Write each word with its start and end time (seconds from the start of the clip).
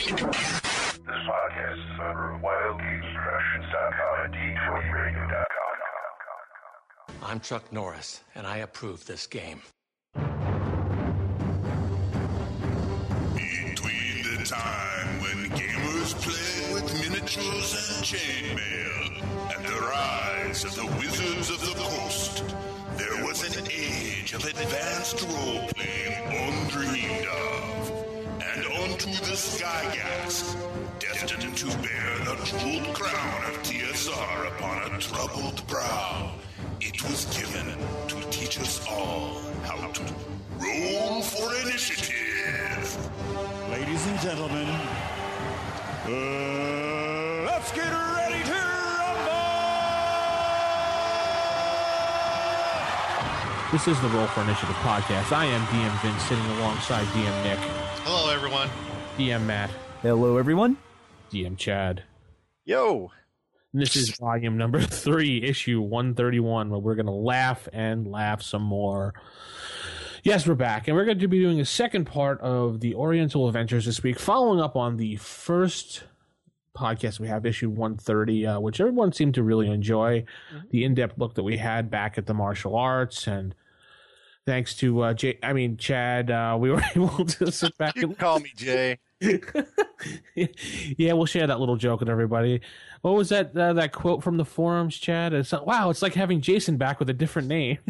This 0.00 0.08
podcast 0.16 1.76
is 1.76 1.84
a 1.92 1.98
member 1.98 2.32
of 2.34 2.40
WildGamesProductions.com 2.40 4.24
and 4.24 4.32
D20Radio.com. 4.32 5.76
I'm 7.22 7.40
Chuck 7.40 7.70
Norris, 7.70 8.22
and 8.34 8.46
I 8.46 8.56
approve 8.58 9.04
this 9.04 9.26
game. 9.26 9.60
Between 13.34 14.22
the 14.24 14.42
time 14.46 15.20
when 15.20 15.50
gamers 15.50 16.14
played 16.22 16.72
with 16.72 16.94
miniatures 16.94 17.74
and 17.92 18.02
chainmail 18.02 19.20
and 19.54 19.62
the 19.66 19.80
rise 19.82 20.64
of 20.64 20.74
the 20.76 20.86
Wizards 20.96 21.50
of 21.50 21.60
the 21.60 21.74
Coast, 21.78 22.42
there 22.96 23.22
was 23.26 23.54
an 23.54 23.66
age 23.70 24.32
of 24.32 24.42
advanced 24.46 25.20
role-playing 25.28 26.24
undreamed 26.24 27.26
of. 27.26 27.69
And 29.00 29.08
onto 29.16 29.24
the 29.24 29.32
Gygax, 29.32 30.54
destined 30.98 31.56
to 31.56 31.66
bear 31.78 32.18
the 32.18 32.36
jeweled 32.44 32.94
crown 32.94 33.44
of 33.44 33.62
TSR 33.62 34.48
upon 34.48 34.94
a 34.94 34.98
troubled 34.98 35.66
brow, 35.68 36.34
it 36.82 37.02
was 37.04 37.24
given 37.34 37.66
to 38.08 38.30
teach 38.30 38.60
us 38.60 38.86
all 38.90 39.40
how 39.64 39.90
to 39.92 40.02
roll 40.58 41.22
for 41.22 41.54
initiative. 41.66 43.08
Ladies 43.70 44.06
and 44.06 44.20
gentlemen, 44.20 44.68
uh, 46.04 47.46
let's 47.46 47.72
get 47.72 47.90
ready 47.90 48.44
to 48.44 48.52
rumble! 48.52 49.40
This 53.72 53.88
is 53.88 53.98
the 54.02 54.08
Roll 54.08 54.26
for 54.26 54.42
Initiative 54.42 54.76
podcast. 54.76 55.32
I 55.32 55.46
am 55.46 55.64
DM 55.66 56.02
Vince 56.02 56.22
sitting 56.24 56.44
alongside 56.58 57.06
DM 57.06 57.44
Nick, 57.44 57.58
Hello, 58.02 58.32
everyone. 58.32 58.68
DM 59.20 59.44
Matt, 59.44 59.68
Hello, 60.00 60.38
everyone. 60.38 60.78
DM 61.30 61.58
Chad. 61.58 62.04
Yo. 62.64 63.10
And 63.70 63.82
this 63.82 63.94
is 63.94 64.16
volume 64.16 64.56
number 64.56 64.80
three, 64.80 65.42
issue 65.42 65.82
131, 65.82 66.70
where 66.70 66.80
we're 66.80 66.94
going 66.94 67.04
to 67.04 67.12
laugh 67.12 67.68
and 67.70 68.10
laugh 68.10 68.40
some 68.40 68.62
more. 68.62 69.12
Yes, 70.24 70.46
we're 70.46 70.54
back, 70.54 70.88
and 70.88 70.96
we're 70.96 71.04
going 71.04 71.18
to 71.18 71.28
be 71.28 71.38
doing 71.38 71.60
a 71.60 71.66
second 71.66 72.06
part 72.06 72.40
of 72.40 72.80
the 72.80 72.94
Oriental 72.94 73.46
Adventures 73.46 73.84
this 73.84 74.02
week, 74.02 74.18
following 74.18 74.58
up 74.58 74.74
on 74.74 74.96
the 74.96 75.16
first 75.16 76.04
podcast 76.74 77.20
we 77.20 77.28
have, 77.28 77.44
issue 77.44 77.68
130, 77.68 78.46
uh, 78.46 78.60
which 78.60 78.80
everyone 78.80 79.12
seemed 79.12 79.34
to 79.34 79.42
really 79.42 79.68
enjoy. 79.68 80.24
The 80.70 80.82
in 80.82 80.94
depth 80.94 81.18
look 81.18 81.34
that 81.34 81.42
we 81.42 81.58
had 81.58 81.90
back 81.90 82.16
at 82.16 82.24
the 82.24 82.32
martial 82.32 82.74
arts, 82.74 83.26
and 83.26 83.54
thanks 84.46 84.74
to, 84.76 85.02
uh, 85.02 85.12
J- 85.12 85.38
I 85.42 85.52
mean, 85.52 85.76
Chad, 85.76 86.30
uh, 86.30 86.56
we 86.58 86.70
were 86.70 86.82
able 86.96 87.26
to 87.26 87.52
sit 87.52 87.76
back 87.76 87.96
You 87.96 88.04
and 88.04 88.18
call 88.18 88.40
me 88.40 88.50
Jay. 88.56 88.98
yeah, 90.34 91.12
we'll 91.12 91.26
share 91.26 91.46
that 91.46 91.60
little 91.60 91.76
joke 91.76 92.00
with 92.00 92.08
everybody. 92.08 92.62
What 93.02 93.14
was 93.14 93.28
that 93.30 93.56
uh, 93.56 93.74
that 93.74 93.92
quote 93.92 94.22
from 94.22 94.38
the 94.38 94.44
forums, 94.44 94.96
Chad? 94.96 95.34
It's 95.34 95.52
like, 95.52 95.66
wow, 95.66 95.90
it's 95.90 96.02
like 96.02 96.14
having 96.14 96.40
Jason 96.40 96.76
back 96.78 96.98
with 96.98 97.10
a 97.10 97.14
different 97.14 97.48
name. 97.48 97.78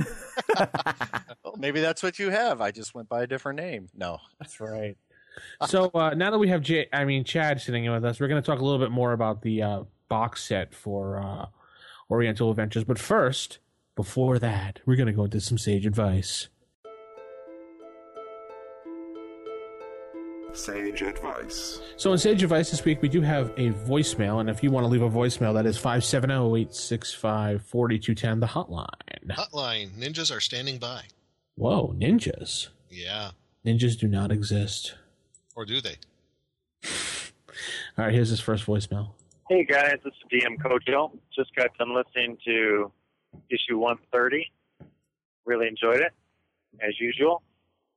Well, 1.50 1.58
maybe 1.58 1.80
that's 1.80 2.02
what 2.02 2.18
you 2.20 2.30
have. 2.30 2.60
I 2.60 2.70
just 2.70 2.94
went 2.94 3.08
by 3.08 3.22
a 3.22 3.26
different 3.26 3.58
name. 3.58 3.88
No. 3.92 4.18
That's 4.38 4.60
right. 4.60 4.96
So 5.66 5.90
uh, 5.94 6.10
now 6.10 6.30
that 6.30 6.38
we 6.38 6.48
have 6.48 6.62
Jay, 6.62 6.86
I 6.92 7.04
mean 7.04 7.24
Chad 7.24 7.60
sitting 7.60 7.84
in 7.84 7.92
with 7.92 8.04
us, 8.04 8.20
we're 8.20 8.28
going 8.28 8.40
to 8.40 8.46
talk 8.46 8.60
a 8.60 8.64
little 8.64 8.78
bit 8.78 8.92
more 8.92 9.12
about 9.12 9.42
the 9.42 9.62
uh, 9.62 9.82
box 10.08 10.44
set 10.44 10.74
for 10.74 11.18
uh, 11.18 11.46
Oriental 12.08 12.50
Adventures. 12.50 12.84
But 12.84 12.98
first, 13.00 13.58
before 13.96 14.38
that, 14.38 14.80
we're 14.86 14.96
going 14.96 15.08
to 15.08 15.12
go 15.12 15.24
into 15.24 15.40
some 15.40 15.58
sage 15.58 15.86
advice. 15.86 16.48
Sage 20.56 21.02
advice. 21.02 21.80
So 21.96 22.12
in 22.12 22.18
Sage 22.18 22.42
Advice 22.42 22.70
this 22.70 22.84
week, 22.84 23.00
we 23.02 23.08
do 23.08 23.20
have 23.20 23.50
a 23.56 23.70
voicemail, 23.70 24.40
and 24.40 24.48
if 24.50 24.62
you 24.62 24.70
want 24.70 24.84
to 24.84 24.88
leave 24.88 25.02
a 25.02 25.10
voicemail, 25.10 25.54
that 25.54 25.66
is 25.66 25.78
570-865-4210, 25.78 28.40
the 28.40 28.46
hotline. 28.46 28.86
Hotline. 29.28 29.90
Ninjas 29.98 30.34
are 30.34 30.40
standing 30.40 30.78
by. 30.78 31.02
Whoa, 31.56 31.94
ninjas. 31.98 32.68
Yeah. 32.90 33.30
Ninjas 33.64 33.98
do 33.98 34.08
not 34.08 34.30
exist. 34.32 34.94
Or 35.54 35.64
do 35.64 35.80
they? 35.80 35.96
All 37.98 38.04
right, 38.04 38.12
here's 38.14 38.30
his 38.30 38.40
first 38.40 38.66
voicemail. 38.66 39.10
Hey 39.48 39.64
guys, 39.64 39.96
this 40.04 40.14
is 40.14 40.42
DM 40.42 40.56
Kojo. 40.58 41.10
Just 41.34 41.54
got 41.56 41.76
done 41.76 41.92
listening 41.94 42.38
to 42.46 42.92
issue 43.50 43.78
130. 43.78 44.50
Really 45.44 45.66
enjoyed 45.66 46.00
it, 46.00 46.12
as 46.80 46.98
usual. 47.00 47.42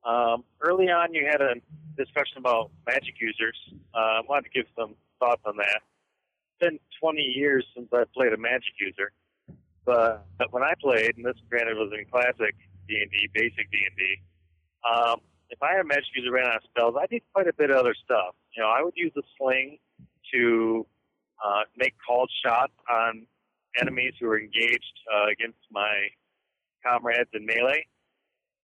Um, 0.04 0.44
early 0.60 0.86
on, 0.86 1.14
you 1.14 1.26
had 1.30 1.40
a 1.40 1.54
discussion 1.96 2.38
about 2.38 2.70
magic 2.86 3.14
users. 3.20 3.56
Uh, 3.94 3.98
I 3.98 4.20
wanted 4.28 4.44
to 4.44 4.50
give 4.50 4.66
some 4.76 4.94
thoughts 5.18 5.42
on 5.46 5.56
that. 5.56 5.80
It's 5.80 6.70
been 6.70 6.78
20 7.00 7.20
years 7.20 7.64
since 7.74 7.88
I 7.92 8.04
played 8.14 8.32
a 8.32 8.36
magic 8.36 8.74
user, 8.78 9.12
but, 9.84 10.26
but 10.38 10.52
when 10.52 10.62
I 10.62 10.74
played, 10.80 11.16
and 11.16 11.24
this 11.24 11.36
granted 11.48 11.76
was 11.76 11.90
in 11.96 12.04
classic 12.10 12.54
D&D, 12.88 13.28
basic 13.32 13.70
D&D, 13.70 14.20
um, 14.84 15.20
if 15.50 15.62
I 15.62 15.72
had 15.72 15.80
a 15.80 15.84
magic 15.84 16.08
user 16.14 16.32
ran 16.32 16.46
out 16.46 16.56
of 16.56 16.62
spells, 16.64 16.94
I 17.00 17.06
did 17.06 17.22
quite 17.32 17.48
a 17.48 17.52
bit 17.52 17.70
of 17.70 17.76
other 17.76 17.94
stuff. 18.04 18.34
You 18.56 18.62
know, 18.62 18.68
I 18.68 18.82
would 18.82 18.94
use 18.96 19.12
the 19.14 19.22
sling 19.38 19.78
to 20.32 20.86
uh, 21.44 21.62
make 21.76 21.94
called 22.06 22.30
shots 22.44 22.72
on 22.90 23.26
enemies 23.80 24.14
who 24.20 24.26
were 24.26 24.38
engaged 24.38 24.94
uh, 25.12 25.30
against 25.30 25.58
my 25.70 26.08
comrades 26.84 27.30
in 27.32 27.46
melee. 27.46 27.86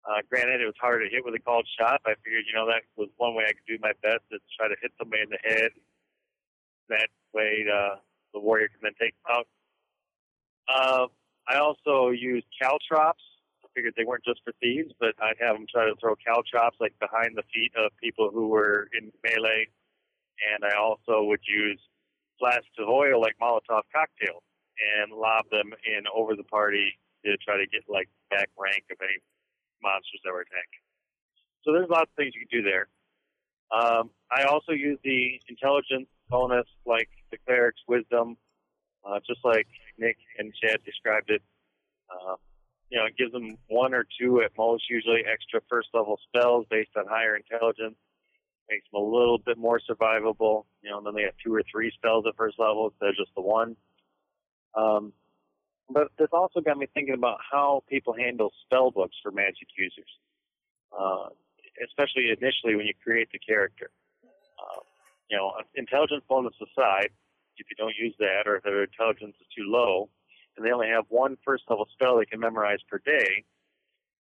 Uh, 0.08 0.22
granted, 0.30 0.62
it 0.62 0.66
was 0.66 0.80
hard 0.80 1.02
to 1.04 1.10
hit 1.10 1.26
with 1.26 1.36
a 1.36 1.40
called 1.40 1.68
shot. 1.80 2.02
But 2.04 2.12
I 2.12 2.16
figured, 2.24 2.46
you 2.48 2.56
know, 2.56 2.66
that 2.68 2.84
was 2.96 3.10
one 3.18 3.36
way 3.36 3.46
I 3.48 3.54
could 3.54 3.68
do 3.68 3.78
my 3.82 3.94
best 4.02 4.24
to 4.32 4.40
try 4.58 4.68
to 4.68 4.76
hit 4.82 4.92
somebody 4.98 5.24
in 5.24 5.30
the 5.30 5.42
head. 5.44 5.72
That 6.90 7.10
way, 7.34 7.66
uh, 7.68 8.02
the 8.34 8.40
warrior 8.40 8.70
can 8.70 8.80
then 8.82 8.98
take 9.00 9.14
them 9.24 9.38
out. 9.38 9.48
Uh, 10.70 11.08
I 11.48 11.58
also 11.58 12.10
used 12.10 12.46
caltrops. 12.62 13.24
I 13.64 13.68
figured 13.76 13.94
they 13.98 14.06
weren't 14.06 14.26
just 14.26 14.42
for 14.44 14.54
thieves, 14.62 14.94
but 15.00 15.14
I'd 15.22 15.38
have 15.40 15.56
them 15.56 15.66
try 15.70 15.86
to 15.86 15.96
throw 16.00 16.16
caltrops 16.16 16.78
like 16.80 16.94
behind 17.00 17.36
the 17.36 17.44
feet 17.54 17.74
of 17.78 17.92
people 18.02 18.30
who 18.34 18.48
were 18.48 18.88
in 18.98 19.12
melee. 19.24 19.68
And 20.54 20.64
I 20.64 20.78
also 20.78 21.24
would 21.24 21.42
use 21.48 21.80
flasks 22.40 22.72
of 22.80 22.88
oil 22.88 23.20
like 23.20 23.36
Molotov 23.42 23.84
cocktails 23.94 24.44
and 24.80 25.12
lob 25.12 25.46
them 25.52 25.74
in 25.86 26.08
over 26.16 26.36
the 26.36 26.44
party 26.44 26.98
to 27.26 27.36
try 27.38 27.58
to 27.58 27.68
get 27.68 27.84
like 27.90 28.08
back 28.31 28.50
rank 28.58 28.86
of 28.90 28.98
any 29.02 29.20
monsters 29.81 30.22
that 30.23 30.31
were 30.31 30.41
attacking. 30.41 30.84
So 31.63 31.73
there's 31.73 31.90
lots 31.90 32.09
of 32.09 32.16
things 32.16 32.34
you 32.35 32.45
can 32.47 32.63
do 32.63 32.63
there. 32.63 32.88
Um, 33.72 34.09
I 34.31 34.44
also 34.44 34.72
use 34.72 34.97
the 35.03 35.40
intelligence 35.47 36.07
bonus 36.29 36.66
like 36.85 37.09
the 37.31 37.38
cleric's 37.45 37.81
wisdom, 37.88 38.38
uh, 39.06 39.19
just 39.28 39.41
like 39.44 39.68
Nick 39.97 40.18
and 40.38 40.53
Chad 40.62 40.79
described 40.85 41.29
it. 41.29 41.41
Uh, 42.09 42.35
you 42.89 42.97
know, 42.97 43.06
it 43.06 43.16
gives 43.18 43.31
them 43.31 43.57
one 43.68 43.94
or 43.94 44.06
two 44.19 44.41
at 44.41 44.51
most, 44.57 44.89
usually 44.89 45.22
extra 45.31 45.62
first 45.69 45.89
level 45.94 46.19
spells 46.28 46.66
based 46.69 46.89
on 46.97 47.06
higher 47.07 47.35
intelligence. 47.35 47.95
Makes 48.69 48.85
them 48.91 49.01
a 49.01 49.06
little 49.06 49.38
bit 49.38 49.57
more 49.57 49.79
survivable. 49.79 50.66
You 50.81 50.91
know, 50.91 50.97
and 50.97 51.06
then 51.06 51.16
they 51.16 51.23
have 51.23 51.34
two 51.44 51.53
or 51.53 51.63
three 51.72 51.91
spells 51.91 52.25
at 52.28 52.35
first 52.35 52.57
level 52.59 52.89
instead 52.89 53.09
of 53.09 53.16
just 53.16 53.31
the 53.35 53.41
one. 53.41 53.75
Um, 54.75 55.13
but 55.89 56.09
this 56.17 56.29
also 56.31 56.61
got 56.61 56.77
me 56.77 56.88
thinking 56.94 57.13
about 57.16 57.39
how 57.51 57.83
people 57.89 58.13
handle 58.13 58.51
spell 58.66 58.91
books 58.91 59.16
for 59.22 59.31
magic 59.31 59.67
users, 59.77 60.09
uh, 60.97 61.29
especially 61.83 62.29
initially 62.29 62.75
when 62.75 62.85
you 62.85 62.94
create 63.03 63.29
the 63.31 63.39
character. 63.39 63.89
Uh, 64.23 64.81
you 65.29 65.38
know, 65.38 65.53
intelligence 65.75 66.23
bonus 66.27 66.53
aside, 66.61 67.09
if 67.57 67.67
you 67.69 67.75
don't 67.77 67.95
use 67.97 68.16
that 68.19 68.44
or 68.45 68.57
if 68.57 68.63
their 68.63 68.83
intelligence 68.83 69.35
is 69.39 69.47
too 69.55 69.66
low, 69.66 70.09
and 70.57 70.66
they 70.66 70.72
only 70.72 70.88
have 70.88 71.05
one 71.09 71.38
first 71.45 71.63
level 71.69 71.88
spell 71.94 72.17
they 72.17 72.25
can 72.25 72.39
memorize 72.39 72.79
per 72.89 73.00
day, 73.00 73.45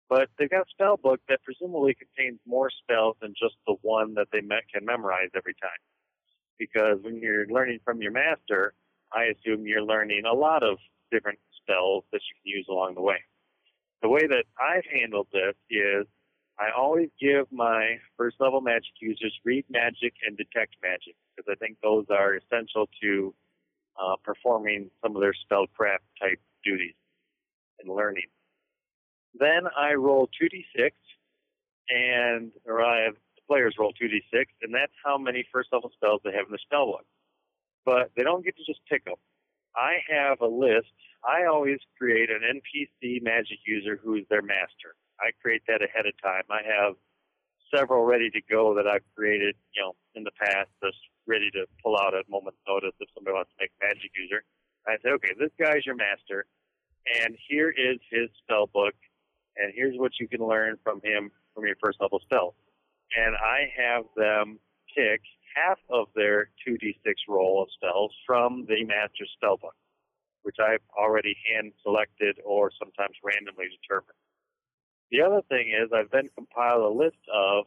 but 0.09 0.29
they've 0.39 0.51
got 0.51 0.63
a 0.63 0.71
spell 0.71 0.97
book 0.97 1.21
that 1.29 1.43
presumably 1.43 1.95
contains 1.95 2.39
more 2.47 2.71
spells 2.71 3.17
than 3.21 3.35
just 3.39 3.55
the 3.67 3.77
one 3.83 4.15
that 4.15 4.29
they 4.33 4.41
can 4.41 4.85
memorize 4.85 5.31
every 5.35 5.55
time. 5.55 5.81
Because 6.59 6.99
when 7.03 7.17
you're 7.17 7.47
learning 7.47 7.81
from 7.85 8.03
your 8.03 8.13
master, 8.13 8.75
I 9.13 9.25
assume 9.25 9.67
you're 9.67 9.83
learning 9.83 10.23
a 10.25 10.35
lot 10.35 10.63
of 10.63 10.79
different 11.11 11.39
spells 11.63 12.05
that 12.13 12.21
you 12.29 12.35
can 12.43 12.59
use 12.59 12.67
along 12.69 12.95
the 12.95 13.03
way. 13.03 13.19
The 14.03 14.09
way 14.09 14.27
that 14.27 14.45
I've 14.61 14.85
handled 14.93 15.29
this 15.33 15.55
is 15.71 16.07
I 16.59 16.71
always 16.77 17.09
give 17.21 17.47
my 17.51 17.99
first 18.17 18.37
level 18.41 18.61
magic 18.61 18.93
users 19.01 19.33
read 19.45 19.65
magic 19.71 20.15
and 20.27 20.37
detect 20.37 20.77
magic 20.83 21.17
because 21.35 21.51
I 21.51 21.57
think 21.57 21.79
those 21.83 22.07
are 22.11 22.35
essential 22.35 22.89
to 23.03 23.35
uh, 24.01 24.17
performing 24.23 24.91
some 25.03 25.17
of 25.17 25.23
their 25.23 25.35
spellcraft 25.35 26.05
type 26.21 26.41
duties 26.65 26.95
and 27.81 27.95
learning. 27.95 28.27
Then 29.35 29.63
I 29.77 29.95
roll 29.95 30.29
2d6 30.41 30.91
and, 31.89 32.53
or 32.67 32.83
I 32.83 33.05
have 33.05 33.15
the 33.15 33.43
players 33.49 33.77
roll 33.79 33.93
2d6 33.93 34.45
and 34.63 34.75
that's 34.75 34.93
how 35.05 35.17
many 35.17 35.47
first 35.53 35.71
level 35.73 35.91
spells 35.95 36.21
they 36.25 36.33
have 36.33 36.47
in 36.47 36.53
the 36.53 36.59
spell 36.59 36.87
book. 36.87 37.07
But 37.85 38.11
they 38.17 38.23
don't 38.23 38.45
get 38.45 38.57
to 38.57 38.65
just 38.65 38.81
pick 38.89 39.05
them. 39.05 39.17
I 39.75 39.95
have 40.09 40.41
a 40.41 40.47
list. 40.47 40.93
I 41.25 41.47
always 41.47 41.79
create 41.99 42.31
an 42.31 42.43
NPC 42.43 43.23
magic 43.23 43.59
user 43.67 43.99
who 44.03 44.15
is 44.17 44.25
their 44.29 44.43
master. 44.43 44.97
I 45.21 45.31
create 45.41 45.63
that 45.69 45.83
ahead 45.83 46.07
of 46.07 46.15
time. 46.23 46.43
I 46.51 46.63
have 46.67 46.95
several 47.75 48.05
ready 48.05 48.29
to 48.31 48.41
go 48.51 48.75
that 48.75 48.87
I've 48.87 49.05
created, 49.15 49.55
you 49.75 49.83
know, 49.83 49.95
in 50.15 50.25
the 50.25 50.33
past, 50.39 50.69
just 50.83 50.99
ready 51.27 51.51
to 51.53 51.67
pull 51.83 51.97
out 51.97 52.15
at 52.15 52.27
a 52.27 52.31
moment's 52.31 52.59
notice 52.67 52.93
if 53.01 53.09
somebody 53.15 53.35
wants 53.35 53.51
to 53.51 53.65
make 53.65 53.71
a 53.81 53.87
magic 53.87 54.11
user. 54.19 54.43
I 54.87 54.97
say, 55.03 55.11
okay, 55.11 55.33
this 55.39 55.51
guy's 55.59 55.87
your 55.87 55.95
master, 55.95 56.47
and 57.23 57.37
here 57.49 57.71
is 57.71 57.99
his 58.11 58.29
spell 58.43 58.67
book, 58.67 58.95
and 59.57 59.73
here's 59.75 59.97
what 59.97 60.13
you 60.19 60.27
can 60.27 60.43
learn 60.43 60.77
from 60.83 61.01
him 61.05 61.31
from 61.55 61.67
your 61.67 61.77
first 61.81 62.01
level 62.01 62.21
spell. 62.21 62.55
And 63.17 63.37
I 63.37 63.71
have 63.77 64.05
them 64.17 64.59
pick 64.97 65.21
half 65.55 65.79
of 65.89 66.09
their 66.17 66.51
2d6 66.67 67.15
roll 67.29 67.63
of 67.63 67.69
spells 67.77 68.13
from 68.27 68.67
the 68.67 68.85
master 68.85 69.25
spell 69.37 69.57
book, 69.57 69.75
which 70.43 70.57
I've 70.61 70.83
already 70.97 71.37
hand 71.49 71.73
selected 71.83 72.39
or 72.45 72.71
sometimes 72.79 73.17
randomly 73.23 73.67
determined. 73.81 74.19
The 75.11 75.23
other 75.23 75.43
thing 75.49 75.71
is 75.71 75.91
I've 75.93 76.11
then 76.11 76.29
compiled 76.35 76.83
a 76.83 76.95
list 76.97 77.21
of 77.33 77.67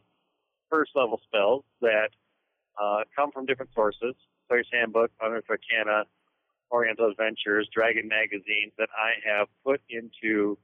first 0.70 0.92
level 0.94 1.20
spells 1.24 1.64
that 1.80 2.10
uh, 2.80 3.04
come 3.14 3.30
from 3.30 3.46
different 3.46 3.72
sources, 3.74 4.14
Player's 4.48 4.68
Handbook, 4.72 5.10
Unearthed 5.20 5.48
Arcana, 5.48 6.04
Oriental 6.70 7.08
Adventures, 7.10 7.68
Dragon 7.72 8.08
Magazine, 8.08 8.72
that 8.78 8.88
I 8.92 9.14
have 9.28 9.46
put 9.64 9.80
into 9.88 10.58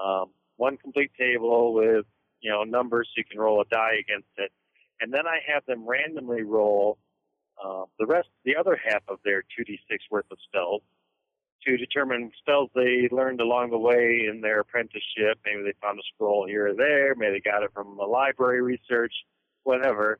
um, 0.00 0.30
one 0.56 0.76
complete 0.76 1.10
table 1.18 1.74
with 1.74 2.06
you 2.40 2.50
know 2.50 2.62
numbers 2.64 3.08
so 3.08 3.18
you 3.18 3.24
can 3.24 3.40
roll 3.40 3.60
a 3.60 3.64
die 3.64 3.96
against 4.00 4.30
it, 4.36 4.52
and 5.00 5.12
then 5.12 5.26
I 5.26 5.38
have 5.52 5.66
them 5.66 5.86
randomly 5.86 6.42
roll 6.42 6.98
uh, 7.62 7.84
the 7.98 8.06
rest, 8.06 8.28
the 8.44 8.56
other 8.56 8.78
half 8.82 9.02
of 9.08 9.18
their 9.24 9.42
2d6 9.42 9.98
worth 10.10 10.26
of 10.30 10.38
spells 10.46 10.82
to 11.66 11.76
determine 11.76 12.30
spells 12.38 12.70
they 12.74 13.08
learned 13.10 13.40
along 13.40 13.70
the 13.70 13.78
way 13.78 14.26
in 14.30 14.40
their 14.40 14.60
apprenticeship. 14.60 15.38
Maybe 15.44 15.62
they 15.62 15.74
found 15.80 15.98
a 15.98 16.02
scroll 16.14 16.46
here 16.46 16.68
or 16.68 16.74
there. 16.74 17.14
Maybe 17.14 17.32
they 17.32 17.50
got 17.50 17.62
it 17.62 17.70
from 17.74 17.98
a 17.98 18.06
library 18.06 18.62
research, 18.62 19.12
whatever. 19.64 20.18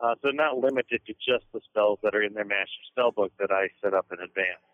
Uh, 0.00 0.14
so 0.22 0.30
not 0.30 0.58
limited 0.58 1.00
to 1.06 1.14
just 1.14 1.44
the 1.52 1.60
spells 1.68 1.98
that 2.02 2.14
are 2.14 2.22
in 2.22 2.32
their 2.32 2.44
master 2.44 2.82
spell 2.90 3.10
book 3.10 3.32
that 3.38 3.50
I 3.50 3.68
set 3.82 3.92
up 3.92 4.06
in 4.12 4.18
advance. 4.20 4.64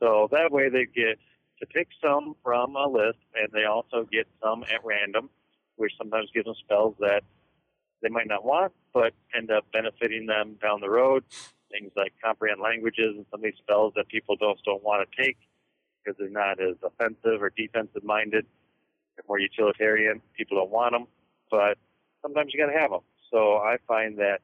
So 0.00 0.28
that 0.30 0.52
way 0.52 0.68
they 0.68 0.84
get 0.84 1.18
to 1.60 1.66
pick 1.66 1.88
some 2.02 2.34
from 2.44 2.76
a 2.76 2.86
list, 2.86 3.18
and 3.34 3.48
they 3.52 3.64
also 3.64 4.06
get 4.10 4.26
some 4.42 4.64
at 4.64 4.84
random, 4.84 5.30
which 5.76 5.92
sometimes 5.96 6.28
gives 6.34 6.46
them 6.46 6.54
spells 6.64 6.94
that 7.00 7.22
they 8.02 8.08
might 8.08 8.28
not 8.28 8.44
want, 8.44 8.72
but 8.92 9.12
end 9.36 9.50
up 9.50 9.64
benefiting 9.72 10.26
them 10.26 10.56
down 10.62 10.80
the 10.80 10.90
road. 10.90 11.24
Things 11.70 11.92
like 11.96 12.14
comprehend 12.22 12.60
languages 12.60 13.14
and 13.16 13.26
some 13.30 13.40
of 13.40 13.44
these 13.44 13.58
spells 13.58 13.92
that 13.96 14.08
people 14.08 14.36
don't 14.36 14.58
don't 14.64 14.82
want 14.82 15.06
to 15.08 15.22
take 15.22 15.36
because 16.02 16.18
they're 16.18 16.30
not 16.30 16.60
as 16.60 16.76
offensive 16.82 17.42
or 17.42 17.50
defensive 17.50 18.04
minded. 18.04 18.46
They're 19.16 19.24
more 19.28 19.38
utilitarian. 19.38 20.22
People 20.36 20.56
don't 20.56 20.70
want 20.70 20.92
them, 20.92 21.06
but 21.50 21.76
sometimes 22.22 22.52
you 22.54 22.60
got 22.60 22.72
to 22.72 22.78
have 22.78 22.90
them. 22.90 23.00
So 23.30 23.56
I 23.56 23.76
find 23.86 24.18
that 24.18 24.40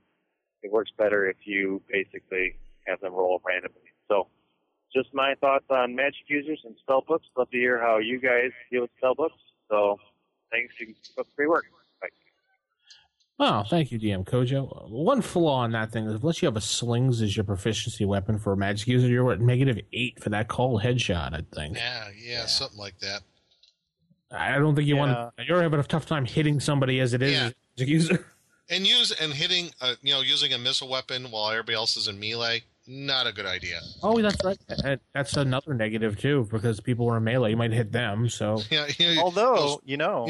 it 0.62 0.72
works 0.72 0.90
better 0.96 1.28
if 1.28 1.36
you 1.44 1.80
basically 1.88 2.56
have 2.86 3.00
them 3.00 3.14
roll 3.14 3.40
randomly. 3.46 3.80
So 4.08 4.28
just 4.94 5.12
my 5.14 5.34
thoughts 5.40 5.66
on 5.70 5.94
magic 5.94 6.24
users 6.28 6.60
and 6.64 6.74
spell 6.80 7.02
books. 7.06 7.26
Love 7.36 7.50
to 7.50 7.56
hear 7.56 7.80
how 7.80 7.98
you 7.98 8.20
guys 8.20 8.50
deal 8.70 8.82
with 8.82 8.90
spell 8.98 9.14
books. 9.14 9.40
So 9.70 9.98
thanks 10.50 10.74
for 11.14 11.24
free 11.36 11.46
work. 11.46 11.64
Bye. 13.36 13.48
Oh, 13.48 13.64
thank 13.68 13.90
you, 13.90 13.98
DM 13.98 14.24
Kojo. 14.24 14.88
One 14.90 15.20
flaw 15.20 15.56
on 15.62 15.72
that 15.72 15.90
thing 15.90 16.06
is 16.06 16.14
unless 16.20 16.40
you 16.40 16.46
have 16.46 16.56
a 16.56 16.60
slings 16.60 17.20
as 17.20 17.36
your 17.36 17.44
proficiency 17.44 18.04
weapon 18.04 18.38
for 18.38 18.52
a 18.52 18.56
magic 18.56 18.86
user, 18.88 19.08
you're 19.08 19.32
at 19.32 19.40
negative 19.40 19.78
eight 19.92 20.22
for 20.22 20.30
that 20.30 20.48
call 20.48 20.80
headshot, 20.80 21.34
I 21.34 21.40
think. 21.54 21.76
Yeah, 21.76 22.08
yeah, 22.16 22.46
something 22.46 22.78
like 22.78 22.98
that. 23.00 23.22
I 24.30 24.58
don't 24.58 24.74
think 24.74 24.86
you 24.88 24.94
Yeah. 24.96 25.00
want 25.00 25.36
to. 25.36 25.44
You're 25.44 25.62
having 25.62 25.80
a 25.80 25.84
tough 25.84 26.06
time 26.06 26.24
hitting 26.24 26.60
somebody 26.60 27.00
as 27.00 27.12
it 27.14 27.22
is 27.22 27.32
Yeah. 27.32 27.44
as 27.46 27.50
a 27.50 27.54
magic 27.80 27.88
user. 27.88 28.26
And 28.70 28.86
use 28.86 29.12
and 29.12 29.30
hitting, 29.34 29.72
uh, 29.82 29.96
you 30.00 30.14
know, 30.14 30.22
using 30.22 30.54
a 30.54 30.58
missile 30.58 30.88
weapon 30.88 31.30
while 31.30 31.50
everybody 31.50 31.74
else 31.76 31.98
is 31.98 32.08
in 32.08 32.18
melee, 32.18 32.62
not 32.86 33.26
a 33.26 33.32
good 33.32 33.46
idea. 33.46 33.80
Oh, 34.02 34.20
that's 34.20 34.44
right. 34.44 34.58
That's 35.14 35.36
another 35.36 35.74
negative 35.74 36.18
too, 36.18 36.46
because 36.50 36.80
people 36.80 37.08
are 37.10 37.16
in 37.16 37.24
melee. 37.24 37.50
You 37.50 37.56
might 37.56 37.72
hit 37.72 37.92
them. 37.92 38.28
So 38.28 38.60
Yeah, 38.70 38.86
you 38.98 39.14
know, 39.14 39.22
Although, 39.22 39.80
you 39.84 39.96
know, 39.96 40.28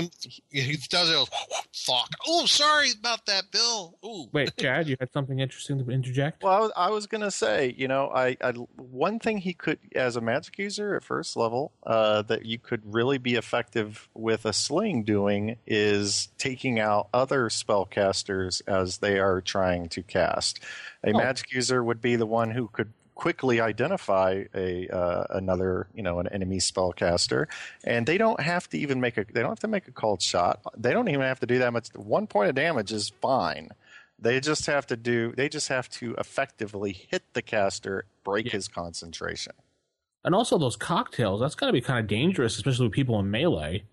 he, 0.50 0.60
he 0.60 0.76
does 0.88 1.10
it. 1.10 1.28
Fuck. 1.74 2.10
Oh, 2.26 2.46
sorry 2.46 2.88
about 2.98 3.26
that, 3.26 3.50
Bill. 3.50 3.98
Ooh. 4.04 4.28
wait, 4.32 4.56
Chad, 4.56 4.88
you 4.88 4.96
had 5.00 5.12
something 5.12 5.40
interesting 5.40 5.84
to 5.84 5.90
interject? 5.90 6.42
Well, 6.42 6.52
I 6.52 6.60
was, 6.60 6.72
I 6.76 6.90
was 6.90 7.06
gonna 7.06 7.30
say, 7.30 7.74
you 7.76 7.88
know, 7.88 8.10
I, 8.14 8.36
I 8.40 8.52
one 8.76 9.18
thing 9.18 9.38
he 9.38 9.54
could, 9.54 9.78
as 9.94 10.16
a 10.16 10.20
magic 10.20 10.58
user 10.58 10.94
at 10.94 11.04
first 11.04 11.36
level, 11.36 11.72
uh, 11.84 12.22
that 12.22 12.44
you 12.46 12.58
could 12.58 12.82
really 12.84 13.18
be 13.18 13.34
effective 13.34 14.08
with 14.14 14.44
a 14.44 14.52
sling 14.52 15.02
doing 15.02 15.56
is 15.66 16.28
taking 16.38 16.78
out 16.78 17.08
other 17.12 17.48
spellcasters 17.48 18.62
as 18.66 18.98
they 18.98 19.18
are 19.18 19.40
trying 19.40 19.88
to 19.90 20.02
cast. 20.02 20.60
A 21.04 21.10
Oh. 21.10 21.18
magic 21.18 21.52
user 21.52 21.84
would 21.84 22.00
be 22.00 22.16
the 22.16 22.26
one 22.26 22.50
who 22.50 22.68
could 22.68 22.92
quickly 23.14 23.60
identify 23.60 24.42
a 24.54 24.88
uh, 24.88 25.24
another 25.30 25.86
you 25.94 26.02
know 26.02 26.18
an 26.18 26.26
enemy 26.32 26.58
spellcaster 26.58 27.46
and 27.84 28.06
they 28.06 28.18
don't 28.18 28.40
have 28.40 28.68
to 28.70 28.76
even 28.76 29.00
make 29.00 29.16
a 29.16 29.24
they 29.32 29.40
don't 29.40 29.50
have 29.50 29.60
to 29.60 29.68
make 29.68 29.86
a 29.86 29.92
cold 29.92 30.20
shot 30.20 30.60
they 30.76 30.92
don't 30.92 31.08
even 31.08 31.20
have 31.20 31.38
to 31.38 31.46
do 31.46 31.58
that 31.60 31.72
much 31.72 31.88
one 31.94 32.26
point 32.26 32.48
of 32.48 32.56
damage 32.56 32.90
is 32.90 33.12
fine 33.22 33.68
they 34.18 34.40
just 34.40 34.66
have 34.66 34.84
to 34.84 34.96
do 34.96 35.32
they 35.36 35.48
just 35.48 35.68
have 35.68 35.88
to 35.88 36.16
effectively 36.18 36.92
hit 36.92 37.22
the 37.34 37.42
caster 37.42 38.04
break 38.24 38.50
his 38.50 38.66
concentration 38.66 39.52
And 40.24 40.34
also 40.34 40.58
those 40.58 40.74
cocktails. 40.76 41.40
That's 41.40 41.54
got 41.54 41.66
to 41.66 41.72
be 41.72 41.82
kind 41.82 42.00
of 42.00 42.06
dangerous, 42.08 42.56
especially 42.56 42.86
with 42.86 42.94
people 42.94 43.20
in 43.20 43.30
melee. 43.30 43.84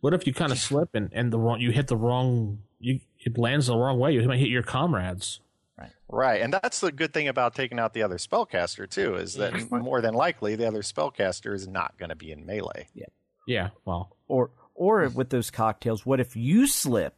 What 0.00 0.12
if 0.14 0.26
you 0.26 0.32
kind 0.34 0.50
of 0.52 0.58
slip 0.58 0.88
and, 0.94 1.10
and 1.12 1.32
the 1.32 1.38
wrong 1.38 1.60
you 1.60 1.70
hit 1.70 1.86
the 1.86 1.96
wrong 1.96 2.58
you 2.80 2.98
it 3.20 3.38
lands 3.38 3.66
the 3.68 3.76
wrong 3.76 3.98
way? 3.98 4.12
You 4.12 4.26
might 4.26 4.38
hit 4.40 4.48
your 4.48 4.62
comrades. 4.64 5.40
Right 5.78 5.90
Right. 6.08 6.40
and 6.42 6.52
that's 6.52 6.80
the 6.80 6.92
good 6.92 7.12
thing 7.12 7.28
about 7.28 7.54
taking 7.54 7.78
out 7.78 7.92
the 7.94 8.02
other 8.02 8.16
spellcaster 8.18 8.88
too 8.88 9.16
is 9.16 9.34
that 9.34 9.70
more 9.70 10.00
than 10.00 10.14
likely 10.14 10.54
the 10.56 10.66
other 10.68 10.82
spellcaster 10.82 11.54
is 11.54 11.66
not 11.68 11.96
going 11.98 12.10
to 12.10 12.16
be 12.16 12.30
in 12.32 12.46
melee 12.46 12.88
Yeah, 12.94 13.06
Yeah. 13.46 13.68
well, 13.84 14.16
Or 14.28 14.50
or 14.74 15.08
with 15.08 15.30
those 15.30 15.50
cocktails, 15.50 16.04
what 16.04 16.18
if 16.20 16.34
you 16.36 16.66
slip 16.66 17.14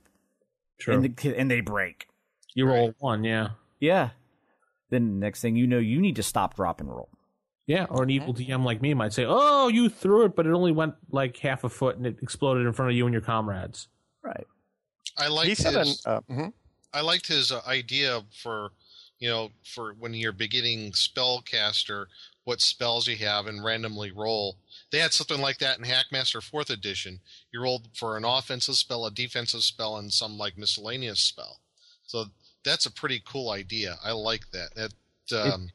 true. 0.78 0.94
and 0.94 1.16
the, 1.16 1.36
and 1.38 1.50
they 1.50 1.60
break? 1.60 2.06
you 2.54 2.66
roll 2.66 2.94
one, 2.98 3.24
yeah, 3.24 3.50
Yeah. 3.80 4.10
Then 4.90 5.18
next 5.18 5.40
thing 5.42 5.56
you 5.56 5.66
know, 5.66 5.78
you 5.78 6.00
need 6.00 6.16
to 6.16 6.22
stop, 6.22 6.54
drop, 6.54 6.80
and 6.80 6.88
roll. 6.88 7.08
yeah. 7.66 7.86
Or 7.90 8.02
an 8.04 8.10
evil 8.10 8.32
DM 8.32 8.62
like 8.64 8.80
me 8.80 8.94
might 8.94 9.12
say, 9.12 9.24
"Oh, 9.26 9.66
you 9.68 9.88
threw 9.88 10.24
it, 10.24 10.36
but 10.36 10.46
it 10.46 10.52
only 10.52 10.70
went 10.70 10.94
like 11.10 11.36
half 11.38 11.64
a 11.64 11.68
foot 11.68 11.96
and 11.96 12.06
it 12.06 12.18
exploded 12.22 12.66
in 12.66 12.72
front 12.72 12.92
of 12.92 12.96
you 12.96 13.04
and 13.04 13.12
your 13.12 13.20
comrades." 13.22 13.88
Right. 14.22 14.46
I 15.18 15.24
he 15.24 15.30
liked 15.30 15.56
said 15.56 15.74
an, 15.74 15.86
his. 15.86 16.06
uh, 16.06 16.20
mhm. 16.30 16.52
I 16.92 17.00
liked 17.00 17.26
his 17.28 17.52
uh, 17.52 17.60
idea 17.66 18.22
for, 18.42 18.70
you 19.18 19.28
know, 19.28 19.50
for 19.64 19.94
when 19.98 20.14
you're 20.14 20.32
beginning 20.32 20.92
spellcaster, 20.92 22.06
what 22.44 22.60
spells 22.60 23.08
you 23.08 23.16
have 23.16 23.46
and 23.46 23.64
randomly 23.64 24.12
roll. 24.12 24.56
They 24.92 24.98
had 24.98 25.12
something 25.12 25.40
like 25.40 25.58
that 25.58 25.78
in 25.78 25.84
Hackmaster 25.84 26.42
Fourth 26.42 26.70
Edition. 26.70 27.18
You 27.52 27.60
rolled 27.60 27.88
for 27.94 28.16
an 28.16 28.24
offensive 28.24 28.76
spell, 28.76 29.04
a 29.04 29.10
defensive 29.10 29.62
spell, 29.62 29.96
and 29.96 30.12
some 30.12 30.38
like 30.38 30.56
miscellaneous 30.56 31.20
spell. 31.20 31.58
So 32.06 32.26
that's 32.64 32.86
a 32.86 32.92
pretty 32.92 33.20
cool 33.26 33.50
idea. 33.50 33.98
I 34.04 34.12
like 34.12 34.44
that. 34.52 34.92
That 35.28 35.52
um, 35.52 35.70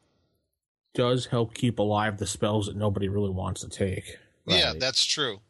Does 0.94 1.26
help 1.26 1.54
keep 1.54 1.80
alive 1.80 2.18
the 2.18 2.26
spells 2.26 2.68
that 2.68 2.78
nobody 2.78 3.10
really 3.10 3.32
wants 3.32 3.62
to 3.62 3.70
take. 3.70 4.18
yeah, 4.48 4.74
that's 4.78 5.04
true. 5.04 5.42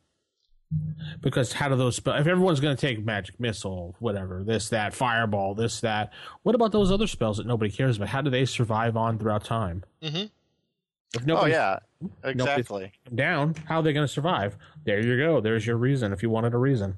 Because 1.22 1.54
how 1.54 1.70
do 1.70 1.76
those 1.76 1.98
spell? 1.98 2.16
If 2.16 2.28
everyone's 2.28 2.60
going 2.60 2.76
to 2.76 2.82
take 2.82 3.04
magic 3.04 3.40
missile, 3.40 3.96
whatever, 4.00 4.44
this, 4.44 4.70
that, 4.70 4.94
fireball, 4.94 5.54
this, 5.54 5.82
that, 5.82 6.12
what 6.44 6.56
about 6.56 6.72
those 6.72 6.92
other 6.92 7.08
spells 7.08 7.38
that 7.38 7.46
nobody 7.46 7.72
cares 7.72 7.98
about? 7.98 8.10
How 8.10 8.22
do 8.22 8.30
they 8.30 8.46
survive 8.46 8.96
on 8.96 9.20
throughout 9.20 9.44
time? 9.44 9.84
Mm-hmm. 10.02 10.26
If 11.14 11.30
oh 11.30 11.46
yeah 11.46 11.80
exactly 12.24 12.94
down, 13.14 13.56
how 13.66 13.80
are 13.80 13.84
they 13.84 13.92
going 13.92 14.08
to 14.08 14.12
survive? 14.12 14.56
There 14.86 15.06
you 15.06 15.18
go. 15.18 15.42
There's 15.42 15.68
your 15.68 15.76
reason. 15.76 16.14
If 16.14 16.24
you 16.24 16.30
wanted 16.30 16.54
a 16.54 16.58
reason, 16.58 16.98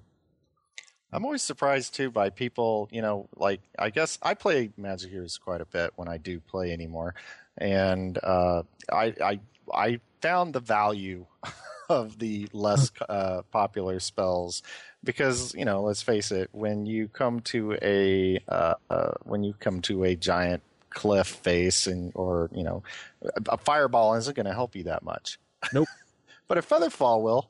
I'm 1.11 1.25
always 1.25 1.41
surprised 1.41 1.95
too 1.95 2.11
by 2.11 2.29
people, 2.29 2.89
you 2.91 3.01
know, 3.01 3.27
like 3.35 3.61
I 3.79 3.89
guess 3.89 4.19
I 4.21 4.35
play 4.35 4.69
Magic 4.77 5.09
Heroes 5.09 5.39
quite 5.39 5.61
a 5.61 5.65
bit 5.65 5.93
when 5.95 6.07
I 6.07 6.17
do 6.17 6.39
play 6.39 6.71
anymore, 6.71 7.15
and 7.57 8.19
uh, 8.21 8.63
I 8.91 9.15
I 9.19 9.39
I 9.73 9.99
found 10.21 10.53
the 10.53 10.59
value 10.59 11.25
of 11.89 12.19
the 12.19 12.47
less 12.53 12.91
uh, 13.07 13.41
popular 13.51 13.99
spells 13.99 14.63
because 15.03 15.53
you 15.53 15.65
know, 15.65 15.83
let's 15.83 16.01
face 16.01 16.31
it, 16.31 16.49
when 16.51 16.85
you 16.85 17.07
come 17.07 17.41
to 17.41 17.77
a 17.81 18.39
uh, 18.47 18.75
uh, 18.89 19.11
when 19.23 19.43
you 19.43 19.53
come 19.59 19.81
to 19.81 20.03
a 20.03 20.15
giant 20.15 20.63
cliff 20.89 21.27
face 21.27 21.87
and 21.87 22.11
or 22.15 22.49
you 22.53 22.63
know, 22.63 22.83
a, 23.23 23.53
a 23.53 23.57
fireball 23.57 24.15
isn't 24.15 24.35
going 24.35 24.45
to 24.45 24.53
help 24.53 24.75
you 24.75 24.83
that 24.83 25.03
much. 25.03 25.39
Nope. 25.73 25.87
but 26.47 26.57
a 26.57 26.61
featherfall 26.61 27.21
will. 27.21 27.49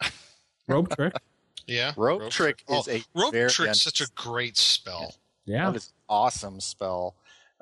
rope 0.68 0.94
trick. 0.94 1.14
Yeah. 1.66 1.92
Rope 1.96 2.30
trick 2.30 2.62
is 2.68 2.88
a 2.88 3.02
rope 3.14 3.32
trick 3.32 3.50
trick's 3.50 3.82
such 3.82 4.00
a 4.00 4.06
great 4.14 4.56
spell. 4.56 5.14
Yeah, 5.46 5.70
That 5.70 5.76
is 5.76 5.92
awesome 6.08 6.60
spell. 6.60 7.14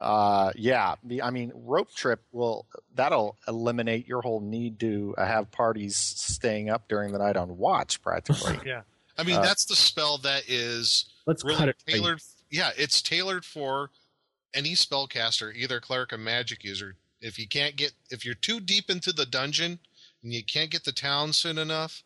Uh, 0.03 0.53
yeah, 0.57 0.97
the 1.05 1.23
I 1.23 1.31
mean, 1.31 1.53
rope 1.55 1.95
trick 1.95 2.19
will 2.33 2.67
that'll 2.95 3.37
eliminate 3.47 4.09
your 4.09 4.21
whole 4.21 4.41
need 4.41 4.81
to 4.81 5.15
uh, 5.17 5.25
have 5.25 5.51
parties 5.53 5.97
staying 5.97 6.69
up 6.71 6.89
during 6.89 7.13
the 7.13 7.19
night 7.19 7.37
on 7.37 7.57
watch, 7.57 8.03
practically. 8.03 8.59
Yeah. 8.67 8.83
I 9.17 9.23
mean, 9.25 9.37
Uh, 9.37 9.43
that's 9.43 9.65
the 9.67 9.77
spell 9.77 10.19
that 10.19 10.45
is 10.49 11.05
let's 11.27 11.45
really 11.45 11.57
cut 11.59 11.69
it. 11.69 11.77
tailored. 11.87 12.21
Yeah, 12.51 12.71
it's 12.77 13.01
tailored 13.01 13.45
for 13.45 13.91
any 14.55 14.71
spellcaster, 14.71 15.55
either 15.55 15.81
cleric 15.81 16.13
or 16.13 16.19
magic 16.19 16.65
user, 16.65 16.97
if 17.21 17.39
you 17.39 17.47
can't 17.47 17.77
get 17.77 17.93
if 18.11 18.25
you're 18.25 18.35
too 18.35 18.59
deep 18.59 18.91
into 18.91 19.13
the 19.13 19.25
dungeon 19.27 19.79
and 20.23 20.33
you 20.33 20.43
can't 20.43 20.71
get 20.71 20.85
the 20.85 20.93
town 20.93 21.33
soon 21.33 21.57
enough, 21.59 22.03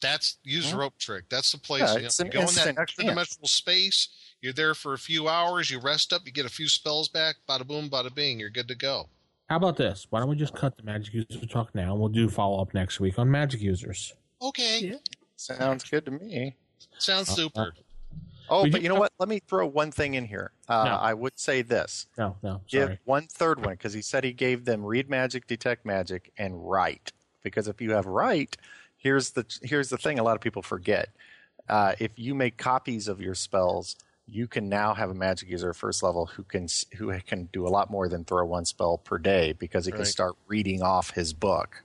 that's 0.00 0.36
use 0.44 0.70
Yeah. 0.70 0.76
rope 0.76 0.98
trick. 0.98 1.24
That's 1.28 1.50
the 1.50 1.58
place. 1.58 1.82
Yeah, 1.82 1.94
you, 1.96 2.02
know, 2.02 2.08
you 2.24 2.30
go 2.30 2.40
in 2.40 2.46
that 2.54 2.78
extra 2.78 3.04
chance. 3.04 3.10
dimensional 3.10 3.48
space. 3.48 4.08
You're 4.40 4.52
there 4.52 4.74
for 4.74 4.92
a 4.94 4.98
few 4.98 5.28
hours. 5.28 5.70
You 5.70 5.80
rest 5.80 6.12
up. 6.12 6.22
You 6.24 6.32
get 6.32 6.46
a 6.46 6.50
few 6.50 6.68
spells 6.68 7.08
back. 7.08 7.36
Bada 7.48 7.66
boom, 7.66 7.88
bada 7.90 8.14
bing. 8.14 8.38
You're 8.38 8.50
good 8.50 8.68
to 8.68 8.74
go. 8.74 9.08
How 9.48 9.56
about 9.56 9.76
this? 9.76 10.06
Why 10.10 10.20
don't 10.20 10.28
we 10.28 10.36
just 10.36 10.54
cut 10.54 10.76
the 10.76 10.82
magic 10.82 11.14
user 11.14 11.46
talk 11.46 11.74
now? 11.74 11.92
and 11.92 12.00
We'll 12.00 12.10
do 12.10 12.28
follow 12.28 12.60
up 12.60 12.74
next 12.74 13.00
week 13.00 13.18
on 13.18 13.30
magic 13.30 13.60
users. 13.60 14.14
Okay, 14.40 14.94
Sounds 15.36 15.84
good 15.84 16.04
to 16.04 16.10
me. 16.12 16.54
sounds 16.98 17.28
super. 17.28 17.72
Oh, 18.50 18.62
We 18.64 18.70
but 18.70 18.82
you 18.82 18.88
know 18.88 18.94
have- 18.94 19.00
what? 19.00 19.12
Let 19.18 19.28
me 19.28 19.40
throw 19.40 19.66
one 19.66 19.90
thing 19.90 20.14
in 20.14 20.24
here. 20.26 20.52
Uh, 20.68 20.84
No. 20.84 20.90
I 20.96 21.14
would 21.14 21.38
say 21.38 21.62
this: 21.62 22.06
No, 22.16 22.36
no, 22.42 22.60
give 22.68 22.84
sorry. 22.86 22.98
one 23.04 23.26
third 23.26 23.64
one 23.64 23.74
because 23.74 23.92
he 23.92 24.00
said 24.02 24.22
he 24.24 24.32
gave 24.32 24.64
them 24.64 24.84
read 24.84 25.10
magic, 25.10 25.46
detect 25.46 25.84
magic, 25.84 26.32
and 26.38 26.68
write. 26.70 27.12
Because 27.42 27.68
if 27.68 27.80
you 27.80 27.92
have 27.92 28.06
write, 28.06 28.56
here's 28.96 29.30
the 29.30 29.44
here's 29.62 29.88
the 29.90 29.98
thing: 29.98 30.18
a 30.18 30.22
lot 30.22 30.34
of 30.34 30.40
people 30.40 30.62
forget. 30.62 31.10
Uh, 31.68 31.94
if 31.98 32.12
you 32.16 32.34
make 32.34 32.56
copies 32.56 33.06
of 33.08 33.20
your 33.20 33.34
spells, 33.34 33.96
you 34.30 34.46
can 34.46 34.68
now 34.68 34.94
have 34.94 35.10
a 35.10 35.14
magic 35.14 35.48
user 35.48 35.72
first 35.72 36.02
level 36.02 36.26
who 36.26 36.42
can 36.42 36.68
who 36.96 37.18
can 37.20 37.48
do 37.52 37.66
a 37.66 37.70
lot 37.70 37.90
more 37.90 38.08
than 38.08 38.24
throw 38.24 38.44
one 38.44 38.64
spell 38.64 38.98
per 38.98 39.18
day 39.18 39.52
because 39.52 39.86
he 39.86 39.92
can 39.92 40.04
start 40.04 40.34
reading 40.46 40.82
off 40.82 41.10
his 41.10 41.32
book. 41.32 41.82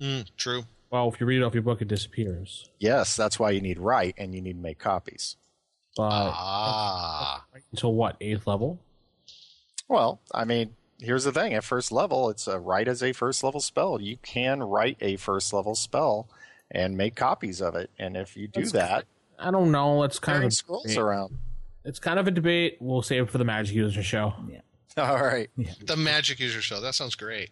Mm, 0.00 0.26
true. 0.36 0.64
Well, 0.90 1.08
if 1.12 1.20
you 1.20 1.26
read 1.26 1.40
it 1.40 1.44
off 1.44 1.54
your 1.54 1.62
book, 1.62 1.82
it 1.82 1.88
disappears. 1.88 2.68
Yes, 2.78 3.14
that's 3.16 3.38
why 3.38 3.50
you 3.50 3.60
need 3.60 3.78
write 3.78 4.14
and 4.18 4.34
you 4.34 4.40
need 4.40 4.54
to 4.54 4.62
make 4.62 4.78
copies. 4.78 5.36
But 5.96 6.10
Ah, 6.10 7.44
until 7.70 7.92
what 7.94 8.16
eighth 8.20 8.46
level? 8.46 8.80
Well, 9.88 10.20
I 10.32 10.44
mean, 10.44 10.74
here's 10.98 11.24
the 11.24 11.32
thing: 11.32 11.54
at 11.54 11.64
first 11.64 11.92
level, 11.92 12.30
it's 12.30 12.46
a 12.46 12.58
write 12.58 12.88
as 12.88 13.02
a 13.02 13.12
first 13.12 13.42
level 13.44 13.60
spell. 13.60 14.00
You 14.00 14.16
can 14.18 14.62
write 14.62 14.96
a 15.00 15.16
first 15.16 15.52
level 15.52 15.74
spell 15.74 16.28
and 16.70 16.96
make 16.96 17.14
copies 17.16 17.60
of 17.60 17.74
it, 17.74 17.90
and 17.98 18.16
if 18.16 18.36
you 18.36 18.48
do 18.48 18.60
That's 18.60 18.72
that, 18.72 19.04
I 19.38 19.50
don't 19.50 19.70
know. 19.70 20.02
It's 20.04 20.18
kind 20.18 20.44
of 20.44 20.52
scrolls 20.52 20.96
around. 20.96 21.38
It's 21.88 21.98
kind 21.98 22.18
of 22.18 22.26
a 22.28 22.30
debate. 22.30 22.76
We'll 22.80 23.02
save 23.02 23.22
it 23.24 23.30
for 23.30 23.38
the 23.38 23.44
magic 23.44 23.74
user 23.74 24.02
show. 24.02 24.34
Yeah. 24.48 24.60
All 24.98 25.22
right. 25.22 25.48
the 25.86 25.96
magic 25.96 26.38
user 26.40 26.60
show. 26.60 26.80
That 26.80 26.94
sounds 26.94 27.14
great. 27.14 27.50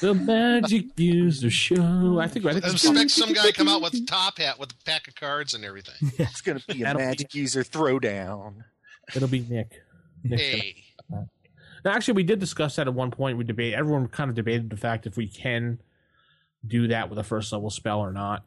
The 0.00 0.14
magic 0.14 0.86
user 0.98 1.50
show. 1.50 2.18
I 2.18 2.26
think. 2.26 2.46
I 2.46 2.52
think 2.54 2.64
expect 2.64 3.10
some 3.10 3.32
guy 3.32 3.52
come 3.52 3.68
out 3.68 3.82
with 3.82 3.94
a 3.94 4.04
top 4.06 4.38
hat 4.38 4.58
with 4.58 4.72
a 4.72 4.84
pack 4.84 5.06
of 5.06 5.14
cards 5.14 5.54
and 5.54 5.64
everything. 5.64 6.10
It's 6.18 6.40
going 6.40 6.58
to 6.58 6.66
be 6.66 6.82
a 6.82 6.86
That'll 6.86 7.00
be- 7.00 7.06
magic 7.06 7.34
user 7.34 7.62
throwdown. 7.62 8.64
It'll 9.14 9.28
be 9.28 9.40
Nick. 9.48 9.82
Nick's 10.24 10.42
Hey, 10.42 10.84
Now, 11.10 11.92
actually, 11.92 12.14
we 12.14 12.22
did 12.24 12.38
discuss 12.40 12.76
that 12.76 12.86
at 12.88 12.94
one 12.94 13.10
point. 13.10 13.36
We 13.38 13.44
debate. 13.44 13.74
Everyone 13.74 14.08
kind 14.08 14.30
of 14.30 14.36
debated 14.36 14.70
the 14.70 14.76
fact 14.76 15.06
if 15.06 15.16
we 15.16 15.28
can 15.28 15.80
do 16.66 16.88
that 16.88 17.08
with 17.10 17.18
a 17.18 17.24
first 17.24 17.52
level 17.52 17.70
spell 17.70 18.00
or 18.00 18.12
not. 18.12 18.42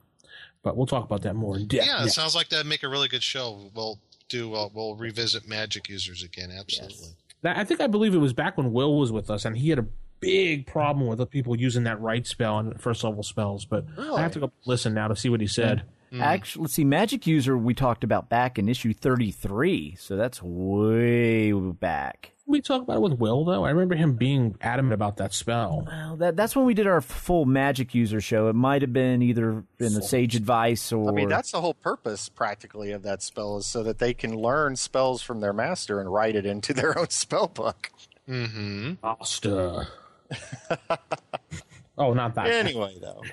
But 0.63 0.75
we'll 0.77 0.87
talk 0.87 1.03
about 1.05 1.21
that 1.23 1.35
more 1.35 1.55
in 1.57 1.67
depth. 1.67 1.85
yeah, 1.85 1.97
it 1.99 2.01
next. 2.03 2.15
sounds 2.15 2.35
like 2.35 2.49
that'd 2.49 2.65
make 2.65 2.83
a 2.83 2.87
really 2.89 3.07
good 3.09 3.23
show. 3.23 3.69
We'll 3.75 3.99
do. 4.37 4.53
Uh, 4.55 4.69
we'll 4.73 4.95
revisit 4.95 5.47
magic 5.47 5.87
users 5.89 6.23
again. 6.23 6.51
Absolutely. 6.51 7.09
That- 7.41 7.57
I 7.57 7.63
think 7.63 7.81
I 7.81 7.87
believe 7.87 8.13
it 8.13 8.19
was 8.19 8.33
back 8.33 8.57
when 8.57 8.71
Will 8.73 8.97
was 8.97 9.11
with 9.11 9.29
us, 9.29 9.45
and 9.45 9.57
he 9.57 9.69
had 9.69 9.79
a 9.79 9.85
big 10.19 10.65
problem 10.67 11.07
with 11.07 11.17
the 11.17 11.25
people 11.25 11.57
using 11.57 11.83
that 11.83 11.99
right 11.99 12.25
spell 12.25 12.57
and 12.59 12.79
first 12.81 13.03
level 13.03 13.23
spells. 13.23 13.65
But 13.65 13.85
I 13.97 14.21
have 14.21 14.31
to 14.33 14.39
go 14.39 14.51
listen 14.65 14.93
now 14.93 15.07
to 15.09 15.15
see 15.15 15.29
what 15.29 15.41
he 15.41 15.47
said. 15.47 15.83
Actually, 16.19 16.61
let's 16.63 16.73
see. 16.75 16.83
Magic 16.83 17.25
user 17.25 17.57
we 17.57 17.73
talked 17.73 18.03
about 18.03 18.29
back 18.29 18.59
in 18.59 18.69
issue 18.69 18.93
thirty-three, 18.93 19.95
so 19.99 20.15
that's 20.15 20.41
way 20.43 21.51
back. 21.51 22.32
We 22.45 22.61
talk 22.61 22.81
about 22.81 22.97
it 22.97 23.01
with 23.01 23.13
Will 23.19 23.45
though. 23.45 23.63
I 23.63 23.69
remember 23.69 23.95
him 23.95 24.13
being 24.13 24.55
adamant 24.59 24.93
about 24.93 25.17
that 25.17 25.33
spell. 25.33 25.85
Well, 25.87 26.17
that 26.17 26.35
that's 26.35 26.55
when 26.55 26.65
we 26.65 26.73
did 26.73 26.87
our 26.87 26.99
full 26.99 27.45
magic 27.45 27.95
user 27.95 28.19
show. 28.19 28.49
It 28.49 28.53
might 28.53 28.81
have 28.81 28.91
been 28.91 29.21
either 29.21 29.63
in 29.79 29.93
the 29.93 30.01
Sage 30.01 30.35
Advice 30.35 30.91
or. 30.91 31.09
I 31.09 31.13
mean, 31.13 31.29
that's 31.29 31.51
the 31.51 31.61
whole 31.61 31.73
purpose, 31.73 32.27
practically, 32.27 32.91
of 32.91 33.03
that 33.03 33.21
spell 33.21 33.57
is 33.57 33.65
so 33.65 33.81
that 33.83 33.99
they 33.99 34.13
can 34.13 34.35
learn 34.35 34.75
spells 34.75 35.21
from 35.21 35.39
their 35.39 35.53
master 35.53 36.01
and 36.01 36.11
write 36.11 36.35
it 36.35 36.45
into 36.45 36.73
their 36.73 36.97
own 36.99 37.09
spell 37.09 37.47
book. 37.47 37.89
Mm-hmm. 38.27 38.93
Master. 39.01 39.87
oh, 41.97 42.13
not 42.13 42.35
that. 42.35 42.47
Anyway, 42.47 42.97
though, 43.01 43.23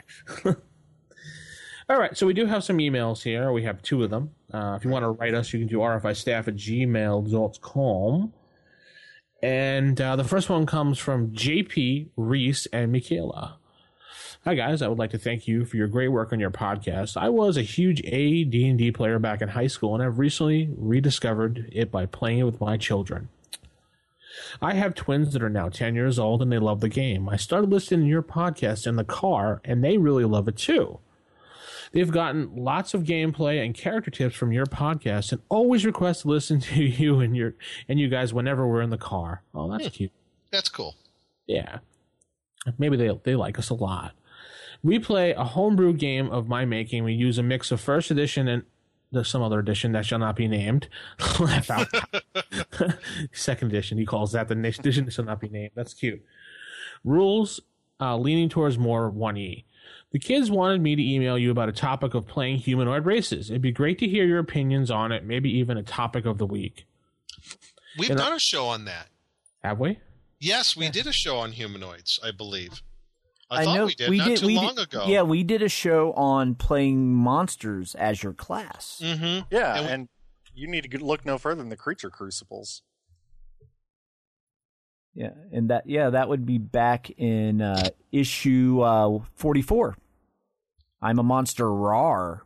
All 1.90 1.98
right, 1.98 2.16
so 2.16 2.24
we 2.24 2.34
do 2.34 2.46
have 2.46 2.62
some 2.62 2.78
emails 2.78 3.20
here. 3.20 3.50
We 3.50 3.64
have 3.64 3.82
two 3.82 4.04
of 4.04 4.10
them. 4.10 4.30
Uh, 4.52 4.76
if 4.78 4.84
you 4.84 4.90
want 4.90 5.02
to 5.02 5.08
write 5.10 5.34
us, 5.34 5.52
you 5.52 5.58
can 5.58 5.66
do 5.66 5.78
rfistaff 5.78 6.46
at 6.46 6.54
gmail.com. 6.54 8.32
And 9.42 10.00
uh, 10.00 10.16
the 10.16 10.24
first 10.24 10.50
one 10.50 10.66
comes 10.66 10.98
from 10.98 11.30
JP, 11.30 12.08
Reese, 12.16 12.66
and 12.66 12.92
Michaela. 12.92 13.56
Hi 14.44 14.54
guys, 14.54 14.80
I 14.80 14.88
would 14.88 14.98
like 14.98 15.10
to 15.10 15.18
thank 15.18 15.46
you 15.46 15.66
for 15.66 15.76
your 15.76 15.86
great 15.86 16.08
work 16.08 16.32
on 16.32 16.40
your 16.40 16.50
podcast. 16.50 17.14
I 17.14 17.28
was 17.28 17.58
a 17.58 17.62
huge 17.62 18.00
AD&D 18.06 18.90
player 18.92 19.18
back 19.18 19.42
in 19.42 19.48
high 19.48 19.66
school, 19.66 19.94
and 19.94 20.02
I've 20.02 20.18
recently 20.18 20.70
rediscovered 20.78 21.68
it 21.72 21.90
by 21.90 22.06
playing 22.06 22.38
it 22.38 22.44
with 22.44 22.58
my 22.58 22.78
children. 22.78 23.28
I 24.62 24.74
have 24.74 24.94
twins 24.94 25.34
that 25.34 25.42
are 25.42 25.50
now 25.50 25.68
10 25.68 25.94
years 25.94 26.18
old, 26.18 26.40
and 26.40 26.50
they 26.50 26.58
love 26.58 26.80
the 26.80 26.88
game. 26.88 27.28
I 27.28 27.36
started 27.36 27.70
listening 27.70 28.00
to 28.00 28.06
your 28.06 28.22
podcast 28.22 28.86
in 28.86 28.96
the 28.96 29.04
car, 29.04 29.60
and 29.62 29.84
they 29.84 29.98
really 29.98 30.24
love 30.24 30.48
it 30.48 30.56
too. 30.56 31.00
They've 31.92 32.10
gotten 32.10 32.54
lots 32.54 32.94
of 32.94 33.02
gameplay 33.02 33.64
and 33.64 33.74
character 33.74 34.10
tips 34.10 34.36
from 34.36 34.52
your 34.52 34.66
podcast 34.66 35.32
and 35.32 35.40
always 35.48 35.84
request 35.84 36.22
to 36.22 36.28
listen 36.28 36.60
to 36.72 36.82
you 36.82 37.20
and 37.20 37.36
your 37.36 37.54
and 37.88 37.98
you 37.98 38.08
guys 38.08 38.32
whenever 38.32 38.66
we're 38.66 38.82
in 38.82 38.90
the 38.90 38.98
car. 38.98 39.42
Oh, 39.54 39.70
that's 39.70 39.88
cute. 39.94 40.12
That's 40.50 40.68
cool. 40.68 40.96
Yeah. 41.46 41.78
Maybe 42.78 42.96
they 42.96 43.10
they 43.24 43.34
like 43.34 43.58
us 43.58 43.70
a 43.70 43.74
lot. 43.74 44.12
We 44.82 44.98
play 44.98 45.32
a 45.32 45.44
homebrew 45.44 45.92
game 45.94 46.30
of 46.30 46.48
my 46.48 46.64
making. 46.64 47.04
We 47.04 47.12
use 47.12 47.38
a 47.38 47.42
mix 47.42 47.70
of 47.70 47.80
first 47.80 48.10
edition 48.10 48.48
and 48.48 48.62
there's 49.12 49.28
some 49.28 49.42
other 49.42 49.58
edition 49.58 49.92
that 49.92 50.06
shall 50.06 50.20
not 50.20 50.36
be 50.36 50.46
named. 50.46 50.88
Laugh 51.40 51.70
out. 51.70 51.88
Second 53.32 53.68
edition, 53.68 53.98
he 53.98 54.06
calls 54.06 54.32
that 54.32 54.48
the 54.48 54.54
next 54.54 54.78
edition 54.78 55.04
that 55.06 55.10
shall 55.12 55.24
not 55.24 55.40
be 55.40 55.48
named. 55.48 55.72
That's 55.74 55.92
cute. 55.92 56.22
Rules 57.02 57.60
uh, 58.00 58.16
leaning 58.16 58.48
towards 58.48 58.78
more 58.78 59.10
1E. 59.10 59.64
The 60.12 60.18
kids 60.18 60.50
wanted 60.50 60.80
me 60.80 60.96
to 60.96 61.02
email 61.02 61.38
you 61.38 61.50
about 61.50 61.68
a 61.68 61.72
topic 61.72 62.14
of 62.14 62.26
playing 62.26 62.58
humanoid 62.58 63.06
races. 63.06 63.50
It'd 63.50 63.62
be 63.62 63.72
great 63.72 63.98
to 64.00 64.08
hear 64.08 64.24
your 64.24 64.38
opinions 64.40 64.90
on 64.90 65.12
it, 65.12 65.24
maybe 65.24 65.50
even 65.58 65.76
a 65.76 65.82
topic 65.82 66.24
of 66.26 66.38
the 66.38 66.46
week. 66.46 66.86
We've 67.98 68.10
And 68.10 68.18
done 68.18 68.32
a 68.32 68.38
show 68.38 68.66
on 68.66 68.84
that. 68.86 69.08
Have 69.62 69.78
we? 69.78 69.98
Yes, 70.38 70.76
we 70.76 70.88
did 70.88 71.06
a 71.06 71.12
show 71.12 71.36
on 71.38 71.52
humanoids, 71.52 72.18
I 72.24 72.30
believe. 72.30 72.82
I, 73.50 73.62
I 73.62 73.64
thought 73.64 73.74
know 73.74 73.86
we 73.86 73.94
did 73.94 74.10
not 74.18 74.36
too 74.38 74.46
we 74.46 74.56
long 74.56 74.74
did- 74.74 74.84
ago. 74.84 75.04
Yeah, 75.06 75.22
we 75.22 75.42
did 75.42 75.60
a 75.62 75.68
show 75.68 76.12
on 76.12 76.54
playing 76.54 77.12
monsters 77.14 77.94
as 77.96 78.22
your 78.22 78.32
class. 78.32 79.00
Mm-hmm. 79.04 79.46
yeah, 79.54 79.76
And 79.78 79.86
and, 79.88 80.08
you 80.54 80.66
need 80.68 80.90
to 80.90 81.04
look 81.04 81.24
no 81.24 81.36
further 81.38 81.60
than 81.60 81.68
the 81.68 81.76
creature 81.76 82.10
crucibles. 82.10 82.82
Yeah, 85.20 85.32
and 85.52 85.68
that 85.68 85.86
yeah, 85.86 86.08
that 86.08 86.30
would 86.30 86.46
be 86.46 86.56
back 86.56 87.10
in 87.10 87.60
uh, 87.60 87.90
issue 88.10 88.80
uh, 88.80 89.18
forty-four. 89.34 89.94
I'm 91.02 91.18
a 91.18 91.22
monster. 91.22 91.70
Rar. 91.70 92.44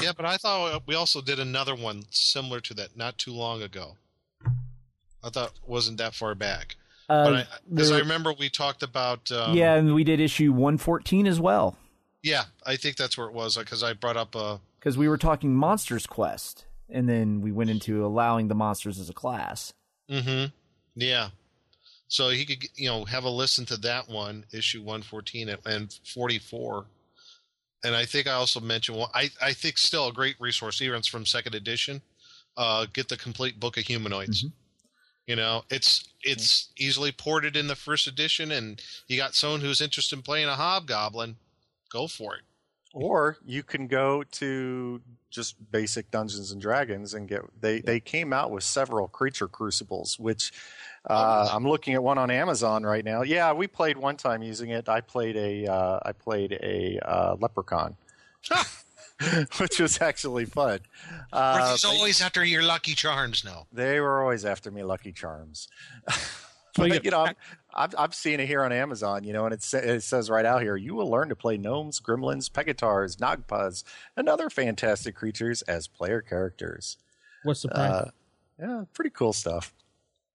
Yeah, 0.00 0.12
but 0.16 0.24
I 0.24 0.36
thought 0.36 0.84
we 0.86 0.94
also 0.94 1.20
did 1.20 1.40
another 1.40 1.74
one 1.74 2.04
similar 2.10 2.60
to 2.60 2.74
that 2.74 2.96
not 2.96 3.18
too 3.18 3.32
long 3.32 3.60
ago. 3.60 3.96
I 5.24 5.30
thought 5.30 5.48
it 5.48 5.68
wasn't 5.68 5.98
that 5.98 6.14
far 6.14 6.36
back. 6.36 6.76
Uh, 7.08 7.24
but 7.24 7.34
I, 7.34 7.46
because 7.68 7.90
I 7.90 7.98
remember 7.98 8.32
we 8.32 8.50
talked 8.50 8.84
about. 8.84 9.32
Um, 9.32 9.56
yeah, 9.56 9.74
and 9.74 9.96
we 9.96 10.04
did 10.04 10.20
issue 10.20 10.52
one 10.52 10.78
fourteen 10.78 11.26
as 11.26 11.40
well 11.40 11.76
Yeah, 12.22 12.44
I 12.64 12.76
think 12.76 12.94
that's 12.94 13.18
where 13.18 13.26
it 13.26 13.34
was 13.34 13.56
because 13.56 13.82
I 13.82 13.94
brought 13.94 14.16
up 14.16 14.36
uh 14.36 14.58
because 14.78 14.96
we 14.96 15.08
were 15.08 15.18
talking 15.18 15.56
Monsters 15.56 16.06
Quest, 16.06 16.66
and 16.88 17.08
then 17.08 17.40
we 17.40 17.50
went 17.50 17.70
into 17.70 18.06
allowing 18.06 18.46
the 18.46 18.54
monsters 18.54 19.00
as 19.00 19.10
a 19.10 19.12
class. 19.12 19.72
Mm-hmm. 20.08 20.52
Yeah. 20.94 21.30
So 22.14 22.28
he 22.28 22.44
could, 22.44 22.68
you 22.76 22.88
know, 22.88 23.04
have 23.06 23.24
a 23.24 23.28
listen 23.28 23.66
to 23.66 23.76
that 23.78 24.08
one, 24.08 24.44
issue 24.52 24.84
one 24.84 25.02
fourteen 25.02 25.48
and 25.66 25.98
forty 26.14 26.38
four. 26.38 26.86
And 27.82 27.92
I 27.96 28.04
think 28.04 28.28
I 28.28 28.34
also 28.34 28.60
mentioned 28.60 28.98
one. 28.98 29.10
I 29.12 29.30
I 29.42 29.52
think 29.52 29.78
still 29.78 30.06
a 30.06 30.12
great 30.12 30.36
resource, 30.38 30.80
even 30.80 31.00
if 31.00 31.06
from 31.06 31.26
second 31.26 31.56
edition. 31.56 32.02
Uh, 32.56 32.86
get 32.92 33.08
the 33.08 33.16
complete 33.16 33.58
book 33.58 33.76
of 33.78 33.82
humanoids. 33.82 34.46
You 35.26 35.34
know, 35.34 35.64
it's 35.70 36.04
it's 36.22 36.68
easily 36.78 37.10
ported 37.10 37.56
in 37.56 37.66
the 37.66 37.74
first 37.74 38.06
edition, 38.06 38.52
and 38.52 38.80
you 39.08 39.16
got 39.16 39.34
someone 39.34 39.60
who's 39.60 39.80
interested 39.80 40.14
in 40.14 40.22
playing 40.22 40.46
a 40.46 40.54
hobgoblin, 40.54 41.34
go 41.90 42.06
for 42.06 42.36
it. 42.36 42.42
Or 42.92 43.38
you 43.44 43.64
can 43.64 43.88
go 43.88 44.22
to 44.22 45.00
just 45.30 45.56
basic 45.72 46.12
Dungeons 46.12 46.52
and 46.52 46.62
Dragons 46.62 47.12
and 47.12 47.28
get 47.28 47.40
they 47.60 47.80
they 47.80 47.98
came 47.98 48.32
out 48.32 48.52
with 48.52 48.62
several 48.62 49.08
creature 49.08 49.48
crucibles, 49.48 50.16
which 50.16 50.52
uh, 51.06 51.48
I'm 51.52 51.66
looking 51.68 51.94
at 51.94 52.02
one 52.02 52.18
on 52.18 52.30
Amazon 52.30 52.82
right 52.84 53.04
now. 53.04 53.22
Yeah, 53.22 53.52
we 53.52 53.66
played 53.66 53.96
one 53.96 54.16
time 54.16 54.42
using 54.42 54.70
it. 54.70 54.88
I 54.88 55.00
played 55.00 55.36
a 55.36 55.66
uh, 55.70 56.00
I 56.04 56.12
played 56.12 56.52
a 56.52 56.98
uh, 57.02 57.36
leprechaun. 57.40 57.96
which 59.58 59.78
was 59.80 60.00
actually 60.02 60.44
fun. 60.44 60.80
Were 61.32 61.38
Uh, 61.38 61.70
these 61.72 61.84
always 61.84 62.20
after 62.20 62.44
your 62.44 62.62
Lucky 62.62 62.94
Charms? 62.94 63.44
No. 63.44 63.66
they 63.72 64.00
were 64.00 64.20
always 64.20 64.44
after 64.44 64.70
me, 64.70 64.82
Lucky 64.82 65.12
Charms. 65.12 65.68
But, 66.76 67.04
you 67.04 67.12
know, 67.12 67.20
I'm, 67.24 67.36
I'm, 67.72 67.90
I'm 67.96 68.10
seeing 68.10 68.40
it 68.40 68.46
here 68.46 68.64
on 68.64 68.72
Amazon, 68.72 69.22
you 69.22 69.32
know, 69.32 69.44
and 69.44 69.54
it, 69.54 69.62
sa- 69.62 69.78
it 69.78 70.00
says 70.00 70.28
right 70.28 70.44
out 70.44 70.60
here, 70.60 70.74
you 70.76 70.96
will 70.96 71.08
learn 71.08 71.28
to 71.28 71.36
play 71.36 71.56
gnomes, 71.56 72.00
gremlins, 72.00 72.50
pegataurs, 72.50 73.16
nagpas, 73.18 73.84
and 74.16 74.28
other 74.28 74.50
fantastic 74.50 75.14
creatures 75.14 75.62
as 75.62 75.86
player 75.86 76.20
characters. 76.20 76.96
What's 77.44 77.62
the 77.62 77.68
price? 77.68 77.90
Uh, 77.92 78.10
yeah, 78.58 78.84
pretty 78.92 79.10
cool 79.10 79.32
stuff. 79.32 79.72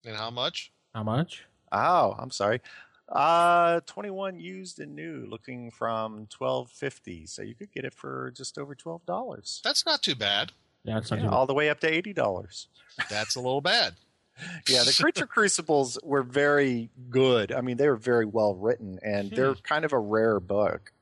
And 0.05 0.15
how 0.15 0.29
much? 0.29 0.71
How 0.93 1.03
much? 1.03 1.45
Oh, 1.71 2.15
I'm 2.17 2.31
sorry. 2.31 2.61
Uh, 3.07 3.79
21 3.85 4.39
used 4.39 4.79
and 4.79 4.95
new, 4.95 5.25
looking 5.29 5.71
from 5.71 6.27
1250. 6.37 7.25
So 7.25 7.41
you 7.41 7.55
could 7.55 7.71
get 7.71 7.85
it 7.85 7.93
for 7.93 8.31
just 8.35 8.57
over 8.57 8.75
$12. 8.75 9.61
That's 9.63 9.85
not 9.85 10.03
too 10.03 10.15
bad. 10.15 10.51
Yeah, 10.83 10.99
it's 10.99 11.11
not 11.11 11.19
Yeah, 11.19 11.29
too 11.29 11.35
all 11.35 11.45
the 11.45 11.53
way 11.53 11.69
up 11.69 11.79
to 11.81 11.91
$80. 11.91 12.67
That's 13.09 13.35
a 13.35 13.39
little 13.39 13.61
bad. 13.61 13.95
yeah, 14.69 14.83
the 14.83 14.95
creature 14.97 15.27
crucibles 15.27 15.97
were 16.03 16.23
very 16.23 16.89
good. 17.09 17.51
I 17.51 17.61
mean, 17.61 17.77
they 17.77 17.89
were 17.89 17.97
very 17.97 18.25
well 18.25 18.55
written, 18.55 18.99
and 19.03 19.29
they're 19.31 19.55
kind 19.55 19.83
of 19.83 19.91
a 19.91 19.99
rare 19.99 20.39
book. 20.39 20.93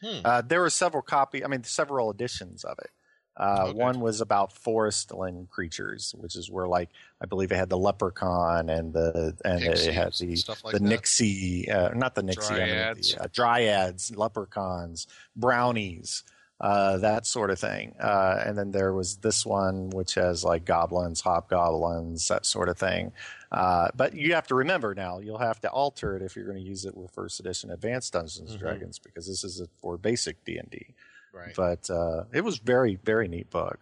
Hmm. 0.00 0.20
Uh, 0.24 0.42
there 0.42 0.60
were 0.60 0.70
several 0.70 1.02
copy. 1.02 1.44
I 1.44 1.48
mean, 1.48 1.64
several 1.64 2.10
editions 2.10 2.62
of 2.64 2.78
it. 2.78 2.90
Uh, 3.38 3.66
Okay. 3.68 3.78
One 3.78 4.00
was 4.00 4.20
about 4.20 4.52
forestland 4.52 5.48
creatures, 5.48 6.14
which 6.18 6.34
is 6.34 6.50
where, 6.50 6.66
like, 6.66 6.90
I 7.20 7.26
believe 7.26 7.52
it 7.52 7.56
had 7.56 7.68
the 7.70 7.78
leprechaun 7.78 8.68
and 8.68 8.92
the 8.92 9.36
and 9.44 9.62
it 9.62 9.94
had 9.94 10.12
the 10.14 10.56
like 10.64 10.72
the 10.74 10.80
nixie, 10.80 11.70
uh, 11.70 11.94
not 11.94 12.14
the 12.14 12.22
nixie, 12.24 12.54
I 12.54 12.66
mean, 12.66 12.68
Dryads. 12.68 13.12
the, 13.14 13.22
uh, 13.22 13.26
dryads, 13.28 14.16
leprechauns, 14.16 15.06
brownies, 15.36 16.24
uh, 16.60 16.96
that 16.98 17.24
sort 17.26 17.50
of 17.50 17.58
thing. 17.60 17.94
Uh, 18.00 18.42
and 18.44 18.58
then 18.58 18.72
there 18.72 18.92
was 18.92 19.18
this 19.18 19.46
one, 19.46 19.90
which 19.90 20.14
has 20.14 20.42
like 20.42 20.64
goblins, 20.64 21.20
hobgoblins, 21.20 22.26
that 22.28 22.44
sort 22.44 22.68
of 22.68 22.76
thing. 22.76 23.12
Uh, 23.52 23.88
but 23.94 24.14
you 24.14 24.34
have 24.34 24.46
to 24.48 24.56
remember 24.56 24.94
now, 24.94 25.20
you'll 25.20 25.38
have 25.38 25.60
to 25.60 25.70
alter 25.70 26.16
it 26.16 26.22
if 26.22 26.34
you're 26.34 26.44
going 26.44 26.58
to 26.58 26.62
use 26.62 26.84
it 26.84 26.96
with 26.96 27.12
first 27.12 27.38
edition 27.40 27.70
advanced 27.70 28.12
Dungeons 28.12 28.50
and 28.50 28.58
Mhm. 28.58 28.62
Dragons 28.62 28.98
because 28.98 29.26
this 29.28 29.44
is 29.44 29.62
for 29.80 29.96
basic 29.96 30.44
D 30.44 30.58
and 30.58 30.68
D. 30.70 30.94
Right. 31.38 31.54
But 31.56 31.88
uh, 31.90 32.24
it 32.32 32.42
was 32.42 32.58
very, 32.58 32.98
very 33.04 33.28
neat 33.28 33.50
book. 33.50 33.78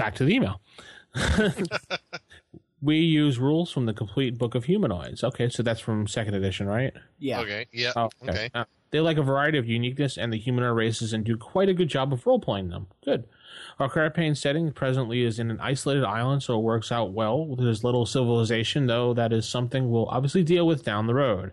back 0.00 0.14
to 0.14 0.24
the 0.24 0.34
email. 0.34 0.62
we 2.82 2.96
use 2.96 3.38
rules 3.38 3.70
from 3.70 3.84
the 3.84 3.92
complete 3.92 4.38
book 4.38 4.54
of 4.54 4.64
humanoids. 4.64 5.22
Okay, 5.22 5.50
so 5.50 5.62
that's 5.62 5.80
from 5.80 6.06
second 6.06 6.34
edition, 6.34 6.66
right? 6.66 6.94
Yeah. 7.18 7.40
Okay. 7.40 7.66
Yeah. 7.70 7.92
Oh, 7.94 8.08
okay. 8.26 8.48
Uh, 8.54 8.64
they 8.92 9.00
like 9.00 9.18
a 9.18 9.22
variety 9.22 9.58
of 9.58 9.68
uniqueness 9.68 10.16
and 10.16 10.32
the 10.32 10.38
humanoid 10.38 10.74
races 10.74 11.12
and 11.12 11.22
do 11.22 11.36
quite 11.36 11.68
a 11.68 11.74
good 11.74 11.88
job 11.88 12.14
of 12.14 12.26
role 12.26 12.40
playing 12.40 12.70
them. 12.70 12.86
Good. 13.04 13.24
Our 13.78 13.90
campaign 13.90 14.34
setting 14.34 14.72
presently 14.72 15.22
is 15.22 15.38
in 15.38 15.50
an 15.50 15.60
isolated 15.60 16.04
island, 16.04 16.42
so 16.42 16.58
it 16.58 16.62
works 16.62 16.90
out 16.90 17.12
well. 17.12 17.54
There's 17.56 17.84
little 17.84 18.06
civilization, 18.06 18.86
though 18.86 19.12
that 19.12 19.34
is 19.34 19.46
something 19.46 19.90
we'll 19.90 20.06
obviously 20.06 20.42
deal 20.42 20.66
with 20.66 20.82
down 20.82 21.08
the 21.08 21.14
road. 21.14 21.52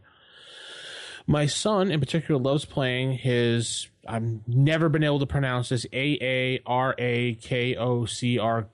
My 1.28 1.46
son, 1.46 1.92
in 1.92 2.00
particular, 2.00 2.42
loves 2.42 2.64
playing 2.66 3.14
his. 3.14 3.88
I've 4.08 4.48
never 4.48 4.88
been 4.88 5.04
able 5.04 5.20
to 5.20 5.26
pronounce 5.26 5.70
this. 5.70 5.86
A 5.92 6.18
A 6.22 6.62
R 6.66 6.96
A 6.98 7.36
K 7.36 7.76
O 7.76 8.06
C 8.06 8.40
R. 8.40 8.68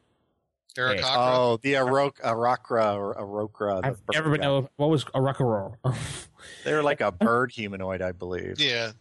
Eric 0.77 1.01
Oh, 1.03 1.57
the 1.62 1.74
Arok, 1.74 2.19
Arokra 2.22 2.95
or 2.95 3.13
Arokra. 3.15 3.81
the 3.81 3.88
I've 3.88 4.05
bird 4.05 4.13
never 4.13 4.31
been 4.31 4.41
guy. 4.41 4.48
able. 4.48 4.69
What 4.77 4.89
was 4.89 5.03
a 5.13 5.19
ruckaror? 5.19 5.77
They 6.65 6.74
were 6.74 6.83
like 6.83 7.00
a 7.00 7.10
bird 7.12 7.51
humanoid, 7.51 8.01
I 8.01 8.12
believe. 8.12 8.60
Yeah. 8.60 8.91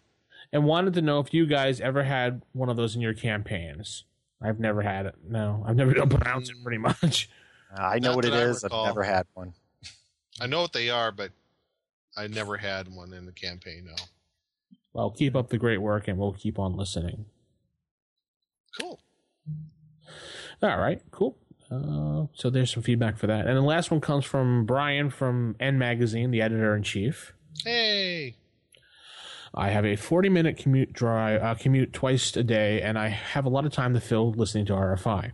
and 0.52 0.64
wanted 0.64 0.94
to 0.94 1.02
know 1.02 1.18
if 1.18 1.34
you 1.34 1.46
guys 1.46 1.80
ever 1.80 2.04
had 2.04 2.42
one 2.52 2.68
of 2.68 2.76
those 2.76 2.94
in 2.94 3.00
your 3.00 3.14
campaigns. 3.14 4.04
I've 4.40 4.60
never 4.60 4.82
had 4.82 5.06
it. 5.06 5.14
No, 5.28 5.64
I've 5.66 5.74
never 5.76 5.92
been 5.92 6.02
able 6.02 6.10
to 6.10 6.18
pronounce 6.18 6.50
it 6.50 6.56
pretty 6.62 6.78
mm. 6.78 7.02
much. 7.02 7.28
Uh, 7.76 7.82
I 7.82 7.98
know 7.98 8.10
Not 8.10 8.16
what 8.16 8.24
it 8.26 8.32
I 8.32 8.42
is. 8.42 8.64
I've 8.64 8.70
never 8.70 9.02
had 9.02 9.26
one. 9.34 9.54
I 10.40 10.46
know 10.46 10.60
what 10.60 10.72
they 10.72 10.90
are, 10.90 11.10
but 11.10 11.30
I 12.16 12.26
never 12.26 12.56
had 12.56 12.88
one 12.88 13.12
in 13.12 13.26
the 13.26 13.32
campaign. 13.32 13.86
No. 13.86 13.94
Well, 14.92 15.10
keep 15.10 15.34
up 15.34 15.48
the 15.48 15.58
great 15.58 15.78
work, 15.78 16.08
and 16.08 16.18
we'll 16.18 16.32
keep 16.32 16.58
on 16.58 16.76
listening. 16.76 17.26
Cool. 18.78 19.00
All 20.62 20.78
right, 20.78 21.00
cool. 21.10 21.38
Uh, 21.70 22.26
so 22.34 22.50
there's 22.50 22.72
some 22.72 22.82
feedback 22.82 23.16
for 23.16 23.26
that, 23.26 23.46
and 23.46 23.56
the 23.56 23.62
last 23.62 23.90
one 23.90 24.00
comes 24.00 24.24
from 24.24 24.66
Brian 24.66 25.10
from 25.10 25.56
N 25.58 25.78
Magazine, 25.78 26.30
the 26.30 26.42
editor 26.42 26.76
in 26.76 26.82
chief. 26.82 27.32
Hey. 27.64 28.36
I 29.54 29.70
have 29.70 29.84
a 29.84 29.96
40 29.96 30.28
minute 30.28 30.56
commute 30.56 30.92
drive, 30.92 31.42
uh, 31.42 31.54
commute 31.54 31.92
twice 31.92 32.34
a 32.36 32.42
day, 32.42 32.80
and 32.80 32.98
I 32.98 33.08
have 33.08 33.44
a 33.44 33.50
lot 33.50 33.66
of 33.66 33.72
time 33.72 33.94
to 33.94 34.00
fill 34.00 34.32
listening 34.32 34.66
to 34.66 34.72
RFI. 34.72 35.32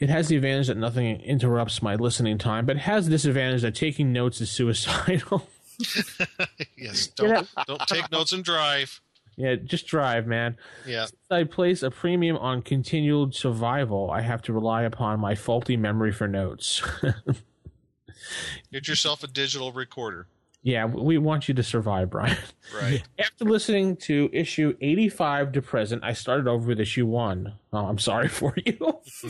It 0.00 0.08
has 0.08 0.28
the 0.28 0.36
advantage 0.36 0.66
that 0.66 0.76
nothing 0.76 1.20
interrupts 1.20 1.82
my 1.82 1.94
listening 1.94 2.36
time, 2.36 2.66
but 2.66 2.76
it 2.76 2.80
has 2.80 3.04
the 3.04 3.10
disadvantage 3.12 3.62
that 3.62 3.74
taking 3.74 4.12
notes 4.12 4.40
is 4.40 4.50
suicidal. 4.50 5.48
yes. 6.76 7.08
Don't 7.08 7.48
don't 7.66 7.86
take 7.86 8.10
notes 8.10 8.32
and 8.32 8.44
drive. 8.44 9.00
yeah, 9.36 9.54
just 9.56 9.86
drive, 9.86 10.26
man. 10.26 10.56
Yeah. 10.86 11.06
I 11.30 11.44
place 11.44 11.82
a 11.82 11.90
premium 11.90 12.36
on 12.36 12.62
continued 12.62 13.34
survival. 13.34 14.10
I 14.10 14.20
have 14.20 14.42
to 14.42 14.52
rely 14.52 14.82
upon 14.82 15.20
my 15.20 15.34
faulty 15.34 15.76
memory 15.76 16.12
for 16.12 16.28
notes. 16.28 16.82
Get 18.72 18.88
yourself 18.88 19.22
a 19.22 19.26
digital 19.26 19.72
recorder. 19.72 20.26
Yeah, 20.62 20.84
we 20.86 21.18
want 21.18 21.48
you 21.48 21.54
to 21.54 21.62
survive, 21.62 22.10
Brian. 22.10 22.36
Right. 22.80 23.02
After 23.18 23.44
listening 23.44 23.96
to 23.96 24.30
issue 24.32 24.74
85 24.80 25.52
to 25.52 25.62
present, 25.62 26.02
I 26.04 26.14
started 26.14 26.48
over 26.48 26.68
with 26.68 26.80
issue 26.80 27.04
1. 27.04 27.52
Oh, 27.72 27.78
I'm 27.86 27.98
sorry 27.98 28.28
for 28.28 28.54
you. 28.64 28.78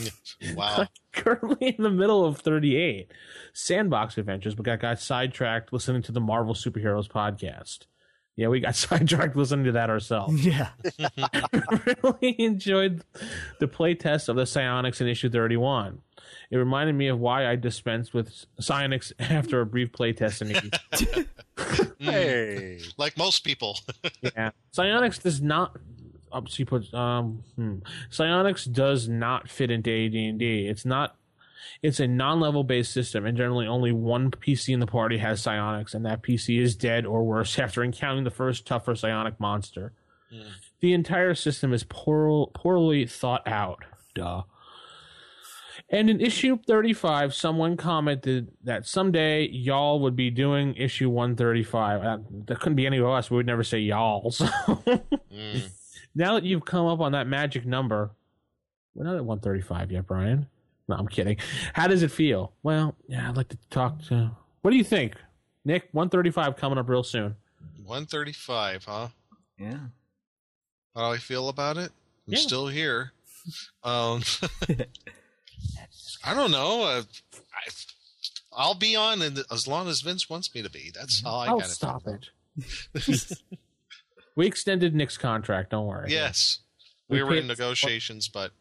wow. 0.54 0.86
Currently 1.12 1.74
in 1.76 1.82
the 1.82 1.90
middle 1.90 2.24
of 2.24 2.38
38 2.38 3.10
Sandbox 3.52 4.16
Adventures, 4.16 4.54
but 4.54 4.64
got, 4.64 4.78
got 4.78 5.00
sidetracked 5.00 5.72
listening 5.72 6.02
to 6.02 6.12
the 6.12 6.20
Marvel 6.20 6.54
Superheroes 6.54 7.08
podcast. 7.08 7.86
Yeah, 8.36 8.48
we 8.48 8.60
got 8.60 8.76
sidetracked 8.76 9.34
listening 9.34 9.64
to 9.64 9.72
that 9.72 9.90
ourselves. 9.90 10.46
Yeah. 10.46 10.68
really 12.02 12.36
enjoyed 12.38 13.02
the 13.58 13.66
playtest 13.66 14.28
of 14.28 14.36
the 14.36 14.46
psionics 14.46 15.00
in 15.00 15.08
issue 15.08 15.30
31. 15.30 16.00
It 16.52 16.58
reminded 16.58 16.94
me 16.94 17.08
of 17.08 17.18
why 17.18 17.46
I 17.46 17.56
dispensed 17.56 18.12
with 18.12 18.44
psionics 18.60 19.10
after 19.18 19.62
a 19.62 19.66
brief 19.66 19.90
playtest 19.90 20.42
in 20.42 20.50
issue. 20.50 21.24
Hey. 21.98 22.80
Like 22.96 23.16
most 23.16 23.44
people. 23.44 23.78
yeah, 24.22 24.50
psionics 24.72 25.18
does 25.18 25.40
not. 25.40 25.76
Um, 26.32 26.46
she 26.46 26.64
puts 26.64 26.92
um, 26.92 27.44
hmm. 27.54 27.76
psionics 28.10 28.64
does 28.64 29.08
not 29.08 29.48
fit 29.48 29.70
into 29.70 29.90
AD 29.90 30.14
and 30.14 30.38
D. 30.38 30.66
It's 30.66 30.84
not. 30.84 31.14
It's 31.80 32.00
a 32.00 32.08
non-level 32.08 32.64
based 32.64 32.92
system, 32.92 33.24
and 33.24 33.36
generally 33.36 33.68
only 33.68 33.92
one 33.92 34.32
PC 34.32 34.74
in 34.74 34.80
the 34.80 34.86
party 34.86 35.18
has 35.18 35.40
psionics, 35.40 35.94
and 35.94 36.04
that 36.04 36.22
PC 36.22 36.60
is 36.60 36.74
dead 36.74 37.06
or 37.06 37.22
worse 37.22 37.56
after 37.58 37.84
encountering 37.84 38.24
the 38.24 38.30
first 38.30 38.66
tougher 38.66 38.96
psionic 38.96 39.38
monster. 39.38 39.92
The 40.80 40.92
entire 40.92 41.34
system 41.34 41.72
is 41.72 41.84
poor, 41.88 42.48
poorly 42.48 43.06
thought 43.06 43.46
out. 43.46 43.84
Duh. 44.14 44.42
And 45.92 46.08
in 46.08 46.20
issue 46.22 46.58
35, 46.66 47.34
someone 47.34 47.76
commented 47.76 48.50
that 48.64 48.86
someday 48.86 49.46
y'all 49.48 50.00
would 50.00 50.16
be 50.16 50.30
doing 50.30 50.74
issue 50.74 51.10
135. 51.10 52.02
Uh, 52.02 52.18
that 52.46 52.58
couldn't 52.60 52.76
be 52.76 52.86
any 52.86 52.96
of 52.98 53.06
us. 53.06 53.30
We 53.30 53.36
would 53.36 53.46
never 53.46 53.62
say 53.62 53.78
y'all. 53.78 54.30
So 54.30 54.46
Mm. 55.32 55.70
now 56.14 56.34
that 56.34 56.44
you've 56.44 56.64
come 56.64 56.86
up 56.86 57.00
on 57.00 57.12
that 57.12 57.26
magic 57.26 57.66
number, 57.66 58.10
we're 58.94 59.04
not 59.04 59.16
at 59.16 59.24
135 59.24 59.92
yet, 59.92 60.06
Brian. 60.06 60.46
No, 60.88 60.96
I'm 60.96 61.08
kidding. 61.08 61.36
How 61.74 61.86
does 61.88 62.02
it 62.02 62.10
feel? 62.10 62.52
Well, 62.62 62.94
yeah, 63.06 63.28
I'd 63.28 63.36
like 63.36 63.48
to 63.50 63.58
talk 63.70 64.02
to. 64.08 64.30
What 64.62 64.70
do 64.70 64.76
you 64.78 64.84
think, 64.84 65.14
Nick? 65.64 65.88
135 65.92 66.56
coming 66.56 66.78
up 66.78 66.88
real 66.88 67.02
soon. 67.02 67.36
135, 67.84 68.84
huh? 68.84 69.08
Yeah. 69.58 69.78
How 70.94 71.08
do 71.08 71.14
I 71.14 71.18
feel 71.18 71.48
about 71.50 71.76
it? 71.76 71.92
I'm 72.26 72.34
Yeah. 72.34 72.38
still 72.38 72.66
here. 72.68 73.12
Um, 73.84 74.22
I 76.24 76.34
don't 76.34 76.50
know. 76.50 76.82
Uh, 76.84 77.02
I, 77.34 77.70
I'll 78.52 78.74
be 78.74 78.94
on 78.96 79.22
and 79.22 79.42
as 79.50 79.66
long 79.66 79.88
as 79.88 80.00
Vince 80.02 80.28
wants 80.30 80.54
me 80.54 80.62
to 80.62 80.70
be. 80.70 80.90
That's 80.94 81.22
all 81.24 81.40
I 81.40 81.46
got. 81.48 81.64
stop 81.66 82.02
it. 82.06 82.28
we 84.36 84.46
extended 84.46 84.94
Nick's 84.94 85.16
contract. 85.16 85.70
Don't 85.70 85.86
worry. 85.86 86.10
Yes, 86.10 86.60
We 87.08 87.18
we 87.18 87.22
were 87.24 87.34
in 87.34 87.42
paid- 87.42 87.48
negotiations, 87.48 88.28
but 88.28 88.52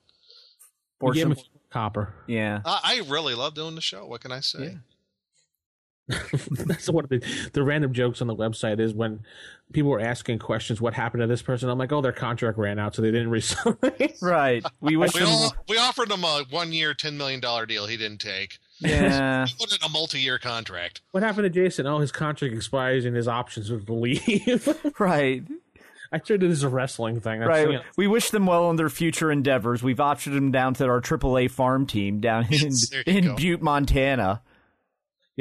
We 1.02 1.14
gave 1.14 1.26
him 1.28 1.32
a 1.34 1.36
copper. 1.74 2.14
Yeah. 2.28 2.62
I, 2.66 2.80
I 3.06 3.10
really 3.10 3.36
love 3.36 3.54
doing 3.54 3.76
the 3.76 3.82
show. 3.82 4.06
What 4.06 4.22
can 4.22 4.32
I 4.32 4.40
say? 4.40 4.78
That's 6.52 6.90
one 6.90 7.04
of 7.06 7.10
the, 7.10 7.24
the 7.54 7.64
random 7.64 7.94
jokes 7.94 8.22
on 8.22 8.28
the 8.28 8.36
website 8.36 8.80
is 8.80 8.94
when 8.94 9.22
people 9.72 9.92
were 9.92 10.00
asking 10.02 10.40
questions, 10.40 10.82
what 10.82 10.94
happened 10.94 11.22
to 11.22 11.28
this 11.28 11.42
person? 11.42 11.70
I'm 11.70 11.78
like, 11.78 11.92
oh, 11.92 12.02
their 12.02 12.12
contract 12.12 12.58
ran 12.58 12.80
out, 12.80 12.96
so 12.96 13.02
they 13.02 13.12
didn't 13.12 13.30
resign. 13.30 13.78
Right. 14.22 14.64
We 14.82 14.98
wish 14.98 15.14
We, 15.14 15.22
him. 15.22 15.28
all, 15.30 15.56
we 15.70 15.78
offered 15.78 16.12
him 16.12 16.24
a 16.24 16.44
one-year, 16.50 16.94
ten 16.96 17.18
million 17.18 17.40
dollar 17.40 17.66
deal. 17.66 17.88
He 17.88 17.98
didn't 17.98 18.20
take. 18.20 18.60
Yeah. 18.80 19.46
He 19.48 19.54
wanted 19.60 19.84
a 19.84 19.90
multi-year 19.90 20.38
contract. 20.40 21.02
what 21.12 21.24
happened 21.24 21.46
to 21.46 21.50
Jason? 21.50 21.86
Oh, 21.88 22.00
his 22.00 22.12
contract 22.12 22.54
expires 22.54 23.06
and 23.06 23.16
his 23.16 23.28
options 23.28 23.70
was 23.72 23.86
to 23.86 23.94
leave. 23.94 24.68
Right. 25.00 25.44
I 26.12 26.18
treated 26.18 26.50
it 26.50 26.52
as 26.52 26.64
a 26.64 26.70
wrestling 26.70 27.22
thing. 27.22 27.40
That's, 27.40 27.48
Right. 27.50 27.68
you 27.68 27.74
know, 27.76 27.82
We 27.96 28.08
wish 28.08 28.32
them 28.32 28.46
well 28.46 28.70
in 28.70 28.76
their 28.76 28.90
future 28.90 29.32
endeavors. 29.32 29.82
We've 29.82 29.96
optioned 29.98 30.34
them 30.34 30.52
down 30.52 30.74
to 30.76 30.86
our 30.88 31.00
AAA 31.00 31.50
farm 31.52 31.86
team 31.88 32.20
down 32.20 32.46
in, 32.48 32.52
Yes, 32.52 32.92
in 33.06 33.24
go. 33.24 33.36
Butte, 33.36 33.62
Montana. 33.62 34.42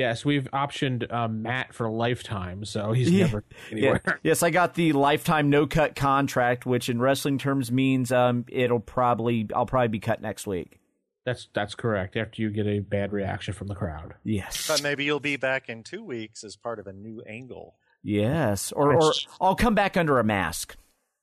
Yes, 0.00 0.24
we've 0.24 0.48
optioned 0.52 1.12
um, 1.12 1.42
Matt 1.42 1.74
for 1.74 1.90
lifetime, 1.90 2.64
so 2.64 2.92
he's 2.92 3.10
Yeah. 3.10 3.26
never 3.26 3.44
Yeah. 3.70 3.76
anywhere. 3.76 4.20
Yes, 4.22 4.42
I 4.42 4.50
got 4.50 4.74
the 4.74 4.92
lifetime 4.92 5.50
no 5.50 5.66
cut 5.66 5.94
contract, 5.94 6.64
which 6.66 6.88
in 6.88 7.00
wrestling 7.00 7.36
terms 7.38 7.70
means 7.70 8.10
um, 8.10 8.44
it'll 8.48 8.80
probably 8.80 9.46
I'll 9.54 9.66
probably 9.66 9.88
be 9.88 10.00
cut 10.00 10.22
next 10.22 10.46
week. 10.46 10.78
That's 11.26 11.48
that's 11.54 11.74
correct. 11.74 12.16
After 12.16 12.40
you 12.40 12.50
get 12.50 12.66
a 12.66 12.78
bad 12.80 13.12
reaction 13.12 13.52
from 13.52 13.66
the 13.68 13.74
crowd. 13.74 14.14
Yes. 14.24 14.66
But 14.66 14.82
maybe 14.82 15.04
you'll 15.04 15.20
be 15.20 15.36
back 15.36 15.68
in 15.68 15.82
two 15.82 16.02
weeks 16.02 16.42
as 16.44 16.56
part 16.56 16.78
of 16.78 16.86
a 16.86 16.92
new 16.94 17.20
angle. 17.28 17.74
Yes. 18.02 18.72
Or, 18.72 18.94
or 18.94 19.12
I'll 19.40 19.54
come 19.54 19.74
back 19.74 19.98
under 19.98 20.18
a 20.18 20.24
mask. 20.24 20.76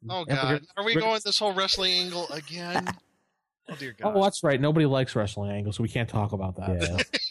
Oh 0.08 0.24
God, 0.26 0.62
are 0.78 0.84
we 0.86 0.94
we're- 0.94 1.02
going 1.02 1.20
this 1.26 1.40
whole 1.40 1.54
wrestling 1.54 1.94
angle 1.94 2.28
again? 2.30 2.88
Oh 3.70 3.76
dear 3.76 3.94
God. 4.02 4.14
Oh, 4.16 4.24
that's 4.24 4.46
right. 4.46 4.62
Nobody 4.62 4.86
likes 4.86 5.14
wrestling 5.14 5.52
angles, 5.52 5.76
so 5.76 5.84
we 5.84 5.90
can't 5.90 6.08
talk 6.08 6.32
about 6.32 6.56
that. 6.56 6.82
Yeah. 6.82 7.27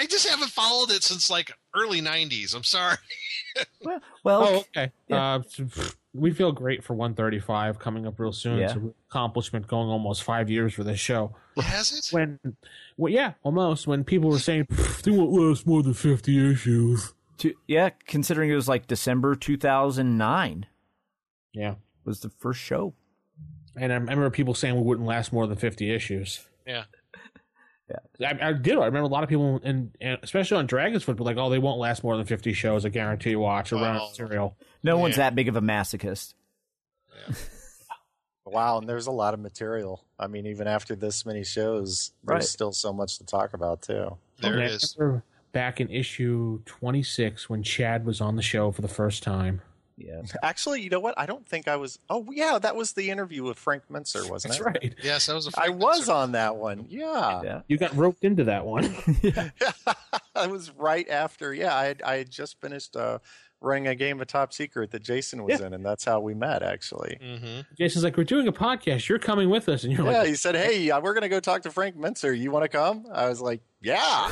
I 0.00 0.06
just 0.06 0.26
haven't 0.26 0.48
followed 0.48 0.90
it 0.90 1.02
since 1.02 1.28
like 1.28 1.52
early 1.76 2.00
'90s. 2.00 2.54
I'm 2.54 2.64
sorry. 2.64 2.96
well, 3.84 4.00
well 4.24 4.42
Oh, 4.42 4.56
okay. 4.60 4.90
Yeah. 5.08 5.34
Uh, 5.34 5.42
we 6.14 6.30
feel 6.32 6.52
great 6.52 6.82
for 6.82 6.94
135 6.94 7.78
coming 7.78 8.06
up 8.06 8.18
real 8.18 8.32
soon. 8.32 8.58
It's 8.60 8.72
an 8.72 8.94
accomplishment 9.10 9.66
going 9.68 9.88
almost 9.90 10.24
five 10.24 10.48
years 10.50 10.72
for 10.72 10.82
this 10.84 10.98
show. 10.98 11.36
Has 11.56 11.92
it? 11.92 12.08
When, 12.14 12.38
well, 12.96 13.12
yeah, 13.12 13.34
almost. 13.42 13.86
When 13.86 14.02
people 14.02 14.30
were 14.30 14.38
saying 14.38 14.64
"Pff, 14.66 15.02
they 15.02 15.10
won't 15.10 15.32
last 15.32 15.66
more 15.66 15.82
than 15.82 15.92
50 15.94 16.50
issues. 16.50 17.12
to, 17.38 17.54
yeah, 17.68 17.90
considering 18.06 18.50
it 18.50 18.54
was 18.54 18.68
like 18.68 18.86
December 18.86 19.34
2009 19.34 20.66
Yeah. 21.52 21.74
was 22.04 22.20
the 22.20 22.30
first 22.30 22.60
show. 22.60 22.94
And 23.76 23.92
I 23.92 23.96
remember 23.96 24.30
people 24.30 24.54
saying 24.54 24.74
we 24.76 24.82
wouldn't 24.82 25.06
last 25.06 25.32
more 25.32 25.46
than 25.46 25.56
50 25.58 25.94
issues. 25.94 26.46
Yeah. 26.66 26.84
I, 28.20 28.38
I 28.48 28.52
did. 28.52 28.74
I 28.76 28.86
remember 28.86 29.00
a 29.02 29.06
lot 29.06 29.22
of 29.22 29.28
people, 29.28 29.58
in, 29.64 29.92
and 30.00 30.18
especially 30.22 30.58
on 30.58 30.66
Dragonsfoot, 30.68 31.18
were 31.18 31.24
like, 31.24 31.36
"Oh, 31.36 31.50
they 31.50 31.58
won't 31.58 31.78
last 31.78 32.02
more 32.04 32.16
than 32.16 32.26
fifty 32.26 32.52
shows. 32.52 32.84
I 32.84 32.88
guarantee 32.90 33.30
you. 33.30 33.40
Watch 33.40 33.72
around 33.72 33.82
run 33.82 33.90
Oh. 33.96 33.98
out 33.98 34.02
of 34.02 34.08
oh. 34.10 34.14
cereal." 34.14 34.56
No 34.82 34.98
one's 34.98 35.16
that 35.16 35.34
big 35.34 35.48
of 35.48 35.56
a 35.56 35.60
masochist. 35.60 36.34
Wow, 38.46 38.78
and 38.78 38.88
there's 38.88 39.06
a 39.06 39.12
lot 39.12 39.34
of 39.34 39.40
material. 39.40 40.04
I 40.18 40.26
mean, 40.26 40.46
even 40.46 40.66
after 40.66 40.96
this 40.96 41.24
many 41.24 41.44
shows, 41.44 42.12
there's 42.24 42.34
Right. 42.36 42.42
still 42.42 42.72
so 42.72 42.92
much 42.92 43.18
to 43.18 43.24
talk 43.24 43.52
about 43.54 43.82
too. 43.82 43.94
Oh, 43.94 44.18
there 44.40 44.54
And 44.54 44.62
is. 44.62 44.96
back 45.52 45.80
in 45.80 45.88
issue 45.90 46.60
twenty 46.64 47.02
six 47.02 47.48
when 47.48 47.62
Chad 47.62 48.04
was 48.04 48.20
on 48.20 48.36
the 48.36 48.42
show 48.42 48.72
for 48.72 48.82
the 48.82 48.88
first 48.88 49.22
time. 49.22 49.60
Yeah. 50.06 50.22
Actually, 50.42 50.82
you 50.82 50.90
know 50.90 51.00
what? 51.00 51.14
I 51.18 51.26
don't 51.26 51.46
think 51.46 51.68
I 51.68 51.76
was. 51.76 51.98
Oh, 52.08 52.26
yeah, 52.32 52.58
that 52.58 52.74
was 52.76 52.92
the 52.92 53.10
interview 53.10 53.42
with 53.44 53.58
Frank 53.58 53.84
Mentzer, 53.90 54.28
wasn't 54.30 54.54
it? 54.56 54.62
That's 54.64 54.76
it? 54.76 54.82
right. 54.82 54.94
Yes, 55.02 55.26
that 55.26 55.34
was 55.34 55.46
a. 55.46 55.50
I 55.56 55.66
Frank 55.66 55.80
was 55.82 56.08
Mentzer. 56.08 56.14
on 56.14 56.32
that 56.32 56.56
one. 56.56 56.86
Yeah. 56.88 57.42
Yeah. 57.42 57.60
You 57.68 57.76
got 57.78 57.94
roped 57.96 58.24
into 58.24 58.44
that 58.44 58.64
one. 58.66 58.94
I 60.34 60.46
was 60.46 60.70
right 60.72 61.08
after. 61.08 61.52
Yeah, 61.52 61.76
I 61.76 61.84
had, 61.84 62.02
I 62.02 62.16
had 62.18 62.30
just 62.30 62.60
finished 62.60 62.96
uh, 62.96 63.18
running 63.60 63.88
a 63.88 63.94
game 63.94 64.20
of 64.20 64.26
Top 64.26 64.52
Secret 64.54 64.90
that 64.92 65.02
Jason 65.02 65.42
was 65.44 65.60
in, 65.60 65.74
and 65.74 65.84
that's 65.84 66.04
how 66.04 66.20
we 66.20 66.32
met, 66.32 66.62
actually. 66.62 67.18
Mhm. 67.22 67.66
Jason's 67.76 68.04
like, 68.04 68.16
"We're 68.16 68.24
doing 68.24 68.48
a 68.48 68.52
podcast. 68.52 69.06
You're 69.08 69.18
coming 69.18 69.50
with 69.50 69.68
us," 69.68 69.84
and 69.84 69.92
you're 69.92 70.02
Yeah, 70.06 70.12
like, 70.12 70.22
"Yeah." 70.24 70.30
he 70.30 70.34
said, 70.36 70.54
"Hey, 70.54 70.90
uh, 70.90 71.00
we're 71.00 71.12
going 71.12 71.22
to 71.22 71.28
go 71.28 71.40
talk 71.40 71.62
to 71.62 71.70
Frank 71.70 71.96
Mentzer. 71.98 72.36
You 72.36 72.50
want 72.50 72.62
to 72.64 72.68
come?" 72.70 73.04
I 73.12 73.28
was 73.28 73.40
like, 73.42 73.60
"Yeah." 73.82 74.30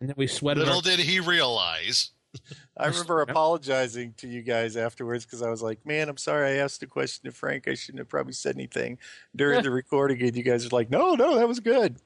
and 0.00 0.08
then 0.08 0.14
we 0.16 0.26
sweated. 0.26 0.60
Little 0.62 0.76
Our, 0.76 0.82
did 0.82 1.00
he 1.00 1.20
realize. 1.20 2.10
I 2.76 2.86
remember 2.86 3.20
apologizing 3.20 4.14
to 4.18 4.28
you 4.28 4.42
guys 4.42 4.76
afterwards 4.76 5.24
because 5.24 5.42
I 5.42 5.50
was 5.50 5.62
like, 5.62 5.84
"Man, 5.86 6.08
I'm 6.08 6.16
sorry. 6.16 6.48
I 6.48 6.56
asked 6.56 6.82
a 6.82 6.86
question 6.86 7.24
to 7.24 7.32
Frank. 7.32 7.68
I 7.68 7.74
shouldn't 7.74 8.00
have 8.00 8.08
probably 8.08 8.32
said 8.32 8.56
anything 8.56 8.98
during 9.34 9.62
the 9.62 9.70
recording." 9.72 10.20
And 10.22 10.36
you 10.36 10.42
guys 10.42 10.66
are 10.66 10.70
like, 10.70 10.90
"No, 10.90 11.14
no, 11.14 11.36
that 11.36 11.48
was 11.48 11.60
good." 11.60 11.96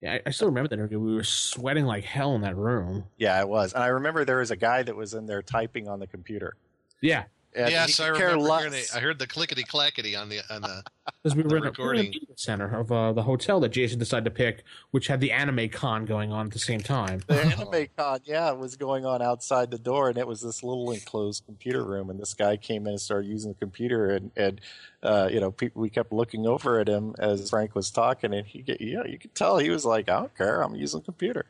yeah, 0.00 0.14
I, 0.14 0.20
I 0.26 0.30
still 0.30 0.48
remember 0.48 0.68
that 0.68 0.74
interview. 0.74 0.98
We 0.98 1.14
were 1.14 1.24
sweating 1.24 1.86
like 1.86 2.04
hell 2.04 2.34
in 2.34 2.40
that 2.42 2.56
room. 2.56 3.04
Yeah, 3.18 3.40
it 3.40 3.48
was. 3.48 3.72
And 3.72 3.82
I 3.82 3.88
remember 3.88 4.24
there 4.24 4.38
was 4.38 4.50
a 4.50 4.56
guy 4.56 4.82
that 4.82 4.96
was 4.96 5.14
in 5.14 5.26
there 5.26 5.42
typing 5.42 5.88
on 5.88 6.00
the 6.00 6.08
computer. 6.08 6.56
Yeah, 7.00 7.24
And 7.54 7.70
yes, 7.70 7.98
he 7.98 8.04
I 8.04 8.06
care 8.16 8.30
remember 8.30 8.58
hearing 8.58 8.74
it. 8.74 8.90
I 8.94 9.00
heard 9.00 9.18
the 9.18 9.26
clickety 9.26 9.62
clackety 9.62 10.16
on 10.16 10.28
the 10.30 10.40
on 10.48 10.62
the. 10.62 10.82
because 11.22 11.36
we 11.36 11.42
were 11.42 11.48
in, 11.48 11.54
a, 11.54 11.56
in 11.56 11.62
the 11.64 11.70
recording. 11.70 12.14
center 12.36 12.78
of 12.78 12.90
uh, 12.90 13.12
the 13.12 13.22
hotel 13.22 13.60
that 13.60 13.70
Jason 13.70 13.98
decided 13.98 14.24
to 14.24 14.30
pick, 14.30 14.64
which 14.90 15.08
had 15.08 15.20
the 15.20 15.32
anime 15.32 15.68
con 15.68 16.04
going 16.06 16.32
on 16.32 16.46
at 16.46 16.52
the 16.52 16.58
same 16.58 16.80
time. 16.80 17.22
the 17.26 17.40
anime 17.42 17.88
con, 17.96 18.20
yeah, 18.24 18.52
was 18.52 18.76
going 18.76 19.04
on 19.04 19.20
outside 19.20 19.70
the 19.70 19.78
door, 19.78 20.08
and 20.08 20.16
it 20.16 20.26
was 20.26 20.40
this 20.40 20.62
little 20.62 20.90
enclosed 20.92 21.44
computer 21.44 21.84
room. 21.84 22.08
And 22.08 22.18
this 22.18 22.32
guy 22.32 22.56
came 22.56 22.86
in 22.86 22.92
and 22.92 23.00
started 23.00 23.28
using 23.28 23.52
the 23.52 23.58
computer, 23.58 24.10
and 24.10 24.30
and 24.36 24.60
uh, 25.02 25.28
you 25.30 25.40
know, 25.40 25.50
pe- 25.50 25.70
we 25.74 25.90
kept 25.90 26.12
looking 26.12 26.46
over 26.46 26.80
at 26.80 26.88
him 26.88 27.14
as 27.18 27.50
Frank 27.50 27.74
was 27.74 27.90
talking, 27.90 28.32
and 28.32 28.46
he, 28.46 28.62
get, 28.62 28.80
yeah, 28.80 29.04
you 29.04 29.18
could 29.18 29.34
tell 29.34 29.58
he 29.58 29.68
was 29.68 29.84
like, 29.84 30.08
"I 30.08 30.20
don't 30.20 30.36
care, 30.36 30.62
I'm 30.62 30.74
using 30.74 31.00
the 31.00 31.04
computer." 31.04 31.44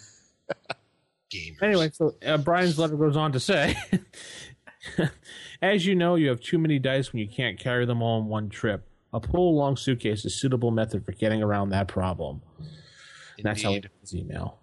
Gamers. 1.31 1.63
Anyway, 1.63 1.91
so 1.93 2.15
uh, 2.25 2.39
Brian's 2.39 2.79
letter 2.79 2.97
goes 2.97 3.17
on 3.17 3.33
to 3.33 3.41
say, 3.41 3.77
as 5.63 5.87
you 5.87 5.95
know, 5.95 6.15
you 6.15 6.29
have 6.29 6.41
too 6.41 6.59
many 6.59 6.79
dice 6.79 7.13
when 7.13 7.21
you 7.21 7.29
can't 7.29 7.59
carry 7.59 7.87
them 7.87 8.03
all 8.03 8.21
in 8.21 8.27
one 8.27 8.49
trip. 8.49 8.87
A 9.13 9.21
pull-along 9.21 9.77
suitcase 9.77 10.21
is 10.21 10.27
a 10.27 10.31
suitable 10.31 10.71
method 10.71 11.05
for 11.05 11.13
getting 11.13 11.43
around 11.43 11.71
that 11.71 11.89
problem. 11.89 12.43
And 12.59 13.45
that's 13.45 13.63
how 13.63 13.71
he 13.71 13.77
Indeed. 13.77 13.91
got 13.91 14.01
his 14.01 14.15
email. 14.15 14.59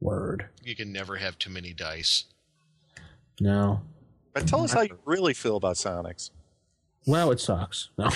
Word. 0.00 0.48
you 0.62 0.76
can 0.76 0.92
never 0.92 1.16
have 1.16 1.38
too 1.38 1.50
many 1.50 1.72
dice. 1.72 2.24
No. 3.40 3.80
But 4.34 4.46
tell 4.46 4.62
us 4.62 4.72
how 4.72 4.82
you 4.82 4.98
really 5.04 5.32
feel 5.32 5.56
about 5.56 5.76
psionics. 5.76 6.30
Well, 7.06 7.30
it 7.30 7.40
sucks. 7.40 7.90
No. 7.96 8.10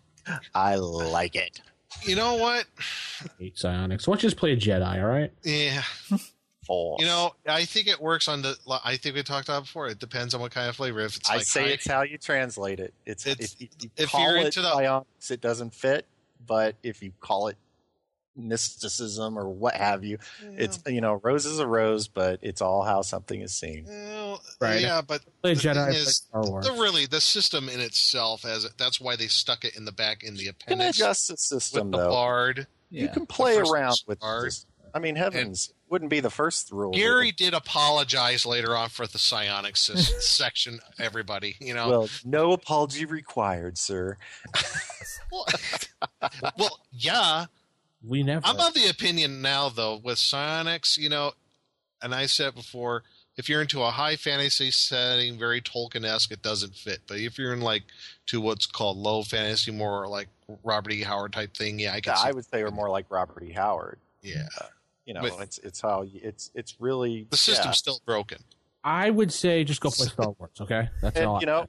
I 0.54 0.76
like 0.76 1.34
it. 1.34 1.60
You 2.02 2.16
know 2.16 2.34
what? 2.34 2.66
I 3.24 3.28
hate 3.38 3.58
psionics. 3.58 4.06
Why 4.06 4.14
don't 4.14 4.20
just 4.20 4.36
play 4.36 4.52
a 4.52 4.56
Jedi, 4.56 5.02
all 5.02 5.08
right? 5.08 5.32
Yeah. 5.42 5.82
False. 6.72 7.00
You 7.00 7.06
know, 7.06 7.34
I 7.46 7.64
think 7.66 7.86
it 7.86 8.00
works 8.00 8.28
on 8.28 8.40
the. 8.42 8.56
I 8.84 8.96
think 8.96 9.14
we 9.14 9.22
talked 9.22 9.48
about 9.48 9.58
it 9.58 9.64
before. 9.66 9.88
It 9.88 9.98
depends 9.98 10.32
on 10.32 10.40
what 10.40 10.52
kind 10.52 10.68
of 10.70 10.76
flavor. 10.76 11.00
If 11.00 11.16
it's 11.18 11.30
I 11.30 11.36
like 11.36 11.44
say 11.44 11.62
high- 11.64 11.68
it's 11.70 11.86
how 11.86 12.02
you 12.02 12.16
translate 12.18 12.80
it. 12.80 12.94
It's, 13.04 13.26
It's- 13.26 13.54
if, 13.60 13.68
if 13.68 13.82
you 13.82 13.90
if 13.98 14.10
call 14.10 14.22
you're 14.26 14.36
it 14.38 14.46
into 14.46 14.62
the- 14.62 14.72
psionics, 14.74 15.30
it 15.30 15.40
doesn't 15.42 15.74
fit. 15.74 16.06
But 16.46 16.76
if 16.82 17.02
you 17.02 17.12
call 17.20 17.48
it 17.48 17.56
mysticism 18.34 19.38
or 19.38 19.48
what 19.48 19.74
have 19.74 20.04
you, 20.04 20.18
it's 20.56 20.80
you 20.86 21.00
know, 21.00 21.20
rose 21.22 21.44
is 21.46 21.58
a 21.58 21.66
rose, 21.66 22.08
but 22.08 22.38
it's 22.42 22.62
all 22.62 22.82
how 22.82 23.02
something 23.02 23.40
is 23.42 23.52
seen. 23.52 23.84
Well, 23.86 24.40
Right. 24.60 24.80
Yeah, 24.80 25.02
but 25.02 25.20
the 25.42 25.50
Jedi, 25.50 25.86
thing 25.86 25.94
is, 25.94 26.16
Star 26.16 26.42
the 26.62 26.72
really 26.72 27.06
the 27.06 27.20
system 27.20 27.68
in 27.68 27.80
itself 27.80 28.42
has 28.42 28.66
that's 28.78 29.00
why 29.00 29.16
they 29.16 29.26
stuck 29.26 29.64
it 29.64 29.76
in 29.76 29.84
the 29.84 29.92
back 29.92 30.22
in 30.22 30.34
the 30.34 30.44
You 30.44 30.52
can 30.54 30.72
appendix 30.74 30.98
adjust 30.98 31.28
the 31.28 31.32
with 31.34 31.40
system 31.40 31.90
the 31.90 31.98
though. 31.98 32.10
bard. 32.10 32.66
You 32.90 33.08
can 33.08 33.26
play 33.26 33.56
around 33.58 33.96
with 34.06 34.20
bard. 34.20 34.52
I 34.94 34.98
mean, 34.98 35.16
heavens 35.16 35.72
wouldn't 35.92 36.10
be 36.10 36.20
the 36.20 36.30
first 36.30 36.72
rule. 36.72 36.90
Gary 36.92 37.32
did 37.32 37.52
apologize 37.52 38.46
later 38.46 38.74
on 38.74 38.88
for 38.88 39.06
the 39.06 39.18
psionics 39.18 39.90
s- 39.90 40.26
section. 40.26 40.80
Everybody, 40.98 41.56
you 41.60 41.74
know. 41.74 41.90
Well, 41.90 42.08
no 42.24 42.52
apology 42.52 43.04
required, 43.04 43.76
sir. 43.76 44.16
Well, 45.30 45.46
well, 46.58 46.80
yeah. 46.90 47.44
We 48.02 48.22
never. 48.22 48.44
I'm 48.46 48.58
of 48.58 48.72
the 48.72 48.88
opinion 48.88 49.42
now, 49.42 49.68
though, 49.68 50.00
with 50.02 50.18
psionics, 50.18 50.96
you 50.96 51.10
know, 51.10 51.32
and 52.00 52.14
I 52.14 52.24
said 52.24 52.54
before, 52.54 53.02
if 53.36 53.50
you're 53.50 53.60
into 53.60 53.82
a 53.82 53.90
high 53.90 54.16
fantasy 54.16 54.70
setting, 54.70 55.38
very 55.38 55.60
Tolkien 55.60 56.06
esque, 56.06 56.32
it 56.32 56.42
doesn't 56.42 56.74
fit. 56.74 57.00
But 57.06 57.18
if 57.18 57.38
you're 57.38 57.52
in 57.52 57.60
like 57.60 57.82
to 58.28 58.40
what's 58.40 58.64
called 58.64 58.96
low 58.96 59.22
fantasy, 59.22 59.70
more 59.70 60.08
like 60.08 60.28
Robert 60.64 60.92
E. 60.94 61.02
Howard 61.02 61.34
type 61.34 61.54
thing, 61.54 61.78
yeah, 61.78 61.92
I 61.92 62.00
can. 62.00 62.16
see 62.16 62.28
I 62.28 62.32
would 62.32 62.46
say 62.46 62.64
we're 62.64 62.70
more 62.70 62.88
like 62.88 63.06
Robert 63.10 63.42
E. 63.44 63.52
Howard. 63.52 63.98
Yeah, 64.22 64.48
uh, 64.58 64.64
You 65.04 65.14
know, 65.14 65.22
With- 65.22 65.40
it's 65.40 65.58
it's 65.58 65.80
how 65.80 66.02
you, 66.02 66.20
it's 66.22 66.50
it's 66.54 66.76
really 66.80 67.26
the 67.30 67.36
system's 67.36 67.66
yeah. 67.66 67.72
still 67.72 68.00
broken. 68.06 68.38
I 68.84 69.10
would 69.10 69.32
say 69.32 69.64
just 69.64 69.80
go 69.80 69.90
play 69.90 70.06
Star 70.06 70.34
Wars, 70.38 70.50
okay? 70.60 70.88
That's 71.00 71.20
all. 71.20 71.34
And, 71.36 71.42
you 71.42 71.46
know, 71.46 71.66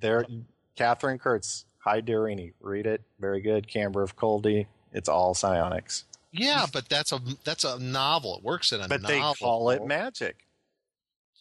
there, 0.00 0.26
Katherine 0.74 1.18
Kurtz, 1.18 1.64
High 1.78 2.02
Deryni, 2.02 2.52
read 2.60 2.86
it, 2.86 3.02
very 3.18 3.40
good. 3.40 3.66
Camber 3.68 4.02
of 4.02 4.16
Culdi, 4.16 4.66
it's 4.92 5.08
all 5.08 5.32
psionics, 5.34 6.04
Yeah, 6.32 6.66
but 6.70 6.88
that's 6.90 7.12
a 7.12 7.20
that's 7.44 7.64
a 7.64 7.78
novel. 7.78 8.36
It 8.38 8.42
works 8.44 8.72
in 8.72 8.80
a 8.82 8.88
but 8.88 9.00
novel. 9.02 9.16
they 9.16 9.20
call 9.38 9.70
it 9.70 9.86
magic. 9.86 10.46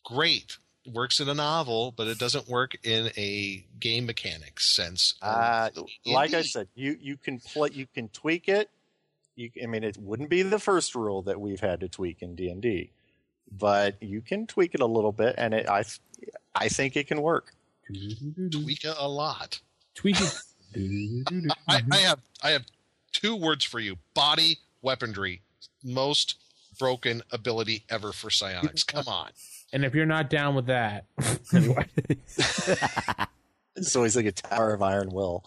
great. 0.05 0.57
Works 0.93 1.19
in 1.19 1.27
a 1.27 1.33
novel, 1.33 1.91
but 1.97 2.07
it 2.07 2.19
doesn't 2.19 2.47
work 2.47 2.77
in 2.83 3.09
a 3.17 3.65
game 3.79 4.05
mechanics 4.05 4.75
sense. 4.75 5.15
Uh, 5.19 5.71
like 6.05 6.33
I 6.35 6.43
said, 6.43 6.67
you 6.75 6.95
you 7.01 7.17
can 7.17 7.39
play, 7.39 7.69
you 7.73 7.87
can 7.91 8.07
tweak 8.09 8.47
it. 8.47 8.69
You, 9.35 9.49
I 9.61 9.65
mean, 9.65 9.83
it 9.83 9.97
wouldn't 9.97 10.29
be 10.29 10.41
the 10.41 10.59
first 10.59 10.95
rule 10.95 11.21
that 11.23 11.39
we've 11.39 11.59
had 11.59 11.81
to 11.81 11.89
tweak 11.89 12.21
in 12.21 12.35
D 12.35 12.49
and 12.49 12.61
D, 12.61 12.91
but 13.51 14.01
you 14.01 14.21
can 14.21 14.47
tweak 14.47 14.73
it 14.73 14.81
a 14.81 14.85
little 14.85 15.11
bit, 15.11 15.35
and 15.37 15.53
it, 15.53 15.69
I 15.69 15.83
I 16.53 16.69
think 16.69 16.95
it 16.95 17.07
can 17.07 17.21
work. 17.21 17.53
tweak 17.87 18.83
it 18.85 18.95
a 18.97 19.07
lot. 19.07 19.59
Tweak 19.93 20.17
it. 20.19 20.39
I, 21.67 21.81
I 21.91 21.97
have 21.97 22.19
I 22.41 22.49
have 22.51 22.65
two 23.11 23.35
words 23.35 23.65
for 23.65 23.79
you: 23.79 23.97
body 24.13 24.59
weaponry. 24.81 25.41
Most 25.83 26.35
broken 26.79 27.21
ability 27.31 27.83
ever 27.89 28.11
for 28.11 28.29
psionics. 28.29 28.83
Come 28.83 29.07
on. 29.07 29.31
And 29.73 29.83
if 29.83 29.93
you're 29.93 30.05
not 30.05 30.29
down 30.29 30.55
with 30.55 30.67
that, 30.67 31.05
anyway, 31.53 31.85
It's 33.75 33.95
always 33.95 34.15
like 34.15 34.25
a 34.25 34.31
Tower 34.31 34.73
of 34.73 34.81
Iron 34.81 35.09
Will. 35.09 35.43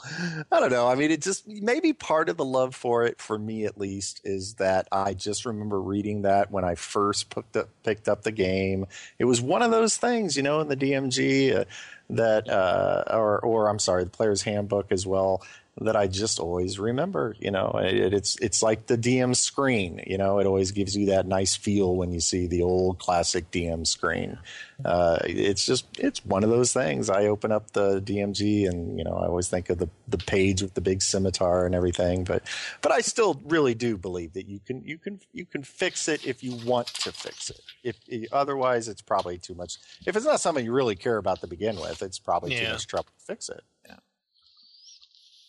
I 0.53 0.61
don't 0.61 0.71
know. 0.71 0.87
I 0.87 0.97
mean, 0.97 1.11
it 1.11 1.23
just 1.23 1.49
maybe 1.49 1.93
part 1.95 2.29
of 2.29 2.37
the 2.37 2.45
love 2.45 2.75
for 2.75 3.05
it, 3.05 3.21
for 3.21 3.39
me 3.39 3.65
at 3.65 3.79
least, 3.79 4.21
is 4.25 4.55
that 4.55 4.87
I 4.93 5.15
just 5.15 5.47
remember 5.47 5.81
reading 5.81 6.23
that 6.23 6.51
when 6.51 6.65
I 6.65 6.75
first 6.75 7.31
picked 7.31 7.57
up 7.57 7.69
picked 7.85 8.09
up 8.09 8.23
the 8.23 8.33
game. 8.33 8.87
It 9.19 9.25
was 9.25 9.41
one 9.41 9.63
of 9.63 9.71
those 9.71 9.97
things, 9.97 10.37
you 10.37 10.43
know, 10.43 10.61
in 10.61 10.69
the 10.69 10.77
DMG 10.77 11.57
uh, 11.57 11.65
that, 12.11 12.49
uh, 12.51 13.05
or 13.11 13.41
or 13.41 13.69
I'm 13.69 13.79
sorry, 13.79 14.05
the 14.05 14.11
Player's 14.11 14.43
Handbook 14.43 14.93
as 14.93 15.07
well. 15.07 15.43
That 15.81 15.97
I 15.97 16.07
just 16.09 16.41
always 16.41 16.79
remember, 16.79 17.37
you 17.39 17.51
know, 17.51 17.73
it, 17.83 18.13
it's 18.13 18.37
it's 18.41 18.63
like 18.63 18.87
the 18.87 18.99
DM 18.99 19.37
screen, 19.37 20.03
you 20.07 20.19
know, 20.19 20.39
it 20.41 20.47
always 20.47 20.73
gives 20.73 20.97
you 20.97 21.07
that 21.07 21.27
nice 21.27 21.55
feel 21.55 21.95
when 21.95 22.13
you 22.13 22.21
see 22.21 22.47
the 22.47 22.63
old 22.63 22.99
classic 22.99 23.51
DM 23.51 23.87
screen. 23.87 24.39
Uh, 24.85 25.19
it's 25.25 25.67
just 25.67 25.87
it's 25.99 26.25
one 26.25 26.45
of 26.45 26.51
those 26.51 26.73
things. 26.73 27.11
I 27.11 27.27
open 27.27 27.51
up 27.51 27.73
the 27.73 28.01
DMG 28.01 28.69
and 28.69 28.99
you 28.99 29.05
know 29.05 29.15
I 29.15 29.27
always 29.27 29.49
think 29.49 29.71
of 29.71 29.79
the 29.79 29.89
the 30.07 30.19
page 30.19 30.63
with 30.63 30.75
the 30.75 30.81
big 30.81 31.03
scimitar 31.03 31.67
and 31.67 31.75
everything, 31.75 32.25
but 32.25 32.43
but 32.81 32.93
I 32.93 33.01
still 33.01 33.41
really 33.45 33.75
do 33.75 33.97
believe 33.97 34.35
that 34.35 34.47
you 34.47 34.61
can 34.61 34.83
you 34.85 34.99
can 34.99 35.21
you 35.33 35.47
can 35.47 35.63
fix 35.63 36.09
it 36.09 36.27
if 36.27 36.45
you 36.45 36.55
want 36.65 36.89
to 36.89 37.13
fix 37.13 37.51
it. 37.51 37.61
If 37.83 37.97
otherwise, 38.33 38.89
it's 38.89 39.03
probably 39.03 39.39
too 39.39 39.55
much. 39.55 39.79
If 40.07 40.17
it's 40.17 40.27
not 40.27 40.41
something 40.41 40.65
you 40.65 40.73
really 40.73 40.97
care 40.97 41.17
about 41.17 41.41
to 41.41 41.47
begin 41.47 41.77
with, 41.77 42.03
it's 42.03 42.19
probably 42.19 42.57
too 42.57 42.69
much 42.71 42.87
trouble 42.87 43.11
to 43.19 43.25
fix 43.25 43.49
it. 43.49 43.63
Yeah. 43.87 43.97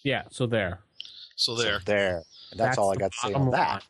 Yeah. 0.03 0.23
So 0.29 0.45
there. 0.45 0.79
So 1.35 1.55
there. 1.55 1.79
So 1.79 1.85
there. 1.85 2.23
And 2.51 2.59
that's, 2.59 2.77
all 2.77 2.91
I 2.91 2.95
got 2.95 3.11
to 3.11 3.17
say 3.27 3.33
on 3.33 3.51
that. 3.51 3.83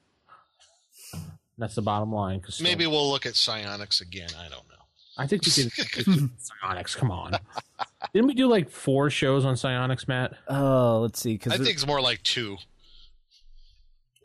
line. 1.13 1.23
That's 1.57 1.75
the 1.75 1.81
bottom 1.81 2.13
line. 2.13 2.39
Cause 2.39 2.61
Maybe 2.61 2.87
we'll 2.87 3.09
look 3.09 3.25
at 3.25 3.35
psionics 3.35 4.01
again. 4.01 4.29
I 4.37 4.43
don't 4.43 4.67
know. 4.69 4.75
I 5.17 5.27
think 5.27 5.45
we 5.45 5.51
did 5.51 5.71
psionics. 6.37 6.95
Come 6.95 7.11
on, 7.11 7.37
didn't 8.13 8.27
we 8.27 8.33
do 8.33 8.47
like 8.47 8.69
four 8.69 9.09
shows 9.09 9.43
on 9.43 9.57
psionics, 9.57 10.07
Matt? 10.07 10.33
Oh, 10.47 10.99
let's 11.01 11.19
see. 11.19 11.33
Because 11.33 11.51
I 11.51 11.57
think 11.57 11.71
it's 11.71 11.85
more 11.85 11.99
like 11.99 12.23
two. 12.23 12.57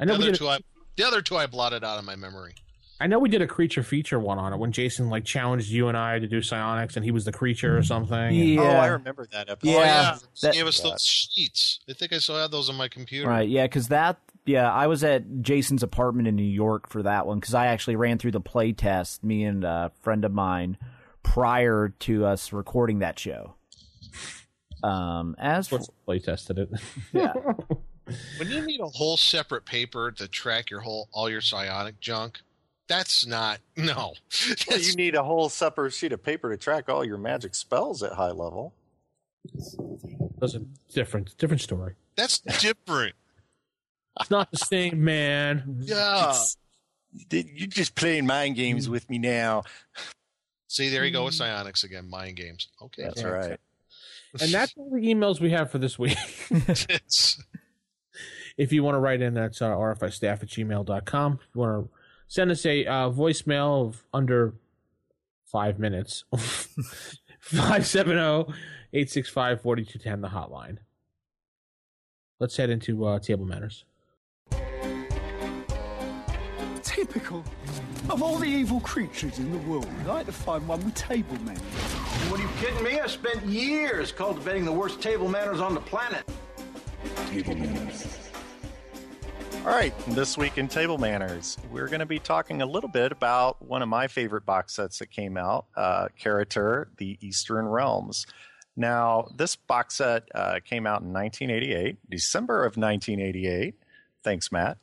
I 0.01 0.05
know 0.05 0.13
we 0.15 0.19
other 0.19 0.27
did. 0.33 0.39
two, 0.39 0.49
I, 0.49 0.59
the 0.97 1.05
other 1.05 1.21
two, 1.21 1.37
I 1.37 1.47
blotted 1.47 1.83
out 1.83 1.99
of 1.99 2.05
my 2.05 2.15
memory. 2.15 2.55
I 3.01 3.07
know 3.09 3.19
we 3.19 3.29
did 3.29 3.43
a 3.43 3.47
creature 3.47 3.83
feature 3.83 4.21
one 4.21 4.39
on 4.39 4.53
it 4.53 4.57
when 4.59 4.71
Jason 4.73 5.11
like 5.11 5.25
challenged 5.25 5.69
you 5.69 5.89
and 5.89 5.97
I 5.97 6.19
to 6.21 6.27
do 6.29 6.41
psionics, 6.41 6.95
and 6.97 7.05
he 7.05 7.11
was 7.11 7.25
the 7.25 7.33
creature 7.33 7.77
or 7.77 7.83
something. 7.83 8.17
and- 8.17 8.37
Yeah. 8.37 8.61
Oh, 8.63 8.67
I 8.67 8.87
remember 8.87 9.27
that 9.33 9.51
episode. 9.51 9.73
Yeah, 9.73 9.79
oh 9.79 9.83
yeah, 9.83 10.19
that- 10.43 10.55
gave 10.55 10.67
us 10.67 10.81
those 10.81 11.03
sheets. 11.05 11.81
I 11.89 11.93
think 11.93 12.13
I 12.13 12.19
still 12.19 12.37
have 12.37 12.51
those 12.53 12.69
on 12.71 12.77
my 12.77 12.89
computer. 12.89 13.29
Right, 13.29 13.49
yeah, 13.49 13.65
because 13.65 13.89
that, 13.89 14.19
yeah, 14.47 14.71
I 14.73 14.87
was 14.87 15.03
at 15.03 15.43
Jason's 15.43 15.83
apartment 15.83 16.29
in 16.29 16.37
New 16.37 16.43
York 16.45 16.89
for 16.89 17.03
that 17.03 17.27
one 17.27 17.41
because 17.41 17.55
I 17.55 17.67
actually 17.67 17.97
ran 17.97 18.19
through 18.19 18.31
the 18.33 18.41
play 18.41 18.73
test, 18.73 19.25
me 19.25 19.43
and 19.45 19.65
a 19.65 19.91
friend 20.03 20.25
of 20.25 20.33
mine, 20.33 20.77
prior 21.25 21.89
to 22.01 22.25
us 22.27 22.53
recording 22.53 23.01
that 23.01 23.19
show. 23.19 23.55
Um, 24.85 25.35
as 25.39 25.69
for, 25.69 25.81
play 26.05 26.19
tested 26.21 26.59
it? 26.59 26.69
yeah, 27.13 27.33
When 28.39 28.51
you 28.51 28.61
need 28.67 28.81
a 28.81 28.87
whole 28.87 29.17
separate 29.17 29.65
paper 29.65 30.13
to 30.13 30.29
track 30.29 30.69
your 30.71 30.81
whole 30.81 31.09
all 31.11 31.31
your 31.31 31.41
psionic 31.41 32.01
junk, 32.01 32.41
that's 32.89 33.27
not 33.27 33.61
no. 33.77 34.15
Well, 34.69 34.79
you 34.81 34.95
need 34.95 35.15
a 35.15 35.23
whole 35.23 35.49
separate 35.49 35.93
sheet 35.93 36.13
of 36.13 36.23
paper 36.23 36.51
to 36.51 36.57
track 36.57 36.89
all 36.89 37.05
your 37.05 37.19
magic 37.19 37.55
spells 37.55 38.03
at 38.03 38.13
high 38.13 38.31
level. 38.31 38.75
That's 40.41 40.55
a 40.55 40.61
different 40.93 41.37
different 41.39 41.61
story. 41.61 41.95
that's 42.17 42.39
different. 42.61 43.15
It's 44.21 44.31
not 44.31 44.51
the 44.51 44.59
same, 44.59 45.03
man. 45.05 45.79
Yeah. 45.81 46.35
You're 47.31 47.67
just 47.69 47.95
playing 47.95 48.27
mind 48.27 48.57
games 48.57 48.89
with 48.89 49.09
me 49.11 49.19
now. 49.19 49.65
See, 50.69 50.89
there 50.89 51.05
you 51.05 51.11
go 51.13 51.25
with 51.25 51.35
psionics 51.35 51.85
again. 51.85 52.09
Mind 52.11 52.37
games. 52.37 52.69
Okay. 52.83 53.03
That's 53.05 53.23
Yeah. 53.23 53.29
right. 53.29 53.61
And 54.41 54.51
that's 54.53 54.75
all 54.77 54.91
the 54.91 54.99
emails 55.01 55.41
we 55.41 55.51
have 55.51 55.71
for 55.71 55.79
this 55.79 55.99
week. 55.99 56.17
If 58.57 58.73
you 58.73 58.85
want 58.85 58.95
to 58.95 59.01
write 59.01 59.21
in, 59.21 59.35
that's 59.35 59.61
uh, 59.61 59.71
rfistaff 59.71 60.43
at 60.43 60.49
gmail.com. 60.49 61.33
If 61.43 61.49
you 61.55 61.61
want 61.61 61.87
to 61.87 61.91
send 62.27 62.51
us 62.51 62.65
a 62.67 62.87
uh, 62.87 63.11
voicemail 63.11 63.87
of 63.87 64.05
under 64.13 64.55
five 65.45 65.79
minutes, 65.79 66.25
570 67.41 68.53
865 68.93 69.61
4210, 69.61 70.21
the 70.21 70.29
hotline. 70.29 70.79
Let's 72.41 72.57
head 72.57 72.71
into 72.71 73.05
uh, 73.05 73.19
table 73.19 73.45
manners 73.45 73.85
Typical. 76.83 77.45
Of 78.09 78.23
all 78.23 78.37
the 78.37 78.47
evil 78.47 78.79
creatures 78.81 79.39
in 79.39 79.51
the 79.51 79.59
world, 79.59 79.89
I'd 80.01 80.07
like 80.07 80.27
to 80.27 80.33
find 80.33 80.69
one 80.69 80.85
with 80.85 80.95
table 80.95 81.37
manners. 81.43 81.61
What 82.31 82.39
are 82.39 82.43
you 82.43 82.49
kidding 82.61 82.85
me? 82.85 83.01
I 83.01 83.07
spent 83.07 83.45
years 83.47 84.13
cultivating 84.13 84.65
the 84.65 84.73
worst 84.73 85.01
table 85.01 85.29
manners 85.29 85.61
on 85.61 85.75
the 85.75 85.81
planet. 85.81 86.25
All 89.65 89.71
right, 89.71 89.95
this 90.09 90.37
week 90.37 90.59
in 90.59 90.69
Table 90.69 90.99
Manners, 90.99 91.57
we're 91.73 91.89
going 91.89 92.01
to 92.01 92.07
be 92.07 92.19
talking 92.19 92.61
a 92.61 92.67
little 92.67 92.91
bit 92.91 93.13
about 93.13 93.63
one 93.63 93.81
of 93.81 93.89
my 93.89 94.09
favorite 94.09 94.45
box 94.45 94.75
sets 94.75 94.99
that 94.99 95.11
came 95.11 95.39
out, 95.39 95.65
uh, 95.75 96.09
The 96.19 97.17
Eastern 97.23 97.67
Realms. 97.69 98.27
Now, 98.77 99.29
this 99.35 99.57
box 99.57 99.95
set 99.95 100.25
uh, 100.35 100.61
came 100.63 100.87
out 100.87 101.01
in 101.01 101.15
1988, 101.15 101.97
December 102.11 102.67
of 102.67 102.77
1988. 102.77 103.75
Thanks, 104.23 104.53
Matt. 104.53 104.77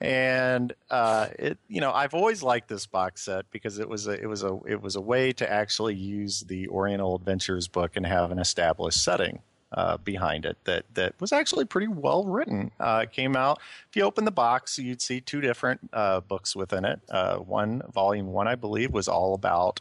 And 0.00 0.72
uh, 0.90 1.28
it, 1.38 1.58
you 1.68 1.80
know, 1.80 1.92
I've 1.92 2.14
always 2.14 2.42
liked 2.42 2.68
this 2.68 2.86
box 2.86 3.22
set 3.26 3.48
because 3.52 3.78
it 3.78 3.88
was 3.88 4.08
a, 4.08 4.20
it 4.20 4.26
was 4.26 4.42
a, 4.42 4.58
it 4.66 4.82
was 4.82 4.96
a 4.96 5.00
way 5.00 5.32
to 5.34 5.48
actually 5.48 5.94
use 5.94 6.40
the 6.40 6.66
Oriental 6.66 7.14
Adventures 7.14 7.68
book 7.68 7.92
and 7.94 8.04
have 8.04 8.32
an 8.32 8.40
established 8.40 9.04
setting 9.04 9.38
uh, 9.72 9.96
behind 9.98 10.44
it 10.46 10.56
that 10.64 10.84
that 10.94 11.14
was 11.20 11.32
actually 11.32 11.64
pretty 11.64 11.88
well 11.88 12.24
written. 12.24 12.70
Uh, 12.78 13.00
it 13.04 13.12
came 13.12 13.36
out. 13.36 13.60
If 13.90 13.96
you 13.96 14.02
open 14.04 14.24
the 14.24 14.30
box, 14.30 14.78
you'd 14.78 15.02
see 15.02 15.20
two 15.20 15.40
different 15.40 15.80
uh, 15.92 16.20
books 16.20 16.54
within 16.54 16.84
it. 16.84 17.00
Uh, 17.10 17.36
one 17.38 17.82
volume 17.92 18.28
one, 18.28 18.46
I 18.48 18.54
believe, 18.54 18.92
was 18.92 19.08
all 19.08 19.34
about 19.34 19.80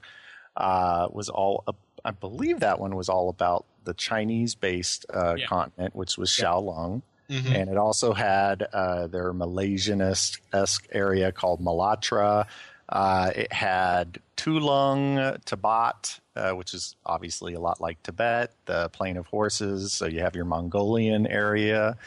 uh, 0.57 1.07
was 1.11 1.29
all. 1.29 1.63
I 2.03 2.11
believe 2.11 2.59
that 2.59 2.79
one 2.79 2.95
was 2.95 3.09
all 3.09 3.29
about 3.29 3.65
the 3.83 3.93
Chinese-based 3.93 5.05
uh, 5.13 5.35
Yeah. 5.37 5.45
continent, 5.47 5.95
which 5.95 6.17
was 6.17 6.29
Shou 6.29 6.59
Lung. 6.59 7.01
Mhm. 7.29 7.55
And 7.55 7.69
it 7.71 7.77
also 7.77 8.13
had 8.13 8.61
uh, 8.71 9.07
their 9.07 9.33
Malaysianist 9.33 10.39
esque 10.53 10.87
area 10.91 11.31
called 11.31 11.59
Malatra. 11.61 12.45
Uh, 12.87 13.31
it 13.35 13.51
had 13.51 14.19
Tulung, 14.37 15.43
Tabot, 15.45 16.19
uh, 16.35 16.51
which 16.51 16.73
is 16.73 16.95
obviously 17.05 17.53
a 17.53 17.59
lot 17.59 17.81
like 17.81 18.01
Tibet, 18.03 18.53
the 18.65 18.89
Plain 18.89 19.17
of 19.17 19.27
Horses. 19.27 19.93
So 19.93 20.05
you 20.05 20.21
have 20.21 20.35
your 20.35 20.45
Mongolian 20.45 21.27
area. 21.27 21.97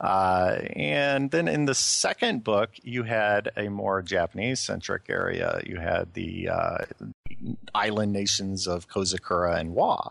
Uh, 0.00 0.58
and 0.74 1.30
then 1.30 1.48
in 1.48 1.66
the 1.66 1.74
second 1.74 2.44
book, 2.44 2.70
you 2.82 3.04
had 3.04 3.50
a 3.56 3.68
more 3.68 4.02
Japanese 4.02 4.60
centric 4.60 5.04
area. 5.08 5.60
You 5.64 5.76
had 5.76 6.12
the 6.14 6.48
uh, 6.48 6.78
island 7.74 8.12
nations 8.12 8.66
of 8.66 8.88
Kozakura 8.88 9.58
and 9.58 9.74
Wa. 9.74 10.10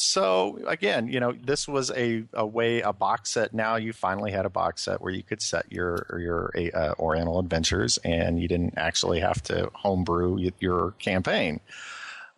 So 0.00 0.58
again, 0.66 1.08
you 1.08 1.18
know, 1.20 1.32
this 1.32 1.66
was 1.66 1.90
a, 1.90 2.24
a 2.32 2.46
way 2.46 2.80
a 2.82 2.92
box 2.92 3.30
set. 3.30 3.52
Now 3.52 3.76
you 3.76 3.92
finally 3.92 4.30
had 4.30 4.46
a 4.46 4.50
box 4.50 4.84
set 4.84 5.00
where 5.00 5.12
you 5.12 5.22
could 5.24 5.42
set 5.42 5.70
your 5.72 6.06
your 6.20 6.52
uh, 6.74 6.94
Oriental 6.98 7.38
adventures, 7.40 7.98
and 8.04 8.40
you 8.40 8.46
didn't 8.48 8.74
actually 8.76 9.20
have 9.20 9.42
to 9.44 9.70
homebrew 9.74 10.50
your 10.60 10.92
campaign. 11.00 11.60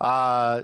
Uh, 0.01 0.63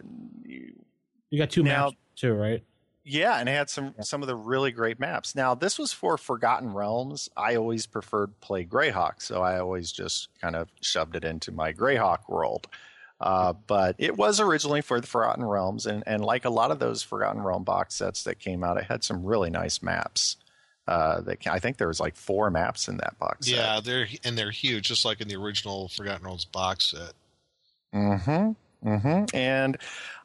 You 1.28 1.38
got 1.38 1.50
two 1.50 1.62
Now- 1.62 1.86
maps, 1.86 1.96
too, 2.16 2.32
right? 2.34 2.62
yeah, 3.04 3.38
and 3.38 3.48
it 3.48 3.52
had 3.52 3.68
some 3.70 3.94
some 4.00 4.22
of 4.22 4.26
the 4.26 4.34
really 4.34 4.72
great 4.72 4.98
maps. 4.98 5.34
Now 5.34 5.54
this 5.54 5.78
was 5.78 5.92
for 5.92 6.16
Forgotten 6.16 6.72
Realms. 6.72 7.28
I 7.36 7.56
always 7.56 7.86
preferred 7.86 8.40
play 8.40 8.64
Greyhawk, 8.64 9.20
so 9.20 9.42
I 9.42 9.58
always 9.60 9.92
just 9.92 10.28
kind 10.40 10.56
of 10.56 10.68
shoved 10.80 11.14
it 11.14 11.24
into 11.24 11.52
my 11.52 11.72
Greyhawk 11.74 12.28
world. 12.28 12.66
Uh, 13.20 13.54
but 13.66 13.96
it 13.98 14.16
was 14.16 14.40
originally 14.40 14.82
for 14.82 15.00
the 15.00 15.06
Forgotten 15.06 15.44
Realms, 15.44 15.86
and, 15.86 16.02
and 16.06 16.24
like 16.24 16.44
a 16.44 16.50
lot 16.50 16.70
of 16.70 16.78
those 16.78 17.02
Forgotten 17.02 17.42
Realm 17.42 17.64
box 17.64 17.94
sets 17.94 18.24
that 18.24 18.38
came 18.38 18.62
out, 18.62 18.76
it 18.76 18.84
had 18.84 19.02
some 19.02 19.24
really 19.24 19.50
nice 19.50 19.82
maps. 19.82 20.36
Uh, 20.86 21.20
that 21.22 21.42
ca- 21.42 21.52
I 21.52 21.58
think 21.58 21.78
there 21.78 21.88
was 21.88 21.98
like 21.98 22.14
four 22.14 22.48
maps 22.48 22.86
in 22.86 22.98
that 22.98 23.18
box. 23.18 23.48
set. 23.48 23.56
yeah, 23.56 23.80
they're 23.82 24.06
and 24.22 24.38
they're 24.38 24.52
huge, 24.52 24.86
just 24.86 25.04
like 25.04 25.20
in 25.20 25.26
the 25.26 25.34
original 25.34 25.88
Forgotten 25.88 26.24
Realms 26.24 26.44
box 26.44 26.92
set. 26.92 27.12
Mm-hmm. 27.92 28.52
Mm-hmm. 28.88 29.36
And 29.36 29.78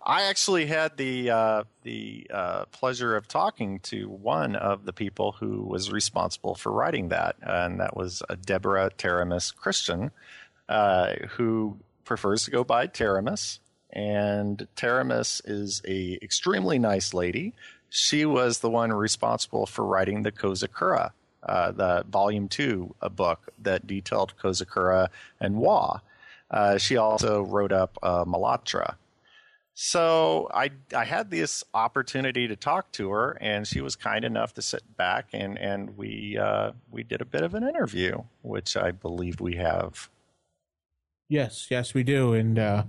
I 0.03 0.23
actually 0.23 0.67
had 0.67 0.97
the 0.97 1.31
uh, 1.31 1.63
the 1.83 2.27
uh, 2.31 2.65
pleasure 2.65 3.15
of 3.15 3.27
talking 3.27 3.79
to 3.79 4.09
one 4.09 4.55
of 4.55 4.85
the 4.85 4.93
people 4.93 5.31
who 5.31 5.63
was 5.63 5.91
responsible 5.91 6.53
for 6.53 6.71
writing 6.71 7.09
that, 7.09 7.37
and 7.41 7.79
that 7.79 7.95
was 7.97 8.21
uh, 8.29 8.35
Deborah 8.45 8.91
Teramis 8.97 9.55
Christian, 9.55 10.11
uh, 10.69 11.13
who 11.29 11.77
prefers 12.03 12.45
to 12.45 12.51
go 12.51 12.63
by 12.63 12.87
Teramis. 12.87 13.59
And 13.91 14.67
Teramis 14.75 15.41
is 15.45 15.81
a 15.85 16.17
extremely 16.21 16.79
nice 16.79 17.13
lady. 17.13 17.53
She 17.89 18.25
was 18.25 18.59
the 18.59 18.69
one 18.69 18.93
responsible 18.93 19.65
for 19.65 19.85
writing 19.85 20.23
the 20.23 20.31
Kozakura 20.31 21.11
uh, 21.43 21.71
the 21.71 22.05
Volume 22.09 22.47
Two, 22.47 22.95
a 23.01 23.09
book 23.09 23.49
that 23.59 23.87
detailed 23.87 24.33
Kozakura 24.41 25.07
and 25.39 25.57
Wa. 25.57 25.99
Uh, 26.49 26.77
she 26.77 26.97
also 26.97 27.41
wrote 27.41 27.71
up 27.71 27.97
uh, 28.03 28.25
Malatra. 28.25 28.95
So 29.73 30.49
I 30.53 30.71
I 30.95 31.05
had 31.05 31.31
this 31.31 31.63
opportunity 31.73 32.47
to 32.47 32.55
talk 32.55 32.91
to 32.93 33.09
her, 33.11 33.37
and 33.41 33.65
she 33.65 33.81
was 33.81 33.95
kind 33.95 34.25
enough 34.25 34.53
to 34.55 34.61
sit 34.61 34.83
back 34.97 35.29
and 35.33 35.57
and 35.57 35.97
we 35.97 36.37
uh, 36.37 36.71
we 36.91 37.03
did 37.03 37.21
a 37.21 37.25
bit 37.25 37.41
of 37.41 37.55
an 37.55 37.67
interview, 37.67 38.23
which 38.41 38.75
I 38.77 38.91
believe 38.91 39.39
we 39.39 39.55
have. 39.55 40.09
Yes, 41.31 41.67
yes, 41.69 41.93
we 41.93 42.03
do, 42.03 42.33
and 42.33 42.59
uh, 42.59 42.83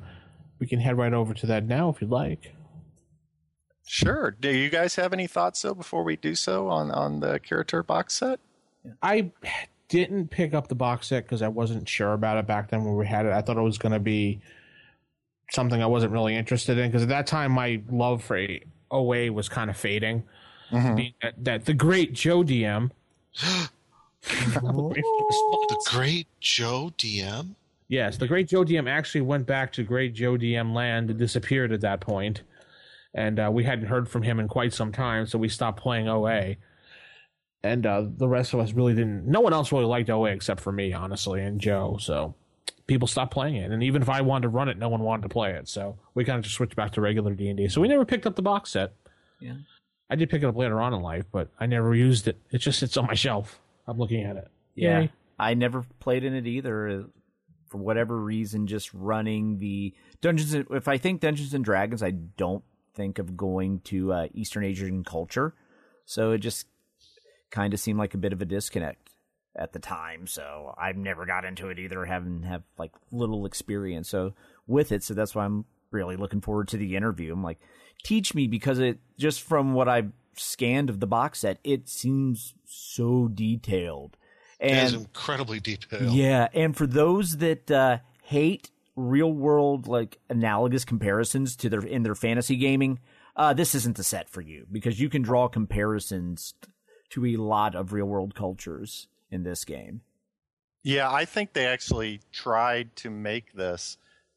we 0.58 0.66
can 0.66 0.80
head 0.80 0.98
right 0.98 1.12
over 1.12 1.32
to 1.32 1.46
that 1.46 1.64
now 1.64 1.90
if 1.90 2.00
you'd 2.00 2.10
like. 2.10 2.52
Sure. 3.86 4.32
Do 4.32 4.50
you 4.50 4.68
guys 4.68 4.96
have 4.96 5.12
any 5.12 5.28
thoughts 5.28 5.62
though 5.62 5.74
before 5.74 6.02
we 6.02 6.16
do 6.16 6.34
so 6.34 6.68
on 6.68 6.90
on 6.90 7.20
the 7.20 7.38
Kara-Tur 7.38 7.84
box 7.84 8.14
set? 8.14 8.40
I 9.00 9.30
didn't 9.88 10.32
pick 10.32 10.54
up 10.54 10.66
the 10.66 10.74
box 10.74 11.06
set 11.06 11.22
because 11.22 11.40
I 11.40 11.46
wasn't 11.46 11.88
sure 11.88 12.14
about 12.14 12.36
it 12.36 12.48
back 12.48 12.68
then 12.68 12.82
when 12.84 12.96
we 12.96 13.06
had 13.06 13.26
it. 13.26 13.32
I 13.32 13.42
thought 13.42 13.56
it 13.56 13.62
was 13.62 13.78
going 13.78 13.92
to 13.92 14.00
be 14.00 14.40
something 15.52 15.80
I 15.80 15.86
wasn't 15.86 16.10
really 16.10 16.34
interested 16.34 16.78
in 16.78 16.90
because 16.90 17.04
at 17.04 17.10
that 17.10 17.28
time 17.28 17.52
my 17.52 17.80
love 17.92 18.24
for 18.24 18.44
OA 18.90 19.30
was 19.30 19.48
kind 19.48 19.70
of 19.70 19.76
fading. 19.76 20.24
Mm-hmm. 20.72 21.10
That, 21.22 21.44
that 21.44 21.64
the 21.66 21.74
great 21.74 22.12
Joe 22.12 22.42
DM. 22.42 22.90
the 24.22 25.84
great 25.92 26.26
Joe 26.40 26.92
DM. 26.98 27.54
Yes, 27.92 28.16
the 28.16 28.26
great 28.26 28.48
Joe 28.48 28.64
DM 28.64 28.88
actually 28.88 29.20
went 29.20 29.44
back 29.46 29.70
to 29.74 29.82
great 29.82 30.14
Joe 30.14 30.38
DM 30.38 30.72
land 30.72 31.10
and 31.10 31.18
disappeared 31.18 31.72
at 31.72 31.82
that 31.82 32.00
point. 32.00 32.40
And 33.12 33.38
uh, 33.38 33.50
we 33.52 33.64
hadn't 33.64 33.84
heard 33.84 34.08
from 34.08 34.22
him 34.22 34.40
in 34.40 34.48
quite 34.48 34.72
some 34.72 34.92
time, 34.92 35.26
so 35.26 35.36
we 35.36 35.50
stopped 35.50 35.78
playing 35.78 36.08
OA. 36.08 36.56
And 37.62 37.84
uh, 37.84 38.06
the 38.08 38.28
rest 38.28 38.54
of 38.54 38.60
us 38.60 38.72
really 38.72 38.94
didn't. 38.94 39.26
No 39.26 39.42
one 39.42 39.52
else 39.52 39.72
really 39.72 39.84
liked 39.84 40.08
OA 40.08 40.30
except 40.30 40.62
for 40.62 40.72
me, 40.72 40.94
honestly, 40.94 41.42
and 41.42 41.60
Joe. 41.60 41.98
So 42.00 42.34
people 42.86 43.06
stopped 43.06 43.34
playing 43.34 43.56
it. 43.56 43.70
And 43.70 43.82
even 43.82 44.00
if 44.00 44.08
I 44.08 44.22
wanted 44.22 44.44
to 44.44 44.48
run 44.48 44.70
it, 44.70 44.78
no 44.78 44.88
one 44.88 45.02
wanted 45.02 45.24
to 45.24 45.28
play 45.28 45.52
it. 45.52 45.68
So 45.68 45.98
we 46.14 46.24
kind 46.24 46.38
of 46.38 46.44
just 46.44 46.56
switched 46.56 46.74
back 46.74 46.92
to 46.92 47.02
regular 47.02 47.34
D 47.34 47.48
and 47.48 47.58
D. 47.58 47.68
So 47.68 47.82
we 47.82 47.88
never 47.88 48.06
picked 48.06 48.26
up 48.26 48.36
the 48.36 48.42
box 48.42 48.70
set. 48.70 48.94
Yeah. 49.38 49.56
I 50.08 50.16
did 50.16 50.30
pick 50.30 50.42
it 50.42 50.46
up 50.46 50.56
later 50.56 50.80
on 50.80 50.94
in 50.94 51.02
life, 51.02 51.26
but 51.30 51.50
I 51.60 51.66
never 51.66 51.94
used 51.94 52.26
it. 52.26 52.38
It 52.52 52.58
just 52.62 52.78
sits 52.78 52.96
on 52.96 53.06
my 53.06 53.14
shelf. 53.14 53.60
I'm 53.86 53.98
looking 53.98 54.24
at 54.24 54.36
it. 54.36 54.48
Yeah, 54.76 55.00
Yay. 55.00 55.12
I 55.38 55.52
never 55.52 55.84
played 56.00 56.24
in 56.24 56.32
it 56.32 56.46
either. 56.46 57.04
For 57.72 57.78
whatever 57.78 58.18
reason, 58.18 58.66
just 58.66 58.92
running 58.92 59.58
the 59.58 59.94
Dungeons. 60.20 60.52
and- 60.52 60.66
If 60.70 60.88
I 60.88 60.98
think 60.98 61.20
Dungeons 61.22 61.54
and 61.54 61.64
Dragons, 61.64 62.02
I 62.02 62.10
don't 62.10 62.62
think 62.94 63.18
of 63.18 63.34
going 63.36 63.80
to 63.84 64.12
uh, 64.12 64.26
Eastern 64.34 64.62
Asian 64.64 65.02
culture, 65.04 65.54
so 66.04 66.32
it 66.32 66.38
just 66.38 66.66
kind 67.50 67.72
of 67.72 67.80
seemed 67.80 67.98
like 67.98 68.12
a 68.12 68.18
bit 68.18 68.32
of 68.34 68.42
a 68.42 68.44
disconnect 68.44 69.10
at 69.56 69.72
the 69.72 69.78
time. 69.78 70.26
So 70.26 70.74
I've 70.78 70.96
never 70.96 71.24
got 71.24 71.44
into 71.46 71.68
it 71.68 71.78
either, 71.78 72.04
having 72.04 72.42
have 72.42 72.62
like 72.78 72.92
little 73.10 73.46
experience 73.46 74.08
so 74.10 74.34
with 74.66 74.92
it. 74.92 75.02
So 75.02 75.14
that's 75.14 75.34
why 75.34 75.44
I'm 75.46 75.64
really 75.90 76.16
looking 76.16 76.40
forward 76.42 76.68
to 76.68 76.76
the 76.76 76.94
interview. 76.96 77.32
I'm 77.32 77.42
like, 77.42 77.60
teach 78.04 78.34
me 78.34 78.46
because 78.46 78.78
it 78.78 78.98
just 79.18 79.40
from 79.42 79.72
what 79.74 79.88
I've 79.88 80.12
scanned 80.36 80.90
of 80.90 81.00
the 81.00 81.06
box 81.06 81.40
set, 81.40 81.58
it 81.64 81.88
seems 81.88 82.54
so 82.66 83.28
detailed. 83.28 84.16
It 84.62 84.72
is 84.72 84.92
And 84.92 85.02
incredibly 85.02 85.60
detailed. 85.60 86.12
yeah, 86.14 86.48
and 86.54 86.76
for 86.76 86.86
those 86.86 87.38
that 87.38 87.70
uh, 87.70 87.98
hate 88.22 88.70
real 88.94 89.32
world 89.32 89.86
like 89.88 90.18
analogous 90.28 90.84
comparisons 90.84 91.56
to 91.56 91.68
their 91.68 91.80
in 91.80 92.02
their 92.02 92.14
fantasy 92.14 92.56
gaming, 92.56 92.98
uh, 93.36 93.52
this 93.54 93.74
isn't 93.74 93.96
the 93.96 94.04
set 94.04 94.28
for 94.28 94.40
you 94.40 94.66
because 94.70 95.00
you 95.00 95.08
can 95.08 95.22
draw 95.22 95.48
comparisons 95.48 96.54
to 97.10 97.26
a 97.26 97.36
lot 97.36 97.74
of 97.74 97.92
real 97.92 98.06
world 98.06 98.34
cultures 98.34 99.08
in 99.30 99.42
this 99.42 99.64
game. 99.64 100.02
Yeah, 100.82 101.10
I 101.10 101.24
think 101.24 101.52
they 101.52 101.66
actually 101.66 102.20
tried 102.32 102.94
to 102.96 103.10
make 103.10 103.52
this 103.52 103.96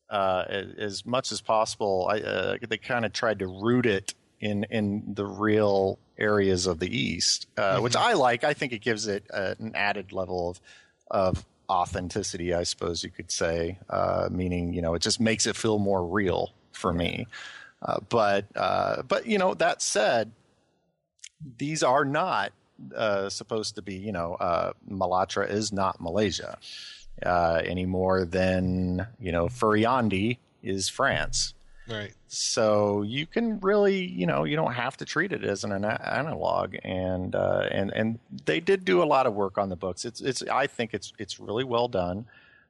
uh, 0.09 0.43
as, 0.47 0.65
as 0.77 1.05
much 1.05 1.31
as 1.31 1.41
possible. 1.41 2.07
I, 2.09 2.19
uh, 2.19 2.57
they 2.69 2.77
kind 2.77 3.05
of 3.05 3.13
tried 3.13 3.39
to 3.39 3.47
root 3.47 3.85
it 3.85 4.13
in 4.39 4.65
in 4.69 5.13
the 5.15 5.25
real 5.25 5.97
areas 6.17 6.67
of 6.67 6.79
the 6.79 6.95
East, 6.95 7.47
uh, 7.57 7.79
which 7.79 7.95
I 7.95 8.13
like. 8.13 8.43
I 8.43 8.53
think 8.53 8.73
it 8.73 8.79
gives 8.81 9.07
it 9.07 9.25
uh, 9.33 9.55
an 9.59 9.73
added 9.75 10.11
level 10.11 10.49
of 10.49 10.61
of 11.11 11.45
authenticity, 11.69 12.53
I 12.53 12.63
suppose 12.63 13.03
you 13.03 13.09
could 13.09 13.31
say. 13.31 13.77
Uh, 13.89 14.29
meaning, 14.31 14.73
you 14.73 14.81
know, 14.81 14.93
it 14.93 15.01
just 15.01 15.19
makes 15.19 15.45
it 15.45 15.55
feel 15.55 15.79
more 15.79 16.05
real 16.05 16.53
for 16.71 16.93
me. 16.93 17.27
Uh, 17.81 17.99
but 18.09 18.45
uh, 18.55 19.01
but 19.03 19.27
you 19.27 19.37
know, 19.37 19.53
that 19.55 19.81
said, 19.81 20.31
these 21.57 21.83
are 21.83 22.05
not 22.05 22.51
uh, 22.95 23.29
supposed 23.29 23.75
to 23.75 23.81
be, 23.81 23.95
you 23.95 24.11
know, 24.11 24.35
uh, 24.35 24.73
Malatra 24.89 25.49
is 25.49 25.71
not 25.71 26.01
Malaysia 26.01 26.57
uh, 27.23 27.61
any 27.63 27.85
more 27.85 28.25
than, 28.25 29.07
you 29.19 29.31
know, 29.31 29.45
Furyondy 29.45 30.37
is 30.63 30.89
France. 30.89 31.53
Right. 31.87 32.13
So 32.27 33.03
you 33.03 33.27
can 33.27 33.59
really, 33.59 34.05
you 34.05 34.25
know, 34.25 34.43
you 34.43 34.55
don't 34.55 34.73
have 34.73 34.97
to 34.97 35.05
treat 35.05 35.31
it 35.31 35.43
as 35.43 35.63
an 35.63 35.71
analog, 35.71 36.75
and 36.83 37.35
uh, 37.35 37.67
and 37.71 37.91
and 37.91 38.19
they 38.45 38.59
did 38.59 38.85
do 38.85 39.03
a 39.03 39.05
lot 39.05 39.27
of 39.27 39.33
work 39.35 39.57
on 39.57 39.69
the 39.69 39.75
books. 39.75 40.03
It's 40.03 40.19
it's 40.19 40.41
I 40.43 40.65
think 40.67 40.93
it's 40.93 41.13
it's 41.19 41.39
really 41.39 41.63
well 41.63 41.87
done. 41.87 42.25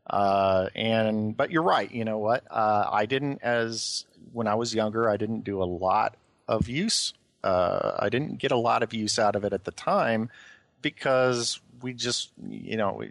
Uh, 0.08 0.67
and 0.75 1.36
but 1.36 1.49
you're 1.49 1.63
right. 1.63 1.91
You 1.91 2.04
know 2.04 2.17
what? 2.17 2.43
Uh, 2.51 2.89
I 2.91 3.06
didn't 3.06 3.41
as 3.41 4.06
when 4.34 4.47
I 4.47 4.56
was 4.56 4.75
younger. 4.75 5.10
I 5.10 5.17
didn't 5.17 5.45
do 5.45 5.63
a 5.63 5.65
lot 5.65 6.15
of 6.47 6.67
use. 6.67 7.13
Uh, 7.43 7.95
I 7.99 8.10
didn't 8.10 8.38
get 8.38 8.51
a 8.51 8.58
lot 8.58 8.84
of 8.84 8.93
use 8.93 9.17
out 9.17 9.36
of 9.36 9.45
it 9.45 9.54
at 9.54 9.63
the 9.63 9.71
time 9.71 10.30
because 10.82 11.60
we 11.82 11.93
just 11.93 12.32
you 12.47 12.78
know 12.78 13.01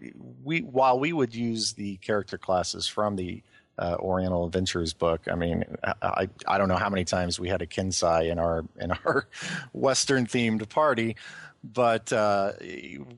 we 0.45 0.61
while 0.61 0.99
we 0.99 1.13
would 1.13 1.35
use 1.35 1.73
the 1.73 1.97
character 1.97 2.37
classes 2.37 2.87
from 2.87 3.17
the 3.17 3.43
uh, 3.79 3.97
Oriental 3.99 4.47
Adventures 4.47 4.93
book. 4.93 5.23
I 5.31 5.35
mean, 5.35 5.65
I 6.03 6.29
I 6.47 6.59
don't 6.59 6.69
know 6.69 6.77
how 6.77 6.91
many 6.91 7.05
times 7.05 7.41
we 7.41 7.49
had 7.49 7.63
a 7.63 7.67
Kensai 7.67 8.31
in 8.31 8.39
our 8.39 8.65
in 8.79 8.93
our 8.93 9.27
Western 9.73 10.27
themed 10.27 10.69
party, 10.69 11.17
but 11.63 12.13
uh, 12.13 12.53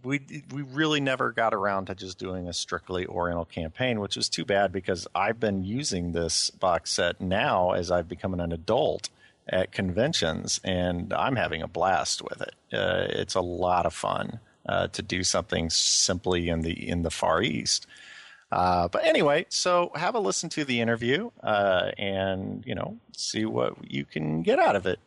we 0.02 0.20
we 0.52 0.62
really 0.62 1.00
never 1.00 1.32
got 1.32 1.52
around 1.52 1.86
to 1.86 1.94
just 1.94 2.18
doing 2.18 2.48
a 2.48 2.52
strictly 2.52 3.06
Oriental 3.06 3.44
campaign, 3.44 4.00
which 4.00 4.16
is 4.16 4.28
too 4.28 4.44
bad 4.44 4.72
because 4.72 5.06
I've 5.14 5.40
been 5.40 5.64
using 5.64 6.12
this 6.12 6.50
box 6.50 6.92
set 6.92 7.20
now 7.20 7.72
as 7.72 7.90
I've 7.90 8.08
become 8.08 8.34
an 8.34 8.52
adult 8.52 9.10
at 9.48 9.72
conventions, 9.72 10.60
and 10.64 11.12
I'm 11.12 11.36
having 11.36 11.62
a 11.62 11.68
blast 11.68 12.22
with 12.22 12.42
it. 12.42 12.54
Uh, 12.72 13.06
it's 13.08 13.34
a 13.34 13.40
lot 13.40 13.86
of 13.86 13.94
fun 13.94 14.40
uh, 14.68 14.88
to 14.88 15.02
do 15.02 15.22
something 15.22 15.70
simply 15.70 16.48
in 16.48 16.62
the 16.62 16.88
in 16.88 17.02
the 17.02 17.10
Far 17.10 17.42
East. 17.42 17.86
Uh, 18.52 18.88
but 18.88 19.04
anyway, 19.04 19.44
so 19.48 19.90
have 19.94 20.14
a 20.14 20.20
listen 20.20 20.48
to 20.50 20.64
the 20.64 20.80
interview 20.80 21.30
uh, 21.42 21.90
and 21.98 22.62
you 22.66 22.74
know 22.74 22.96
see 23.16 23.44
what 23.44 23.74
you 23.90 24.04
can 24.04 24.42
get 24.42 24.58
out 24.58 24.76
of 24.76 24.86
it. 24.86 25.00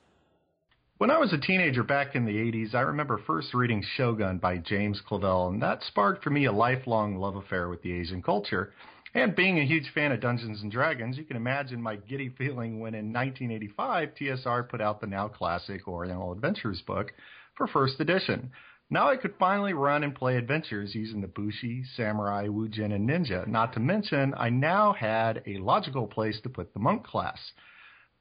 When 0.98 1.12
I 1.12 1.18
was 1.18 1.32
a 1.32 1.38
teenager 1.38 1.82
back 1.82 2.14
in 2.16 2.26
the 2.26 2.36
80s, 2.36 2.76
I 2.76 2.82
remember 2.82 3.22
first 3.26 3.54
reading 3.54 3.82
Shogun 3.96 4.38
by 4.38 4.58
James 4.58 5.02
Clavell, 5.10 5.48
and 5.50 5.62
that 5.62 5.82
sparked 5.84 6.22
for 6.22 6.30
me 6.30 6.44
a 6.44 6.52
lifelong 6.52 7.16
love 7.16 7.38
affair 7.38 7.70
with 7.70 7.82
the 7.82 7.94
Asian 7.94 8.22
culture. 8.22 8.74
And 9.16 9.34
being 9.34 9.60
a 9.60 9.66
huge 9.66 9.90
fan 9.96 10.12
of 10.12 10.20
Dungeons 10.20 10.62
and 10.62 10.70
Dragons, 10.70 11.18
you 11.18 11.24
can 11.24 11.38
imagine 11.38 11.82
my 11.82 11.96
giddy 11.96 12.30
feeling 12.38 12.82
when 12.82 12.94
in 12.94 13.14
1985 13.14 14.10
TSR 14.14 14.68
put 14.68 14.82
out 14.82 15.00
the 15.00 15.08
now 15.08 15.30
classic 15.30 15.88
Oriental 15.88 16.34
Adventures 16.34 16.82
book 16.86 17.14
for 17.56 17.66
first 17.68 18.00
edition. 18.02 18.52
Now 18.92 19.10
I 19.10 19.18
could 19.18 19.36
finally 19.38 19.74
run 19.74 20.04
and 20.04 20.16
play 20.16 20.38
adventures 20.38 20.96
using 20.96 21.22
the 21.22 21.28
Bushi, 21.28 21.84
Samurai, 21.96 22.48
Wu 22.48 22.68
Jen, 22.68 22.92
and 22.92 23.08
Ninja. 23.08 23.46
Not 23.48 23.74
to 23.74 23.80
mention, 23.80 24.34
I 24.36 24.50
now 24.50 24.94
had 24.94 25.44
a 25.46 25.58
logical 25.58 26.08
place 26.08 26.40
to 26.42 26.50
put 26.50 26.74
the 26.74 26.80
monk 26.80 27.06
class. 27.06 27.40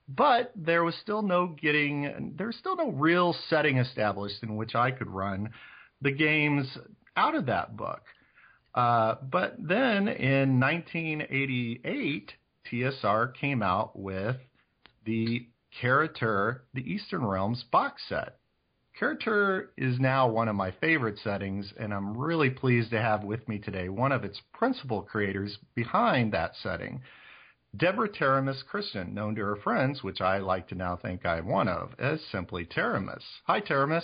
But 0.09 0.53
there 0.55 0.85
was 0.85 0.95
still 0.97 1.23
no 1.23 1.49
getting, 1.49 2.35
there 2.37 2.47
was 2.47 2.57
still 2.57 2.77
no 2.77 2.91
real 2.91 3.35
setting 3.49 3.79
established 3.79 4.43
in 4.43 4.57
which 4.57 4.75
I 4.75 4.91
could 4.91 5.09
run 5.09 5.51
the 6.03 6.13
games 6.13 6.67
out 7.17 7.35
of 7.35 7.47
that 7.47 7.77
book. 7.77 8.03
Uh, 8.75 9.17
but 9.23 9.57
then 9.59 10.09
in 10.09 10.61
1988, 10.61 12.33
TSR 12.71 13.35
came 13.35 13.63
out 13.63 13.99
with 13.99 14.37
the 15.05 15.47
Kara-Tur, 15.81 16.63
the 16.75 16.93
Eastern 16.93 17.25
Realms 17.25 17.65
box 17.71 18.03
set. 18.09 18.38
Karatur 18.99 19.69
is 19.77 20.01
now 20.01 20.29
one 20.29 20.49
of 20.49 20.57
my 20.57 20.73
favorite 20.73 21.19
settings, 21.23 21.73
and 21.79 21.95
I'm 21.95 22.17
really 22.17 22.51
pleased 22.51 22.91
to 22.91 23.01
have 23.01 23.23
with 23.23 23.47
me 23.49 23.59
today 23.59 23.89
one 23.89 24.11
of 24.11 24.25
its 24.25 24.41
principal 24.53 25.03
creators 25.03 25.57
behind 25.77 26.33
that 26.33 26.57
setting, 26.57 27.01
Deborah 27.77 28.09
Teramis 28.09 28.65
Christian, 28.67 29.15
known 29.15 29.37
to 29.37 29.43
her 29.43 29.57
friends, 29.57 30.03
which 30.03 30.21
I 30.21 30.39
like 30.39 30.67
to 30.69 30.75
now 30.75 30.97
think 30.97 31.25
I'm 31.25 31.47
one 31.47 31.69
of, 31.69 31.95
as 32.01 32.21
simply 32.33 32.67
Teramis. 32.67 33.23
Hi, 33.47 33.61
Teramis. 33.61 34.03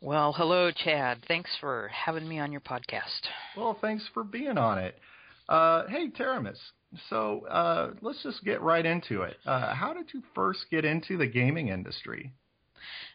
Well, 0.00 0.32
hello, 0.32 0.72
Chad. 0.72 1.22
Thanks 1.28 1.50
for 1.60 1.88
having 1.88 2.26
me 2.28 2.40
on 2.40 2.50
your 2.50 2.62
podcast. 2.62 3.28
Well, 3.56 3.78
thanks 3.80 4.08
for 4.12 4.24
being 4.24 4.58
on 4.58 4.78
it. 4.78 4.98
Uh, 5.48 5.86
hey, 5.86 6.08
Teramis. 6.08 6.58
So 7.08 7.46
uh, 7.46 7.92
let's 8.00 8.24
just 8.24 8.42
get 8.44 8.60
right 8.60 8.84
into 8.84 9.22
it. 9.22 9.36
Uh, 9.46 9.72
how 9.72 9.92
did 9.92 10.12
you 10.12 10.22
first 10.34 10.64
get 10.68 10.84
into 10.84 11.16
the 11.16 11.26
gaming 11.26 11.68
industry? 11.68 12.32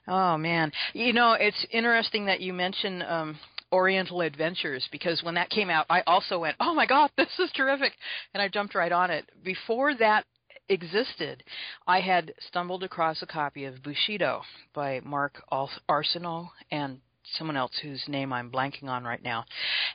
Oh 0.07 0.37
man, 0.37 0.71
you 0.93 1.13
know 1.13 1.33
it's 1.33 1.65
interesting 1.71 2.25
that 2.25 2.41
you 2.41 2.53
mention 2.53 3.01
um, 3.01 3.39
Oriental 3.71 4.21
Adventures 4.21 4.87
because 4.91 5.23
when 5.23 5.35
that 5.35 5.49
came 5.49 5.69
out, 5.69 5.85
I 5.89 6.01
also 6.05 6.39
went, 6.39 6.55
"Oh 6.59 6.73
my 6.73 6.85
God, 6.85 7.09
this 7.17 7.27
is 7.39 7.51
terrific!" 7.55 7.93
and 8.33 8.41
I 8.41 8.47
jumped 8.47 8.75
right 8.75 8.91
on 8.91 9.09
it. 9.11 9.29
Before 9.43 9.95
that 9.95 10.25
existed, 10.69 11.43
I 11.87 11.99
had 11.99 12.33
stumbled 12.47 12.83
across 12.83 13.21
a 13.21 13.27
copy 13.27 13.65
of 13.65 13.83
Bushido 13.83 14.41
by 14.73 15.01
Mark 15.03 15.43
Arsenault 15.51 16.49
and 16.71 16.99
someone 17.37 17.57
else 17.57 17.71
whose 17.81 18.03
name 18.07 18.31
I'm 18.31 18.51
blanking 18.51 18.87
on 18.87 19.03
right 19.03 19.23
now. 19.23 19.45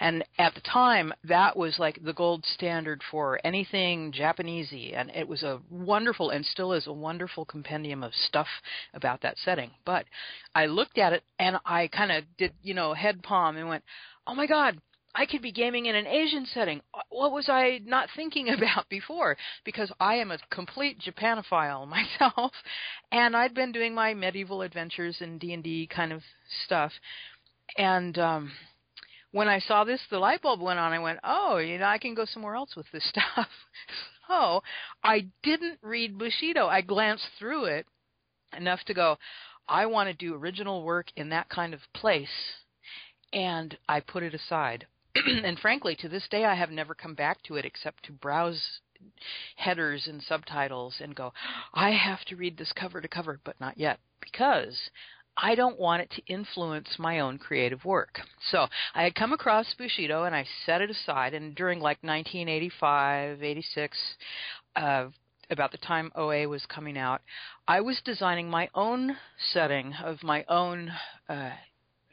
And 0.01 0.25
at 0.39 0.55
the 0.55 0.61
time, 0.61 1.13
that 1.25 1.57
was 1.57 1.79
like 1.79 2.03
the 2.03 2.13
gold 2.13 2.45
standard 2.55 3.03
for 3.11 3.41
anything 3.45 4.13
Japanesey, 4.13 4.97
and 4.97 5.11
it 5.11 5.27
was 5.27 5.43
a 5.43 5.61
wonderful 5.71 6.31
and 6.31 6.45
still 6.45 6.73
is 6.73 6.87
a 6.87 6.93
wonderful 6.93 7.45
compendium 7.45 8.03
of 8.03 8.15
stuff 8.15 8.49
about 8.95 9.21
that 9.23 9.39
setting. 9.39 9.71
But 9.85 10.07
I 10.55 10.67
looked 10.67 10.99
at 10.99 11.13
it 11.13 11.23
and 11.39 11.59
I 11.65 11.89
kind 11.89 12.13
of 12.13 12.25
did, 12.37 12.53
you 12.63 12.75
know, 12.75 12.95
head 12.95 13.23
palm 13.23 13.57
and 13.57 13.69
went, 13.69 13.85
"Oh 14.27 14.35
my 14.35 14.47
God, 14.47 14.81
I 15.15 15.27
could 15.27 15.43
be 15.43 15.53
gaming 15.53 15.87
in 15.87 15.97
an 15.97 16.07
Asian 16.07 16.47
setting. 16.47 16.81
What 17.09 17.33
was 17.33 17.49
I 17.49 17.81
not 17.85 18.09
thinking 18.15 18.49
about 18.55 18.89
before? 18.89 19.37
Because 19.65 19.91
I 19.99 20.17
am 20.17 20.31
a 20.31 20.39
complete 20.51 21.01
Japanophile 21.01 21.89
myself, 22.21 22.53
and 23.11 23.37
I'd 23.37 23.55
been 23.55 23.73
doing 23.73 23.95
my 23.95 24.15
medieval 24.15 24.63
adventures 24.63 25.17
and 25.21 25.41
D 25.41 25.53
and 25.53 25.65
D 25.65 25.89
kind 25.89 26.13
of 26.13 26.23
stuff. 26.65 26.93
And 27.77 28.19
um, 28.19 28.53
when 29.33 29.49
I 29.49 29.59
saw 29.61 29.85
this, 29.85 30.01
the 30.11 30.19
light 30.19 30.43
bulb 30.43 30.61
went 30.61 30.79
on. 30.79 30.93
I 30.93 30.99
went, 30.99 31.19
"Oh, 31.25 31.59
you 31.59 31.79
know, 31.79 31.87
I 31.87 31.99
can 31.99 32.15
go 32.15 32.25
somewhere 32.25 32.55
else 32.55 32.77
with 32.77 32.87
this 32.93 33.05
stuff." 33.09 33.49
so 34.29 34.63
I 35.03 35.27
didn't 35.43 35.79
read 35.83 36.19
Bushido. 36.19 36.69
I 36.69 36.83
glanced 36.83 37.27
through 37.39 37.65
it 37.67 37.87
enough 38.57 38.81
to 38.85 38.95
go, 38.95 39.19
"I 39.69 39.87
want 39.87 40.09
to 40.09 40.15
do 40.15 40.35
original 40.35 40.85
work 40.85 41.07
in 41.17 41.31
that 41.31 41.49
kind 41.49 41.75
of 41.75 41.81
place." 41.95 42.29
and 43.33 43.77
I 43.89 44.01
put 44.01 44.23
it 44.23 44.35
aside. 44.35 44.87
and 45.45 45.59
frankly, 45.59 45.97
to 45.97 46.09
this 46.09 46.27
day, 46.31 46.45
I 46.45 46.55
have 46.55 46.71
never 46.71 46.95
come 46.95 47.15
back 47.15 47.43
to 47.45 47.57
it 47.57 47.65
except 47.65 48.05
to 48.05 48.13
browse 48.13 48.81
headers 49.57 50.07
and 50.07 50.23
subtitles 50.23 50.95
and 51.01 51.15
go, 51.15 51.33
I 51.75 51.91
have 51.91 52.25
to 52.27 52.37
read 52.37 52.57
this 52.57 52.73
cover 52.73 53.01
to 53.01 53.09
cover, 53.09 53.41
but 53.45 53.61
not 53.61 53.79
yet, 53.79 53.99
because 54.21 54.79
I 55.37 55.55
don't 55.55 55.79
want 55.79 56.03
it 56.03 56.11
to 56.13 56.33
influence 56.33 56.99
my 56.99 57.21
own 57.21 57.39
creative 57.39 57.85
work. 57.85 58.21
So 58.51 58.67
I 58.95 59.03
had 59.03 59.15
come 59.15 59.33
across 59.33 59.75
Bushido 59.75 60.25
and 60.25 60.35
I 60.35 60.45
set 60.67 60.83
it 60.83 60.91
aside, 60.91 61.35
and 61.35 61.55
during 61.55 61.81
like 61.81 61.99
1985, 62.03 63.43
86, 63.43 63.99
uh, 64.77 65.07
about 65.51 65.73
the 65.73 65.79
time 65.79 66.13
OA 66.15 66.47
was 66.49 66.65
coming 66.67 66.97
out, 66.97 67.23
I 67.67 67.81
was 67.81 68.01
designing 68.05 68.49
my 68.49 68.69
own 68.75 69.17
setting 69.53 69.95
of 69.95 70.23
my 70.23 70.45
own 70.49 70.93
uh, 71.29 71.51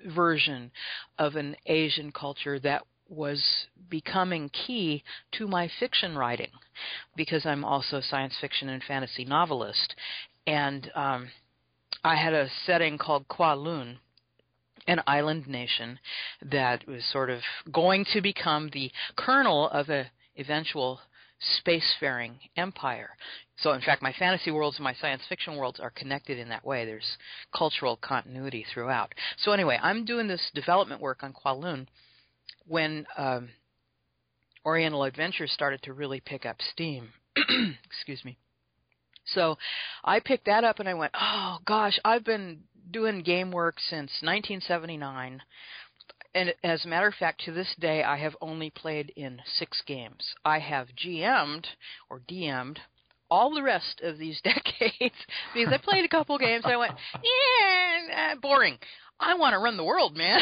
version 0.05 0.71
of 1.17 1.35
an 1.35 1.55
Asian 1.65 2.11
culture 2.11 2.59
that 2.59 2.83
was 3.09 3.67
becoming 3.89 4.49
key 4.49 5.03
to 5.31 5.47
my 5.47 5.69
fiction 5.79 6.17
writing 6.17 6.51
because 7.15 7.45
I'm 7.45 7.63
also 7.63 7.97
a 7.97 8.03
science 8.03 8.35
fiction 8.39 8.69
and 8.69 8.83
fantasy 8.83 9.25
novelist. 9.25 9.95
And 10.45 10.91
um, 10.95 11.29
I 12.03 12.15
had 12.15 12.33
a 12.33 12.49
setting 12.65 12.97
called 12.97 13.27
Kowloon, 13.27 13.97
an 14.87 15.01
island 15.07 15.47
nation 15.47 15.99
that 16.41 16.87
was 16.87 17.03
sort 17.11 17.29
of 17.29 17.41
going 17.71 18.05
to 18.13 18.21
become 18.21 18.69
the 18.71 18.91
kernel 19.15 19.69
of 19.69 19.89
a 19.89 20.11
eventual 20.37 20.99
spacefaring 21.65 22.33
empire. 22.55 23.09
So, 23.57 23.73
in 23.73 23.81
fact, 23.81 24.01
my 24.01 24.13
fantasy 24.17 24.51
worlds 24.51 24.77
and 24.77 24.83
my 24.83 24.93
science 24.93 25.21
fiction 25.29 25.55
worlds 25.55 25.79
are 25.79 25.89
connected 25.91 26.37
in 26.37 26.49
that 26.49 26.65
way. 26.65 26.85
There's 26.85 27.17
cultural 27.55 27.97
continuity 27.97 28.65
throughout. 28.73 29.13
So, 29.39 29.51
anyway, 29.51 29.79
I'm 29.81 30.05
doing 30.05 30.27
this 30.27 30.51
development 30.53 31.01
work 31.01 31.23
on 31.23 31.33
Kowloon 31.33 31.87
when 32.67 33.05
um, 33.17 33.49
Oriental 34.65 35.03
Adventures 35.03 35.51
started 35.51 35.81
to 35.83 35.93
really 35.93 36.19
pick 36.19 36.45
up 36.45 36.57
steam. 36.73 37.09
Excuse 37.85 38.23
me. 38.25 38.37
So 39.33 39.57
I 40.03 40.19
picked 40.19 40.45
that 40.45 40.63
up 40.63 40.79
and 40.79 40.87
I 40.87 40.93
went, 40.93 41.13
oh 41.19 41.57
gosh, 41.65 41.99
I've 42.05 42.23
been 42.23 42.61
doing 42.91 43.23
game 43.23 43.51
work 43.51 43.75
since 43.79 44.11
1979 44.21 45.41
and 46.37 46.53
as 46.63 46.85
a 46.85 46.87
matter 46.87 47.07
of 47.07 47.15
fact, 47.15 47.41
to 47.45 47.51
this 47.51 47.73
day, 47.79 48.03
I 48.03 48.17
have 48.17 48.35
only 48.41 48.69
played 48.69 49.11
in 49.15 49.41
six 49.57 49.81
games. 49.87 50.23
I 50.45 50.59
have 50.59 50.89
GM'd 50.95 51.67
or 52.09 52.19
DM'd 52.19 52.79
all 53.29 53.53
the 53.53 53.63
rest 53.63 54.01
of 54.03 54.19
these 54.19 54.39
decades 54.43 55.15
because 55.53 55.73
I 55.73 55.77
played 55.83 56.05
a 56.05 56.09
couple 56.09 56.37
games. 56.37 56.63
And 56.63 56.73
I 56.73 56.77
went, 56.77 56.93
yeah, 57.15 58.33
uh, 58.33 58.35
boring. 58.35 58.77
I 59.19 59.33
want 59.33 59.53
to 59.53 59.59
run 59.59 59.77
the 59.77 59.83
world, 59.83 60.15
man. 60.15 60.39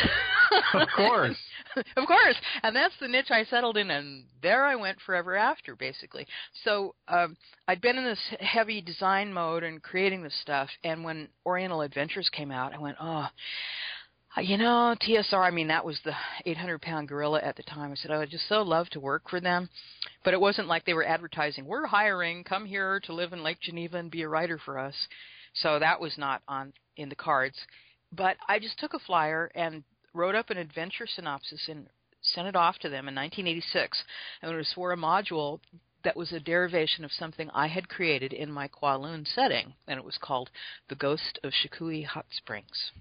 of 0.74 0.88
course. 0.98 1.38
of 1.96 2.06
course. 2.06 2.36
And 2.62 2.76
that's 2.76 2.94
the 3.00 3.08
niche 3.08 3.32
I 3.32 3.46
settled 3.46 3.78
in, 3.78 3.90
and 3.90 4.26
there 4.44 4.66
I 4.66 4.76
went 4.76 4.98
forever 5.06 5.38
after, 5.38 5.78
basically. 5.78 6.28
So 6.66 6.94
um, 7.08 7.38
I'd 7.70 7.80
been 7.80 7.98
in 7.98 8.04
this 8.04 8.20
heavy 8.42 8.82
design 8.82 9.32
mode 9.32 9.64
and 9.64 9.82
creating 9.82 10.24
this 10.24 10.38
stuff, 10.42 10.68
and 10.84 11.06
when 11.06 11.30
Oriental 11.46 11.82
Adventures 11.82 12.30
came 12.34 12.52
out, 12.52 12.74
I 12.74 12.80
went, 12.80 12.98
oh, 13.00 13.28
Uh, 14.38 14.42
you 14.42 14.58
know, 14.58 14.96
TSR, 15.02 15.40
I 15.40 15.52
mean, 15.52 15.68
that 15.68 15.86
was 15.86 16.00
the 16.04 16.14
800 16.46 16.82
pound 16.82 17.08
gorilla 17.08 17.40
at 17.42 17.56
the 17.56 17.64
time. 17.64 17.92
I 17.92 17.96
said, 17.96 18.12
oh, 18.12 18.16
I 18.16 18.18
would 18.20 18.30
just 18.30 18.50
so 18.50 18.64
love 18.64 18.90
to 18.90 19.00
work 19.00 19.30
for 19.30 19.40
them. 19.40 19.70
But 20.24 20.34
it 20.34 20.42
wasn't 20.42 20.68
like 20.68 20.86
they 20.86 20.94
were 20.94 21.06
advertising, 21.06 21.66
we're 21.66 21.86
hiring, 21.86 22.44
come 22.44 22.66
here 22.66 23.00
to 23.06 23.14
live 23.14 23.32
in 23.32 23.44
Lake 23.44 23.62
Geneva 23.62 23.98
and 23.98 24.12
be 24.12 24.24
a 24.24 24.28
writer 24.28 24.60
for 24.64 24.78
us. 24.78 24.96
So 25.54 25.80
that 25.80 26.02
was 26.02 26.18
not 26.18 26.42
on 26.48 26.74
in 26.98 27.08
the 27.08 27.16
cards. 27.16 27.56
But 28.12 28.36
I 28.48 28.60
just 28.60 28.78
took 28.78 28.94
a 28.94 29.00
flyer 29.00 29.52
and 29.56 29.84
wrote 30.14 30.36
up 30.36 30.50
an 30.50 30.58
adventure 30.58 31.08
synopsis 31.08 31.68
and 31.70 31.88
sent 32.22 32.48
it 32.48 32.56
off 32.56 32.78
to 32.80 32.90
them 32.90 33.08
in 33.08 33.16
1986. 33.16 34.04
And 34.42 34.52
it 34.52 34.56
was 34.56 34.72
for 34.74 34.92
a 34.92 34.98
module 34.98 35.60
that 36.04 36.18
was 36.18 36.34
a 36.34 36.40
derivation 36.40 37.06
of 37.06 37.12
something 37.12 37.50
I 37.54 37.68
had 37.68 37.88
created 37.88 38.34
in 38.34 38.52
my 38.52 38.68
Kowloon 38.68 39.26
setting, 39.34 39.74
and 39.88 39.98
it 39.98 40.06
was 40.06 40.18
called 40.22 40.50
The 40.90 40.96
Ghost 40.96 41.40
of 41.44 41.52
Shukui 41.52 42.06
Hot 42.06 42.26
Springs 42.32 42.92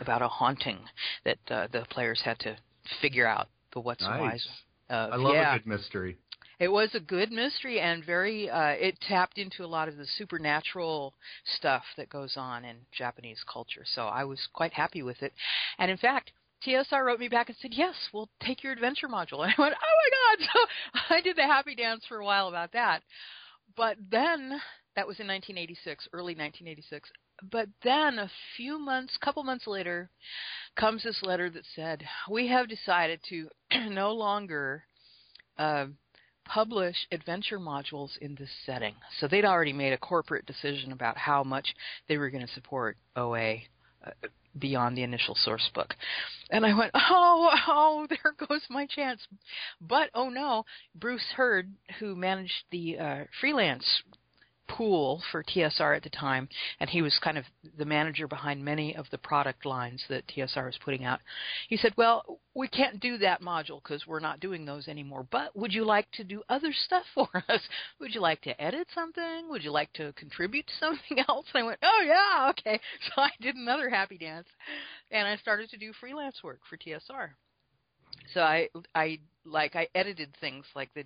about 0.00 0.22
a 0.22 0.28
haunting 0.28 0.78
that 1.24 1.38
uh, 1.50 1.68
the 1.72 1.84
players 1.90 2.20
had 2.24 2.38
to 2.40 2.56
figure 3.00 3.26
out 3.26 3.48
the 3.72 3.80
what's 3.80 4.02
nice. 4.02 4.12
and 4.12 4.20
whys. 4.20 4.48
I 4.90 5.16
love 5.16 5.34
yeah. 5.34 5.54
a 5.54 5.58
good 5.58 5.66
mystery. 5.66 6.18
It 6.58 6.70
was 6.70 6.90
a 6.94 7.00
good 7.00 7.32
mystery 7.32 7.80
and 7.80 8.04
very. 8.04 8.48
Uh, 8.48 8.68
it 8.68 9.00
tapped 9.08 9.38
into 9.38 9.64
a 9.64 9.66
lot 9.66 9.88
of 9.88 9.96
the 9.96 10.06
supernatural 10.18 11.14
stuff 11.56 11.82
that 11.96 12.08
goes 12.08 12.34
on 12.36 12.64
in 12.64 12.76
Japanese 12.96 13.42
culture. 13.50 13.84
So 13.84 14.02
I 14.02 14.24
was 14.24 14.46
quite 14.52 14.72
happy 14.72 15.02
with 15.02 15.22
it, 15.22 15.32
and 15.78 15.90
in 15.90 15.96
fact. 15.96 16.32
TSR 16.64 17.04
wrote 17.04 17.18
me 17.18 17.26
back 17.26 17.48
and 17.48 17.58
said, 17.60 17.74
"Yes, 17.74 17.96
we'll 18.12 18.28
take 18.40 18.62
your 18.62 18.72
adventure 18.72 19.08
module." 19.08 19.40
And 19.42 19.52
I 19.58 19.60
went, 19.60 19.74
"Oh 19.74 20.36
my 20.36 20.36
god!" 20.36 20.48
So 21.08 21.14
I 21.16 21.20
did 21.20 21.34
the 21.34 21.42
happy 21.42 21.74
dance 21.74 22.04
for 22.08 22.18
a 22.18 22.24
while 22.24 22.46
about 22.46 22.70
that. 22.70 23.02
But 23.76 23.96
then 24.12 24.60
that 24.94 25.06
was 25.06 25.18
in 25.18 25.26
1986, 25.26 26.08
early 26.12 26.34
1986 26.34 27.10
but 27.50 27.68
then 27.82 28.18
a 28.18 28.30
few 28.56 28.78
months, 28.78 29.16
couple 29.18 29.42
months 29.44 29.66
later, 29.66 30.10
comes 30.76 31.02
this 31.02 31.22
letter 31.22 31.50
that 31.50 31.64
said, 31.74 32.02
"We 32.30 32.48
have 32.48 32.68
decided 32.68 33.20
to 33.28 33.48
no 33.88 34.12
longer 34.12 34.84
uh, 35.58 35.86
publish 36.44 36.96
adventure 37.10 37.58
modules 37.58 38.16
in 38.18 38.34
this 38.36 38.50
setting." 38.64 38.94
So 39.18 39.28
they'd 39.28 39.44
already 39.44 39.72
made 39.72 39.92
a 39.92 39.98
corporate 39.98 40.46
decision 40.46 40.92
about 40.92 41.16
how 41.16 41.42
much 41.42 41.74
they 42.08 42.18
were 42.18 42.30
going 42.30 42.46
to 42.46 42.52
support 42.52 42.96
OA. 43.16 43.58
Uh, 44.04 44.10
beyond 44.58 44.96
the 44.96 45.02
initial 45.02 45.34
source 45.34 45.70
book. 45.74 45.94
And 46.50 46.66
I 46.66 46.76
went, 46.76 46.90
oh, 46.94 47.50
oh, 47.68 48.06
there 48.10 48.48
goes 48.48 48.60
my 48.68 48.86
chance. 48.86 49.20
But 49.80 50.10
oh 50.14 50.28
no, 50.28 50.64
Bruce 50.94 51.24
Heard, 51.36 51.72
who 51.98 52.14
managed 52.14 52.64
the 52.70 52.98
uh, 52.98 53.24
freelance 53.40 53.84
pool 54.76 55.22
for 55.30 55.42
TSR 55.42 55.96
at 55.96 56.02
the 56.02 56.10
time, 56.10 56.48
and 56.80 56.88
he 56.88 57.02
was 57.02 57.18
kind 57.22 57.36
of 57.36 57.44
the 57.76 57.84
manager 57.84 58.26
behind 58.26 58.64
many 58.64 58.96
of 58.96 59.06
the 59.10 59.18
product 59.18 59.66
lines 59.66 60.02
that 60.08 60.26
TSR 60.28 60.66
was 60.66 60.78
putting 60.84 61.04
out. 61.04 61.20
He 61.68 61.76
said, 61.76 61.92
"Well, 61.96 62.40
we 62.54 62.68
can't 62.68 63.00
do 63.00 63.18
that 63.18 63.42
module 63.42 63.82
because 63.82 64.06
we're 64.06 64.20
not 64.20 64.40
doing 64.40 64.64
those 64.64 64.88
anymore. 64.88 65.26
But 65.30 65.54
would 65.56 65.72
you 65.72 65.84
like 65.84 66.10
to 66.12 66.24
do 66.24 66.42
other 66.48 66.72
stuff 66.72 67.04
for 67.14 67.28
us? 67.48 67.60
Would 68.00 68.14
you 68.14 68.20
like 68.20 68.40
to 68.42 68.60
edit 68.60 68.88
something? 68.94 69.48
Would 69.50 69.64
you 69.64 69.70
like 69.70 69.92
to 69.94 70.12
contribute 70.14 70.66
to 70.66 70.72
something 70.80 71.24
else?" 71.28 71.46
And 71.54 71.64
I 71.64 71.66
went, 71.66 71.78
"Oh 71.82 72.02
yeah, 72.04 72.50
okay." 72.50 72.80
So 73.14 73.22
I 73.22 73.30
did 73.40 73.56
another 73.56 73.90
happy 73.90 74.16
dance, 74.16 74.48
and 75.10 75.26
I 75.26 75.36
started 75.36 75.68
to 75.70 75.76
do 75.76 75.92
freelance 76.00 76.42
work 76.42 76.60
for 76.68 76.76
TSR. 76.76 77.30
So 78.32 78.40
I 78.40 78.68
I 78.94 79.18
like 79.44 79.76
I 79.76 79.88
edited 79.94 80.34
things 80.40 80.64
like 80.74 80.92
the 80.94 81.04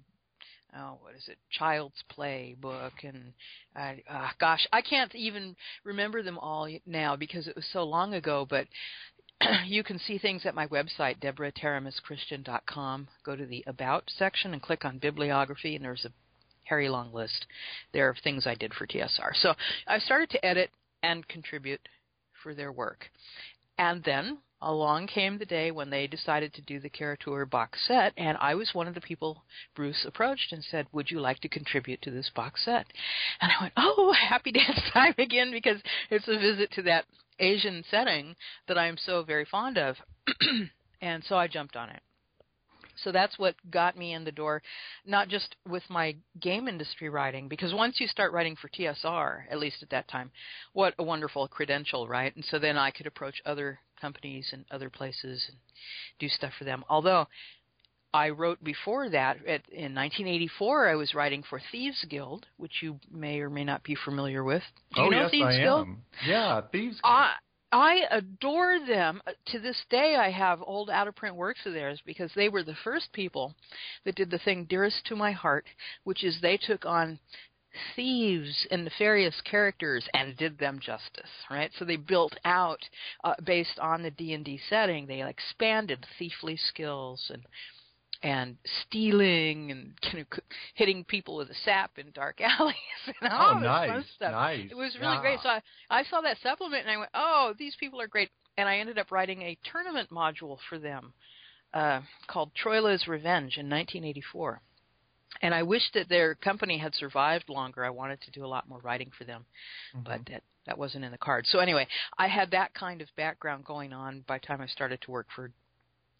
oh, 0.76 0.98
what 1.00 1.14
is 1.14 1.28
it, 1.28 1.38
Child's 1.50 2.02
Play 2.08 2.56
book, 2.60 2.92
and 3.02 3.32
uh, 3.74 3.92
uh, 4.10 4.28
gosh, 4.38 4.66
I 4.72 4.82
can't 4.82 5.14
even 5.14 5.56
remember 5.84 6.22
them 6.22 6.38
all 6.38 6.68
now 6.86 7.16
because 7.16 7.48
it 7.48 7.56
was 7.56 7.66
so 7.72 7.84
long 7.84 8.14
ago. 8.14 8.46
But 8.48 8.66
you 9.66 9.82
can 9.82 9.98
see 9.98 10.18
things 10.18 10.46
at 10.46 10.54
my 10.54 10.66
website, 10.68 11.20
deborahteramischristian.com. 11.20 13.08
Go 13.24 13.36
to 13.36 13.46
the 13.46 13.64
About 13.66 14.04
section 14.18 14.52
and 14.52 14.62
click 14.62 14.84
on 14.84 14.98
Bibliography, 14.98 15.76
and 15.76 15.84
there's 15.84 16.04
a 16.04 16.12
very 16.68 16.88
long 16.88 17.12
list 17.12 17.46
there 17.92 18.08
of 18.08 18.16
things 18.22 18.46
I 18.46 18.54
did 18.54 18.74
for 18.74 18.86
TSR. 18.86 19.34
So 19.34 19.54
I 19.86 19.98
started 19.98 20.30
to 20.30 20.44
edit 20.44 20.70
and 21.02 21.26
contribute 21.28 21.80
for 22.42 22.54
their 22.54 22.72
work. 22.72 23.06
And 23.78 24.02
then 24.04 24.38
along 24.60 25.06
came 25.06 25.38
the 25.38 25.46
day 25.46 25.70
when 25.70 25.90
they 25.90 26.06
decided 26.06 26.52
to 26.54 26.62
do 26.62 26.80
the 26.80 26.88
Kara-Tur 26.88 27.46
box 27.46 27.86
set, 27.86 28.12
and 28.16 28.36
I 28.40 28.54
was 28.54 28.74
one 28.74 28.88
of 28.88 28.94
the 28.94 29.00
people 29.00 29.44
Bruce 29.74 30.04
approached 30.04 30.52
and 30.52 30.64
said, 30.64 30.86
"Would 30.92 31.10
you 31.10 31.20
like 31.20 31.40
to 31.40 31.48
contribute 31.48 32.02
to 32.02 32.10
this 32.10 32.30
box 32.30 32.64
set?" 32.64 32.86
And 33.40 33.52
I 33.52 33.62
went, 33.62 33.72
"Oh, 33.76 34.12
happy 34.28 34.52
dance 34.52 34.80
time 34.92 35.14
again!" 35.18 35.50
Because 35.50 35.82
it's 36.10 36.28
a 36.28 36.38
visit 36.38 36.70
to 36.72 36.82
that 36.82 37.06
Asian 37.38 37.84
setting 37.90 38.36
that 38.66 38.78
I'm 38.78 38.96
so 38.96 39.22
very 39.22 39.44
fond 39.44 39.78
of, 39.78 39.96
and 41.00 41.22
so 41.24 41.36
I 41.36 41.48
jumped 41.48 41.76
on 41.76 41.90
it. 41.90 42.02
So 43.02 43.12
that's 43.12 43.38
what 43.38 43.54
got 43.70 43.96
me 43.96 44.14
in 44.14 44.24
the 44.24 44.32
door, 44.32 44.62
not 45.04 45.28
just 45.28 45.56
with 45.68 45.82
my 45.88 46.16
game 46.40 46.68
industry 46.68 47.08
writing, 47.08 47.48
because 47.48 47.74
once 47.74 47.96
you 48.00 48.06
start 48.06 48.32
writing 48.32 48.56
for 48.56 48.68
TSR, 48.68 49.42
at 49.50 49.58
least 49.58 49.82
at 49.82 49.90
that 49.90 50.08
time, 50.08 50.30
what 50.72 50.94
a 50.98 51.04
wonderful 51.04 51.46
credential, 51.48 52.08
right? 52.08 52.34
And 52.34 52.44
so 52.44 52.58
then 52.58 52.76
I 52.76 52.90
could 52.90 53.06
approach 53.06 53.40
other 53.44 53.78
companies 54.00 54.48
and 54.52 54.64
other 54.70 54.90
places 54.90 55.44
and 55.48 55.56
do 56.18 56.28
stuff 56.28 56.52
for 56.58 56.64
them. 56.64 56.84
Although 56.88 57.26
I 58.14 58.30
wrote 58.30 58.62
before 58.64 59.10
that 59.10 59.36
at, 59.46 59.68
in 59.68 59.94
1984, 59.94 60.88
I 60.88 60.94
was 60.94 61.14
writing 61.14 61.42
for 61.48 61.60
Thieves 61.70 62.04
Guild, 62.08 62.46
which 62.56 62.82
you 62.82 62.98
may 63.10 63.40
or 63.40 63.50
may 63.50 63.64
not 63.64 63.82
be 63.82 63.96
familiar 64.04 64.42
with. 64.42 64.62
Do 64.94 65.02
you 65.02 65.06
oh 65.08 65.10
know 65.10 65.22
yes, 65.22 65.30
Thieves 65.30 65.44
I 65.44 65.56
Guild? 65.58 65.86
am. 65.86 66.02
Yeah, 66.26 66.60
Thieves. 66.72 66.98
Uh, 67.04 67.08
I 67.08 67.32
I 67.72 68.06
adore 68.10 68.78
them. 68.86 69.20
Uh, 69.26 69.32
To 69.46 69.58
this 69.58 69.84
day, 69.90 70.16
I 70.16 70.30
have 70.30 70.62
old 70.62 70.88
out 70.90 71.08
of 71.08 71.16
print 71.16 71.36
works 71.36 71.66
of 71.66 71.72
theirs 71.72 72.00
because 72.04 72.32
they 72.34 72.48
were 72.48 72.62
the 72.62 72.74
first 72.74 73.12
people 73.12 73.54
that 74.04 74.14
did 74.14 74.30
the 74.30 74.38
thing 74.38 74.64
dearest 74.64 75.04
to 75.06 75.16
my 75.16 75.32
heart, 75.32 75.66
which 76.04 76.22
is 76.24 76.40
they 76.40 76.56
took 76.56 76.86
on 76.86 77.18
thieves 77.94 78.66
and 78.70 78.84
nefarious 78.84 79.40
characters 79.42 80.08
and 80.14 80.36
did 80.36 80.58
them 80.58 80.78
justice 80.80 81.28
right 81.50 81.70
so 81.78 81.84
they 81.84 81.96
built 81.96 82.34
out 82.44 82.88
uh, 83.24 83.34
based 83.44 83.78
on 83.78 84.02
the 84.02 84.10
d&d 84.10 84.58
setting 84.68 85.06
they 85.06 85.22
expanded 85.22 86.06
thiefly 86.18 86.58
skills 86.58 87.30
and 87.32 87.42
and 88.22 88.56
stealing 88.82 89.70
and 89.70 89.92
kind 90.02 90.20
of 90.20 90.40
hitting 90.74 91.04
people 91.04 91.36
with 91.36 91.50
a 91.50 91.54
sap 91.64 91.98
in 91.98 92.10
dark 92.12 92.40
alleys 92.58 92.74
and 93.20 93.30
all 93.32 93.50
Oh, 93.50 93.54
this 93.54 93.62
nice, 93.62 93.88
fun 93.88 94.04
stuff. 94.16 94.32
nice. 94.32 94.70
It 94.70 94.74
was 94.74 94.96
really 95.00 95.16
Yeah. 95.16 95.20
great. 95.20 95.40
So 95.42 95.48
I, 95.48 95.62
I 95.90 96.02
saw 96.04 96.20
that 96.22 96.38
supplement 96.42 96.82
and 96.82 96.90
I 96.90 96.96
went, 96.96 97.10
oh, 97.14 97.54
these 97.58 97.76
people 97.78 98.00
are 98.00 98.08
great. 98.08 98.30
And 98.58 98.68
I 98.68 98.78
ended 98.78 98.98
up 98.98 99.10
writing 99.12 99.42
a 99.42 99.58
tournament 99.70 100.10
module 100.10 100.58
for 100.68 100.78
them 100.78 101.12
uh, 101.74 102.00
called 102.26 102.52
Troila's 102.54 103.06
Revenge 103.06 103.58
in 103.58 103.66
1984. 103.68 104.60
And 105.42 105.54
I 105.54 105.62
wish 105.62 105.82
that 105.92 106.08
their 106.08 106.34
company 106.36 106.78
had 106.78 106.94
survived 106.94 107.48
longer. 107.50 107.84
I 107.84 107.90
wanted 107.90 108.20
to 108.22 108.30
do 108.30 108.44
a 108.44 108.48
lot 108.48 108.68
more 108.68 108.78
writing 108.78 109.10
for 109.18 109.24
them, 109.24 109.44
but 110.04 110.20
that 110.30 110.42
that 110.66 110.78
wasn't 110.78 111.04
in 111.04 111.12
the 111.12 111.18
cards. 111.18 111.50
So 111.50 111.58
anyway, 111.58 111.86
I 112.18 112.26
had 112.26 112.50
that 112.52 112.74
kind 112.74 113.00
of 113.02 113.08
background 113.16 113.64
going 113.64 113.92
on 113.92 114.24
by 114.26 114.38
the 114.38 114.46
time 114.46 114.60
I 114.60 114.66
started 114.66 115.00
to 115.02 115.10
work 115.10 115.26
for 115.34 115.50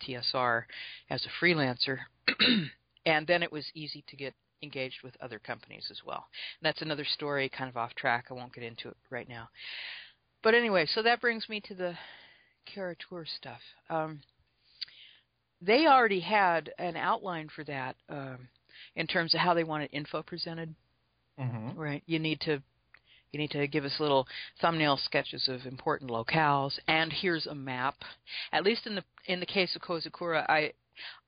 TSR 0.03 0.65
as 1.11 1.25
a 1.27 1.45
freelancer, 1.45 1.99
and 3.07 3.27
then 3.27 3.43
it 3.43 3.53
was 3.53 3.65
easy 3.75 4.05
to 4.09 4.17
get 4.17 4.35
engaged 4.63 5.03
with 5.03 5.17
other 5.21 5.39
companies 5.39 5.89
as 5.91 6.01
well. 6.05 6.27
And 6.61 6.67
that's 6.67 6.83
another 6.83 7.05
story, 7.05 7.49
kind 7.49 7.69
of 7.69 7.77
off 7.77 7.95
track. 7.95 8.27
I 8.31 8.35
won't 8.35 8.55
get 8.55 8.65
into 8.65 8.89
it 8.89 8.97
right 9.11 9.29
now. 9.29 9.49
But 10.43 10.55
anyway, 10.55 10.87
so 10.87 11.03
that 11.03 11.21
brings 11.21 11.49
me 11.49 11.61
to 11.63 11.75
the 11.75 11.95
Kara-Tur 12.67 13.27
stuff. 13.37 13.61
Um, 13.91 14.21
they 15.61 15.87
already 15.87 16.21
had 16.21 16.71
an 16.79 16.97
outline 16.97 17.49
for 17.55 17.65
that 17.65 17.97
um, 18.09 18.49
in 18.95 19.07
terms 19.07 19.35
of 19.35 19.41
how 19.41 19.55
they 19.55 19.65
wanted 19.65 19.91
info 19.93 20.23
presented. 20.23 20.75
Mm-hmm. 21.41 21.79
Right. 21.79 22.03
You 22.07 22.19
need 22.19 22.41
to 22.41 22.63
you 23.33 23.39
need 23.39 23.51
to 23.51 23.67
give 23.67 23.85
us 23.85 24.01
little 24.01 24.27
thumbnail 24.61 24.97
sketches 24.97 25.49
of 25.49 25.67
important 25.67 26.11
locales, 26.11 26.79
and 26.89 27.13
here's 27.13 27.47
a 27.47 27.55
map. 27.55 27.97
At 28.53 28.65
least 28.65 28.87
in 28.87 28.95
the 28.95 29.05
in 29.27 29.41
the 29.41 29.47
case 29.47 29.75
of 29.77 29.83
Kozakura, 29.83 30.45
I 30.49 30.73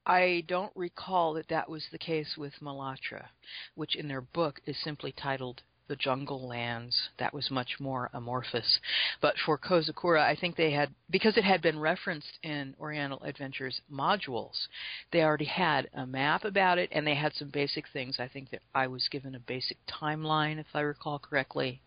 I 0.06 0.44
don't 0.46 0.72
recall 0.74 1.34
that 1.34 1.48
that 1.48 1.68
was 1.68 1.84
the 1.90 1.98
case 1.98 2.36
with 2.36 2.54
Malatra, 2.62 3.28
which 3.74 3.94
in 3.94 4.08
their 4.08 4.22
book 4.22 4.60
is 4.64 4.76
simply 4.82 5.12
titled 5.12 5.62
The 5.88 5.96
Jungle 5.96 6.46
Lands. 6.46 7.08
That 7.18 7.32
was 7.32 7.50
much 7.50 7.80
more 7.80 8.10
amorphous. 8.12 8.78
But 9.20 9.34
for 9.44 9.58
Kozakura, 9.58 10.22
I 10.22 10.36
think 10.36 10.56
they 10.56 10.70
had, 10.70 10.90
because 11.10 11.36
it 11.36 11.44
had 11.44 11.62
been 11.62 11.78
referenced 11.78 12.38
in 12.42 12.74
Oriental 12.78 13.22
Adventures 13.22 13.80
modules, 13.90 14.68
they 15.10 15.22
already 15.22 15.46
had 15.46 15.88
a 15.94 16.06
map 16.06 16.44
about 16.44 16.78
it, 16.78 16.90
and 16.92 17.06
they 17.06 17.14
had 17.14 17.34
some 17.34 17.48
basic 17.48 17.86
things. 17.92 18.20
I 18.20 18.28
think 18.28 18.50
that 18.50 18.62
I 18.74 18.86
was 18.86 19.08
given 19.08 19.34
a 19.34 19.40
basic 19.40 19.78
timeline, 19.86 20.58
if 20.58 20.66
I 20.74 20.80
recall 20.80 21.18
correctly, 21.18 21.80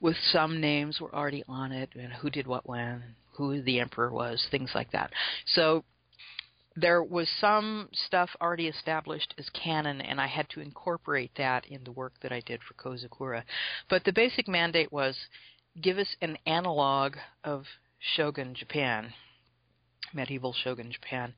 with 0.00 0.16
some 0.32 0.60
names 0.60 1.00
were 1.00 1.14
already 1.14 1.44
on 1.48 1.72
it, 1.72 1.90
and 1.94 2.12
who 2.12 2.30
did 2.30 2.46
what 2.46 2.66
when, 2.66 3.02
who 3.34 3.60
the 3.62 3.80
emperor 3.80 4.10
was, 4.10 4.46
things 4.50 4.70
like 4.74 4.90
that. 4.92 5.12
So 5.46 5.84
there 6.76 7.02
was 7.02 7.28
some 7.40 7.88
stuff 8.06 8.28
already 8.40 8.68
established 8.68 9.34
as 9.38 9.48
canon, 9.50 10.00
and 10.00 10.20
I 10.20 10.26
had 10.26 10.48
to 10.50 10.60
incorporate 10.60 11.30
that 11.36 11.66
in 11.66 11.82
the 11.84 11.92
work 11.92 12.12
that 12.22 12.32
I 12.32 12.40
did 12.44 12.60
for 12.62 12.74
Kozakura. 12.74 13.42
But 13.88 14.04
the 14.04 14.12
basic 14.12 14.46
mandate 14.46 14.92
was 14.92 15.16
give 15.80 15.98
us 15.98 16.14
an 16.20 16.36
analog 16.46 17.14
of 17.44 17.64
Shogun 18.16 18.54
Japan, 18.54 19.12
medieval 20.14 20.54
Shogun 20.64 20.92
Japan, 20.92 21.32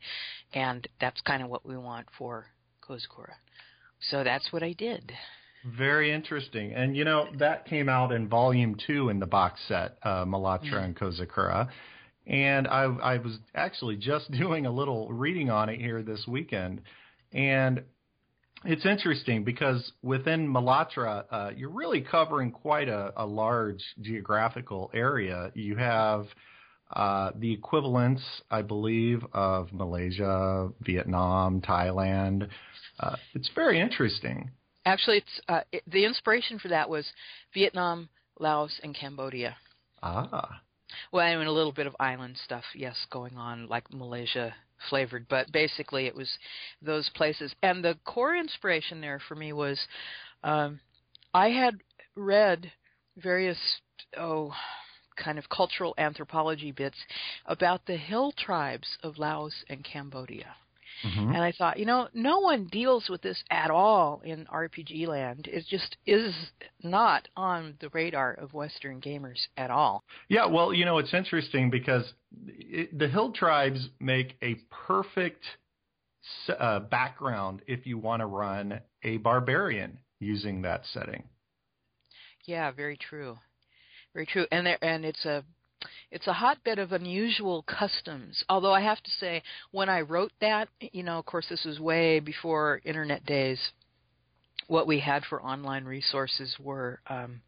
and 0.55 0.87
that's 1.01 1.21
kind 1.23 1.43
of 1.43 1.49
what 1.49 1.65
we 1.67 1.77
want 1.77 2.07
for 2.17 2.47
Kozakura. 2.83 3.35
So 4.11 4.25
that's 4.25 4.53
what 4.53 4.63
I 4.63 4.73
did. 4.73 5.13
Very 5.77 6.13
interesting. 6.13 6.73
And 6.73 6.97
you 6.97 7.05
know, 7.05 7.29
that 7.39 7.67
came 7.67 7.89
out 7.89 8.13
in 8.13 8.29
volume 8.29 8.77
two 8.87 9.09
in 9.09 9.19
the 9.19 9.27
box 9.27 9.61
set, 9.69 9.99
uh, 10.03 10.25
Malatra 10.25 10.63
Mm-hmm. 10.73 10.85
and 10.85 10.97
Kozakura. 10.97 11.69
And 12.29 12.69
I, 12.69 12.83
I 12.83 13.19
was 13.19 13.39
actually 13.55 13.97
just 13.97 14.31
doing 14.39 14.67
a 14.67 14.71
little 14.71 15.09
reading 15.09 15.51
on 15.51 15.69
it 15.69 15.81
here 15.81 16.03
this 16.03 16.25
weekend. 16.29 16.83
And 17.33 17.83
it's 18.65 18.85
interesting 18.85 19.45
because 19.45 19.93
within 20.03 20.49
Malatra, 20.49 21.25
uh, 21.31 21.51
you're 21.57 21.71
really 21.71 22.01
covering 22.01 22.51
quite 22.51 22.89
a, 22.89 23.13
a 23.17 23.25
large 23.25 23.83
geographical 24.01 24.91
area. 24.93 25.51
You 25.55 25.77
have 25.77 26.27
uh, 26.95 27.31
the 27.37 27.53
equivalents, 27.53 28.23
I 28.51 28.63
believe, 28.63 29.25
of 29.33 29.73
Malaysia, 29.73 30.71
Vietnam, 30.81 31.61
Thailand. 31.61 32.49
Uh, 32.99 33.17
it's 33.35 33.51
very 33.55 33.81
interesting. 33.81 34.51
Actually, 34.85 35.19
it's 35.19 35.41
uh, 35.49 35.61
it, 35.71 35.83
the 35.87 36.05
inspiration 36.05 36.59
for 36.59 36.69
that 36.69 36.89
was 36.89 37.07
Vietnam, 37.55 38.09
Laos, 38.41 38.81
and 38.83 38.95
Cambodia. 38.95 39.57
Ah. 40.03 40.61
Well, 41.13 41.27
and 41.27 41.49
a 41.49 41.53
little 41.53 41.73
bit 41.73 41.87
of 41.87 41.97
island 41.99 42.37
stuff, 42.45 42.65
yes, 42.75 42.97
going 43.11 43.37
on 43.37 43.67
like 43.69 43.93
Malaysia 43.93 44.55
flavored, 44.91 45.27
but 45.29 45.51
basically 45.53 46.07
it 46.07 46.15
was 46.15 46.31
those 46.83 47.09
places. 47.15 47.55
And 47.63 47.85
the 47.85 47.97
core 48.05 48.37
inspiration 48.37 49.01
there 49.01 49.21
for 49.27 49.35
me 49.35 49.53
was 49.53 49.79
um, 50.45 50.81
I 51.35 51.49
had 51.49 51.79
read 52.15 52.71
various 53.17 53.59
oh 54.17 54.53
kind 55.17 55.39
of 55.39 55.49
cultural 55.49 55.95
anthropology 55.99 56.71
bits 56.71 56.97
about 57.47 57.85
the 57.87 57.97
hill 57.97 58.33
tribes 58.33 58.87
of 59.03 59.19
Laos 59.19 59.55
and 59.69 59.85
Cambodia. 59.85 60.55
Mm-hmm. 61.05 61.29
And 61.33 61.39
I 61.39 61.53
thought, 61.53 61.79
you 61.79 61.87
know, 61.87 62.09
no 62.13 62.41
one 62.41 62.67
deals 62.67 63.09
with 63.09 63.23
this 63.23 63.43
at 63.51 63.71
all 63.71 64.21
in 64.25 64.47
RPG 64.47 65.07
land. 65.07 65.49
It 65.51 65.65
just 65.69 65.97
is 66.07 66.35
not 66.83 67.29
on 67.37 67.75
the 67.81 67.89
radar 67.91 68.35
of 68.35 68.53
Western 68.53 69.01
gamers 69.01 69.39
at 69.57 69.71
all. 69.71 70.03
Yeah, 70.29 70.47
well, 70.47 70.73
you 70.73 70.85
know, 70.85 70.99
it's 70.99 71.15
interesting 71.15 71.71
because 71.71 72.13
it, 72.47 72.97
the 72.99 73.09
hill 73.09 73.33
tribes 73.33 73.89
make 74.01 74.37
a 74.43 74.57
perfect 74.71 75.45
uh, 76.59 76.81
background 76.81 77.63
if 77.67 77.87
you 77.87 77.99
want 77.99 78.21
to 78.21 78.27
run 78.27 78.81
a 79.03 79.19
barbarian 79.19 79.99
using 80.21 80.63
that 80.63 80.83
setting. 80.93 81.23
Yeah, 82.45 82.71
very 82.73 82.97
true. 82.97 83.37
Very 84.15 84.27
true. 84.27 84.47
And 84.51 84.67
there 84.67 84.83
and 84.83 85.05
it's 85.05 85.25
a 85.25 85.45
it's 86.11 86.27
a 86.27 86.33
hotbed 86.33 86.79
of 86.79 86.93
unusual 86.93 87.63
customs. 87.63 88.43
Although 88.49 88.73
I 88.73 88.81
have 88.81 89.03
to 89.03 89.11
say, 89.11 89.43
when 89.71 89.89
I 89.89 90.01
wrote 90.01 90.33
that, 90.41 90.69
you 90.81 91.03
know, 91.03 91.19
of 91.19 91.27
course, 91.27 91.47
this 91.49 91.65
was 91.65 91.79
way 91.81 92.21
before 92.21 92.81
internet 92.85 93.25
days. 93.27 93.61
What 94.67 94.87
we 94.87 95.01
had 95.01 95.25
for 95.25 95.43
online 95.43 95.85
resources 95.85 96.55
were 96.61 97.01
um, 97.09 97.41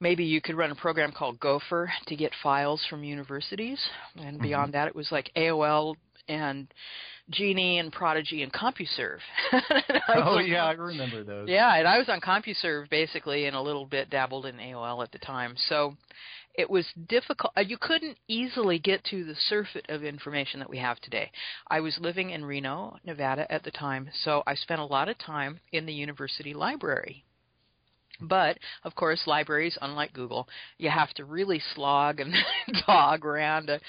maybe 0.00 0.24
you 0.24 0.40
could 0.40 0.54
run 0.54 0.70
a 0.70 0.74
program 0.74 1.12
called 1.12 1.40
Gopher 1.40 1.90
to 2.08 2.16
get 2.16 2.32
files 2.42 2.84
from 2.90 3.02
universities, 3.04 3.78
and 4.16 4.38
beyond 4.38 4.74
that, 4.74 4.86
it 4.86 4.94
was 4.94 5.10
like 5.10 5.30
AOL 5.34 5.94
and 6.28 6.68
Genie 7.30 7.78
and 7.78 7.90
Prodigy 7.90 8.42
and 8.42 8.52
CompuServe. 8.52 9.18
Was 9.52 10.02
Oh 10.08 10.38
yeah, 10.38 10.66
I 10.66 10.72
remember 10.72 11.24
those. 11.24 11.48
yeah, 11.48 11.74
and 11.76 11.88
I 11.88 11.98
was 11.98 12.08
on 12.10 12.20
CompuServe 12.20 12.90
basically, 12.90 13.46
and 13.46 13.56
a 13.56 13.60
little 13.60 13.86
bit 13.86 14.10
dabbled 14.10 14.44
in 14.44 14.56
AOL 14.56 15.02
at 15.02 15.10
the 15.10 15.18
time. 15.18 15.54
So 15.68 15.96
it 16.54 16.70
was 16.70 16.86
difficult. 17.08 17.52
uh, 17.56 17.60
You 17.60 17.78
couldn't 17.78 18.18
easily 18.28 18.78
get 18.78 19.04
to 19.04 19.24
the 19.24 19.34
surfeit 19.48 19.86
of 19.88 20.04
information 20.04 20.60
that 20.60 20.70
we 20.70 20.78
have 20.78 21.00
today. 21.00 21.30
I 21.68 21.80
was 21.80 21.98
living 21.98 22.30
in 22.30 22.44
Reno, 22.44 22.98
Nevada 23.04 23.50
at 23.52 23.64
the 23.64 23.70
time, 23.70 24.08
so 24.22 24.42
I 24.46 24.54
spent 24.54 24.80
a 24.80 24.84
lot 24.84 25.08
of 25.08 25.18
time 25.18 25.60
in 25.72 25.86
the 25.86 25.92
university 25.92 26.54
library. 26.54 27.24
But 28.20 28.58
of 28.84 28.94
course, 28.94 29.26
libraries, 29.26 29.76
unlike 29.82 30.12
Google, 30.12 30.48
you 30.78 30.88
have 30.88 31.12
to 31.14 31.24
really 31.24 31.60
slog 31.74 32.20
and 32.20 32.32
dog 32.86 33.24
around 33.26 33.66
to 33.66 33.80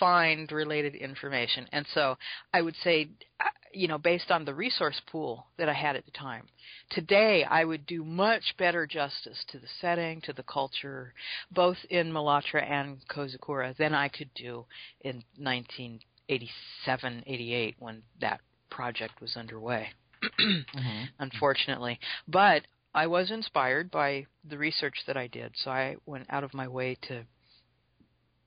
find 0.00 0.50
related 0.50 0.94
information. 0.94 1.68
And 1.72 1.86
so, 1.92 2.16
I 2.54 2.62
would 2.62 2.76
say, 2.82 3.10
uh, 3.38 3.44
you 3.76 3.88
know, 3.88 3.98
based 3.98 4.30
on 4.30 4.44
the 4.44 4.54
resource 4.54 5.00
pool 5.10 5.46
that 5.58 5.68
I 5.68 5.74
had 5.74 5.96
at 5.96 6.06
the 6.06 6.10
time, 6.12 6.44
today 6.90 7.44
I 7.44 7.64
would 7.64 7.84
do 7.86 8.04
much 8.04 8.54
better 8.58 8.86
justice 8.86 9.44
to 9.48 9.58
the 9.58 9.66
setting, 9.80 10.22
to 10.22 10.32
the 10.32 10.42
culture, 10.42 11.12
both 11.50 11.76
in 11.90 12.10
Malatra 12.10 12.68
and 12.68 12.96
Kozakura 13.08 13.76
than 13.76 13.94
I 13.94 14.08
could 14.08 14.30
do 14.34 14.64
in 15.02 15.22
1987, 15.36 17.24
88 17.26 17.76
when 17.78 18.02
that 18.20 18.40
project 18.70 19.20
was 19.20 19.36
underway. 19.36 19.88
Mm-hmm. 20.40 21.04
Unfortunately, 21.20 22.00
but 22.26 22.62
I 22.94 23.06
was 23.06 23.30
inspired 23.30 23.90
by 23.90 24.26
the 24.48 24.58
research 24.58 24.96
that 25.06 25.16
I 25.16 25.28
did, 25.28 25.52
so 25.62 25.70
I 25.70 25.96
went 26.04 26.26
out 26.30 26.42
of 26.42 26.52
my 26.52 26.66
way 26.66 26.96
to 27.08 27.22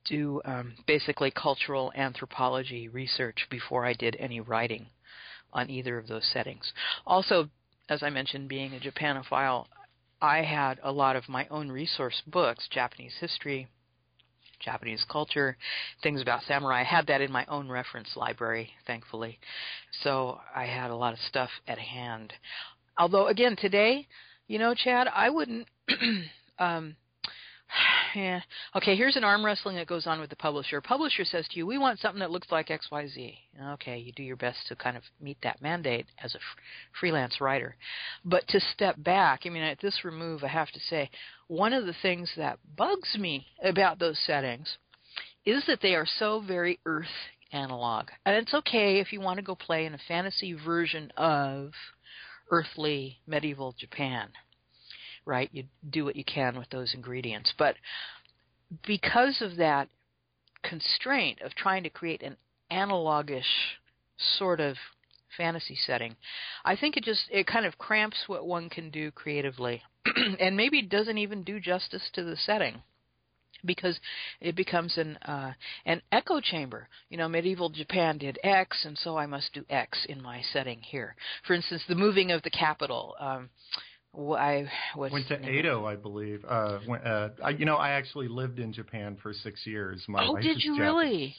do 0.05 0.41
um, 0.45 0.73
basically 0.87 1.31
cultural 1.31 1.91
anthropology 1.95 2.89
research 2.89 3.47
before 3.49 3.85
I 3.85 3.93
did 3.93 4.17
any 4.19 4.41
writing 4.41 4.87
on 5.53 5.69
either 5.69 5.97
of 5.97 6.07
those 6.07 6.25
settings. 6.31 6.71
Also, 7.05 7.49
as 7.89 8.03
I 8.03 8.09
mentioned, 8.09 8.49
being 8.49 8.73
a 8.73 8.79
Japanophile, 8.79 9.65
I 10.21 10.41
had 10.41 10.79
a 10.83 10.91
lot 10.91 11.15
of 11.15 11.29
my 11.29 11.47
own 11.49 11.69
resource 11.71 12.21
books, 12.27 12.67
Japanese 12.69 13.15
history, 13.19 13.67
Japanese 14.59 15.05
culture, 15.09 15.57
things 16.03 16.21
about 16.21 16.43
samurai. 16.43 16.81
I 16.81 16.83
had 16.83 17.07
that 17.07 17.21
in 17.21 17.31
my 17.31 17.45
own 17.47 17.69
reference 17.69 18.15
library, 18.15 18.71
thankfully. 18.85 19.39
So 20.03 20.39
I 20.53 20.65
had 20.65 20.91
a 20.91 20.95
lot 20.95 21.13
of 21.13 21.19
stuff 21.19 21.49
at 21.67 21.79
hand. 21.79 22.33
Although, 22.97 23.27
again, 23.27 23.55
today, 23.55 24.07
you 24.47 24.59
know, 24.59 24.73
Chad, 24.75 25.07
I 25.07 25.29
wouldn't. 25.29 25.67
um, 26.59 26.95
yeah. 28.15 28.41
Okay, 28.75 28.95
here's 28.95 29.15
an 29.15 29.23
arm 29.23 29.45
wrestling 29.45 29.75
that 29.77 29.87
goes 29.87 30.07
on 30.07 30.19
with 30.19 30.29
the 30.29 30.35
publisher. 30.35 30.81
Publisher 30.81 31.25
says 31.25 31.47
to 31.49 31.57
you, 31.57 31.65
"We 31.65 31.77
want 31.77 31.99
something 31.99 32.19
that 32.19 32.31
looks 32.31 32.51
like 32.51 32.71
X, 32.71 32.89
Y, 32.91 33.07
Z." 33.07 33.37
Okay, 33.73 33.97
you 33.97 34.11
do 34.11 34.23
your 34.23 34.35
best 34.35 34.67
to 34.67 34.75
kind 34.75 34.97
of 34.97 35.03
meet 35.19 35.37
that 35.41 35.61
mandate 35.61 36.07
as 36.23 36.33
a 36.35 36.37
f- 36.37 36.43
freelance 36.99 37.41
writer. 37.41 37.75
But 38.25 38.47
to 38.49 38.59
step 38.59 38.95
back, 38.97 39.41
I 39.45 39.49
mean, 39.49 39.63
at 39.63 39.79
this 39.79 40.03
remove, 40.03 40.43
I 40.43 40.47
have 40.47 40.71
to 40.71 40.79
say, 40.79 41.09
one 41.47 41.73
of 41.73 41.85
the 41.85 41.95
things 42.01 42.31
that 42.37 42.59
bugs 42.75 43.17
me 43.17 43.47
about 43.63 43.99
those 43.99 44.19
settings 44.19 44.77
is 45.45 45.65
that 45.65 45.81
they 45.81 45.95
are 45.95 46.05
so 46.05 46.41
very 46.41 46.79
Earth 46.85 47.07
analog. 47.51 48.09
And 48.25 48.35
it's 48.35 48.53
okay 48.53 48.99
if 48.99 49.11
you 49.11 49.21
want 49.21 49.37
to 49.37 49.43
go 49.43 49.55
play 49.55 49.85
in 49.85 49.93
a 49.93 49.99
fantasy 50.07 50.53
version 50.53 51.11
of 51.17 51.71
earthly 52.51 53.19
medieval 53.27 53.73
Japan, 53.77 54.29
right? 55.29 55.49
You 55.53 55.65
do 55.89 56.03
what 56.03 56.15
you 56.15 56.25
can 56.25 56.57
with 56.57 56.69
those 56.71 56.93
ingredients. 56.93 57.53
But 57.57 57.75
because 58.85 59.41
of 59.41 59.55
that 59.57 59.87
constraint 60.63 61.39
of 61.41 61.55
trying 61.55 61.83
to 61.83 61.89
create 61.89 62.23
an 62.23 62.35
analogish 62.71 63.77
sort 64.37 64.59
of 64.59 64.75
fantasy 65.37 65.77
setting, 65.85 66.15
I 66.65 66.75
think 66.75 66.97
it 66.97 67.03
just 67.03 67.21
it 67.31 67.47
kind 67.47 67.65
of 67.65 67.77
cramps 67.77 68.17
what 68.27 68.45
one 68.45 68.69
can 68.69 68.89
do 68.89 69.11
creatively, 69.11 69.81
and 70.39 70.57
maybe 70.57 70.81
doesn't 70.81 71.17
even 71.17 71.43
do 71.43 71.59
justice 71.59 72.09
to 72.13 72.23
the 72.23 72.35
setting 72.35 72.81
because 73.65 73.99
it 74.39 74.55
becomes 74.55 74.97
an 74.97 75.17
uh, 75.17 75.53
an 75.85 76.01
echo 76.11 76.39
chamber. 76.39 76.87
You 77.09 77.17
know, 77.17 77.29
medieval 77.29 77.69
Japan 77.69 78.17
did 78.17 78.39
X, 78.43 78.85
and 78.85 78.97
so 78.97 79.17
I 79.17 79.25
must 79.25 79.53
do 79.53 79.65
X 79.69 80.05
in 80.07 80.21
my 80.21 80.41
setting 80.53 80.79
here. 80.81 81.15
For 81.45 81.53
instance, 81.53 81.83
the 81.87 81.95
moving 81.95 82.31
of 82.31 82.41
the 82.41 82.49
capital. 82.49 83.15
Um, 83.19 83.49
I 84.19 84.69
was 84.95 85.11
went 85.11 85.27
to 85.27 85.49
Edo, 85.49 85.85
I 85.85 85.95
believe. 85.95 86.43
Uh, 86.47 86.79
went, 86.87 87.05
uh, 87.05 87.29
I, 87.43 87.51
you 87.51 87.65
know, 87.65 87.75
I 87.75 87.91
actually 87.91 88.27
lived 88.27 88.59
in 88.59 88.73
Japan 88.73 89.17
for 89.21 89.33
six 89.33 89.65
years. 89.65 90.03
My 90.07 90.27
oh, 90.27 90.35
did 90.35 90.63
you 90.63 90.75
Japanese. 90.75 90.79
really? 90.79 91.35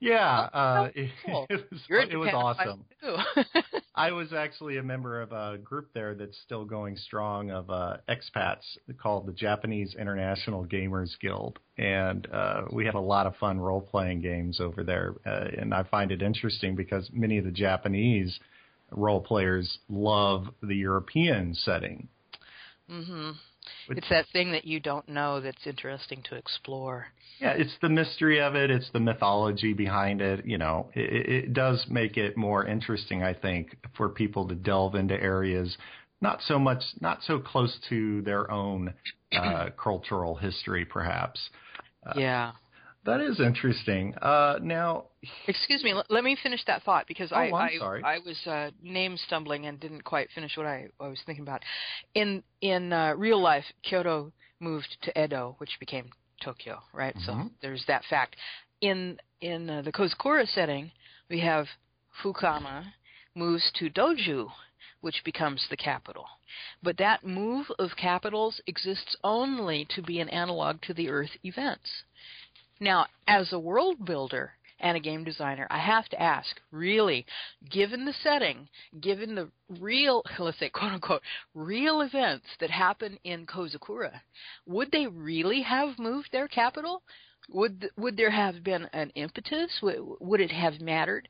Yeah, 0.00 0.48
Oh, 0.54 0.58
uh, 0.58 0.90
it, 0.94 1.10
cool. 1.26 1.46
it 1.50 1.70
was 1.70 1.80
it 2.10 2.16
was 2.16 2.30
awesome. 2.32 2.84
I 3.94 4.12
was 4.12 4.32
actually 4.32 4.78
a 4.78 4.82
member 4.82 5.20
of 5.20 5.32
a 5.32 5.58
group 5.58 5.90
there 5.92 6.14
that's 6.14 6.38
still 6.44 6.64
going 6.64 6.96
strong 6.96 7.50
of 7.50 7.68
uh, 7.68 7.98
expats 8.08 8.62
called 9.02 9.26
the 9.26 9.32
Japanese 9.32 9.94
International 9.98 10.64
Gamers 10.64 11.10
Guild, 11.20 11.58
and 11.76 12.26
uh, 12.32 12.62
we 12.72 12.86
had 12.86 12.94
a 12.94 13.00
lot 13.00 13.26
of 13.26 13.36
fun 13.36 13.58
role 13.60 13.82
playing 13.82 14.22
games 14.22 14.60
over 14.60 14.84
there. 14.84 15.14
Uh, 15.26 15.48
and 15.58 15.74
I 15.74 15.82
find 15.82 16.12
it 16.12 16.22
interesting 16.22 16.76
because 16.76 17.10
many 17.12 17.36
of 17.38 17.44
the 17.44 17.50
Japanese 17.50 18.38
role 18.90 19.20
players 19.20 19.78
love 19.88 20.46
the 20.62 20.76
European 20.76 21.54
setting. 21.54 22.08
Hmm 22.90 23.30
Which- 23.86 23.98
It's 23.98 24.08
that 24.08 24.26
thing 24.32 24.52
that 24.52 24.64
you 24.64 24.80
don't 24.80 25.08
know 25.08 25.40
that's 25.40 25.66
interesting 25.66 26.22
to 26.24 26.34
explore. 26.36 27.06
Yeah, 27.40 27.52
it's 27.52 27.74
the 27.80 27.88
mystery 27.88 28.40
of 28.40 28.54
it. 28.54 28.70
It's 28.70 28.90
the 28.92 29.00
mythology 29.00 29.72
behind 29.72 30.20
it. 30.20 30.44
You 30.44 30.58
know, 30.58 30.90
it, 30.94 31.28
it 31.28 31.52
does 31.54 31.86
make 31.88 32.16
it 32.18 32.36
more 32.36 32.66
interesting, 32.66 33.22
I 33.22 33.32
think, 33.32 33.76
for 33.96 34.08
people 34.10 34.46
to 34.48 34.54
delve 34.54 34.94
into 34.94 35.14
areas 35.14 35.76
not 36.20 36.42
so 36.42 36.58
much, 36.58 36.82
not 37.00 37.22
so 37.22 37.38
close 37.38 37.78
to 37.88 38.20
their 38.22 38.50
own 38.50 38.92
uh, 39.32 39.70
cultural 39.82 40.34
history, 40.34 40.84
perhaps. 40.84 41.40
Uh, 42.06 42.12
yeah. 42.16 42.52
That 43.04 43.20
is 43.20 43.40
interesting. 43.40 44.14
Uh, 44.16 44.58
now, 44.62 45.04
Excuse 45.46 45.82
me. 45.82 45.94
Let, 45.94 46.10
let 46.10 46.24
me 46.24 46.36
finish 46.42 46.62
that 46.66 46.82
thought 46.82 47.06
because 47.08 47.32
Oh, 47.32 47.36
I 47.36 47.50
I, 47.50 47.78
sorry. 47.78 48.04
I 48.04 48.18
was 48.18 48.36
uh, 48.46 48.70
name 48.82 49.16
stumbling 49.26 49.66
and 49.66 49.80
didn't 49.80 50.04
quite 50.04 50.28
finish 50.34 50.56
what 50.56 50.66
I, 50.66 50.88
I 51.00 51.08
was 51.08 51.18
thinking 51.24 51.42
about. 51.42 51.62
In 52.14 52.42
in 52.60 52.92
uh, 52.92 53.14
real 53.16 53.40
life, 53.40 53.64
Kyoto 53.82 54.32
moved 54.60 54.96
to 55.02 55.24
Edo, 55.24 55.54
which 55.58 55.78
became 55.80 56.10
Tokyo, 56.42 56.80
right? 56.92 57.14
So 57.24 57.32
Mhm. 57.32 57.50
there's 57.62 57.84
that 57.86 58.04
fact. 58.04 58.36
In 58.80 59.18
in 59.40 59.70
uh, 59.70 59.82
the 59.82 59.92
Kozakura 59.92 60.46
setting, 60.46 60.90
we 61.30 61.40
have 61.40 61.66
Fukama 62.22 62.84
moves 63.34 63.70
to 63.76 63.88
Doju, 63.88 64.50
which 65.00 65.22
becomes 65.24 65.66
the 65.70 65.76
capital. 65.76 66.26
But 66.82 66.96
that 66.98 67.24
move 67.24 67.70
of 67.78 67.96
capitals 67.96 68.60
exists 68.66 69.16
only 69.24 69.86
to 69.94 70.02
be 70.02 70.20
an 70.20 70.28
analog 70.28 70.80
to 70.82 70.94
the 70.94 71.08
Earth 71.08 71.30
events. 71.44 72.04
Now, 72.80 73.06
as 73.28 73.52
a 73.52 73.58
world 73.58 74.04
builder 74.06 74.54
and 74.80 74.96
a 74.96 75.00
game 75.00 75.22
designer, 75.22 75.66
I 75.70 75.78
have 75.78 76.08
to 76.08 76.20
ask, 76.20 76.58
really, 76.72 77.26
given 77.70 78.06
the 78.06 78.14
setting, 78.22 78.68
given 79.00 79.34
the 79.34 79.50
real, 79.78 80.22
let's 80.38 80.58
say, 80.58 80.70
quote 80.70 80.92
unquote, 80.92 81.22
real 81.54 82.00
events 82.00 82.46
that 82.58 82.70
happen 82.70 83.18
in 83.22 83.46
Kozakura, 83.46 84.22
would 84.66 84.90
they 84.90 85.06
really 85.06 85.60
have 85.60 85.98
moved 85.98 86.30
their 86.32 86.48
capital? 86.48 87.02
Would 87.50 87.90
would 87.96 88.16
there 88.16 88.30
have 88.30 88.64
been 88.64 88.88
an 88.92 89.10
impetus? 89.10 89.70
Would, 89.82 90.40
it 90.40 90.52
have 90.52 90.80
mattered? 90.80 91.28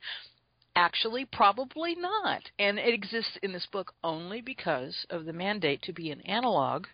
Actually, 0.76 1.24
probably 1.24 1.96
not. 1.96 2.42
And 2.58 2.78
it 2.78 2.94
exists 2.94 3.36
in 3.42 3.52
this 3.52 3.66
book 3.72 3.92
only 4.04 4.40
because 4.40 5.06
of 5.10 5.24
the 5.24 5.32
mandate 5.32 5.82
to 5.82 5.92
be 5.92 6.10
an 6.10 6.20
analog 6.20 6.86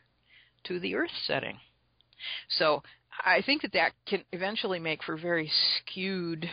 to 0.65 0.79
the 0.81 0.95
Earth 0.95 1.11
setting. 1.27 1.59
So 2.49 2.83
I 3.25 3.43
think 3.43 3.63
that 3.63 3.73
that 3.73 3.93
can 4.07 4.23
eventually 4.33 4.79
make 4.79 5.03
for 5.03 5.17
very 5.17 5.51
skewed 5.79 6.49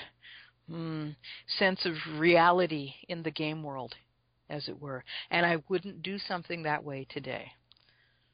mm, 0.69 1.15
sense 1.59 1.85
of 1.85 1.93
reality 2.19 2.93
in 3.09 3.23
the 3.23 3.31
game 3.31 3.63
world, 3.63 3.93
as 4.49 4.67
it 4.67 4.81
were. 4.81 5.03
And 5.31 5.45
I 5.45 5.57
wouldn't 5.69 6.03
do 6.03 6.17
something 6.17 6.63
that 6.63 6.83
way 6.83 7.05
today. 7.09 7.51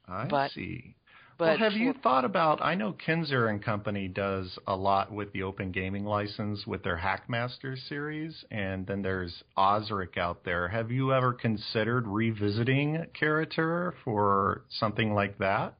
I 0.08 0.26
But- 0.26 0.50
see. 0.52 0.94
But 1.38 1.58
well, 1.58 1.70
have 1.70 1.72
you 1.72 1.94
thought 1.94 2.26
about? 2.26 2.60
I 2.60 2.74
know 2.74 2.92
Kenzer 2.92 3.48
and 3.48 3.62
Company 3.64 4.08
does 4.08 4.58
a 4.66 4.76
lot 4.76 5.10
with 5.10 5.32
the 5.32 5.42
Open 5.42 5.72
Gaming 5.72 6.04
License 6.04 6.66
with 6.66 6.82
their 6.82 6.98
Hackmaster 6.98 7.78
series, 7.88 8.44
and 8.50 8.86
then 8.86 9.00
there's 9.00 9.42
Osric 9.56 10.18
out 10.18 10.44
there. 10.44 10.68
Have 10.68 10.90
you 10.90 11.14
ever 11.14 11.32
considered 11.32 12.06
revisiting 12.06 13.06
Karatur 13.18 13.94
for 14.04 14.66
something 14.68 15.14
like 15.14 15.38
that? 15.38 15.78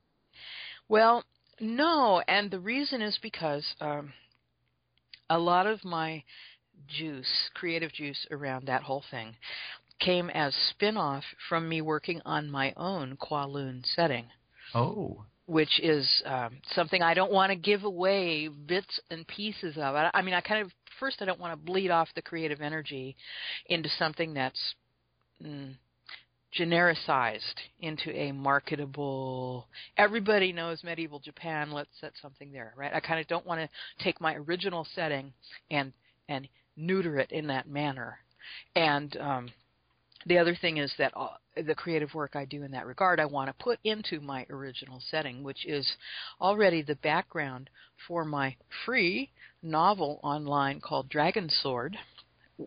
Well, 0.89 1.25
no, 1.61 2.23
and 2.27 2.51
the 2.51 2.59
reason 2.59 3.03
is 3.03 3.19
because 3.23 3.65
um, 3.81 4.13
a 5.29 5.39
lot 5.39 5.67
of 5.67 5.85
my 5.85 6.23
juice, 6.89 7.51
creative 7.55 7.93
juice 7.93 8.27
around 8.31 8.67
that 8.67 8.83
whole 8.83 9.05
thing, 9.11 9.35
came 10.01 10.31
as 10.31 10.55
spin-off 10.71 11.25
from 11.49 11.69
me 11.69 11.83
working 11.83 12.21
on 12.25 12.51
my 12.51 12.73
own 12.77 13.17
Kowloon 13.17 13.85
setting. 13.95 14.27
Oh, 14.75 15.25
which 15.51 15.81
is 15.81 16.09
um, 16.27 16.59
something 16.77 17.03
I 17.03 17.13
don't 17.13 17.33
want 17.33 17.51
to 17.51 17.57
give 17.57 17.83
away 17.83 18.47
bits 18.47 19.01
and 19.11 19.27
pieces 19.27 19.77
of. 19.77 19.97
I, 19.97 20.09
I 20.15 20.23
mean, 20.23 20.33
I 20.33 20.41
kind 20.41 20.65
of 20.65 20.71
first 21.01 21.21
I 21.21 21.25
don't 21.25 21.41
want 21.41 21.53
to 21.53 21.67
bleed 21.67 21.91
off 21.91 22.09
the 22.15 22.23
creative 22.23 22.61
energy 22.61 23.17
into 23.67 23.89
something 23.99 24.33
that's 24.33 24.61
mm, 25.45 25.75
genericized 26.59 27.41
into 27.81 28.11
a 28.11 28.33
marketable. 28.33 29.67
Everybody 29.97 30.53
knows 30.53 30.83
medieval 30.83 31.21
Japan. 31.21 31.71
Let's 31.71 31.91
set 32.01 32.13
something 32.21 32.53
there, 32.53 32.75
right? 32.77 32.93
I 32.93 33.01
kind 33.01 33.21
of 33.21 33.29
don't 33.29 33.47
want 33.47 33.61
to 33.61 34.05
take 34.05 34.21
my 34.21 34.35
original 34.35 34.87
setting 34.95 35.33
and 35.71 35.93
and 36.29 36.49
neuter 36.77 37.19
it 37.19 37.31
in 37.33 37.49
that 37.49 37.69
manner. 37.69 38.19
And 38.75 39.17
um, 39.19 39.51
the 40.27 40.39
other 40.39 40.55
thing 40.55 40.77
is 40.77 40.93
that 40.99 41.13
uh, 41.17 41.29
the 41.57 41.75
creative 41.75 42.15
work 42.15 42.37
I 42.37 42.45
do 42.45 42.63
in 42.63 42.71
that 42.73 42.87
regard, 42.87 43.21
I 43.21 43.27
want 43.27 43.49
to 43.49 43.65
put 43.65 43.79
into 43.85 44.21
my 44.21 44.47
original 44.51 45.01
setting, 45.11 45.43
which 45.43 45.67
is 45.67 45.91
already 46.41 46.83
the 46.83 46.97
background 46.97 47.71
for 48.07 48.25
my 48.25 48.57
free 48.85 49.31
novel 49.63 50.21
online 50.23 50.81
called 50.81 51.09
Dragon 51.09 51.49
Sword, 51.49 51.97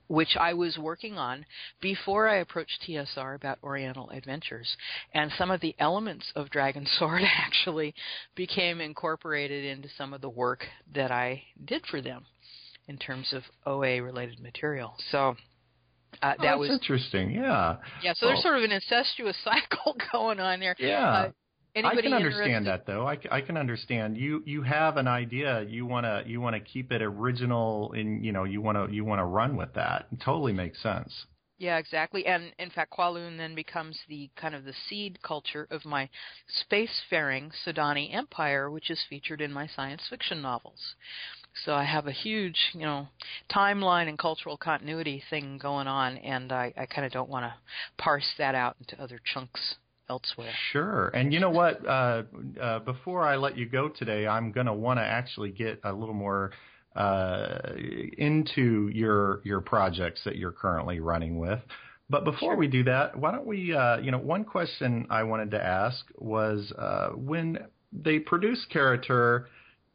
which 0.08 0.36
I 0.40 0.54
was 0.54 0.78
working 0.78 1.18
on 1.18 1.46
before 1.82 2.28
I 2.28 2.38
approached 2.38 2.84
TSR 2.88 3.36
about 3.36 3.60
Oriental 3.64 4.10
Adventures. 4.10 4.76
And 5.14 5.32
some 5.38 5.52
of 5.52 5.62
the 5.62 5.76
elements 5.80 6.32
of 6.36 6.50
Dragon 6.50 6.88
Sword 6.98 7.24
actually 7.38 7.94
became 8.36 8.82
incorporated 8.82 9.66
into 9.66 9.90
some 9.98 10.14
of 10.14 10.22
the 10.22 10.30
work 10.30 10.66
that 10.94 11.12
I 11.12 11.44
did 11.66 11.86
for 11.86 12.02
them 12.02 12.26
in 12.88 12.98
terms 12.98 13.34
of 13.34 13.44
OA 13.66 14.02
related 14.02 14.40
material. 14.42 14.94
So 15.12 15.36
uh, 16.22 16.26
Oh, 16.26 16.30
that 16.30 16.38
that's 16.42 16.60
was 16.60 16.70
interesting. 16.70 17.32
Yeah. 17.32 17.78
yeah. 18.02 18.14
So 18.16 18.28
there's 18.28 18.42
sort 18.42 18.58
of 18.58 18.64
an 18.64 18.72
incestuous 18.72 19.38
cycle 19.44 19.96
going 20.12 20.40
on 20.40 20.60
there. 20.60 20.76
Yeah. 20.78 21.10
Uh, 21.10 21.32
I 21.76 22.00
can 22.00 22.14
understand 22.14 22.68
that 22.68 22.86
though. 22.86 23.08
I, 23.08 23.16
c- 23.16 23.30
I 23.32 23.42
can 23.42 23.58
understand 23.58 24.18
you. 24.18 24.44
You 24.46 24.62
have 24.62 24.98
an 24.98 25.08
idea. 25.08 25.64
You 25.64 25.86
want 25.86 26.06
to 26.06 26.24
you 26.26 26.40
want 26.40 26.56
to 26.56 26.60
keep 26.60 26.92
it 26.92 27.02
original, 27.02 27.94
and 27.94 28.24
you 28.24 28.32
know 28.32 28.44
you 28.44 28.62
want 28.62 28.78
to 28.78 28.94
you 28.94 29.04
want 29.04 29.20
to 29.20 29.26
run 29.26 29.56
with 29.58 29.74
that. 29.74 30.08
It 30.12 30.20
totally 30.24 30.54
makes 30.54 30.82
sense. 30.82 31.26
Yeah, 31.58 31.78
exactly. 31.78 32.26
And 32.26 32.52
in 32.60 32.70
fact, 32.72 32.94
Kowloon 32.94 33.38
then 33.38 33.56
becomes 33.56 33.98
the 34.10 34.30
kind 34.36 34.54
of 34.54 34.66
the 34.66 34.74
seed 34.90 35.20
culture 35.24 35.68
of 35.72 35.86
my 35.86 36.10
spacefaring 36.70 37.52
Sudani 37.66 38.14
Empire, 38.14 38.70
which 38.70 38.90
is 38.90 39.00
featured 39.10 39.40
in 39.40 39.54
my 39.54 39.68
science 39.68 40.02
fiction 40.10 40.42
novels. 40.42 40.96
So 41.64 41.74
I 41.74 41.84
have 41.84 42.08
a 42.08 42.12
huge, 42.12 42.58
you 42.74 42.82
know, 42.82 43.08
timeline 43.50 44.10
and 44.10 44.18
cultural 44.18 44.58
continuity 44.58 45.24
thing 45.30 45.60
going 45.62 45.88
on, 45.88 46.18
and 46.18 46.52
I, 46.52 46.74
I 46.76 46.86
kind 46.88 47.06
of 47.06 47.14
don't 47.14 47.30
want 47.30 47.46
to 47.46 47.54
parse 47.98 48.34
that 48.40 48.56
out 48.56 48.76
into 48.80 49.02
other 49.02 49.22
chunks 49.24 49.76
elsewhere. 50.10 50.52
Sure. 50.72 51.08
And 51.10 51.34
you 51.34 51.40
know 51.40 51.50
what? 51.50 51.86
Uh, 51.86 52.24
uh, 52.62 52.80
before 52.80 53.22
I 53.22 53.36
let 53.38 53.58
you 53.58 53.66
go 53.68 53.90
today, 53.90 54.28
I'm 54.28 54.52
going 54.52 54.68
to 54.68 54.74
want 54.74 55.00
to 55.00 55.04
actually 55.04 55.52
get 55.52 55.80
a 55.84 55.94
little 55.94 56.14
more 56.16 56.52
uh, 56.96 57.74
into 58.18 58.90
your 58.94 59.42
your 59.44 59.62
projects 59.62 60.22
that 60.26 60.36
you're 60.36 60.52
currently 60.52 61.00
running 61.00 61.40
with. 61.40 61.60
But 62.10 62.26
before 62.26 62.56
we 62.56 62.68
do 62.68 62.84
that, 62.84 63.18
why 63.18 63.32
don't 63.32 63.48
we? 63.48 63.74
Uh, 63.74 63.98
you 63.98 64.12
know, 64.12 64.20
one 64.20 64.44
question 64.44 65.08
I 65.10 65.24
wanted 65.24 65.52
to 65.52 65.64
ask 65.64 66.06
was 66.18 66.72
uh, 66.78 67.10
when 67.10 67.60
they 67.92 68.20
produced 68.20 68.70
Kara-Tur, 68.70 69.48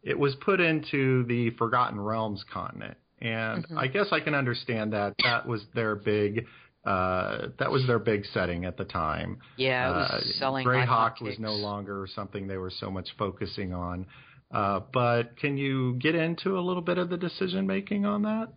it 0.02 0.18
was 0.18 0.34
put 0.36 0.60
into 0.60 1.24
the 1.24 1.50
Forgotten 1.50 2.00
Realms 2.00 2.44
continent, 2.52 2.96
and 3.20 3.64
Mhm. 3.66 3.76
I 3.76 3.86
guess 3.88 4.06
I 4.10 4.20
can 4.20 4.34
understand 4.34 4.92
that 4.94 5.14
that 5.22 5.46
was 5.46 5.66
their 5.74 5.94
big. 5.94 6.46
Uh, 6.88 7.48
that 7.58 7.70
was 7.70 7.86
their 7.86 7.98
big 7.98 8.24
setting 8.32 8.64
at 8.64 8.78
the 8.78 8.84
time. 8.84 9.38
Yeah, 9.56 9.90
it 9.90 9.92
was 9.92 10.10
Uh, 10.10 10.20
selling 10.38 10.66
like 10.66 10.88
Greyhawk 10.88 11.20
was 11.20 11.38
no 11.38 11.52
longer 11.52 12.06
something 12.14 12.46
they 12.46 12.56
were 12.56 12.70
so 12.70 12.90
much 12.90 13.10
focusing 13.18 13.74
on. 13.74 14.06
Uh, 14.50 14.80
but 14.90 15.36
can 15.36 15.58
you 15.58 15.96
get 15.96 16.14
into 16.14 16.58
a 16.58 16.62
little 16.62 16.80
bit 16.80 16.96
of 16.96 17.10
the 17.10 17.18
decision 17.18 17.66
making 17.66 18.06
on 18.06 18.22
that? 18.22 18.48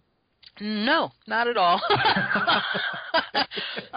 No, 0.61 1.11
not 1.27 1.49
at 1.49 1.57
all. 1.57 1.81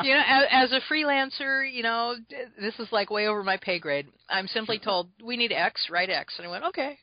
you 0.03 0.15
know, 0.15 0.23
as, 0.27 0.45
as 0.51 0.73
a 0.73 0.81
freelancer, 0.93 1.73
you 1.73 1.85
know, 1.85 2.17
this 2.61 2.75
is 2.81 2.89
like 2.91 3.11
way 3.11 3.29
over 3.29 3.45
my 3.45 3.57
pay 3.59 3.79
grade. 3.79 4.09
I'm 4.29 4.49
simply 4.49 4.79
told 4.85 5.11
we 5.23 5.37
need 5.37 5.53
X, 5.53 5.89
write 5.91 6.11
X, 6.11 6.35
and 6.39 6.47
I 6.49 6.51
went 6.51 6.65
okay. 6.65 6.99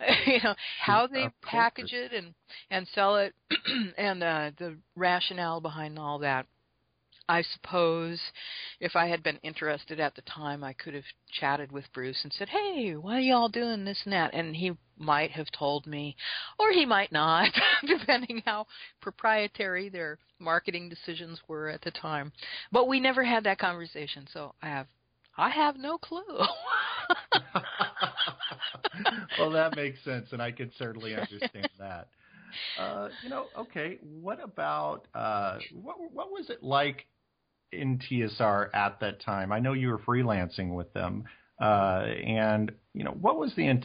you 0.26 0.38
know 0.42 0.54
how 0.80 1.06
they 1.06 1.28
package 1.42 1.92
it 1.92 2.14
and 2.14 2.32
and 2.70 2.88
sell 2.94 3.16
it, 3.16 3.34
and 3.98 4.22
uh, 4.22 4.50
the 4.58 4.78
rationale 4.96 5.60
behind 5.60 5.98
all 5.98 6.20
that. 6.20 6.46
I 7.30 7.42
suppose 7.42 8.20
if 8.80 8.96
I 8.96 9.06
had 9.06 9.22
been 9.22 9.38
interested 9.44 10.00
at 10.00 10.16
the 10.16 10.22
time, 10.22 10.64
I 10.64 10.72
could 10.72 10.94
have 10.94 11.04
chatted 11.30 11.70
with 11.70 11.84
Bruce 11.92 12.24
and 12.24 12.32
said, 12.32 12.48
"Hey, 12.48 12.96
why 12.96 13.18
are 13.18 13.20
y'all 13.20 13.48
doing 13.48 13.84
this 13.84 14.02
and 14.02 14.12
that?" 14.12 14.34
And 14.34 14.56
he 14.56 14.76
might 14.98 15.30
have 15.30 15.48
told 15.52 15.86
me, 15.86 16.16
or 16.58 16.72
he 16.72 16.84
might 16.84 17.12
not, 17.12 17.52
depending 17.86 18.42
how 18.44 18.66
proprietary 19.00 19.88
their 19.88 20.18
marketing 20.40 20.88
decisions 20.88 21.40
were 21.46 21.68
at 21.68 21.82
the 21.82 21.92
time. 21.92 22.32
But 22.72 22.88
we 22.88 22.98
never 22.98 23.22
had 23.22 23.44
that 23.44 23.60
conversation, 23.60 24.26
so 24.32 24.56
I 24.60 24.66
have 24.66 24.88
I 25.38 25.50
have 25.50 25.76
no 25.76 25.98
clue. 25.98 26.24
well, 29.38 29.52
that 29.52 29.76
makes 29.76 30.02
sense, 30.02 30.32
and 30.32 30.42
I 30.42 30.50
can 30.50 30.72
certainly 30.76 31.14
understand 31.14 31.70
that. 31.78 32.08
Uh, 32.76 33.10
you 33.22 33.30
know, 33.30 33.46
okay. 33.56 33.98
What 34.02 34.42
about 34.42 35.06
uh, 35.14 35.60
what? 35.72 35.96
What 36.12 36.32
was 36.32 36.50
it 36.50 36.64
like 36.64 37.06
in 37.72 37.98
TSR 37.98 38.70
at 38.74 39.00
that 39.00 39.20
time? 39.20 39.52
I 39.52 39.60
know 39.60 39.72
you 39.72 39.88
were 39.88 39.98
freelancing 39.98 40.74
with 40.74 40.92
them, 40.92 41.24
uh, 41.60 42.04
and 42.24 42.72
you 42.94 43.04
know, 43.04 43.12
what 43.12 43.38
was 43.38 43.54
the? 43.54 43.82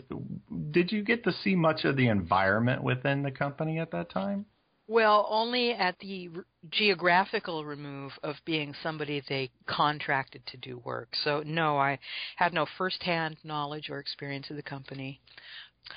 Did 0.71 0.91
you 0.91 1.03
get 1.03 1.23
to 1.25 1.31
see 1.43 1.55
much 1.55 1.85
of 1.85 1.95
the 1.95 2.07
environment 2.07 2.83
within 2.83 3.23
the 3.23 3.31
company 3.31 3.79
at 3.79 3.91
that 3.91 4.09
time? 4.09 4.45
Well, 4.87 5.25
only 5.29 5.73
at 5.73 5.97
the 5.99 6.29
r- 6.35 6.45
geographical 6.69 7.65
remove 7.65 8.11
of 8.21 8.35
being 8.45 8.75
somebody 8.83 9.21
they 9.27 9.49
contracted 9.65 10.45
to 10.47 10.57
do 10.57 10.77
work. 10.77 11.09
So, 11.23 11.41
no, 11.43 11.77
I 11.77 11.97
had 12.35 12.53
no 12.53 12.67
firsthand 12.77 13.37
knowledge 13.43 13.89
or 13.89 13.97
experience 13.97 14.49
of 14.51 14.57
the 14.57 14.61
company. 14.61 15.21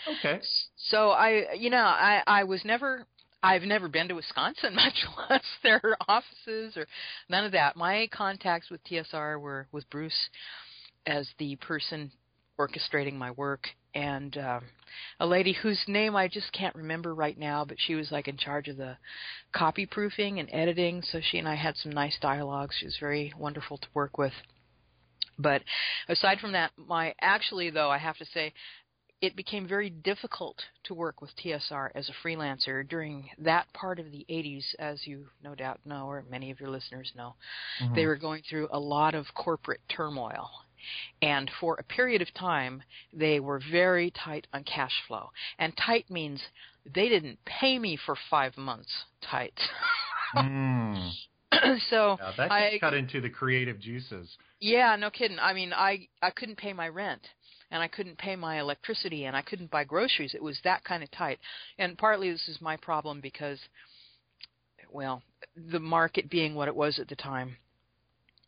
Okay. 0.06 0.40
So 0.76 1.10
I, 1.10 1.54
you 1.54 1.70
know, 1.70 1.84
I 1.84 2.22
I 2.26 2.44
was 2.44 2.64
never. 2.64 3.06
I've 3.42 3.62
never 3.62 3.88
been 3.88 4.08
to 4.08 4.14
Wisconsin, 4.14 4.74
much 4.74 5.06
less 5.30 5.44
their 5.62 5.96
offices 6.08 6.76
or 6.76 6.86
none 7.28 7.44
of 7.44 7.52
that. 7.52 7.76
My 7.76 8.08
contacts 8.12 8.70
with 8.70 8.82
TSR 8.84 9.40
were 9.40 9.66
with 9.72 9.88
Bruce 9.90 10.28
as 11.06 11.28
the 11.38 11.56
person 11.56 12.10
orchestrating 12.58 13.14
my 13.14 13.30
work 13.32 13.68
and 13.94 14.36
um, 14.36 14.64
a 15.20 15.26
lady 15.26 15.52
whose 15.52 15.80
name 15.86 16.16
I 16.16 16.28
just 16.28 16.52
can't 16.52 16.74
remember 16.74 17.14
right 17.14 17.38
now, 17.38 17.64
but 17.64 17.78
she 17.78 17.94
was 17.94 18.10
like 18.10 18.28
in 18.28 18.36
charge 18.36 18.68
of 18.68 18.76
the 18.76 18.96
copy 19.52 19.86
proofing 19.86 20.40
and 20.40 20.48
editing. 20.52 21.02
So 21.02 21.20
she 21.22 21.38
and 21.38 21.48
I 21.48 21.54
had 21.54 21.76
some 21.76 21.92
nice 21.92 22.16
dialogues. 22.20 22.76
She 22.78 22.86
was 22.86 22.96
very 22.98 23.32
wonderful 23.38 23.78
to 23.78 23.86
work 23.94 24.18
with. 24.18 24.32
But 25.38 25.62
aside 26.08 26.40
from 26.40 26.52
that, 26.52 26.72
my 26.76 27.14
actually 27.20 27.70
though 27.70 27.90
I 27.90 27.98
have 27.98 28.16
to 28.18 28.26
say, 28.26 28.52
it 29.20 29.34
became 29.34 29.66
very 29.66 29.90
difficult 29.90 30.56
to 30.84 30.94
work 30.94 31.20
with 31.20 31.30
TSR 31.36 31.90
as 31.94 32.08
a 32.08 32.26
freelancer 32.26 32.88
during 32.88 33.28
that 33.38 33.72
part 33.72 33.98
of 33.98 34.12
the 34.12 34.24
80s, 34.28 34.64
as 34.78 35.06
you 35.06 35.26
no 35.42 35.54
doubt 35.54 35.80
know, 35.84 36.06
or 36.06 36.24
many 36.30 36.50
of 36.50 36.60
your 36.60 36.70
listeners 36.70 37.12
know. 37.16 37.34
Mhm. 37.80 37.94
They 37.96 38.06
were 38.06 38.16
going 38.16 38.42
through 38.42 38.68
a 38.70 38.78
lot 38.78 39.14
of 39.14 39.26
corporate 39.34 39.80
turmoil. 39.88 40.48
And 41.20 41.50
for 41.60 41.74
a 41.74 41.82
period 41.82 42.22
of 42.22 42.32
time, 42.34 42.82
they 43.12 43.40
were 43.40 43.58
very 43.58 44.12
tight 44.12 44.46
on 44.52 44.62
cash 44.62 45.02
flow. 45.08 45.32
And 45.58 45.76
tight 45.76 46.08
means 46.08 46.40
they 46.86 47.08
didn't 47.08 47.44
pay 47.44 47.78
me 47.78 47.96
for 47.96 48.14
five 48.30 48.56
months 48.56 49.04
tight. 49.20 49.58
Mm. 50.36 51.12
so 51.90 52.18
Yeah, 52.20 52.32
that 52.36 52.52
I 52.52 52.78
cut 52.78 52.94
into 52.94 53.20
the 53.20 53.30
creative 53.30 53.80
juices. 53.80 54.36
yeah, 54.60 54.94
no 54.96 55.10
kidding. 55.10 55.38
I 55.40 55.52
mean, 55.52 55.72
I 55.72 56.08
I 56.22 56.30
couldn't 56.30 56.56
pay 56.56 56.72
my 56.72 56.88
rent, 56.88 57.26
and 57.70 57.82
I 57.82 57.88
couldn't 57.88 58.18
pay 58.18 58.36
my 58.36 58.60
electricity, 58.60 59.24
and 59.24 59.36
I 59.36 59.42
couldn't 59.42 59.70
buy 59.70 59.84
groceries. 59.84 60.34
It 60.34 60.42
was 60.42 60.58
that 60.64 60.84
kind 60.84 61.02
of 61.02 61.10
tight. 61.10 61.38
And 61.78 61.98
partly 61.98 62.30
this 62.30 62.48
is 62.48 62.60
my 62.60 62.76
problem 62.76 63.20
because, 63.20 63.58
well, 64.90 65.22
the 65.70 65.80
market 65.80 66.30
being 66.30 66.54
what 66.54 66.68
it 66.68 66.76
was 66.76 66.98
at 66.98 67.08
the 67.08 67.16
time, 67.16 67.56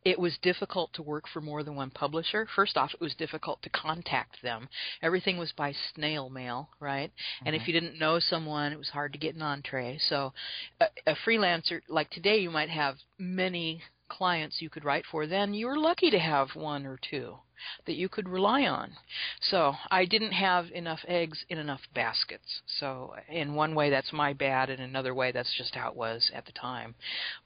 it 0.02 0.18
was 0.18 0.38
difficult 0.40 0.90
to 0.94 1.02
work 1.02 1.24
for 1.28 1.42
more 1.42 1.62
than 1.62 1.76
one 1.76 1.90
publisher. 1.90 2.48
First 2.56 2.78
off, 2.78 2.94
it 2.94 3.00
was 3.00 3.14
difficult 3.14 3.60
to 3.62 3.70
contact 3.70 4.40
them. 4.42 4.68
Everything 5.02 5.36
was 5.36 5.52
by 5.52 5.74
snail 5.94 6.30
mail, 6.30 6.70
right? 6.80 7.12
And 7.44 7.54
if 7.54 7.62
mm-hmm. 7.62 7.70
you 7.70 7.80
didn't 7.80 7.98
know 7.98 8.18
someone, 8.18 8.72
it 8.72 8.78
was 8.78 8.88
hard 8.88 9.12
to 9.12 9.18
get 9.18 9.34
an 9.34 9.42
entree. 9.42 9.98
So, 10.08 10.32
a, 10.80 10.86
a 11.06 11.14
freelancer 11.26 11.82
like 11.88 12.08
today, 12.10 12.38
you 12.38 12.50
might 12.50 12.70
have 12.70 12.96
many 13.18 13.82
clients 14.08 14.62
you 14.62 14.70
could 14.70 14.84
write 14.84 15.04
for. 15.10 15.26
Then 15.26 15.52
you 15.52 15.66
were 15.66 15.78
lucky 15.78 16.10
to 16.10 16.18
have 16.18 16.48
one 16.54 16.86
or 16.86 16.98
two 17.10 17.36
that 17.86 17.94
you 17.94 18.08
could 18.08 18.28
rely 18.28 18.62
on. 18.62 18.92
So 19.40 19.74
I 19.90 20.04
didn't 20.04 20.32
have 20.32 20.66
enough 20.72 21.00
eggs 21.06 21.44
in 21.48 21.58
enough 21.58 21.80
baskets. 21.94 22.62
So 22.78 23.14
in 23.28 23.54
one 23.54 23.74
way 23.74 23.90
that's 23.90 24.12
my 24.12 24.32
bad, 24.32 24.70
in 24.70 24.80
another 24.80 25.14
way 25.14 25.32
that's 25.32 25.54
just 25.56 25.74
how 25.74 25.88
it 25.90 25.96
was 25.96 26.30
at 26.34 26.46
the 26.46 26.52
time. 26.52 26.94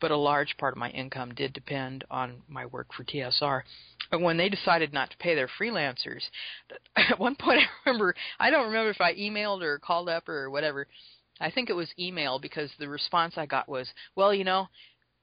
But 0.00 0.10
a 0.10 0.16
large 0.16 0.56
part 0.58 0.74
of 0.74 0.78
my 0.78 0.90
income 0.90 1.34
did 1.34 1.52
depend 1.52 2.04
on 2.10 2.42
my 2.48 2.66
work 2.66 2.88
for 2.92 3.04
TSR. 3.04 3.62
And 4.12 4.22
when 4.22 4.36
they 4.36 4.48
decided 4.48 4.92
not 4.92 5.10
to 5.10 5.16
pay 5.18 5.34
their 5.34 5.48
freelancers, 5.60 6.22
at 6.96 7.18
one 7.18 7.36
point 7.36 7.60
I 7.60 7.88
remember 7.90 8.14
I 8.38 8.50
don't 8.50 8.66
remember 8.66 8.90
if 8.90 9.00
I 9.00 9.14
emailed 9.14 9.62
or 9.62 9.78
called 9.78 10.08
up 10.08 10.28
or 10.28 10.50
whatever. 10.50 10.86
I 11.40 11.50
think 11.50 11.68
it 11.68 11.74
was 11.74 11.88
email 11.98 12.38
because 12.38 12.70
the 12.78 12.88
response 12.88 13.34
I 13.36 13.46
got 13.46 13.68
was, 13.68 13.92
"Well, 14.14 14.32
you 14.32 14.44
know, 14.44 14.68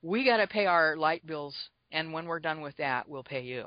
we 0.02 0.26
got 0.26 0.38
to 0.38 0.48
pay 0.48 0.66
our 0.66 0.98
light 0.98 1.26
bills 1.26 1.56
and 1.92 2.12
when 2.12 2.26
we're 2.26 2.39
done 2.39 2.62
with 2.62 2.76
that, 2.78 3.08
we'll 3.08 3.24
pay 3.24 3.42
you." 3.42 3.66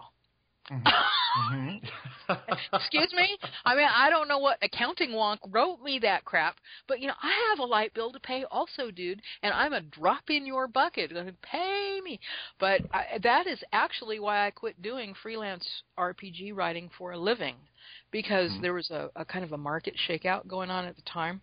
Excuse 2.74 3.12
me? 3.16 3.36
I 3.64 3.74
mean, 3.74 3.88
I 3.94 4.10
don't 4.10 4.28
know 4.28 4.38
what 4.38 4.58
accounting 4.62 5.10
wonk 5.10 5.38
wrote 5.50 5.80
me 5.82 5.98
that 6.00 6.24
crap, 6.24 6.56
but 6.86 7.00
you 7.00 7.08
know, 7.08 7.14
I 7.22 7.32
have 7.50 7.58
a 7.58 7.64
light 7.64 7.94
bill 7.94 8.12
to 8.12 8.20
pay 8.20 8.44
also, 8.50 8.90
dude, 8.90 9.20
and 9.42 9.52
I'm 9.52 9.72
a 9.72 9.80
drop 9.80 10.24
in 10.28 10.46
your 10.46 10.68
bucket. 10.68 11.12
Pay 11.42 12.00
me. 12.02 12.20
But 12.60 12.82
I, 12.92 13.18
that 13.22 13.46
is 13.46 13.62
actually 13.72 14.20
why 14.20 14.46
I 14.46 14.50
quit 14.50 14.80
doing 14.82 15.14
freelance 15.22 15.66
RPG 15.98 16.54
writing 16.54 16.90
for 16.96 17.12
a 17.12 17.18
living 17.18 17.56
because 18.10 18.50
Mm-hmm. 18.50 18.62
there 18.62 18.74
was 18.74 18.90
a, 18.90 19.10
a 19.16 19.24
kind 19.24 19.44
of 19.44 19.52
a 19.52 19.58
market 19.58 19.94
shakeout 20.08 20.46
going 20.46 20.70
on 20.70 20.84
at 20.84 20.96
the 20.96 21.02
time. 21.02 21.40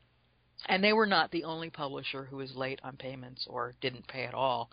And 0.67 0.83
they 0.83 0.93
were 0.93 1.07
not 1.07 1.31
the 1.31 1.43
only 1.43 1.69
publisher 1.69 2.25
who 2.25 2.37
was 2.37 2.55
late 2.55 2.79
on 2.83 2.95
payments 2.97 3.45
or 3.49 3.73
didn't 3.81 4.07
pay 4.07 4.25
at 4.25 4.33
all. 4.33 4.69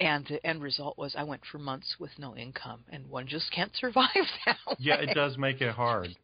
And 0.00 0.24
the 0.26 0.44
end 0.46 0.62
result 0.62 0.96
was 0.96 1.14
I 1.16 1.24
went 1.24 1.42
for 1.50 1.58
months 1.58 1.96
with 1.98 2.10
no 2.18 2.36
income, 2.36 2.84
and 2.90 3.08
one 3.08 3.26
just 3.26 3.50
can't 3.50 3.72
survive 3.80 4.08
that 4.46 4.56
way. 4.66 4.76
Yeah, 4.78 4.96
it 4.96 5.14
does 5.14 5.36
make 5.36 5.60
it 5.60 5.74
hard. 5.74 6.16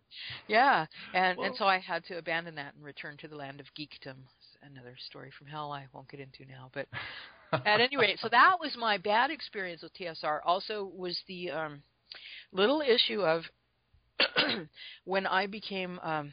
Yeah, 0.49 0.87
and 1.15 1.39
and 1.39 1.55
so 1.57 1.67
I 1.67 1.79
had 1.79 2.05
to 2.07 2.19
abandon 2.19 2.55
that 2.57 2.75
and 2.75 2.85
return 2.85 3.17
to 3.19 3.29
the 3.29 3.37
land 3.37 3.61
of 3.61 3.67
geekdom. 3.79 4.17
Another 4.63 4.95
story 5.09 5.31
from 5.39 5.47
hell 5.47 5.73
I 5.73 5.87
won't 5.93 6.09
get 6.09 6.21
into 6.21 6.45
now, 6.45 6.71
but 6.75 6.87
at 7.53 7.81
any 7.81 7.97
rate, 7.97 8.19
so 8.21 8.29
that 8.29 8.57
was 8.61 8.77
my 8.77 8.99
bad 8.99 9.31
experience 9.31 9.83
with 9.83 9.95
TSR. 9.95 10.41
Also, 10.45 10.91
was 10.95 11.19
the 11.27 11.51
um, 11.51 11.83
little 12.53 12.83
issue 12.83 13.23
of 13.23 13.45
when 15.05 15.27
I 15.27 15.47
became 15.47 15.99
um, 16.03 16.33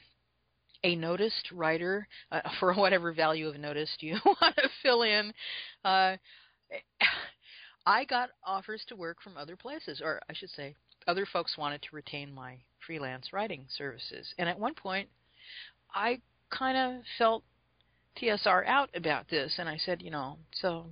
a 0.83 0.95
noticed 0.95 1.51
writer 1.51 2.07
uh, 2.31 2.41
for 2.59 2.73
whatever 2.73 3.13
value 3.13 3.47
of 3.47 3.57
noticed 3.57 4.01
you 4.01 4.17
want 4.25 4.55
to 4.55 4.69
fill 4.81 5.03
in. 5.03 5.33
Uh, 5.83 6.17
I 7.85 8.03
got 8.03 8.29
offers 8.43 8.83
to 8.89 8.95
work 8.95 9.21
from 9.21 9.37
other 9.37 9.55
places, 9.55 10.01
or 10.03 10.19
I 10.29 10.33
should 10.33 10.49
say, 10.49 10.75
other 11.07 11.25
folks 11.25 11.57
wanted 11.57 11.81
to 11.83 11.95
retain 11.95 12.33
my 12.33 12.57
freelance 12.85 13.31
writing 13.31 13.65
services. 13.69 14.33
And 14.37 14.49
at 14.49 14.59
one 14.59 14.73
point, 14.73 15.07
I 15.95 16.19
kind 16.49 16.77
of 16.77 17.03
felt 17.17 17.43
TSR 18.21 18.65
out 18.67 18.89
about 18.93 19.29
this, 19.29 19.55
and 19.57 19.69
I 19.69 19.77
said, 19.77 20.01
you 20.01 20.11
know, 20.11 20.37
so 20.51 20.91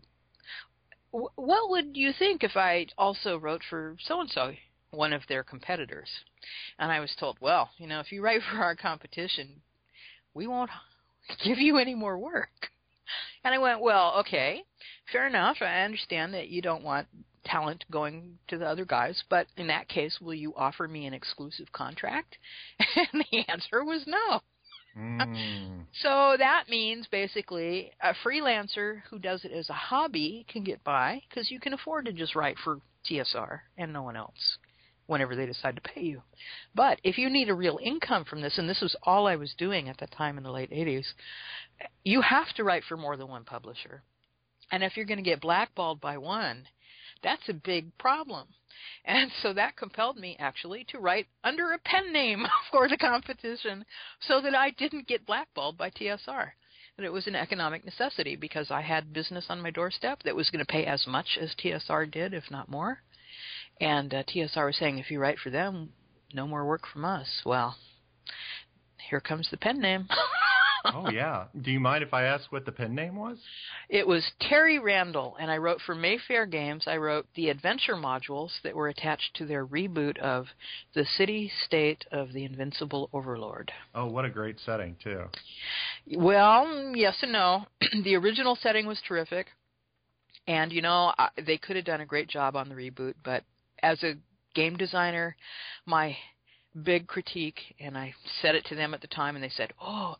w- 1.11 1.29
what 1.36 1.69
would 1.69 1.97
you 1.97 2.13
think 2.17 2.43
if 2.43 2.55
I 2.55 2.88
also 2.97 3.38
wrote 3.38 3.61
for 3.69 3.97
so 3.99 4.21
and 4.21 4.29
so, 4.29 4.53
one 4.91 5.11
of 5.11 5.21
their 5.27 5.43
competitors? 5.43 6.09
And 6.79 6.91
I 6.91 6.99
was 6.99 7.13
told, 7.19 7.38
well, 7.41 7.71
you 7.77 7.88
know, 7.88 7.99
if 7.99 8.11
you 8.11 8.21
write 8.21 8.41
for 8.51 8.59
our 8.59 8.75
competition, 8.75 9.61
we 10.36 10.45
won't 10.45 10.69
give 11.43 11.57
you 11.57 11.77
any 11.77 11.95
more 11.95 12.19
work. 12.19 12.69
And 13.43 13.53
I 13.53 13.57
went, 13.57 13.81
well, 13.81 14.15
okay, 14.19 14.63
fair 15.11 15.27
enough. 15.27 15.57
I 15.61 15.81
understand 15.81 16.33
that 16.33 16.49
you 16.49 16.61
don't 16.61 16.83
want 16.83 17.07
talent 17.45 17.86
going 17.91 18.38
to 18.47 18.57
the 18.57 18.65
other 18.65 18.86
guys, 18.86 19.23
but 19.29 19.47
in 19.57 19.67
that 19.67 19.88
case, 19.88 20.19
will 20.19 20.33
you 20.33 20.53
offer 20.55 20.88
me 20.88 21.05
an 21.05 21.13
exclusive 21.13 21.71
contract? 21.71 22.38
And 22.95 23.25
the 23.31 23.45
answer 23.49 23.83
was 23.83 24.03
no. 24.07 24.41
Mm. 24.97 25.86
So 26.01 26.36
that 26.38 26.65
means 26.69 27.07
basically 27.07 27.91
a 28.01 28.13
freelancer 28.25 29.01
who 29.09 29.19
does 29.19 29.45
it 29.45 29.51
as 29.51 29.69
a 29.69 29.73
hobby 29.73 30.45
can 30.49 30.63
get 30.63 30.83
by 30.83 31.21
because 31.29 31.51
you 31.51 31.59
can 31.59 31.73
afford 31.73 32.05
to 32.05 32.13
just 32.13 32.36
write 32.36 32.57
for 32.63 32.79
TSR 33.09 33.59
and 33.77 33.93
no 33.93 34.03
one 34.03 34.17
else 34.17 34.57
whenever 35.08 35.36
they 35.36 35.45
decide 35.45 35.76
to 35.76 35.82
pay 35.82 36.01
you. 36.01 36.22
But 36.74 36.99
if 37.03 37.18
you 37.18 37.30
need 37.30 37.49
a 37.49 37.53
real 37.53 37.80
income 37.82 38.26
from 38.26 38.41
this, 38.41 38.58
and 38.58 38.68
this 38.68 38.82
was 38.82 38.95
all 39.03 39.28
I 39.28 39.36
was 39.36 39.53
doing 39.58 39.89
at 39.89 39.97
the 39.97 40.08
time 40.08 40.38
in 40.38 40.43
the 40.43 40.51
late 40.51 40.72
80s, 40.72 41.06
you 42.03 42.22
have 42.22 42.51
to 42.56 42.64
write 42.64 42.84
for 42.88 42.97
more 42.97 43.18
than 43.18 43.28
one 43.28 43.43
publisher. 43.43 44.01
And 44.72 44.84
if 44.84 44.97
you're 44.97 45.06
going 45.06 45.18
to 45.18 45.24
get 45.24 45.41
blackballed 45.41 46.01
by 46.01 46.18
one, 46.18 46.68
that's 47.24 47.47
a 47.49 47.53
big 47.53 47.95
problem. 47.97 48.47
And 49.06 49.32
so 49.41 49.53
that 49.53 49.78
compelled 49.78 50.18
me 50.18 50.36
actually 50.39 50.86
to 50.89 50.99
write 50.99 51.28
under 51.43 51.72
a 51.72 51.80
pen 51.80 52.12
name 52.12 52.45
for 52.72 52.88
the 52.88 52.97
competition 52.97 53.86
so 54.22 54.41
that 54.41 54.56
I 54.56 54.72
didn't 54.72 55.08
get 55.08 55.26
blackballed 55.26 55.78
by 55.78 55.91
TSR. 55.91 56.51
That 56.97 57.06
it 57.06 57.12
was 57.12 57.28
an 57.28 57.36
economic 57.36 57.84
necessity 57.84 58.36
because 58.36 58.72
I 58.72 58.82
had 58.82 59.14
business 59.14 59.45
on 59.49 59.62
my 59.62 59.70
doorstep 59.70 60.24
that 60.24 60.36
was 60.36 60.49
going 60.49 60.66
to 60.66 60.72
pay 60.72 60.86
as 60.86 61.06
much 61.06 61.38
as 61.39 61.53
TSR 61.56 62.10
did, 62.10 62.34
if 62.34 62.49
not 62.49 62.70
more. 62.70 63.01
And 63.82 64.13
uh, 64.13 64.23
TSR 64.23 64.65
was 64.65 64.78
saying, 64.78 64.99
if 64.99 65.11
you 65.11 65.19
write 65.19 65.39
for 65.39 65.49
them, 65.49 65.89
no 66.34 66.47
more 66.47 66.65
work 66.65 66.84
from 66.91 67.05
us. 67.05 67.28
Well, 67.45 67.76
here 69.09 69.19
comes 69.19 69.47
the 69.51 69.57
pen 69.57 69.80
name. 69.80 70.07
oh 70.93 71.09
yeah. 71.09 71.45
Do 71.61 71.71
you 71.71 71.80
mind 71.80 72.03
if 72.03 72.13
I 72.13 72.23
ask 72.23 72.51
what 72.51 72.65
the 72.65 72.71
pen 72.71 72.95
name 72.95 73.15
was? 73.15 73.38
It 73.89 74.07
was 74.07 74.23
Terry 74.39 74.80
Randall, 74.80 75.36
and 75.39 75.51
I 75.51 75.57
wrote 75.57 75.80
for 75.86 75.95
Mayfair 75.95 76.45
Games. 76.45 76.86
I 76.88 76.97
wrote 76.97 77.28
the 77.36 77.49
adventure 77.49 77.95
modules 77.95 78.51
that 78.63 78.76
were 78.76 78.89
attached 78.89 79.36
to 79.36 79.45
their 79.45 79.65
reboot 79.65 80.17
of 80.19 80.47
The 80.93 81.05
City 81.17 81.51
State 81.65 82.05
of 82.11 82.34
the 82.34 82.45
Invincible 82.45 83.09
Overlord. 83.13 83.71
Oh, 83.93 84.07
what 84.07 84.26
a 84.26 84.30
great 84.30 84.57
setting 84.65 84.95
too. 85.03 85.23
Well, 86.15 86.93
yes 86.95 87.15
and 87.21 87.32
no. 87.32 87.65
the 88.03 88.15
original 88.15 88.57
setting 88.61 88.86
was 88.88 88.99
terrific, 89.07 89.47
and 90.47 90.71
you 90.71 90.82
know 90.82 91.13
I, 91.17 91.30
they 91.45 91.57
could 91.57 91.76
have 91.76 91.86
done 91.86 92.01
a 92.01 92.05
great 92.05 92.30
job 92.30 92.55
on 92.55 92.69
the 92.69 92.76
reboot. 92.76 93.15
But 93.23 93.43
as 93.86 94.01
a 94.03 94.15
game 94.55 94.75
designer, 94.75 95.36
my 95.86 96.17
big 96.83 97.05
critique, 97.07 97.59
and 97.79 97.95
I 97.95 98.15
said 98.41 98.55
it 98.55 98.65
to 98.65 98.75
them 98.75 98.95
at 98.95 99.01
the 99.01 99.07
time, 99.07 99.36
and 99.36 99.43
they 99.43 99.49
said, 99.49 99.73
"Oh, 99.79 100.15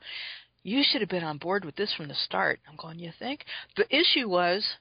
you 0.62 0.84
should 0.84 1.02
have 1.02 1.10
been 1.10 1.24
on 1.24 1.40
board 1.40 1.66
with 1.66 1.76
this 1.76 1.92
from 1.94 2.08
the 2.08 2.14
start." 2.14 2.60
I'm 2.68 2.76
going, 2.76 3.00
"You 3.00 3.12
think?" 3.18 3.44
The 3.76 3.88
issue 3.94 4.30
was 4.30 4.78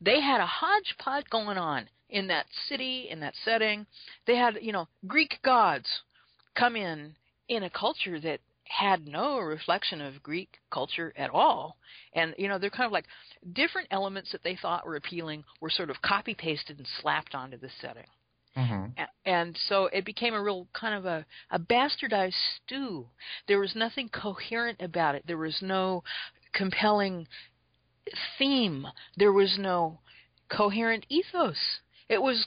they 0.00 0.20
had 0.20 0.42
a 0.42 0.46
hodgepodge 0.46 1.30
going 1.30 1.56
on 1.56 1.88
in 2.10 2.26
that 2.26 2.46
city, 2.68 3.08
in 3.08 3.20
that 3.20 3.34
setting. 3.44 3.86
They 4.26 4.36
had, 4.36 4.58
you 4.60 4.72
know, 4.72 4.88
Greek 5.06 5.40
gods 5.42 5.88
come 6.54 6.76
in 6.76 7.16
in 7.48 7.62
a 7.62 7.70
culture 7.70 8.20
that 8.20 8.40
had 8.64 9.06
no 9.06 9.38
reflection 9.38 10.02
of 10.02 10.22
Greek 10.22 10.60
culture 10.70 11.14
at 11.16 11.30
all. 11.30 11.78
And, 12.12 12.34
you 12.36 12.48
know, 12.48 12.58
they're 12.58 12.70
kind 12.70 12.86
of 12.86 12.92
like 12.92 13.06
different 13.54 13.88
elements 13.90 14.30
that 14.32 14.42
they 14.42 14.56
thought 14.56 14.86
were 14.86 14.96
appealing 14.96 15.44
were 15.60 15.70
sort 15.70 15.88
of 15.88 16.02
copy 16.02 16.34
pasted 16.34 16.76
and 16.78 16.86
slapped 17.00 17.34
onto 17.34 17.56
the 17.56 17.70
setting. 17.80 18.06
Mm-hmm. 18.58 19.02
And 19.24 19.56
so 19.68 19.86
it 19.86 20.04
became 20.04 20.34
a 20.34 20.42
real 20.42 20.66
kind 20.72 20.94
of 20.94 21.06
a, 21.06 21.24
a 21.50 21.58
bastardized 21.58 22.34
stew. 22.66 23.06
There 23.46 23.60
was 23.60 23.74
nothing 23.76 24.08
coherent 24.08 24.80
about 24.80 25.14
it. 25.14 25.22
There 25.26 25.36
was 25.38 25.58
no 25.62 26.02
compelling 26.52 27.28
theme. 28.38 28.86
There 29.16 29.32
was 29.32 29.56
no 29.58 30.00
coherent 30.50 31.06
ethos. 31.08 31.56
It 32.08 32.20
was 32.20 32.46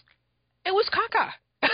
it 0.65 0.71
was 0.71 0.89
caca. 0.91 1.31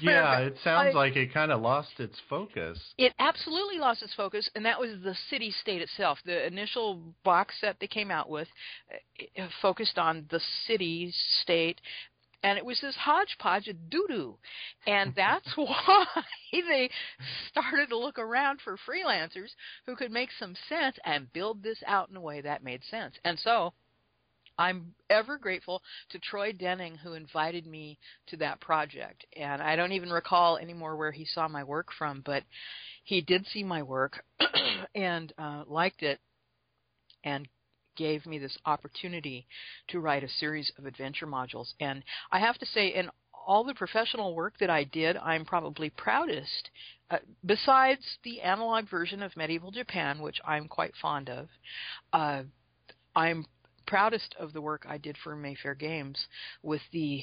Yeah, 0.00 0.38
it 0.38 0.56
sounds 0.62 0.94
I- 0.94 0.96
like 0.96 1.16
it 1.16 1.34
kind 1.34 1.50
of 1.50 1.60
lost 1.60 1.98
its 1.98 2.16
focus. 2.30 2.78
it 2.96 3.12
absolutely 3.18 3.78
lost 3.78 4.00
its 4.02 4.14
focus, 4.14 4.48
and 4.54 4.64
that 4.64 4.78
was 4.78 4.90
the 5.02 5.16
city 5.28 5.52
state 5.60 5.82
itself. 5.82 6.18
The 6.24 6.46
initial 6.46 7.00
box 7.24 7.56
set 7.60 7.76
they 7.80 7.88
came 7.88 8.10
out 8.10 8.30
with 8.30 8.46
uh, 9.38 9.48
focused 9.60 9.98
on 9.98 10.26
the 10.30 10.40
city 10.68 11.12
state, 11.42 11.80
and 12.42 12.58
it 12.58 12.64
was 12.64 12.80
this 12.80 12.96
hodgepodge 12.96 13.68
of 13.68 13.90
doo 13.90 14.06
doo. 14.08 14.38
And 14.86 15.12
that's 15.16 15.48
why 15.56 16.06
they 16.52 16.90
started 17.48 17.88
to 17.90 17.98
look 17.98 18.18
around 18.18 18.60
for 18.62 18.76
freelancers 18.88 19.50
who 19.86 19.96
could 19.96 20.10
make 20.10 20.30
some 20.38 20.54
sense 20.68 20.96
and 21.04 21.32
build 21.32 21.62
this 21.62 21.82
out 21.86 22.10
in 22.10 22.16
a 22.16 22.20
way 22.20 22.40
that 22.40 22.64
made 22.64 22.82
sense. 22.84 23.14
And 23.24 23.38
so 23.38 23.72
I'm 24.58 24.94
ever 25.08 25.38
grateful 25.38 25.82
to 26.10 26.18
Troy 26.18 26.52
Denning 26.52 26.96
who 26.96 27.14
invited 27.14 27.66
me 27.66 27.98
to 28.28 28.36
that 28.38 28.60
project. 28.60 29.24
And 29.36 29.62
I 29.62 29.76
don't 29.76 29.92
even 29.92 30.10
recall 30.10 30.58
anymore 30.58 30.96
where 30.96 31.12
he 31.12 31.24
saw 31.24 31.48
my 31.48 31.64
work 31.64 31.88
from, 31.98 32.22
but 32.24 32.42
he 33.04 33.20
did 33.20 33.46
see 33.46 33.64
my 33.64 33.82
work 33.82 34.24
and 34.94 35.32
uh, 35.38 35.64
liked 35.66 36.02
it 36.02 36.20
and 37.24 37.48
gave 37.96 38.26
me 38.26 38.38
this 38.38 38.56
opportunity 38.66 39.46
to 39.88 40.00
write 40.00 40.24
a 40.24 40.28
series 40.28 40.70
of 40.78 40.86
adventure 40.86 41.26
modules. 41.26 41.72
And 41.80 42.02
I 42.30 42.38
have 42.38 42.58
to 42.58 42.66
say, 42.66 42.88
in 42.88 43.10
all 43.46 43.64
the 43.64 43.74
professional 43.74 44.34
work 44.34 44.54
that 44.60 44.70
I 44.70 44.84
did, 44.84 45.16
I'm 45.16 45.44
probably 45.44 45.90
proudest. 45.90 46.70
Uh, 47.10 47.18
besides 47.44 48.02
the 48.24 48.40
analog 48.40 48.88
version 48.88 49.22
of 49.22 49.36
medieval 49.36 49.70
Japan, 49.70 50.20
which 50.20 50.40
I'm 50.44 50.68
quite 50.68 50.92
fond 51.00 51.28
of, 51.28 51.48
uh, 52.12 52.42
I'm 53.14 53.46
proudest 53.86 54.34
of 54.38 54.52
the 54.52 54.60
work 54.60 54.86
I 54.88 54.98
did 54.98 55.16
for 55.22 55.36
Mayfair 55.36 55.74
Games 55.74 56.18
with 56.62 56.80
the 56.92 57.22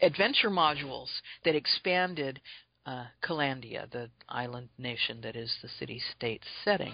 adventure 0.00 0.50
modules 0.50 1.08
that 1.44 1.54
expanded 1.54 2.40
uh, 2.86 3.04
Kalandia, 3.22 3.90
the 3.90 4.10
island 4.28 4.68
nation 4.78 5.20
that 5.22 5.36
is 5.36 5.52
the 5.62 5.68
city-state 5.78 6.42
setting. 6.64 6.92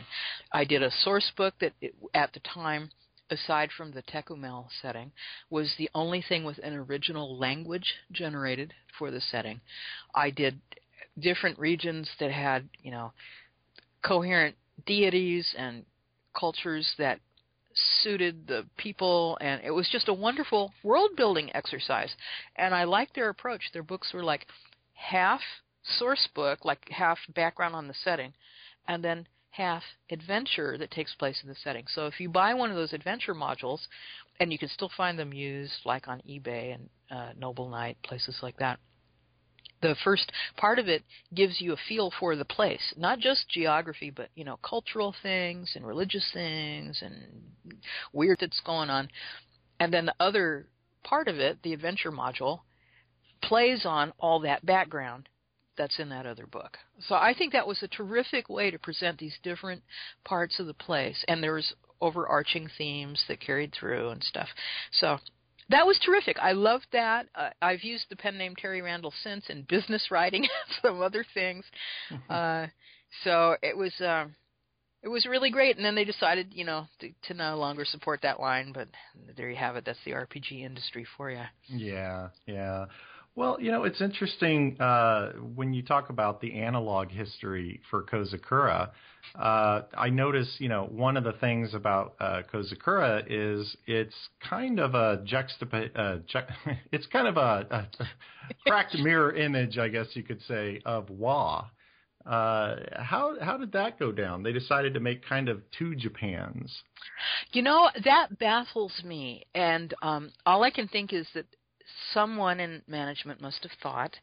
I 0.52 0.64
did 0.64 0.82
a 0.82 0.90
source 0.90 1.30
book 1.36 1.54
that, 1.60 1.72
it, 1.80 1.94
at 2.14 2.32
the 2.32 2.40
time, 2.40 2.90
aside 3.30 3.70
from 3.76 3.92
the 3.92 4.02
Tekumel 4.02 4.66
setting, 4.82 5.12
was 5.50 5.72
the 5.78 5.90
only 5.94 6.22
thing 6.26 6.44
with 6.44 6.58
an 6.58 6.74
original 6.74 7.38
language 7.38 7.94
generated 8.12 8.74
for 8.98 9.10
the 9.10 9.20
setting. 9.20 9.60
I 10.14 10.30
did 10.30 10.60
different 11.18 11.58
regions 11.58 12.08
that 12.20 12.30
had, 12.30 12.68
you 12.82 12.90
know, 12.90 13.12
coherent 14.02 14.56
deities 14.86 15.54
and 15.56 15.84
cultures 16.38 16.86
that 16.98 17.20
suited 18.02 18.46
the 18.46 18.66
people 18.76 19.38
and 19.40 19.60
it 19.64 19.70
was 19.70 19.88
just 19.90 20.08
a 20.08 20.12
wonderful 20.12 20.72
world 20.82 21.10
building 21.16 21.54
exercise 21.54 22.10
and 22.56 22.74
i 22.74 22.82
liked 22.82 23.14
their 23.14 23.28
approach 23.28 23.62
their 23.72 23.84
books 23.84 24.12
were 24.12 24.24
like 24.24 24.46
half 24.94 25.40
source 25.98 26.28
book, 26.34 26.64
like 26.64 26.88
half 26.90 27.18
background 27.34 27.74
on 27.74 27.88
the 27.88 27.94
setting, 28.04 28.32
and 28.86 29.02
then 29.02 29.26
half 29.50 29.82
adventure 30.10 30.76
that 30.78 30.90
takes 30.90 31.14
place 31.14 31.40
in 31.42 31.48
the 31.48 31.54
setting. 31.64 31.84
So 31.88 32.06
if 32.06 32.20
you 32.20 32.28
buy 32.28 32.54
one 32.54 32.70
of 32.70 32.76
those 32.76 32.92
adventure 32.92 33.34
modules, 33.34 33.80
and 34.40 34.52
you 34.52 34.58
can 34.58 34.68
still 34.68 34.90
find 34.96 35.18
them 35.18 35.32
used 35.32 35.80
like 35.84 36.08
on 36.08 36.22
eBay 36.28 36.74
and 36.74 36.88
uh, 37.10 37.32
Noble 37.38 37.68
Knight, 37.68 37.96
places 38.02 38.38
like 38.42 38.56
that. 38.58 38.78
The 39.80 39.96
first 40.02 40.32
part 40.56 40.80
of 40.80 40.88
it 40.88 41.04
gives 41.34 41.60
you 41.60 41.72
a 41.72 41.76
feel 41.88 42.12
for 42.18 42.34
the 42.34 42.44
place, 42.44 42.82
not 42.96 43.20
just 43.20 43.48
geography, 43.48 44.10
but 44.10 44.28
you 44.34 44.44
know 44.44 44.58
cultural 44.58 45.14
things 45.22 45.72
and 45.74 45.86
religious 45.86 46.28
things 46.32 47.00
and 47.00 47.14
weird 48.12 48.38
that's 48.40 48.60
going 48.60 48.90
on. 48.90 49.08
And 49.80 49.92
then 49.92 50.06
the 50.06 50.14
other 50.18 50.66
part 51.04 51.28
of 51.28 51.36
it, 51.36 51.58
the 51.62 51.72
adventure 51.72 52.10
module, 52.10 52.60
plays 53.42 53.86
on 53.86 54.12
all 54.18 54.40
that 54.40 54.66
background 54.66 55.28
that's 55.78 55.98
in 55.98 56.08
that 56.10 56.26
other 56.26 56.46
book. 56.46 56.76
So 57.08 57.14
I 57.14 57.34
think 57.36 57.52
that 57.52 57.66
was 57.66 57.82
a 57.82 57.88
terrific 57.88 58.48
way 58.48 58.70
to 58.70 58.78
present 58.78 59.18
these 59.18 59.36
different 59.42 59.82
parts 60.24 60.58
of 60.60 60.66
the 60.66 60.74
place, 60.74 61.24
and 61.28 61.42
there 61.42 61.54
was 61.54 61.72
overarching 62.00 62.68
themes 62.76 63.22
that 63.28 63.40
carried 63.40 63.72
through 63.72 64.10
and 64.10 64.22
stuff. 64.22 64.48
So 64.92 65.18
that 65.70 65.86
was 65.86 65.98
terrific. 66.04 66.38
I 66.40 66.52
loved 66.52 66.86
that. 66.92 67.26
Uh, 67.34 67.50
I've 67.60 67.82
used 67.82 68.06
the 68.08 68.16
pen 68.16 68.38
name 68.38 68.54
Terry 68.56 68.82
Randall 68.82 69.12
since 69.22 69.44
in 69.48 69.62
business 69.68 70.06
writing 70.10 70.42
and 70.42 70.76
some 70.82 71.02
other 71.02 71.24
things. 71.34 71.64
uh, 72.28 72.66
so 73.24 73.56
it 73.62 73.76
was. 73.76 73.92
Uh, 74.00 74.26
it 75.00 75.08
was 75.08 75.26
really 75.26 75.50
great, 75.50 75.76
and 75.76 75.84
then 75.84 75.94
they 75.94 76.04
decided, 76.04 76.48
you 76.52 76.64
know, 76.64 76.88
to, 76.98 77.10
to 77.28 77.34
no 77.34 77.56
longer 77.56 77.84
support 77.84 78.20
that 78.22 78.40
line. 78.40 78.72
But 78.72 78.88
there 79.36 79.48
you 79.48 79.54
have 79.54 79.76
it. 79.76 79.84
That's 79.84 79.98
the 80.04 80.10
RPG 80.10 80.64
industry 80.64 81.06
for 81.16 81.30
you. 81.30 81.44
Yeah, 81.68 82.30
yeah. 82.46 82.86
Well, 83.38 83.56
you 83.60 83.70
know, 83.70 83.84
it's 83.84 84.00
interesting 84.00 84.76
uh, 84.80 85.30
when 85.54 85.72
you 85.72 85.84
talk 85.84 86.10
about 86.10 86.40
the 86.40 86.54
analog 86.54 87.08
history 87.08 87.80
for 87.88 88.02
Kozakura. 88.02 88.90
Uh, 89.38 89.82
I 89.96 90.10
notice, 90.10 90.56
you 90.58 90.68
know, 90.68 90.88
one 90.90 91.16
of 91.16 91.22
the 91.22 91.34
things 91.34 91.72
about 91.72 92.16
uh, 92.18 92.42
Kozakura 92.52 93.22
is 93.30 93.76
it's 93.86 94.16
kind 94.40 94.80
of 94.80 94.96
a 94.96 95.18
juxtap- 95.18 95.96
uh, 95.96 96.16
ju- 96.26 96.72
it's 96.90 97.06
kind 97.06 97.28
of 97.28 97.36
a, 97.36 97.86
a 98.00 98.06
cracked 98.66 98.96
mirror 98.98 99.32
image, 99.32 99.78
I 99.78 99.86
guess 99.86 100.08
you 100.14 100.24
could 100.24 100.42
say, 100.48 100.80
of 100.84 101.08
Wa. 101.08 101.68
Uh, 102.26 102.74
how 102.96 103.36
how 103.40 103.56
did 103.56 103.70
that 103.70 104.00
go 104.00 104.10
down? 104.10 104.42
They 104.42 104.52
decided 104.52 104.94
to 104.94 105.00
make 105.00 105.24
kind 105.24 105.48
of 105.48 105.62
two 105.78 105.94
Japans. 105.94 106.76
You 107.52 107.62
know 107.62 107.88
that 108.04 108.36
baffles 108.40 109.00
me, 109.04 109.46
and 109.54 109.94
um, 110.02 110.32
all 110.44 110.64
I 110.64 110.70
can 110.70 110.88
think 110.88 111.12
is 111.12 111.28
that 111.34 111.46
someone 112.12 112.60
in 112.60 112.82
management 112.86 113.40
must 113.40 113.62
have 113.62 113.72
thought 113.82 114.16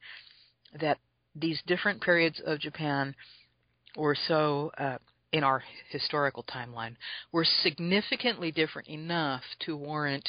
that 0.80 1.00
these 1.36 1.62
different 1.68 2.02
periods 2.02 2.42
of 2.46 2.60
Japan 2.60 3.16
were 3.96 4.16
so 4.28 4.72
uh, 4.78 4.98
in 5.32 5.44
our 5.44 5.64
historical 5.90 6.44
timeline 6.44 6.96
were 7.32 7.46
significantly 7.64 8.52
different 8.52 8.88
enough 8.88 9.44
to 9.60 9.76
warrant 9.76 10.28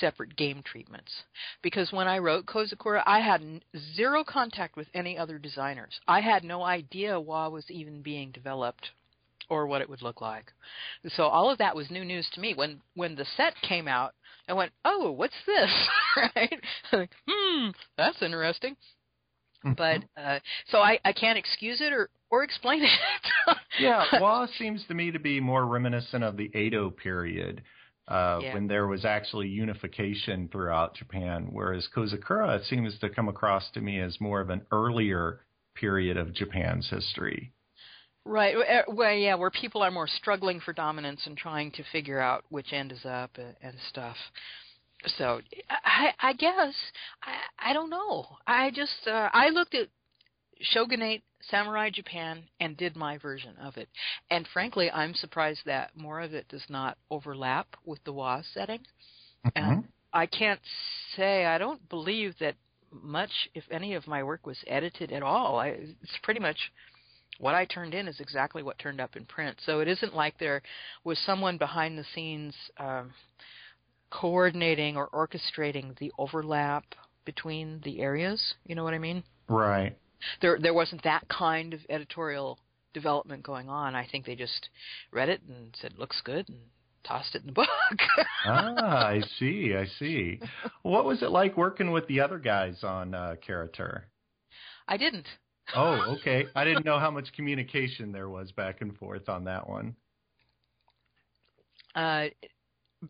separate 0.00 0.36
game 0.36 0.62
treatments. 0.62 1.10
Because 1.62 1.92
when 1.92 2.08
I 2.08 2.18
wrote 2.18 2.46
Kozakura, 2.46 3.02
I 3.06 3.20
had 3.20 3.62
zero 3.94 4.24
contact 4.24 4.76
with 4.76 4.88
any 4.94 5.16
other 5.16 5.38
designers. 5.38 5.98
I 6.06 6.20
had 6.20 6.44
no 6.44 6.62
idea 6.62 7.18
Wa 7.18 7.48
was 7.48 7.64
even 7.70 8.02
being 8.02 8.30
developed 8.30 8.90
or 9.50 9.66
what 9.66 9.80
it 9.80 9.88
would 9.88 10.02
look 10.02 10.20
like. 10.20 10.52
So 11.08 11.24
all 11.24 11.50
of 11.50 11.58
that 11.58 11.76
was 11.76 11.90
new 11.90 12.04
news 12.04 12.28
to 12.34 12.40
me. 12.40 12.54
When 12.54 12.80
when 12.94 13.14
the 13.14 13.26
set 13.36 13.54
came 13.62 13.88
out, 13.88 14.14
I 14.48 14.52
went, 14.52 14.72
"Oh, 14.84 15.12
what's 15.12 15.34
this?" 15.46 15.70
right? 16.36 16.60
like, 16.92 17.10
hmm, 17.28 17.68
that's 17.96 18.22
interesting. 18.22 18.76
But 19.76 20.02
uh, 20.16 20.40
so 20.68 20.78
I 20.78 20.98
I 21.04 21.12
can't 21.12 21.38
excuse 21.38 21.80
it 21.80 21.92
or 21.92 22.10
or 22.30 22.44
explain 22.44 22.82
it. 22.82 23.56
yeah, 23.80 24.20
Wa 24.20 24.46
seems 24.58 24.84
to 24.88 24.94
me 24.94 25.10
to 25.10 25.18
be 25.18 25.40
more 25.40 25.66
reminiscent 25.66 26.24
of 26.24 26.36
the 26.36 26.50
Edo 26.56 26.90
period. 26.90 27.62
Uh, 28.06 28.40
Yeah. 28.42 28.52
when 28.52 28.66
there 28.66 28.86
was 28.86 29.06
actually 29.06 29.48
unification 29.48 30.46
throughout 30.52 30.94
Japan, 30.94 31.48
whereas 31.50 31.88
Kozakura 31.96 32.62
seems 32.66 32.98
to 32.98 33.08
come 33.08 33.28
across 33.28 33.70
to 33.70 33.80
me 33.80 33.98
as 33.98 34.20
more 34.20 34.42
of 34.42 34.50
an 34.50 34.60
earlier 34.70 35.40
period 35.74 36.18
of 36.18 36.34
Japan's 36.34 36.90
history. 36.90 37.54
Right. 38.26 38.56
uh, 38.56 38.82
Well, 38.88 39.12
yeah, 39.12 39.34
where 39.34 39.50
people 39.50 39.82
are 39.82 39.90
more 39.90 40.08
struggling 40.08 40.60
for 40.60 40.72
dominance 40.72 41.26
and 41.26 41.36
trying 41.36 41.70
to 41.72 41.82
figure 41.92 42.20
out 42.20 42.44
which 42.48 42.72
end 42.72 42.90
is 42.92 43.04
up 43.04 43.30
and, 43.36 43.54
and 43.62 43.74
stuff. 43.88 44.16
So 45.18 45.40
I, 45.68 46.12
I 46.20 46.32
guess 46.32 46.74
I, 47.22 47.70
I 47.70 47.72
don't 47.74 47.90
know. 47.90 48.26
I 48.46 48.70
just 48.70 49.06
uh, 49.06 49.28
I 49.32 49.50
looked 49.50 49.74
at 49.74 49.88
Shogunate 50.60 51.22
Samurai 51.50 51.90
Japan 51.90 52.44
and 52.60 52.74
did 52.76 52.96
my 52.96 53.18
version 53.18 53.54
of 53.62 53.76
it, 53.76 53.88
and 54.30 54.48
frankly, 54.54 54.90
I'm 54.90 55.12
surprised 55.12 55.60
that 55.66 55.90
more 55.94 56.20
of 56.20 56.32
it 56.32 56.48
does 56.48 56.64
not 56.70 56.96
overlap 57.10 57.66
with 57.84 58.02
the 58.04 58.14
Wa 58.14 58.40
setting. 58.54 58.80
And 59.56 59.84
I 60.14 60.24
can't 60.24 60.60
say 61.16 61.44
I 61.44 61.58
don't 61.58 61.86
believe 61.90 62.34
that 62.40 62.54
much, 62.90 63.50
if 63.54 63.64
any, 63.70 63.92
of 63.94 64.06
my 64.06 64.22
work 64.22 64.46
was 64.46 64.56
edited 64.66 65.12
at 65.12 65.22
all. 65.22 65.58
I, 65.58 65.68
it's 65.68 66.18
pretty 66.22 66.40
much 66.40 66.56
what 67.38 67.54
I 67.54 67.64
turned 67.64 67.94
in 67.94 68.08
is 68.08 68.20
exactly 68.20 68.62
what 68.62 68.78
turned 68.78 69.00
up 69.00 69.16
in 69.16 69.24
print. 69.24 69.56
So 69.64 69.80
it 69.80 69.88
isn't 69.88 70.14
like 70.14 70.38
there 70.38 70.62
was 71.04 71.18
someone 71.20 71.58
behind 71.58 71.98
the 71.98 72.04
scenes 72.14 72.54
um, 72.78 73.12
coordinating 74.10 74.96
or 74.96 75.08
orchestrating 75.08 75.98
the 75.98 76.12
overlap 76.18 76.84
between 77.24 77.80
the 77.84 78.00
areas. 78.00 78.54
You 78.66 78.74
know 78.74 78.84
what 78.84 78.94
I 78.94 78.98
mean? 78.98 79.24
Right. 79.48 79.96
There, 80.40 80.58
there 80.60 80.74
wasn't 80.74 81.02
that 81.02 81.28
kind 81.28 81.74
of 81.74 81.80
editorial 81.88 82.58
development 82.92 83.42
going 83.42 83.68
on. 83.68 83.94
I 83.94 84.06
think 84.10 84.24
they 84.24 84.36
just 84.36 84.70
read 85.10 85.28
it 85.28 85.42
and 85.48 85.76
said, 85.80 85.94
"Looks 85.98 86.20
good," 86.24 86.48
and 86.48 86.58
tossed 87.04 87.34
it 87.34 87.42
in 87.42 87.48
the 87.48 87.52
book. 87.52 87.68
ah, 88.46 89.06
I 89.06 89.20
see. 89.38 89.74
I 89.76 89.86
see. 89.98 90.40
What 90.82 91.04
was 91.04 91.22
it 91.22 91.30
like 91.30 91.56
working 91.56 91.90
with 91.90 92.06
the 92.06 92.20
other 92.20 92.38
guys 92.38 92.82
on 92.82 93.14
uh, 93.14 93.34
Kara-Tur? 93.44 94.06
I 94.88 94.96
didn't. 94.96 95.26
Oh, 95.74 96.16
okay. 96.18 96.46
I 96.54 96.64
didn't 96.64 96.84
know 96.84 96.98
how 96.98 97.10
much 97.10 97.32
communication 97.34 98.12
there 98.12 98.28
was 98.28 98.52
back 98.52 98.80
and 98.80 98.96
forth 98.98 99.28
on 99.28 99.44
that 99.44 99.68
one. 99.68 99.96
Uh, 101.94 102.26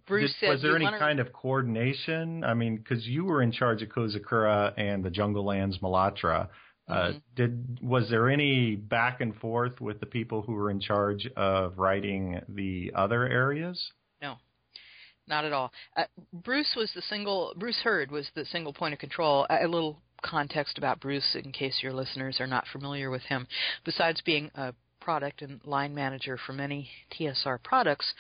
Bruce 0.07 0.31
Did- 0.33 0.39
said, 0.41 0.49
was 0.51 0.63
there 0.63 0.77
any 0.77 0.85
wanna- 0.85 0.99
kind 0.99 1.21
of 1.21 1.33
coordination? 1.33 2.45
I 2.45 2.55
mean, 2.55 2.77
because 2.77 3.07
you 3.07 3.25
were 3.25 3.43
in 3.43 3.53
charge 3.53 3.83
of 3.83 3.89
Kozakura 3.89 4.75
and 4.77 5.05
the 5.05 5.11
Jungle 5.11 5.45
Lands 5.45 5.79
Malatra. 5.79 6.49
Uh, 6.87 7.13
Mhm. 7.13 7.23
did 7.35 7.81
was 7.81 8.11
there 8.11 8.29
any 8.29 8.77
back 8.77 9.23
and 9.23 9.35
forth 9.37 9.81
with 9.81 10.01
the 10.01 10.07
people 10.07 10.43
who 10.43 10.53
were 10.53 10.71
in 10.71 10.81
charge 10.81 11.27
of 11.29 11.79
writing 11.79 12.43
the 12.49 12.93
other 12.95 13.27
areas? 13.27 13.91
No, 14.21 14.37
not 15.27 15.47
at 15.47 15.53
all. 15.55 15.73
Uh, 15.97 16.05
Bruce 16.35 16.75
was 16.77 16.93
the 16.93 17.01
single. 17.01 17.55
Bruce 17.57 17.81
Heard 17.81 18.11
was 18.11 18.29
the 18.35 18.45
single 18.45 18.75
point 18.75 18.93
of 18.93 18.99
control. 19.01 19.47
A 19.49 19.67
little 19.67 20.03
context 20.25 20.79
about 20.79 21.01
Bruce, 21.01 21.37
in 21.37 21.53
case 21.53 21.83
your 21.83 21.93
listeners 21.93 22.41
are 22.41 22.47
not 22.47 22.67
familiar 22.73 23.11
with 23.11 23.23
him. 23.23 23.47
Besides 23.85 24.21
being 24.23 24.51
a 24.55 24.75
product 25.01 25.43
and 25.43 25.61
line 25.65 25.95
manager 25.95 26.39
for 26.39 26.55
many 26.55 26.89
TSR 27.13 27.63
products, 27.63 28.15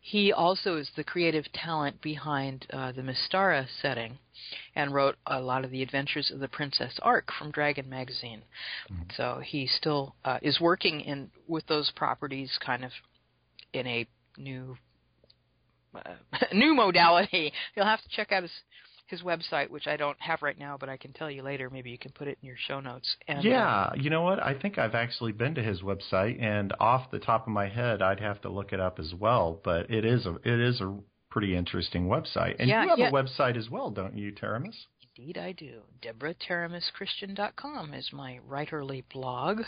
he 0.00 0.32
also 0.32 0.76
is 0.76 0.88
the 0.96 1.02
creative 1.04 1.44
talent 1.52 2.00
behind 2.00 2.64
uh, 2.72 2.92
the 2.92 3.02
Mystara 3.02 3.66
setting, 3.82 4.18
and 4.76 4.94
wrote 4.94 5.16
a 5.26 5.40
lot 5.40 5.64
of 5.64 5.70
the 5.70 5.82
Adventures 5.82 6.30
of 6.32 6.38
the 6.38 6.48
Princess 6.48 6.98
Ark 7.02 7.28
from 7.36 7.50
Dragon 7.50 7.90
magazine. 7.90 8.42
So 9.16 9.40
he 9.44 9.66
still 9.66 10.14
uh, 10.24 10.38
is 10.40 10.60
working 10.60 11.00
in 11.00 11.30
with 11.48 11.66
those 11.66 11.90
properties, 11.96 12.56
kind 12.64 12.84
of 12.84 12.92
in 13.72 13.86
a 13.86 14.06
new 14.36 14.76
uh, 15.94 16.14
new 16.52 16.74
modality. 16.74 17.52
You'll 17.74 17.86
have 17.86 18.02
to 18.02 18.08
check 18.10 18.30
out 18.30 18.42
his 18.42 18.52
his 19.08 19.22
website, 19.22 19.70
which 19.70 19.86
I 19.86 19.96
don't 19.96 20.20
have 20.20 20.42
right 20.42 20.58
now, 20.58 20.76
but 20.78 20.88
I 20.88 20.96
can 20.96 21.12
tell 21.12 21.30
you 21.30 21.42
later. 21.42 21.70
Maybe 21.70 21.90
you 21.90 21.98
can 21.98 22.12
put 22.12 22.28
it 22.28 22.38
in 22.42 22.46
your 22.46 22.56
show 22.66 22.80
notes. 22.80 23.16
And, 23.26 23.38
uh, 23.38 23.42
yeah, 23.42 23.90
you 23.96 24.10
know 24.10 24.22
what? 24.22 24.42
I 24.42 24.54
think 24.54 24.78
I've 24.78 24.94
actually 24.94 25.32
been 25.32 25.54
to 25.56 25.62
his 25.62 25.80
website, 25.82 26.42
and 26.42 26.72
off 26.80 27.10
the 27.10 27.18
top 27.18 27.46
of 27.46 27.52
my 27.52 27.68
head, 27.68 28.02
I'd 28.02 28.20
have 28.20 28.40
to 28.42 28.48
look 28.48 28.72
it 28.72 28.80
up 28.80 28.98
as 28.98 29.14
well. 29.14 29.60
But 29.64 29.90
it 29.90 30.04
is 30.04 30.26
a 30.26 30.36
it 30.44 30.60
is 30.60 30.80
a 30.80 30.96
pretty 31.30 31.54
interesting 31.56 32.06
website, 32.08 32.56
and 32.58 32.68
Yeah, 32.68 32.82
you 32.84 32.88
have 32.90 32.98
yeah. 32.98 33.08
a 33.08 33.12
website 33.12 33.56
as 33.56 33.68
well, 33.70 33.90
don't 33.90 34.16
you, 34.16 34.32
Teramis? 34.32 34.74
Indeed, 35.16 35.36
I 35.38 35.50
do. 35.52 35.80
DeborahTeramisChristian.com 36.02 37.92
is 37.92 38.08
my 38.12 38.38
writerly 38.48 39.02
blog. 39.12 39.62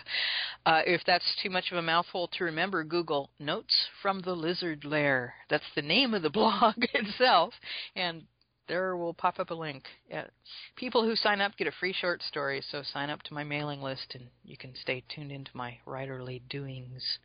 Uh, 0.64 0.82
if 0.86 1.02
that's 1.06 1.36
too 1.42 1.50
much 1.50 1.72
of 1.72 1.78
a 1.78 1.82
mouthful 1.82 2.28
to 2.28 2.44
remember, 2.44 2.84
Google 2.84 3.30
Notes 3.40 3.74
from 4.00 4.20
the 4.20 4.32
Lizard 4.32 4.84
Lair. 4.84 5.34
That's 5.48 5.64
the 5.74 5.82
name 5.82 6.14
of 6.14 6.22
the 6.22 6.30
blog 6.40 6.74
itself, 6.94 7.54
and 7.96 8.22
there 8.70 8.96
will 8.96 9.12
pop 9.12 9.40
up 9.40 9.50
a 9.50 9.54
link. 9.54 9.82
Uh, 10.14 10.22
people 10.76 11.04
who 11.04 11.16
sign 11.16 11.40
up 11.40 11.56
get 11.56 11.66
a 11.66 11.72
free 11.72 11.92
short 11.92 12.22
story, 12.22 12.62
so 12.70 12.82
sign 12.92 13.10
up 13.10 13.20
to 13.24 13.34
my 13.34 13.42
mailing 13.42 13.82
list, 13.82 14.14
and 14.14 14.28
you 14.44 14.56
can 14.56 14.72
stay 14.80 15.02
tuned 15.12 15.32
into 15.32 15.50
my 15.54 15.76
writerly 15.86 16.40
doings. 16.48 17.18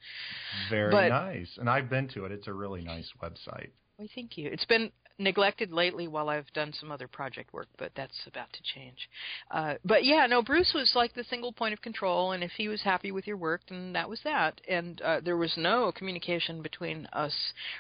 Very 0.72 0.91
But- 0.91 1.10
nice, 1.10 1.58
and 1.58 1.70
I've 1.70 1.88
been 1.88 2.08
to 2.10 2.26
it. 2.26 2.32
It's 2.32 2.48
a 2.48 2.54
really 2.54 2.82
nice 2.82 3.12
website. 3.22 3.70
Well, 4.00 4.08
thank 4.16 4.38
you. 4.38 4.50
It's 4.52 4.66
been 4.66 4.91
neglected 5.18 5.72
lately 5.72 6.07
while 6.07 6.30
I've 6.30 6.51
done 6.53 6.74
some 6.74 6.91
other 6.91 7.07
project 7.07 7.53
work, 7.53 7.68
but 7.78 7.91
that's 7.95 8.28
about 8.28 8.51
to 8.53 8.59
change. 8.63 9.09
Uh, 9.51 9.76
but 9.86 10.03
yeah, 10.03 10.26
no, 10.28 10.41
Bruce 10.41 10.74
was 10.74 10.91
like 10.95 11.13
the 11.13 11.24
single 11.24 11.53
point 11.53 11.74
of 11.74 11.82
control, 11.82 12.34
and 12.34 12.43
if 12.43 12.51
he 12.57 12.68
was 12.68 12.82
happy 12.82 13.11
with 13.11 13.26
your 13.26 13.38
work, 13.38 13.61
then 13.70 13.93
that 13.93 14.09
was 14.09 14.20
that. 14.24 14.59
And 14.68 15.01
uh, 15.01 15.22
there 15.24 15.38
was 15.38 15.53
no 15.57 15.91
communication 15.91 16.61
between 16.61 17.07
us 17.13 17.34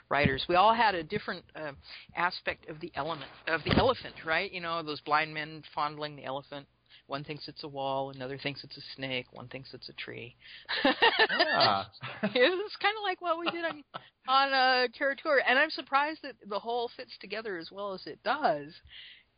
writers. 0.09 0.45
We 0.47 0.55
all 0.55 0.73
had 0.73 0.95
a 0.95 1.03
different 1.03 1.43
uh, 1.55 1.73
aspect 2.15 2.69
of 2.69 2.79
the 2.79 2.91
element 2.95 3.31
of 3.47 3.63
the 3.63 3.75
elephant, 3.77 4.15
right? 4.25 4.51
You 4.51 4.61
know, 4.61 4.81
those 4.81 5.01
blind 5.01 5.33
men 5.33 5.63
fondling 5.73 6.15
the 6.15 6.25
elephant. 6.25 6.67
One 7.07 7.23
thinks 7.23 7.47
it's 7.47 7.63
a 7.63 7.67
wall, 7.67 8.09
another 8.09 8.37
thinks 8.37 8.63
it's 8.63 8.77
a 8.77 8.81
snake, 8.95 9.27
one 9.31 9.47
thinks 9.47 9.73
it's 9.73 9.89
a 9.89 9.93
tree. 9.93 10.35
Ah. 10.83 11.89
it 12.23 12.51
was 12.51 12.71
kind 12.81 12.95
of 12.97 13.03
like 13.03 13.21
what 13.21 13.39
we 13.39 13.49
did 13.51 13.63
on 13.63 13.83
on 14.27 14.53
uh, 14.53 14.87
Kara-Tur, 14.97 15.43
and 15.47 15.59
I'm 15.59 15.69
surprised 15.69 16.21
that 16.23 16.35
the 16.47 16.59
whole 16.59 16.89
fits 16.97 17.11
together 17.19 17.57
as 17.57 17.71
well 17.71 17.93
as 17.93 18.05
it 18.07 18.19
does, 18.23 18.73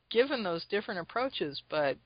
given 0.09 0.43
those 0.43 0.65
different 0.65 1.01
approaches. 1.01 1.61
But 1.69 1.97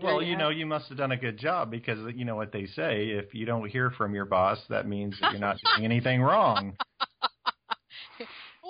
Well, 0.00 0.22
you 0.22 0.36
know, 0.36 0.48
you 0.48 0.64
must 0.64 0.88
have 0.88 0.98
done 0.98 1.12
a 1.12 1.16
good 1.16 1.38
job 1.38 1.70
because 1.70 1.98
you 2.14 2.24
know 2.24 2.36
what 2.36 2.52
they 2.52 2.66
say: 2.66 3.08
if 3.10 3.34
you 3.34 3.44
don't 3.44 3.68
hear 3.68 3.90
from 3.90 4.14
your 4.14 4.24
boss, 4.24 4.58
that 4.70 4.88
means 4.88 5.14
that 5.20 5.32
you're 5.32 5.40
not 5.40 5.58
doing 5.76 5.84
anything 5.84 6.22
wrong. 6.22 6.76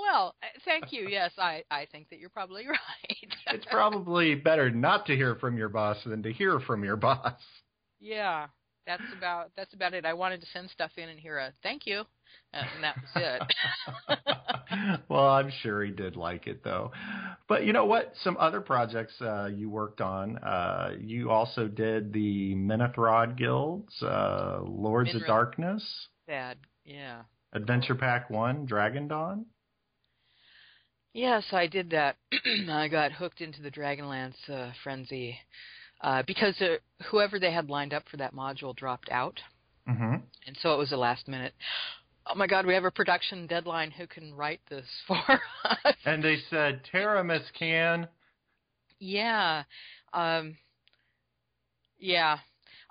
well, 0.05 0.34
uh, 0.42 0.46
thank 0.64 0.92
you. 0.92 1.09
Yes, 1.14 1.32
I 1.38 1.62
I 1.70 1.86
think 1.92 2.09
that 2.11 2.18
you're 2.18 2.30
probably 2.30 2.66
right. 2.68 3.32
It's 3.48 3.66
probably 3.70 4.34
better 4.34 4.70
not 4.70 5.07
to 5.07 5.16
hear 5.16 5.36
from 5.36 5.57
your 5.57 5.68
boss 5.68 5.98
than 6.05 6.22
to 6.22 6.32
hear 6.32 6.61
from 6.61 6.82
your 6.82 6.96
boss. 6.96 7.40
yeah, 8.00 8.46
that's 8.86 9.02
about 9.16 9.50
that's 9.57 9.74
about 9.74 9.94
it. 9.94 10.05
I 10.05 10.14
wanted 10.14 10.40
to 10.40 10.46
send 10.52 10.70
stuff 10.70 10.90
in 10.96 11.09
and 11.09 11.18
hear 11.18 11.38
a 11.38 11.52
thank 11.62 11.86
you, 11.86 12.00
uh, 12.52 12.62
and 12.74 12.82
that 12.82 12.96
was 12.96 13.42
it. 14.18 15.00
well, 15.09 15.28
I'm 15.28 15.50
sure 15.62 15.84
he 15.84 15.92
did 15.92 16.16
like 16.16 16.46
it 16.46 16.64
though. 16.64 16.90
But 17.48 17.64
you 17.64 17.72
know 17.72 17.84
what? 17.84 18.12
Some 18.22 18.36
other 18.38 18.61
projects 18.61 19.14
uh, 19.20 19.46
you 19.55 19.70
worked 19.70 20.00
on. 20.00 20.38
Uh, 20.38 20.94
you 21.00 21.30
also 21.30 21.68
did 21.68 22.12
the 22.12 22.55
Minrothad 22.55 23.36
Guilds, 23.36 24.02
uh, 24.02 24.61
Lords 24.62 25.14
of 25.14 25.26
Darkness, 25.26 26.09
Bad. 26.26 26.59
Yeah. 26.84 27.22
Adventure 27.52 27.94
Pack 27.94 28.30
One, 28.30 28.66
Dragon 28.66 29.07
Dawn. 29.09 29.46
Yes, 31.14 31.44
I 31.52 31.66
did 31.68 31.90
that. 31.90 32.16
I 32.68 32.88
got 32.88 33.12
hooked 33.12 33.40
into 33.40 33.62
the 33.62 33.70
Dragonlance 33.70 34.34
uh, 34.50 34.72
frenzy 34.82 35.38
uh, 36.00 36.22
because 36.26 36.60
uh, 36.60 36.76
whoever 37.10 37.38
they 37.38 37.52
had 37.52 37.70
lined 37.70 37.94
up 37.94 38.02
for 38.10 38.16
that 38.18 38.34
module 38.34 38.74
dropped 38.76 39.08
out, 39.10 39.40
Mm-hmm. 39.88 40.14
and 40.46 40.56
so 40.62 40.74
it 40.74 40.78
was 40.78 40.92
a 40.92 40.96
last 40.96 41.28
minute. 41.28 41.52
Oh 42.26 42.34
my 42.34 42.46
God, 42.46 42.66
we 42.66 42.74
have 42.74 42.84
a 42.84 42.90
production 42.90 43.46
deadline. 43.46 43.90
Who 43.90 44.06
can 44.06 44.34
write 44.34 44.60
this 44.70 44.86
for 45.06 45.18
us? 45.64 45.94
And 46.06 46.22
they 46.24 46.38
said, 46.50 46.80
Miss 47.24 47.42
Can. 47.58 48.08
Yeah, 48.98 49.64
um, 50.14 50.56
yeah. 51.98 52.38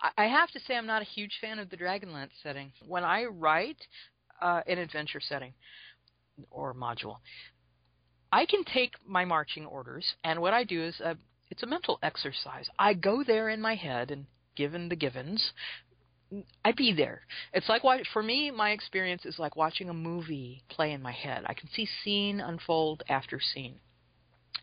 I, 0.02 0.24
I 0.24 0.28
have 0.28 0.52
to 0.52 0.60
say, 0.68 0.76
I'm 0.76 0.86
not 0.86 1.02
a 1.02 1.06
huge 1.06 1.34
fan 1.42 1.58
of 1.60 1.70
the 1.70 1.78
Dragonlance 1.78 2.30
setting. 2.44 2.72
When 2.88 3.04
I 3.04 3.26
write 3.26 3.78
uh, 4.42 4.62
an 4.68 4.78
adventure 4.78 5.22
setting 5.22 5.54
or 6.52 6.74
module, 6.76 7.18
I 8.34 8.48
can 8.48 8.64
take 8.64 8.96
my 9.08 9.26
marching 9.26 9.68
orders, 9.68 10.16
and 10.24 10.42
what 10.42 10.56
I 10.56 10.64
do 10.64 10.84
is 10.84 11.00
uh, 11.02 11.14
it's 11.52 11.62
a 11.62 11.68
mental 11.68 12.00
exercise. 12.02 12.68
I 12.80 12.96
go 12.96 13.24
there 13.24 13.50
in 13.50 13.62
my 13.62 13.76
head, 13.76 14.10
and 14.10 14.26
given 14.56 14.90
the 14.90 14.96
givens, 14.96 15.52
I 16.66 16.72
be 16.72 16.94
there. 16.94 17.22
It's 17.54 17.70
like 17.70 17.84
wa- 17.84 18.00
for 18.12 18.24
me, 18.24 18.50
my 18.50 18.72
experience 18.72 19.24
is 19.24 19.38
like 19.38 19.56
watching 19.56 19.88
a 19.88 19.94
movie 19.94 20.64
play 20.68 20.94
in 20.94 21.02
my 21.04 21.12
head. 21.12 21.44
I 21.46 21.54
can 21.54 21.70
see 21.76 21.88
scene 22.04 22.40
unfold 22.40 23.04
after 23.08 23.40
scene. 23.40 23.80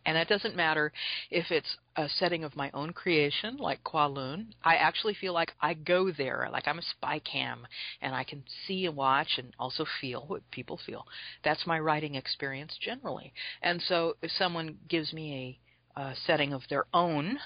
And 0.06 0.16
that 0.16 0.28
doesn't 0.28 0.56
matter 0.56 0.92
if 1.30 1.50
it's 1.50 1.76
a 1.96 2.08
setting 2.08 2.42
of 2.44 2.56
my 2.56 2.70
own 2.72 2.92
creation, 2.92 3.58
like 3.58 3.84
Kowloon. 3.84 4.46
I 4.64 4.76
actually 4.76 5.14
feel 5.14 5.34
like 5.34 5.52
I 5.60 5.74
go 5.74 6.10
there, 6.10 6.48
like 6.50 6.66
I'm 6.66 6.78
a 6.78 6.82
spy 6.82 7.18
cam, 7.20 7.66
and 8.00 8.14
I 8.14 8.24
can 8.24 8.42
see 8.66 8.86
and 8.86 8.96
watch 8.96 9.38
and 9.38 9.52
also 9.58 9.84
feel 10.00 10.24
what 10.26 10.50
people 10.50 10.80
feel. 10.86 11.06
That's 11.44 11.66
my 11.66 11.78
writing 11.78 12.14
experience 12.14 12.78
generally. 12.80 13.32
And 13.62 13.82
so 13.82 14.16
if 14.22 14.30
someone 14.32 14.78
gives 14.88 15.12
me 15.12 15.60
a, 15.96 16.00
a 16.00 16.14
setting 16.26 16.52
of 16.52 16.62
their 16.70 16.86
own, 16.94 17.38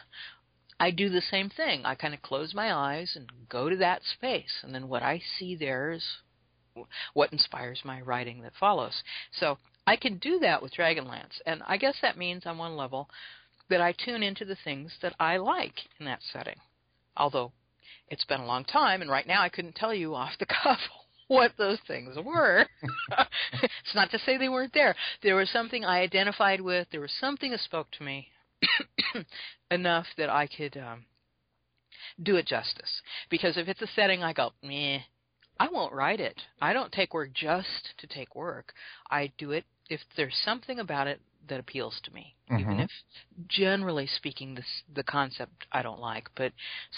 I 0.79 0.91
do 0.91 1.09
the 1.09 1.23
same 1.23 1.51
thing. 1.51 1.85
I 1.85 1.95
kind 1.95 2.15
of 2.15 2.23
close 2.23 2.55
my 2.55 2.73
eyes 2.73 3.13
and 3.17 3.31
go 3.49 3.69
to 3.69 3.77
that 3.77 4.03
space, 4.05 4.61
and 4.63 4.75
then 4.75 4.89
what 4.89 5.03
I 5.03 5.21
see 5.39 5.57
there 5.57 5.93
is 5.93 6.05
what 7.13 7.33
inspires 7.33 7.81
my 7.85 8.01
writing 8.01 8.43
that 8.43 8.53
follows. 8.59 9.03
So 9.33 9.59
I 9.87 9.97
can 9.97 10.19
do 10.19 10.39
that 10.41 10.63
with 10.63 10.75
Dragonlance, 10.75 11.41
and 11.47 11.63
I 11.67 11.77
guess 11.77 11.97
that 12.01 12.17
means 12.17 12.47
on 12.47 12.59
one 12.59 12.77
level 12.77 13.09
that 13.69 13.81
I 13.81 13.93
tune 13.93 14.23
into 14.23 14.45
the 14.45 14.57
things 14.65 14.93
that 15.03 15.15
I 15.19 15.37
like 15.37 15.75
in 15.99 16.07
that 16.07 16.21
setting. 16.33 16.57
Although 17.17 17.53
it's 18.09 18.25
been 18.25 18.41
a 18.41 18.47
long 18.47 18.65
time, 18.65 19.03
and 19.03 19.11
right 19.11 19.27
now 19.27 19.43
I 19.43 19.49
couldn't 19.49 19.75
tell 19.75 19.95
you 19.95 20.15
off 20.15 20.39
the 20.39 20.47
cuff 20.47 20.79
what 21.29 21.53
those 21.57 21.79
things 21.87 22.17
were. 22.23 22.67
it's 23.63 23.95
not 23.95 24.11
to 24.11 24.19
say 24.19 24.37
they 24.37 24.49
weren't 24.49 24.75
there. 24.75 24.95
There 25.23 25.37
was 25.37 25.51
something 25.51 25.85
I 25.85 26.01
identified 26.01 26.61
with. 26.61 26.89
There 26.91 27.01
was 27.01 27.13
something 27.19 27.51
that 27.51 27.61
spoke 27.61 27.91
to 27.93 28.05
me 28.05 28.29
enough 29.71 30.07
that 30.19 30.29
I 30.29 30.47
could 30.47 30.77
um, 30.77 31.05
do 32.23 32.37
it 32.37 32.47
justice. 32.47 33.01
Because 33.31 33.57
if 33.57 33.69
it's 33.69 33.83
a 33.83 33.87
setting 33.95 34.23
I 34.23 34.33
go, 34.33 34.53
meh, 34.63 34.99
I 35.59 35.69
won't 35.69 35.93
write 35.93 36.21
it. 36.21 36.41
I 36.61 36.73
don't 36.73 36.93
take 36.93 37.15
work 37.15 37.33
just 37.33 37.95
to 37.99 38.07
take 38.07 38.35
work. 38.35 38.75
I 39.11 39.33
do 39.39 39.53
it 39.53 39.65
if 39.89 40.01
there's 40.17 40.37
something 40.45 40.79
about 40.79 41.07
it 41.07 41.21
that 41.49 41.61
appeals 41.61 42.01
to 42.05 42.13
me, 42.13 42.35
even 42.59 42.79
Mhm. 42.79 42.85
if 42.85 42.91
generally 43.49 44.07
speaking 44.07 44.55
this 44.55 44.83
the 44.93 45.03
concept 45.03 45.67
I 45.73 45.83
don't 45.83 46.01
like, 46.01 46.29
but 46.35 46.53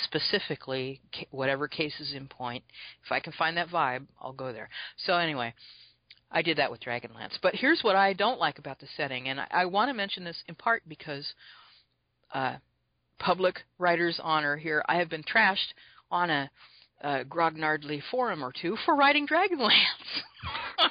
specifically 0.04 1.00
whatever 1.30 1.66
case 1.68 1.98
is 2.00 2.12
in 2.12 2.28
point, 2.28 2.64
if 3.04 3.10
I 3.10 3.20
can 3.20 3.32
find 3.32 3.56
that 3.56 3.68
vibe, 3.68 4.06
I'll 4.20 4.32
go 4.32 4.52
there. 4.52 4.68
So 4.96 5.16
anyway, 5.16 5.54
I 6.30 6.42
did 6.42 6.58
that 6.58 6.70
with 6.70 6.80
Dragonlance. 6.80 7.40
But 7.40 7.54
here's 7.54 7.82
what 7.82 7.96
I 7.96 8.12
don't 8.12 8.38
like 8.40 8.58
about 8.58 8.78
the 8.78 8.86
setting, 8.96 9.28
and 9.28 9.40
I, 9.40 9.46
I 9.50 9.64
want 9.66 9.88
to 9.88 9.94
mention 9.94 10.24
this 10.24 10.42
in 10.46 10.54
part 10.54 10.82
because 10.88 11.34
uh, 12.32 12.56
public 13.18 13.64
writer's 13.78 14.20
honor 14.22 14.56
here. 14.56 14.84
I 14.88 14.96
have 14.96 15.08
been 15.08 15.24
trashed 15.24 15.72
on 16.10 16.30
a 16.30 16.50
uh, 17.02 17.24
grognardly 17.24 18.02
forum 18.10 18.42
or 18.42 18.52
two 18.52 18.76
for 18.84 18.94
writing 18.96 19.26
Dragonlance. 19.26 19.70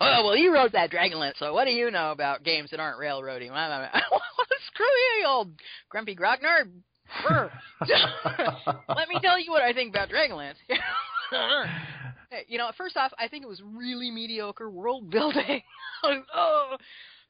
oh 0.00 0.24
well, 0.24 0.36
you 0.36 0.52
wrote 0.52 0.72
that 0.72 0.90
Dragonlance, 0.90 1.38
so 1.38 1.52
what 1.52 1.64
do 1.64 1.70
you 1.70 1.90
know 1.90 2.12
about 2.12 2.44
games 2.44 2.70
that 2.70 2.80
aren't 2.80 2.98
railroading? 2.98 3.50
Screw 4.66 4.86
you, 4.86 5.26
old 5.26 5.52
grumpy 5.88 6.14
grognard. 6.16 6.70
Let 7.28 9.08
me 9.08 9.20
tell 9.20 9.38
you 9.38 9.50
what 9.50 9.62
I 9.62 9.72
think 9.72 9.94
about 9.94 10.08
Dragonlance. 10.08 10.54
You 12.48 12.58
know, 12.58 12.70
first 12.76 12.96
off, 12.96 13.12
I 13.18 13.28
think 13.28 13.44
it 13.44 13.48
was 13.48 13.62
really 13.62 14.10
mediocre 14.10 14.70
world 14.70 15.10
building. 15.10 15.62
oh, 16.34 16.76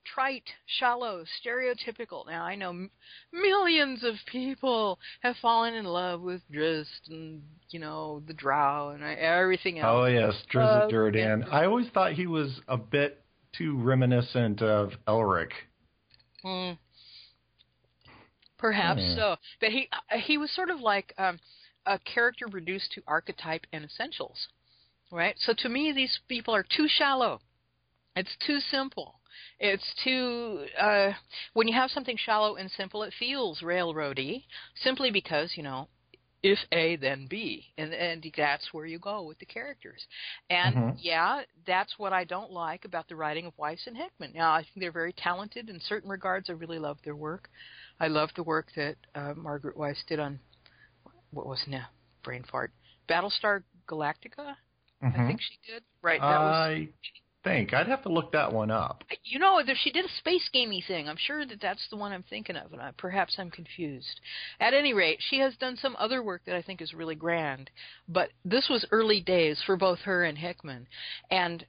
trite, 0.04 0.48
shallow, 0.78 1.24
stereotypical. 1.44 2.26
Now 2.26 2.44
I 2.44 2.54
know 2.54 2.70
m- 2.70 2.90
millions 3.32 4.02
of 4.04 4.14
people 4.30 4.98
have 5.20 5.36
fallen 5.42 5.74
in 5.74 5.84
love 5.84 6.20
with 6.20 6.42
Drizzt 6.52 7.08
and 7.08 7.42
you 7.70 7.78
know 7.78 8.22
the 8.26 8.34
Drow 8.34 8.90
and 8.90 9.02
uh, 9.02 9.06
everything 9.18 9.78
else. 9.78 10.02
Oh 10.02 10.06
yes, 10.06 10.34
Uh, 10.50 10.52
Drizzt 10.52 10.90
Do'Urden. 10.92 11.44
I 11.52 11.64
always 11.64 11.88
thought 11.90 12.12
he 12.12 12.26
was 12.26 12.60
a 12.68 12.76
bit 12.76 13.22
too 13.52 13.76
reminiscent 13.78 14.62
of 14.62 14.92
Elric. 15.06 15.50
Hmm. 16.42 16.72
Perhaps 18.58 19.02
Hmm. 19.02 19.14
so, 19.16 19.36
but 19.60 19.70
he 19.70 19.88
uh, 19.92 20.18
he 20.18 20.38
was 20.38 20.50
sort 20.52 20.70
of 20.70 20.80
like 20.80 21.12
um, 21.18 21.38
a 21.86 21.98
character 21.98 22.46
reduced 22.46 22.92
to 22.92 23.02
archetype 23.06 23.66
and 23.72 23.84
essentials, 23.84 24.48
right? 25.10 25.34
So 25.38 25.52
to 25.58 25.68
me, 25.68 25.92
these 25.92 26.18
people 26.28 26.54
are 26.54 26.62
too 26.64 26.86
shallow. 26.88 27.40
It's 28.16 28.36
too 28.46 28.60
simple. 28.70 29.16
It's 29.58 29.94
too 30.02 30.66
uh, 30.80 31.12
when 31.54 31.68
you 31.68 31.74
have 31.74 31.90
something 31.90 32.16
shallow 32.16 32.56
and 32.56 32.70
simple, 32.70 33.02
it 33.02 33.12
feels 33.18 33.60
railroady. 33.60 34.44
Simply 34.82 35.10
because 35.10 35.52
you 35.56 35.62
know, 35.62 35.88
if 36.42 36.58
A, 36.72 36.96
then 36.96 37.26
B, 37.28 37.72
and 37.78 37.94
and 37.94 38.24
that's 38.36 38.68
where 38.72 38.84
you 38.84 38.98
go 38.98 39.22
with 39.22 39.38
the 39.38 39.46
characters. 39.46 40.06
And 40.50 40.76
Mhm. 40.76 40.98
yeah, 40.98 41.42
that's 41.66 41.98
what 41.98 42.12
I 42.12 42.24
don't 42.24 42.52
like 42.52 42.84
about 42.84 43.08
the 43.08 43.16
writing 43.16 43.46
of 43.46 43.56
Weis 43.56 43.86
and 43.86 43.96
Hickman. 43.96 44.32
Now, 44.34 44.52
I 44.52 44.62
think 44.62 44.76
they're 44.76 44.92
very 44.92 45.14
talented 45.14 45.70
in 45.70 45.80
certain 45.80 46.10
regards. 46.10 46.50
I 46.50 46.52
really 46.52 46.78
love 46.78 46.98
their 47.02 47.16
work. 47.16 47.48
I 47.98 48.08
love 48.08 48.28
the 48.36 48.42
work 48.42 48.66
that 48.76 48.96
uh, 49.14 49.32
Margaret 49.34 49.76
Weis 49.76 49.96
did 50.06 50.20
on 50.20 50.38
what 51.30 51.46
was 51.46 51.62
now 51.66 51.86
brain 52.22 52.44
fart 52.50 52.72
Battlestar 53.08 53.62
Galactica. 53.88 54.54
I 55.02 55.16
Mhm. 55.16 55.26
think 55.26 55.40
she 55.40 55.72
did. 55.72 55.82
Right. 56.02 56.20
That 56.20 56.42
was 56.42 56.54
I 56.56 56.88
think 57.44 57.72
I'd 57.72 57.86
have 57.86 58.02
to 58.02 58.08
look 58.08 58.32
that 58.32 58.52
one 58.52 58.70
up. 58.70 59.04
you 59.22 59.38
know, 59.38 59.60
she 59.82 59.90
did 59.90 60.04
a 60.04 60.18
space 60.18 60.48
gamey 60.52 60.82
thing. 60.86 61.08
I'm 61.08 61.18
sure 61.18 61.46
that 61.46 61.60
that's 61.60 61.86
the 61.90 61.96
one 61.96 62.12
I'm 62.12 62.24
thinking 62.28 62.56
of, 62.56 62.72
and 62.72 62.82
I, 62.82 62.90
perhaps 62.96 63.36
I'm 63.38 63.50
confused. 63.50 64.20
At 64.58 64.74
any 64.74 64.92
rate, 64.94 65.20
she 65.30 65.38
has 65.38 65.54
done 65.56 65.76
some 65.76 65.94
other 65.98 66.22
work 66.22 66.42
that 66.46 66.56
I 66.56 66.62
think 66.62 66.80
is 66.82 66.94
really 66.94 67.14
grand. 67.14 67.70
But 68.08 68.30
this 68.44 68.68
was 68.68 68.86
early 68.90 69.20
days 69.20 69.62
for 69.64 69.76
both 69.76 70.00
her 70.00 70.24
and 70.24 70.38
Hickman, 70.38 70.86
and 71.30 71.64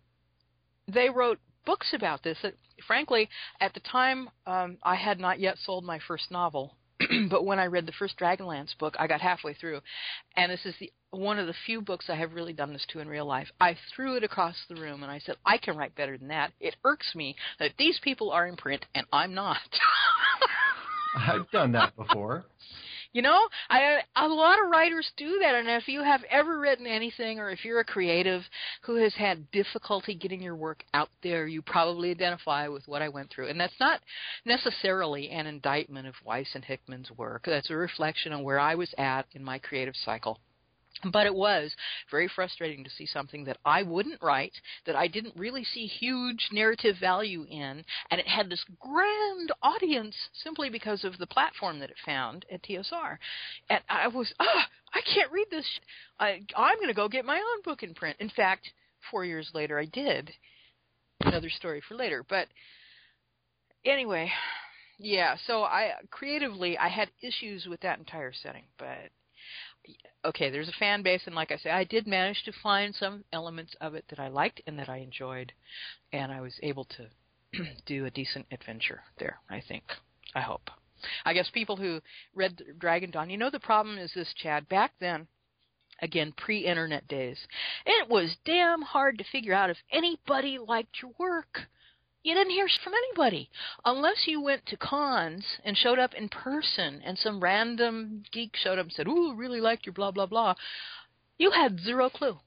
they 0.87 1.09
wrote 1.09 1.39
books 1.65 1.93
about 1.93 2.23
this. 2.23 2.37
That, 2.41 2.55
frankly, 2.87 3.29
at 3.59 3.73
the 3.73 3.81
time, 3.81 4.29
um, 4.47 4.77
I 4.83 4.95
had 4.95 5.19
not 5.19 5.39
yet 5.39 5.57
sold 5.63 5.83
my 5.83 5.99
first 6.07 6.31
novel. 6.31 6.75
but 7.29 7.45
when 7.45 7.59
I 7.59 7.65
read 7.65 7.85
the 7.85 7.93
first 7.93 8.17
Dragonlance 8.17 8.77
book, 8.77 8.95
I 8.99 9.07
got 9.07 9.21
halfway 9.21 9.53
through, 9.53 9.81
and 10.35 10.51
this 10.51 10.65
is 10.65 10.75
the 10.79 10.91
one 11.11 11.39
of 11.39 11.47
the 11.47 11.53
few 11.65 11.81
books 11.81 12.05
I 12.09 12.15
have 12.15 12.33
really 12.33 12.53
done 12.53 12.73
this 12.73 12.85
to 12.89 12.99
in 12.99 13.07
real 13.07 13.25
life. 13.25 13.47
I 13.59 13.77
threw 13.95 14.15
it 14.15 14.23
across 14.23 14.55
the 14.67 14.75
room 14.75 15.01
and 15.01 15.11
I 15.11 15.19
said, 15.19 15.35
I 15.45 15.57
can 15.57 15.77
write 15.77 15.95
better 15.95 16.17
than 16.17 16.27
that. 16.27 16.51
It 16.59 16.75
irks 16.83 17.15
me 17.15 17.35
that 17.59 17.71
these 17.77 17.99
people 18.03 18.31
are 18.31 18.47
in 18.47 18.57
print 18.57 18.85
and 18.93 19.05
I'm 19.13 19.33
not. 19.33 19.57
I've 21.15 21.49
done 21.51 21.71
that 21.71 21.95
before. 21.95 22.43
You 23.15 23.21
know, 23.21 23.47
I 23.69 24.01
a 24.17 24.27
lot 24.27 24.61
of 24.61 24.69
writers 24.69 25.09
do 25.15 25.39
that, 25.39 25.55
and 25.55 25.69
if 25.69 25.87
you 25.87 26.03
have 26.03 26.25
ever 26.29 26.59
written 26.59 26.85
anything, 26.85 27.39
or 27.39 27.49
if 27.49 27.63
you're 27.63 27.79
a 27.79 27.85
creative 27.85 28.41
who 28.81 28.95
has 28.95 29.15
had 29.15 29.49
difficulty 29.51 30.15
getting 30.15 30.41
your 30.41 30.57
work 30.57 30.83
out 30.93 31.07
there, 31.23 31.47
you 31.47 31.61
probably 31.61 32.11
identify 32.11 32.67
with 32.67 32.85
what 32.89 33.01
I 33.01 33.07
went 33.07 33.29
through, 33.29 33.47
and 33.47 33.57
that's 33.57 33.79
not 33.79 34.01
necessarily 34.43 35.29
an 35.29 35.47
indictment 35.47 36.09
of 36.09 36.15
Weis 36.27 36.53
and 36.55 36.65
Hickman's 36.65 37.09
work. 37.09 37.43
That's 37.45 37.69
a 37.69 37.77
reflection 37.77 38.33
on 38.33 38.43
where 38.43 38.59
I 38.59 38.75
was 38.75 38.93
at 38.97 39.27
in 39.31 39.45
my 39.45 39.59
creative 39.59 39.95
cycle. 39.95 40.41
But 41.11 41.25
it 41.25 41.35
was 41.35 41.75
very 42.09 42.27
frustrating 42.27 42.83
to 42.83 42.89
see 42.89 43.05
something 43.05 43.43
that 43.45 43.57
I 43.65 43.83
wouldn't 43.83 44.21
write, 44.21 44.53
that 44.85 44.95
I 44.95 45.07
didn't 45.07 45.35
really 45.35 45.63
see 45.63 45.85
huge 45.85 46.47
narrative 46.51 46.95
value 46.99 47.45
in, 47.49 47.83
and 48.09 48.19
it 48.21 48.27
had 48.27 48.49
this 48.49 48.63
grand 48.79 49.51
audience 49.61 50.15
simply 50.33 50.69
because 50.69 51.03
of 51.03 51.17
the 51.17 51.27
platform 51.27 51.79
that 51.79 51.89
it 51.89 51.97
found 52.05 52.45
at 52.51 52.63
TSR. 52.63 53.17
And 53.69 53.81
I 53.89 54.07
was, 54.07 54.33
ah, 54.39 54.67
I 54.93 55.01
can't 55.01 55.31
read 55.31 55.47
this. 55.51 55.67
I, 56.19 56.41
I'm 56.55 56.77
going 56.77 56.87
to 56.87 56.93
go 56.93 57.09
get 57.09 57.25
my 57.25 57.37
own 57.37 57.61
book 57.63 57.83
in 57.83 57.93
print. 57.93 58.15
In 58.19 58.29
fact, 58.29 58.71
four 59.11 59.25
years 59.25 59.51
later, 59.53 59.77
I 59.77 59.85
did. 59.85 60.31
Another 61.21 61.49
story 61.49 61.81
for 61.87 61.95
later. 61.95 62.23
But 62.27 62.47
anyway, 63.85 64.31
yeah. 64.97 65.35
So 65.45 65.63
I 65.63 65.91
creatively, 66.09 66.77
I 66.77 66.87
had 66.87 67.09
issues 67.21 67.65
with 67.65 67.81
that 67.81 67.99
entire 67.99 68.33
setting, 68.33 68.63
but 68.77 69.11
okay, 70.25 70.49
there's 70.49 70.69
a 70.69 70.79
fan 70.79 71.03
base, 71.03 71.21
and 71.25 71.35
like 71.35 71.51
I 71.51 71.57
say, 71.57 71.69
I 71.69 71.83
did 71.83 72.07
manage 72.07 72.43
to 72.45 72.51
find 72.63 72.93
some 72.95 73.23
elements 73.31 73.75
of 73.81 73.95
it 73.95 74.05
that 74.09 74.19
I 74.19 74.27
liked 74.27 74.61
and 74.67 74.77
that 74.79 74.89
I 74.89 74.97
enjoyed, 74.97 75.51
and 76.11 76.31
I 76.31 76.41
was 76.41 76.53
able 76.63 76.85
to 76.85 77.63
do 77.85 78.05
a 78.05 78.11
decent 78.11 78.45
adventure 78.51 79.01
there. 79.19 79.39
I 79.49 79.61
think. 79.67 79.83
I 80.33 80.41
hope. 80.41 80.69
I 81.23 81.33
guess 81.33 81.49
people 81.53 81.75
who 81.75 82.01
read 82.33 82.61
Dragon 82.79 83.11
Dawn, 83.11 83.29
you 83.29 83.37
know, 83.37 83.49
the 83.49 83.59
problem 83.59 83.97
is 83.97 84.11
this, 84.13 84.33
Chad. 84.33 84.67
Back 84.69 84.93
then, 84.99 85.27
again, 86.01 86.33
pre-internet 86.35 87.07
days, 87.07 87.37
it 87.85 88.09
was 88.09 88.35
damn 88.45 88.81
hard 88.81 89.17
to 89.17 89.23
figure 89.31 89.53
out 89.53 89.69
if 89.69 89.77
anybody 89.91 90.57
liked 90.57 91.01
your 91.01 91.11
work 91.17 91.67
you 92.25 92.33
didn't 92.33 92.51
hear 92.51 92.67
from 92.83 92.93
anybody 92.93 93.49
unless 93.85 94.25
you 94.25 94.41
went 94.41 94.65
to 94.65 94.77
cons 94.77 95.45
and 95.63 95.77
showed 95.77 95.99
up 95.99 96.13
in 96.15 96.27
person 96.27 97.01
and 97.05 97.17
some 97.17 97.39
random 97.39 98.23
geek 98.31 98.55
showed 98.57 98.79
up 98.79 98.85
and 98.85 98.93
said, 98.93 99.07
"Ooh, 99.07 99.35
really 99.35 99.61
liked 99.61 99.85
your 99.85 99.93
blah 99.93 100.11
blah 100.11 100.25
blah." 100.25 100.55
You 101.37 101.51
had 101.51 101.79
zero 101.79 102.09
clue. 102.09 102.39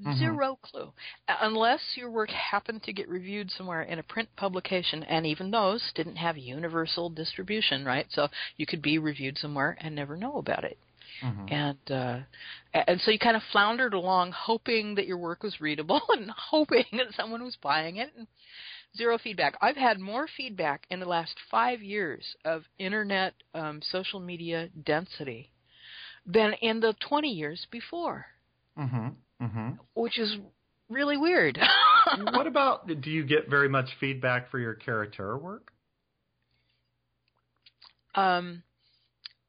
Mhm. 0.00 0.18
Zero 0.18 0.58
clue. 0.62 0.92
Uh, 1.28 1.36
Unless 1.42 1.96
your 1.96 2.10
work 2.10 2.30
happened 2.30 2.82
to 2.82 2.92
get 2.92 3.08
reviewed 3.08 3.50
somewhere 3.50 3.82
in 3.82 3.98
a 3.98 4.02
print 4.02 4.28
publication, 4.36 5.04
and 5.04 5.24
even 5.26 5.50
those 5.50 5.92
didn't 5.94 6.16
have 6.16 6.36
universal 6.36 7.08
distribution, 7.10 7.84
right? 7.84 8.06
So 8.10 8.28
you 8.56 8.66
could 8.66 8.82
be 8.82 8.98
reviewed 8.98 9.38
somewhere 9.38 9.76
and 9.80 9.94
never 9.94 10.16
know 10.16 10.38
about 10.38 10.64
it. 10.64 10.78
And 11.48 11.90
uh, 11.90 12.20
and 12.74 13.00
so 13.02 13.10
you 13.12 13.18
kind 13.18 13.36
of 13.36 13.42
floundered 13.52 13.94
along, 13.94 14.32
hoping 14.32 14.94
that 14.96 15.06
your 15.06 15.18
work 15.18 15.42
was 15.44 15.60
readable 15.60 16.00
and 16.08 16.30
hoping 16.30 16.86
that 16.92 17.14
someone 17.14 17.44
was 17.44 17.56
buying 17.56 17.96
it. 17.96 18.10
And 18.16 18.26
zero 18.96 19.18
feedback. 19.18 19.54
I've 19.60 19.76
had 19.76 19.98
more 19.98 20.26
feedback 20.36 20.84
in 20.90 21.00
the 21.00 21.06
last 21.06 21.34
five 21.50 21.82
years 21.82 22.36
of 22.44 22.62
internet 22.78 23.34
um, 23.54 23.80
social 23.90 24.20
media 24.20 24.68
density 24.84 25.50
than 26.26 26.54
in 26.62 26.80
the 26.80 26.94
20 27.08 27.28
years 27.28 27.66
before, 27.70 28.26
Mm-hmm. 28.78 29.08
Mm-hmm. 29.44 29.68
which 29.94 30.18
is 30.18 30.36
really 30.88 31.16
weird. 31.16 31.58
what 32.32 32.46
about? 32.46 32.86
Do 32.86 33.10
you 33.10 33.24
get 33.24 33.48
very 33.50 33.68
much 33.68 33.88
feedback 34.00 34.50
for 34.50 34.58
your 34.58 34.74
caricature 34.74 35.36
work? 35.36 35.72
um, 38.14 38.62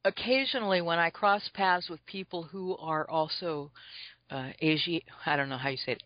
occasionally, 0.06 0.82
when 0.82 1.00
I 1.00 1.10
cross 1.10 1.42
paths 1.54 1.90
with 1.90 2.06
people 2.06 2.44
who 2.44 2.78
are 2.78 3.10
also 3.10 3.72
uh, 4.30 4.50
Asi- 4.62 5.06
I 5.26 5.36
don't 5.36 5.50
know 5.50 5.58
how 5.58 5.70
you 5.70 5.78
say 5.78 5.94
it, 5.94 6.04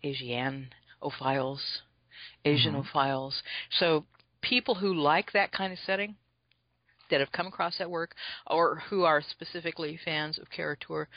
Asianophiles, 2.44 2.92
Asianophiles. 2.94 3.32
So 3.78 4.04
people 4.40 4.74
who 4.74 4.94
like 4.94 5.32
that 5.32 5.52
kind 5.52 5.72
of 5.72 5.78
setting, 5.86 6.16
that 7.10 7.20
have 7.20 7.32
come 7.32 7.46
across 7.46 7.78
that 7.78 7.90
work, 7.90 8.14
or 8.46 8.82
who 8.90 9.04
are 9.04 9.22
specifically 9.22 9.98
fans 10.04 10.38
of 10.38 10.50
Caricature, 10.50 11.08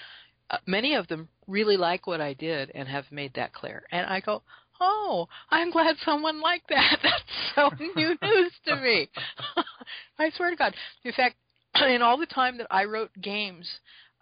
uh, 0.50 0.58
many 0.66 0.96
of 0.96 1.08
them 1.08 1.30
really 1.48 1.78
like 1.78 2.08
what 2.08 2.22
I 2.22 2.34
did 2.34 2.72
and 2.74 2.88
have 2.88 3.06
made 3.12 3.34
that 3.36 3.54
clear. 3.54 3.84
And 3.92 4.06
I 4.06 4.20
go, 4.20 4.42
oh, 4.80 5.28
I'm 5.50 5.72
glad 5.72 5.96
someone 6.04 6.42
liked 6.42 6.70
that. 6.70 7.00
That's 7.04 7.24
so 7.56 7.70
new 7.96 8.18
news 8.22 8.52
to 8.66 8.76
me. 8.78 9.10
I 10.20 10.30
swear 10.32 10.50
to 10.50 10.56
God. 10.56 10.76
In 11.04 11.14
fact, 11.14 11.36
in 11.82 12.02
all 12.02 12.18
the 12.18 12.26
time 12.26 12.58
that 12.58 12.68
I 12.72 12.86
wrote 12.86 13.12
games, 13.22 13.70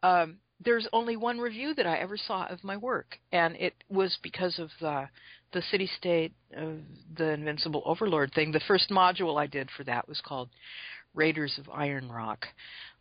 um, 0.04 0.38
there's 0.64 0.88
only 0.92 1.16
one 1.16 1.40
review 1.40 1.74
that 1.76 1.88
I 1.88 1.98
ever 1.98 2.18
saw 2.18 2.46
of 2.48 2.64
my 2.64 2.76
work, 2.76 3.18
and 3.32 3.56
it 3.56 3.74
was 3.90 4.18
because 4.22 4.60
of 4.60 4.70
the 4.82 5.08
the 5.52 5.62
city 5.72 5.90
state 5.98 6.32
of 6.56 6.80
the 7.18 7.32
Invincible 7.32 7.84
Overlord 7.86 8.34
thing. 8.34 8.52
The 8.52 8.62
first 8.68 8.90
module 8.90 9.40
I 9.40 9.48
did 9.48 9.70
for 9.76 9.84
that 9.86 10.08
was 10.08 10.22
called 10.22 10.50
Raiders 11.14 11.58
of 11.58 11.70
Iron 11.70 12.12
Rock, 12.12 12.46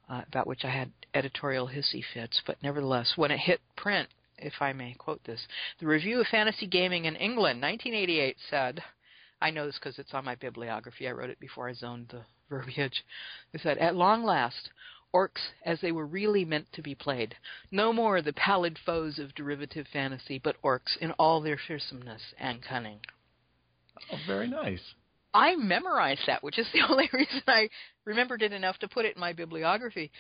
uh, 0.09 0.23
about 0.29 0.47
which 0.47 0.65
I 0.65 0.71
had 0.71 0.91
editorial 1.15 1.69
hissy 1.69 2.03
fits. 2.15 2.41
But 2.47 2.63
nevertheless, 2.63 3.13
when 3.17 3.31
it 3.31 3.39
hit 3.39 3.61
print, 3.77 4.09
if 4.39 4.55
I 4.61 4.73
may 4.73 4.95
quote 4.95 5.23
this, 5.25 5.47
the 5.81 5.87
Review 5.87 6.21
of 6.21 6.27
Fantasy 6.29 6.67
Gaming 6.67 7.05
in 7.05 7.17
England, 7.17 7.61
1988, 7.61 8.37
said, 8.49 8.83
I 9.41 9.51
know 9.51 9.67
this 9.67 9.79
because 9.79 9.99
it's 9.99 10.15
on 10.15 10.25
my 10.25 10.35
bibliography. 10.35 11.07
I 11.09 11.13
wrote 11.13 11.31
it 11.31 11.41
before 11.41 11.69
I 11.69 11.75
zoned 11.75 12.09
the 12.11 12.23
verbiage. 12.49 13.05
It 13.53 13.61
said, 13.63 13.79
At 13.79 13.95
long 13.95 14.25
last, 14.25 14.71
orcs 15.15 15.51
as 15.65 15.81
they 15.81 15.93
were 15.93 16.07
really 16.07 16.45
meant 16.45 16.73
to 16.73 16.83
be 16.83 16.95
played. 16.95 17.35
No 17.71 17.93
more 17.93 18.23
the 18.23 18.33
pallid 18.33 18.79
foes 18.85 19.19
of 19.19 19.35
derivative 19.35 19.87
fantasy, 19.93 20.39
but 20.39 20.61
orcs 20.63 20.97
in 21.01 21.13
all 21.13 21.41
their 21.41 21.57
fearsomeness 21.59 22.35
and 22.39 22.63
cunning. 22.63 23.01
Oh, 24.13 24.19
very 24.27 24.49
nice. 24.49 24.83
I 25.35 25.57
memorized 25.57 26.23
that, 26.27 26.43
which 26.43 26.59
is 26.59 26.67
the 26.73 26.83
only 26.89 27.09
reason 27.13 27.43
I 27.47 27.69
remembered 28.05 28.43
it 28.43 28.53
enough 28.53 28.79
to 28.79 28.89
put 28.89 29.05
it 29.05 29.17
in 29.17 29.21
my 29.21 29.33
bibliography. 29.33 30.11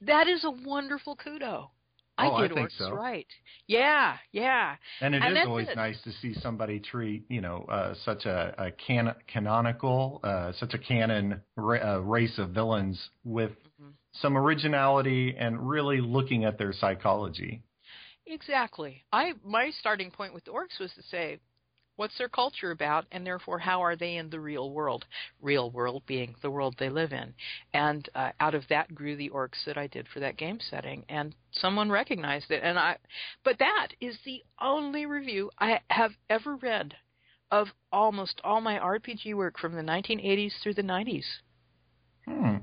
That 0.00 0.26
is 0.28 0.44
a 0.44 0.50
wonderful 0.50 1.16
kudo. 1.16 1.68
I 2.16 2.28
Oh, 2.28 2.34
I 2.34 2.42
did 2.42 2.54
think 2.54 2.70
orcs 2.70 2.78
so. 2.78 2.92
right. 2.92 3.26
Yeah, 3.66 4.16
yeah. 4.30 4.76
And 5.00 5.14
it 5.14 5.18
is 5.18 5.34
that's 5.34 5.48
always 5.48 5.68
it. 5.68 5.76
nice 5.76 6.00
to 6.02 6.12
see 6.12 6.34
somebody 6.34 6.78
treat, 6.78 7.24
you 7.28 7.40
know, 7.40 7.64
uh, 7.68 7.94
such 8.04 8.24
a, 8.24 8.54
a 8.56 8.70
can- 8.70 9.14
canonical, 9.26 10.20
uh, 10.22 10.52
such 10.52 10.74
a 10.74 10.78
canon 10.78 11.40
ra- 11.56 11.96
uh, 11.96 11.98
race 12.00 12.38
of 12.38 12.50
villains 12.50 13.10
with. 13.24 13.50
Some 14.20 14.36
originality 14.36 15.34
and 15.38 15.68
really 15.68 16.00
looking 16.00 16.44
at 16.44 16.58
their 16.58 16.72
psychology. 16.72 17.62
Exactly. 18.26 19.04
I 19.12 19.34
my 19.44 19.70
starting 19.80 20.10
point 20.10 20.34
with 20.34 20.44
orcs 20.44 20.80
was 20.80 20.92
to 20.94 21.02
say, 21.02 21.38
what's 21.96 22.16
their 22.18 22.28
culture 22.28 22.70
about, 22.70 23.06
and 23.12 23.26
therefore 23.26 23.58
how 23.58 23.82
are 23.82 23.96
they 23.96 24.16
in 24.16 24.30
the 24.30 24.40
real 24.40 24.70
world? 24.70 25.04
Real 25.42 25.70
world 25.70 26.02
being 26.06 26.34
the 26.42 26.50
world 26.50 26.74
they 26.78 26.88
live 26.88 27.12
in, 27.12 27.34
and 27.74 28.08
uh, 28.14 28.30
out 28.40 28.54
of 28.54 28.64
that 28.68 28.94
grew 28.94 29.16
the 29.16 29.30
orcs 29.30 29.64
that 29.66 29.76
I 29.76 29.86
did 29.88 30.06
for 30.08 30.20
that 30.20 30.36
game 30.36 30.58
setting, 30.70 31.04
and 31.08 31.34
someone 31.52 31.90
recognized 31.90 32.50
it, 32.50 32.62
and 32.62 32.78
I. 32.78 32.96
But 33.44 33.58
that 33.58 33.88
is 34.00 34.16
the 34.24 34.42
only 34.60 35.06
review 35.06 35.50
I 35.58 35.80
have 35.90 36.12
ever 36.30 36.56
read 36.56 36.94
of 37.50 37.68
almost 37.92 38.40
all 38.42 38.60
my 38.60 38.78
RPG 38.78 39.34
work 39.34 39.58
from 39.58 39.74
the 39.74 39.82
1980s 39.82 40.52
through 40.62 40.74
the 40.74 40.82
90s. 40.82 41.24
Hmm. 42.26 42.56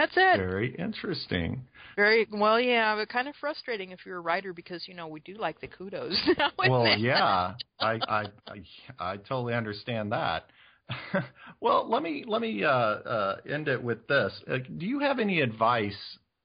That's 0.00 0.16
it. 0.16 0.38
Very 0.38 0.74
interesting. 0.76 1.62
Very 1.94 2.26
well, 2.32 2.58
yeah, 2.58 2.96
but 2.96 3.10
kind 3.10 3.28
of 3.28 3.34
frustrating 3.38 3.90
if 3.90 4.06
you're 4.06 4.16
a 4.16 4.22
writer 4.22 4.54
because 4.54 4.88
you 4.88 4.94
know 4.94 5.06
we 5.08 5.20
do 5.20 5.34
like 5.34 5.60
the 5.60 5.66
kudos 5.66 6.18
now. 6.38 6.50
Well, 6.56 6.84
then. 6.84 7.00
yeah, 7.00 7.52
I, 7.78 8.00
I, 8.08 8.24
I, 8.48 8.62
I 8.98 9.16
totally 9.18 9.52
understand 9.52 10.10
that. 10.12 10.44
well, 11.60 11.86
let 11.86 12.02
me 12.02 12.24
let 12.26 12.40
me 12.40 12.64
uh, 12.64 12.68
uh, 12.70 13.36
end 13.46 13.68
it 13.68 13.82
with 13.82 14.06
this. 14.06 14.32
Uh, 14.50 14.56
do 14.78 14.86
you 14.86 15.00
have 15.00 15.18
any 15.18 15.42
advice 15.42 15.98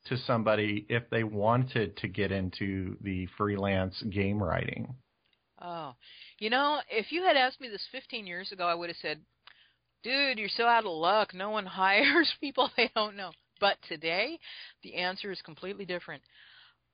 to 0.08 0.18
somebody 0.18 0.86
if 0.90 1.10
they 1.10 1.24
wanted 1.24 1.96
to 1.96 2.10
get 2.10 2.34
into 2.34 2.98
the 3.04 3.26
freelance 3.38 4.04
game 4.10 4.44
writing? 4.44 4.94
Oh, 5.62 5.94
you 6.40 6.50
know, 6.50 6.82
if 6.92 7.10
you 7.10 7.24
had 7.24 7.38
asked 7.38 7.62
me 7.62 7.70
this 7.70 7.88
15 7.94 8.28
years 8.28 8.52
ago, 8.52 8.68
I 8.68 8.76
would 8.76 8.90
have 8.90 8.98
said, 9.02 9.22
"Dude, 10.04 10.40
you're 10.40 10.50
so 10.50 10.66
out 10.66 10.84
of 10.84 10.92
luck. 10.92 11.34
No 11.34 11.52
one 11.52 11.66
hires 11.66 12.34
people 12.42 12.70
they 12.76 12.92
don't 12.94 13.16
know." 13.16 13.32
But 13.60 13.78
today, 13.88 14.40
the 14.84 14.96
answer 14.96 15.32
is 15.32 15.42
completely 15.42 15.86
different. 15.86 16.22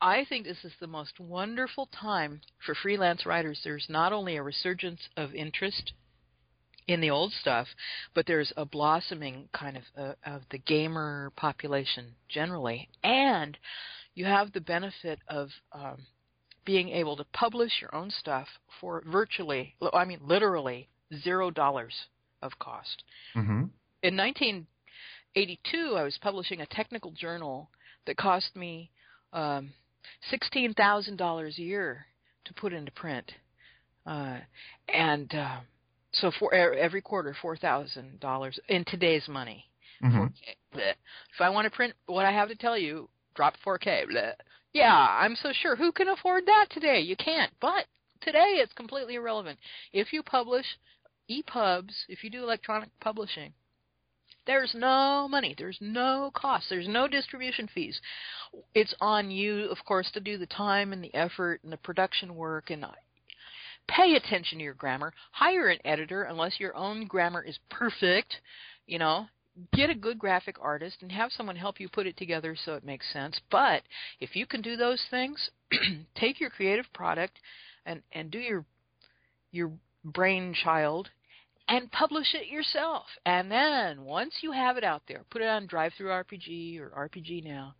I 0.01 0.25
think 0.25 0.45
this 0.45 0.63
is 0.63 0.73
the 0.79 0.87
most 0.87 1.19
wonderful 1.19 1.87
time 1.87 2.41
for 2.65 2.73
freelance 2.73 3.25
writers. 3.25 3.59
There's 3.63 3.85
not 3.87 4.13
only 4.13 4.35
a 4.35 4.43
resurgence 4.43 5.01
of 5.15 5.35
interest 5.35 5.93
in 6.87 7.01
the 7.01 7.11
old 7.11 7.31
stuff, 7.33 7.67
but 8.15 8.25
there's 8.25 8.51
a 8.57 8.65
blossoming 8.65 9.47
kind 9.53 9.77
of 9.77 9.83
uh, 9.95 10.13
of 10.25 10.41
the 10.49 10.57
gamer 10.57 11.31
population 11.35 12.15
generally, 12.29 12.89
and 13.03 13.57
you 14.15 14.25
have 14.25 14.51
the 14.51 14.61
benefit 14.61 15.19
of 15.27 15.49
um, 15.71 15.97
being 16.65 16.89
able 16.89 17.15
to 17.17 17.25
publish 17.33 17.71
your 17.79 17.93
own 17.95 18.11
stuff 18.11 18.47
for 18.79 19.03
virtually, 19.05 19.75
I 19.93 20.05
mean 20.05 20.19
literally 20.23 20.89
zero 21.23 21.51
dollars 21.51 21.93
of 22.41 22.57
cost. 22.59 23.03
Mm-hmm. 23.35 23.65
In 24.03 24.15
1982, 25.35 25.95
I 25.95 26.03
was 26.03 26.17
publishing 26.21 26.61
a 26.61 26.65
technical 26.65 27.11
journal 27.11 27.69
that 28.05 28.17
cost 28.17 28.55
me 28.55 28.89
um, 29.33 29.71
sixteen 30.29 30.73
thousand 30.73 31.17
dollars 31.17 31.55
a 31.57 31.61
year 31.61 32.05
to 32.45 32.53
put 32.53 32.73
into 32.73 32.91
print, 32.91 33.31
uh, 34.05 34.37
and 34.93 35.33
uh, 35.33 35.59
so 36.11 36.31
for 36.37 36.53
every 36.53 37.01
quarter, 37.01 37.35
four 37.41 37.55
thousand 37.55 38.19
dollars 38.19 38.59
in 38.67 38.83
today's 38.85 39.27
money. 39.29 39.65
Mm-hmm. 40.03 40.25
If 40.73 40.95
I 41.39 41.49
want 41.49 41.65
to 41.65 41.75
print 41.75 41.93
what 42.07 42.25
I 42.25 42.31
have 42.31 42.49
to 42.49 42.55
tell 42.55 42.77
you, 42.77 43.07
drop 43.35 43.53
4K. 43.65 44.07
Bleh. 44.11 44.33
Yeah, 44.73 44.93
I'm 44.95 45.35
so 45.35 45.51
sure. 45.61 45.75
Who 45.75 45.91
can 45.91 46.07
afford 46.07 46.45
that 46.47 46.67
today? 46.71 47.01
You 47.01 47.15
can't. 47.15 47.51
But 47.61 47.85
today 48.21 48.57
it's 48.57 48.73
completely 48.73 49.15
irrelevant. 49.15 49.59
If 49.93 50.11
you 50.11 50.23
publish 50.23 50.65
EPUBs, 51.29 51.93
if 52.07 52.23
you 52.23 52.29
do 52.29 52.43
electronic 52.43 52.89
publishing, 52.99 53.53
there's 54.47 54.73
no 54.73 55.27
money. 55.29 55.55
There's 55.57 55.77
no 55.79 56.31
cost. 56.33 56.65
There's 56.69 56.87
no 56.87 57.07
distribution 57.07 57.69
fees. 57.73 57.99
It's 58.73 58.93
on 58.99 59.31
you, 59.31 59.65
of 59.65 59.77
course, 59.85 60.09
to 60.13 60.19
do 60.19 60.37
the 60.37 60.47
time 60.47 60.93
and 60.93 61.03
the 61.03 61.13
effort 61.13 61.61
and 61.63 61.71
the 61.71 61.77
production 61.77 62.35
work 62.35 62.69
and 62.69 62.85
pay 63.87 64.15
attention 64.15 64.57
to 64.57 64.63
your 64.63 64.73
grammar. 64.73 65.13
Hire 65.31 65.69
an 65.69 65.79
editor 65.85 66.23
unless 66.23 66.59
your 66.59 66.75
own 66.75 67.05
grammar 67.05 67.43
is 67.43 67.59
perfect. 67.69 68.35
You 68.87 68.99
know, 68.99 69.27
get 69.73 69.89
a 69.89 69.95
good 69.95 70.17
graphic 70.17 70.55
artist 70.61 70.97
and 71.01 71.11
have 71.11 71.31
someone 71.31 71.55
help 71.55 71.79
you 71.79 71.89
put 71.89 72.07
it 72.07 72.17
together 72.17 72.55
so 72.55 72.73
it 72.73 72.83
makes 72.83 73.11
sense. 73.11 73.39
But 73.51 73.83
if 74.19 74.35
you 74.35 74.45
can 74.45 74.61
do 74.61 74.75
those 74.75 75.01
things, 75.09 75.49
take 76.15 76.39
your 76.39 76.49
creative 76.49 76.91
product 76.93 77.39
and 77.85 78.01
and 78.11 78.31
do 78.31 78.39
your 78.39 78.65
your 79.51 79.71
brainchild 80.03 81.09
and 81.71 81.89
publish 81.89 82.27
it 82.33 82.47
yourself. 82.47 83.05
And 83.25 83.49
then 83.49 84.03
once 84.03 84.33
you 84.41 84.51
have 84.51 84.75
it 84.75 84.83
out 84.83 85.03
there, 85.07 85.23
put 85.31 85.41
it 85.41 85.47
on 85.47 85.69
DriveThruRPG 85.69 86.77
or 86.81 87.09
RPG 87.09 87.45
Now. 87.45 87.75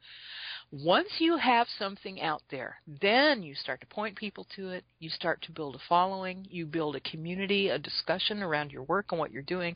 Once 0.72 1.10
you 1.20 1.36
have 1.36 1.68
something 1.78 2.22
out 2.22 2.42
there, 2.50 2.78
then 3.02 3.44
you 3.44 3.54
start 3.54 3.82
to 3.82 3.88
point 3.88 4.16
people 4.16 4.48
to 4.56 4.70
it. 4.70 4.86
You 5.00 5.10
start 5.10 5.42
to 5.42 5.52
build 5.52 5.76
a 5.76 5.80
following. 5.90 6.48
You 6.50 6.66
build 6.66 6.96
a 6.96 7.02
community, 7.02 7.68
a 7.68 7.78
discussion 7.78 8.42
around 8.42 8.72
your 8.72 8.84
work 8.84 9.08
and 9.12 9.20
what 9.20 9.34
you're 9.34 9.42
doing. 9.44 9.76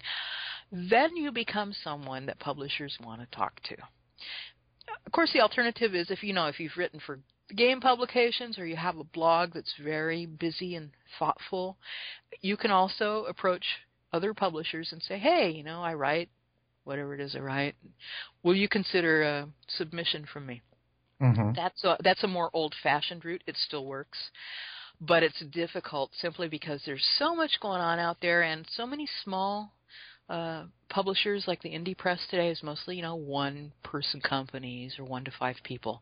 Then 0.71 1.17
you 1.17 1.33
become 1.33 1.73
someone 1.83 2.25
that 2.27 2.39
publishers 2.39 2.97
want 3.03 3.19
to 3.19 3.37
talk 3.37 3.59
to. 3.63 3.75
Of 5.05 5.11
course, 5.11 5.31
the 5.33 5.41
alternative 5.41 5.93
is 5.93 6.09
if 6.09 6.23
you 6.23 6.31
know 6.31 6.45
if 6.45 6.61
you've 6.61 6.77
written 6.77 7.01
for 7.05 7.19
game 7.53 7.81
publications 7.81 8.57
or 8.57 8.65
you 8.65 8.77
have 8.77 8.97
a 8.97 9.03
blog 9.03 9.53
that's 9.53 9.73
very 9.83 10.25
busy 10.25 10.75
and 10.75 10.91
thoughtful, 11.19 11.75
you 12.41 12.55
can 12.55 12.71
also 12.71 13.25
approach 13.25 13.65
other 14.15 14.33
publishers 14.33 14.89
and 14.91 15.01
say, 15.03 15.17
"Hey, 15.17 15.51
you 15.51 15.63
know, 15.63 15.81
I 15.83 15.93
write 15.93 16.29
whatever 16.85 17.13
it 17.13 17.19
is 17.19 17.35
I 17.35 17.39
write. 17.39 17.75
Will 18.43 18.55
you 18.55 18.69
consider 18.69 19.23
a 19.23 19.47
submission 19.67 20.25
from 20.31 20.45
me?" 20.45 20.61
Mm-hmm. 21.21 21.51
That's 21.55 21.83
a, 21.83 21.97
that's 22.03 22.23
a 22.23 22.27
more 22.27 22.49
old-fashioned 22.53 23.23
route. 23.23 23.43
It 23.47 23.55
still 23.67 23.85
works, 23.85 24.17
but 25.01 25.23
it's 25.23 25.39
difficult 25.51 26.11
simply 26.19 26.47
because 26.47 26.81
there's 26.85 27.05
so 27.17 27.35
much 27.35 27.59
going 27.61 27.81
on 27.81 27.99
out 27.99 28.17
there 28.21 28.43
and 28.43 28.65
so 28.75 28.85
many 28.85 29.07
small 29.23 29.71
uh, 30.29 30.63
publishers 30.89 31.43
like 31.47 31.61
the 31.61 31.69
indie 31.69 31.97
press 31.97 32.19
today 32.29 32.49
is 32.49 32.63
mostly 32.63 32.95
you 32.95 33.01
know 33.01 33.15
one 33.15 33.71
person 33.83 34.19
companies 34.21 34.97
or 34.97 35.05
one 35.05 35.23
to 35.23 35.31
five 35.37 35.55
people 35.63 36.01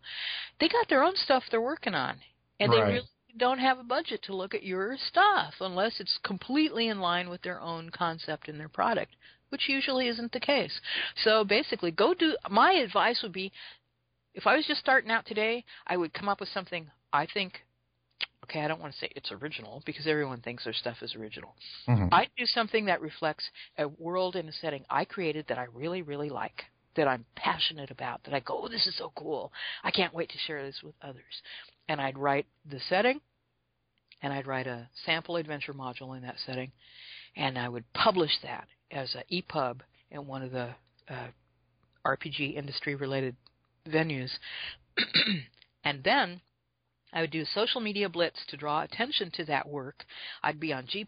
they 0.60 0.69
got 0.69 0.88
their 0.88 1.03
own 1.03 1.14
stuff 1.15 1.44
they're 1.52 1.61
working 1.61 1.94
on 1.94 2.15
and 2.60 2.72
Right. 2.72 2.85
they 2.85 2.91
really 2.94 3.07
don't 3.38 3.60
have 3.60 3.80
a 3.80 3.84
budget 3.84 4.22
to 4.24 4.36
look 4.36 4.54
at 4.54 4.64
your 4.64 4.98
stuff 5.08 5.54
unless 5.60 6.00
it's 6.00 6.20
completely 6.24 6.88
in 6.88 7.00
line 7.00 7.30
with 7.30 7.42
their 7.42 7.60
own 7.60 7.90
concept 7.90 8.48
and 8.48 8.60
their 8.60 8.70
product 8.70 9.16
which 9.50 9.70
usually 9.70 10.08
isn't 10.08 10.32
the 10.32 10.40
case. 10.40 10.82
So 11.24 11.44
basically 11.44 11.92
go 11.92 12.16
do 12.16 12.36
my 12.50 12.72
advice 12.74 13.22
would 13.22 13.34
be 13.34 13.52
if 14.34 14.48
i 14.48 14.56
was 14.56 14.66
just 14.66 14.80
starting 14.80 15.12
out 15.12 15.26
today 15.28 15.64
i 15.86 15.96
would 15.96 16.12
come 16.12 16.28
up 16.28 16.40
with 16.40 16.50
something 16.50 16.90
i 17.14 17.28
think 17.28 17.64
okay 18.44 18.62
i 18.62 18.68
don't 18.68 18.82
want 18.82 18.92
to 18.92 19.00
say 19.00 19.12
it's 19.16 19.32
original 19.32 19.84
because 19.86 20.08
everyone 20.08 20.42
thinks 20.42 20.64
their 20.64 20.74
stuff 20.74 20.98
is 21.04 21.16
original. 21.16 21.56
Mhm. 21.88 22.10
I 22.12 22.28
do 22.36 22.46
something 22.48 22.86
that 22.86 23.00
reflects 23.02 23.48
a 23.78 23.88
world 23.88 24.36
and 24.36 24.50
a 24.50 24.52
setting 24.54 24.86
I 24.90 25.06
created 25.06 25.46
that 25.48 25.58
I 25.60 25.66
really, 25.66 26.02
really 26.02 26.30
like, 26.30 26.66
that 26.95 27.07
I'm 27.07 27.26
passionate 27.36 27.91
about, 27.91 28.24
that 28.24 28.34
I 28.34 28.40
go, 28.40 28.61
oh, 28.64 28.68
this 28.68 28.88
is 28.88 28.95
so 28.98 29.11
cool. 29.15 29.52
I 29.84 29.91
can't 29.91 30.14
wait 30.14 30.30
to 30.30 30.38
share 30.45 30.64
this 30.64 30.82
with 30.84 30.95
others. 31.02 31.24
And 31.88 31.99
I'd 31.99 32.18
write 32.18 32.45
the 32.70 32.80
setting, 32.90 33.20
and 34.22 34.32
I'd 34.32 34.48
write 34.48 34.68
a 34.68 34.88
sample 35.06 35.36
adventure 35.36 35.74
module 35.74 36.15
in 36.15 36.24
that 36.24 36.36
setting, 36.45 36.72
and 37.36 37.57
I 37.57 37.68
would 37.70 37.91
publish 37.94 38.32
that 38.44 38.68
as 38.91 39.15
an 39.15 39.24
EPUB 39.32 39.82
in 40.11 40.28
one 40.28 40.44
of 40.44 40.52
the 40.52 40.70
uh, 41.10 41.28
RPG 42.06 42.56
industry 42.56 42.95
related 42.95 43.36
venues. 43.88 44.30
and 45.84 46.03
then 46.03 46.41
I 47.11 47.22
would 47.22 47.32
do 47.32 47.41
a 47.41 47.45
social 47.45 47.82
media 47.82 48.10
blitz 48.10 48.40
to 48.49 48.57
draw 48.57 48.82
attention 48.82 49.32
to 49.36 49.45
that 49.45 49.68
work. 49.68 50.03
I'd 50.41 50.60
be 50.60 50.74
on 50.74 50.88
G 50.88 51.06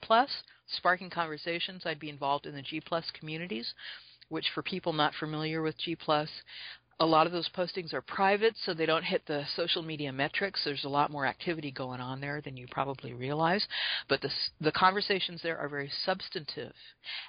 sparking 0.67 1.09
conversations. 1.09 1.83
I'd 1.85 1.99
be 1.99 2.09
involved 2.09 2.45
in 2.45 2.55
the 2.55 2.61
G 2.61 2.81
communities, 3.17 3.73
which 4.29 4.45
for 4.53 4.63
people 4.63 4.93
not 4.93 5.13
familiar 5.19 5.61
with 5.61 5.77
G 5.77 5.97
a 6.99 7.05
lot 7.05 7.27
of 7.27 7.33
those 7.33 7.49
postings 7.49 7.93
are 7.93 8.01
private, 8.01 8.55
so 8.63 8.73
they 8.73 8.85
don't 8.85 9.03
hit 9.03 9.25
the 9.25 9.43
social 9.55 9.83
media 9.83 10.13
metrics. 10.13 10.63
There's 10.63 10.85
a 10.85 10.89
lot 10.89 11.11
more 11.11 11.25
activity 11.25 11.71
going 11.71 11.99
on 11.99 12.21
there 12.21 12.39
than 12.41 12.55
you 12.55 12.67
probably 12.71 13.13
realize, 13.13 13.67
but 14.07 14.21
the 14.21 14.31
the 14.61 14.71
conversations 14.71 15.41
there 15.41 15.57
are 15.57 15.67
very 15.67 15.91
substantive, 16.05 16.73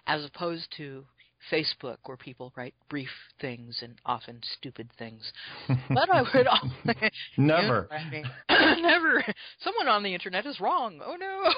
as 0.07 0.25
opposed 0.25 0.73
to 0.77 1.05
Facebook, 1.51 1.97
where 2.05 2.17
people 2.17 2.53
write 2.57 2.75
brief 2.89 3.11
things 3.41 3.81
and 3.83 3.95
often 4.05 4.41
stupid 4.59 4.89
things. 4.99 5.33
But 5.89 6.11
I 6.13 6.23
would 6.23 6.47
always, 6.47 6.73
Never. 7.37 7.89
Yeah, 7.91 8.23
right. 8.49 8.79
Never. 8.83 9.25
Someone 9.61 9.89
on 9.89 10.03
the 10.03 10.13
internet 10.13 10.47
is 10.47 10.61
wrong. 10.61 11.01
Oh 11.05 11.17
no. 11.17 11.53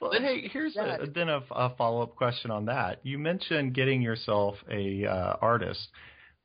Well, 0.00 0.12
hey, 0.12 0.48
here's 0.48 0.76
a, 0.76 1.06
then 1.14 1.28
a, 1.28 1.42
a 1.50 1.74
follow 1.76 2.02
up 2.02 2.16
question 2.16 2.50
on 2.50 2.64
that. 2.66 3.00
You 3.02 3.18
mentioned 3.18 3.74
getting 3.74 4.02
yourself 4.02 4.56
a 4.70 5.06
uh, 5.06 5.36
artist. 5.40 5.88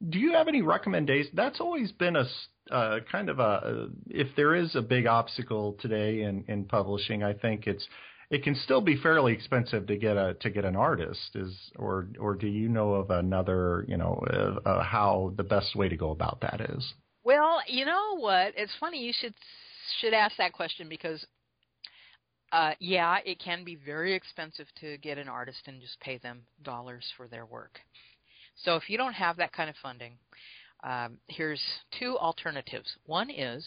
Do 0.09 0.19
you 0.19 0.33
have 0.33 0.47
any 0.47 0.61
recommendations? 0.61 1.33
That's 1.35 1.59
always 1.59 1.91
been 1.93 2.15
a 2.15 2.25
uh, 2.71 2.99
kind 3.11 3.29
of 3.29 3.39
a 3.39 3.89
if 4.07 4.27
there 4.35 4.55
is 4.55 4.75
a 4.75 4.81
big 4.81 5.07
obstacle 5.07 5.77
today 5.79 6.23
in, 6.23 6.43
in 6.47 6.65
publishing, 6.65 7.23
I 7.23 7.33
think 7.33 7.67
it's 7.67 7.87
it 8.35 8.43
can 8.43 8.55
still 8.55 8.81
be 8.81 8.97
fairly 8.97 9.31
expensive 9.31 9.87
to 9.87 9.95
get 9.95 10.17
a 10.17 10.35
to 10.41 10.49
get 10.49 10.65
an 10.65 10.75
artist. 10.75 11.35
Is 11.35 11.53
or 11.77 12.09
or 12.19 12.35
do 12.35 12.47
you 12.47 12.67
know 12.67 12.93
of 12.95 13.09
another 13.09 13.85
you 13.87 13.97
know 13.97 14.21
uh, 14.29 14.69
uh, 14.69 14.83
how 14.83 15.33
the 15.37 15.43
best 15.43 15.75
way 15.75 15.87
to 15.87 15.95
go 15.95 16.11
about 16.11 16.41
that 16.41 16.59
is? 16.61 16.93
well, 17.23 17.59
you 17.67 17.85
know 17.85 18.17
what? 18.17 18.53
It's 18.55 18.71
funny 18.79 18.99
you 18.99 19.13
should 19.19 19.33
should 19.99 20.13
ask 20.13 20.35
that 20.37 20.53
question 20.53 20.87
because 20.87 21.25
uh 22.51 22.73
yeah, 22.79 23.17
it 23.25 23.39
can 23.39 23.63
be 23.63 23.75
very 23.75 24.13
expensive 24.13 24.67
to 24.81 24.97
get 24.97 25.17
an 25.17 25.29
artist 25.29 25.61
and 25.67 25.81
just 25.81 25.99
pay 25.99 26.17
them 26.17 26.41
dollars 26.63 27.05
for 27.17 27.27
their 27.27 27.45
work. 27.45 27.79
So 28.63 28.75
if 28.75 28.89
you 28.89 28.97
don't 28.97 29.13
have 29.13 29.37
that 29.37 29.53
kind 29.53 29.69
of 29.69 29.75
funding, 29.81 30.13
um, 30.83 31.17
here's 31.27 31.61
two 31.99 32.17
alternatives. 32.17 32.89
One 33.05 33.29
is 33.29 33.65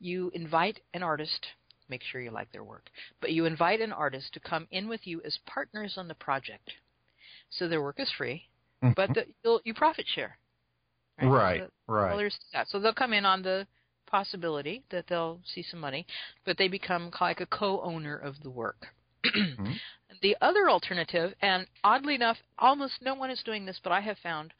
you 0.00 0.30
invite 0.34 0.80
an 0.94 1.02
artist, 1.02 1.46
make 1.88 2.02
sure 2.02 2.20
you 2.20 2.30
like 2.30 2.50
their 2.52 2.64
work, 2.64 2.88
but 3.20 3.32
you 3.32 3.44
invite 3.44 3.80
an 3.80 3.92
artist 3.92 4.32
to 4.34 4.40
come 4.40 4.66
in 4.70 4.88
with 4.88 5.06
you 5.06 5.20
as 5.24 5.38
partners 5.46 5.94
on 5.96 6.08
the 6.08 6.14
project. 6.14 6.70
So 7.50 7.68
their 7.68 7.82
work 7.82 8.00
is 8.00 8.10
free, 8.16 8.48
mm-hmm. 8.82 8.92
but 8.96 9.10
the, 9.14 9.26
you'll, 9.44 9.60
you 9.64 9.74
profit 9.74 10.06
share. 10.14 10.38
Right, 11.22 11.60
So- 11.60 11.70
right. 11.86 12.08
Well, 12.08 12.18
there's 12.18 12.38
that. 12.52 12.68
So 12.68 12.80
they'll 12.80 12.92
come 12.92 13.12
in 13.12 13.24
on 13.24 13.42
the 13.42 13.66
possibility 14.06 14.82
that 14.90 15.06
they'll 15.08 15.40
see 15.44 15.64
some 15.68 15.80
money, 15.80 16.06
but 16.44 16.58
they 16.58 16.68
become 16.68 17.10
like 17.20 17.40
a 17.40 17.46
co-owner 17.46 18.16
of 18.16 18.34
the 18.42 18.50
work. 18.50 18.86
Mm-hmm. 19.34 19.72
The 20.22 20.36
other 20.40 20.70
alternative, 20.70 21.34
and 21.42 21.66
oddly 21.82 22.14
enough, 22.14 22.36
almost 22.58 23.02
no 23.02 23.14
one 23.14 23.30
is 23.30 23.42
doing 23.44 23.66
this, 23.66 23.80
but 23.82 23.90
I 23.90 24.00
have 24.00 24.16
found 24.22 24.52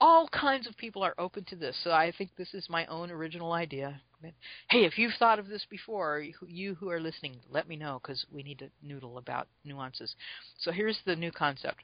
all 0.00 0.28
kinds 0.28 0.66
of 0.66 0.76
people 0.76 1.02
are 1.02 1.14
open 1.18 1.44
to 1.44 1.56
this. 1.56 1.76
So 1.84 1.90
I 1.90 2.12
think 2.16 2.30
this 2.36 2.54
is 2.54 2.66
my 2.68 2.86
own 2.86 3.10
original 3.10 3.52
idea. 3.52 4.00
Hey, 4.20 4.84
if 4.84 4.98
you've 4.98 5.14
thought 5.18 5.38
of 5.38 5.48
this 5.48 5.64
before, 5.66 6.20
you- 6.20 6.74
who 6.74 6.90
are 6.90 7.00
listening, 7.00 7.40
let 7.48 7.68
me 7.68 7.76
know 7.76 8.00
because 8.02 8.26
we 8.30 8.42
need 8.42 8.58
to 8.58 8.70
noodle 8.82 9.18
about 9.18 9.48
nuances. 9.64 10.14
So 10.58 10.72
here's 10.72 11.00
the 11.04 11.16
new 11.16 11.30
concept. 11.30 11.82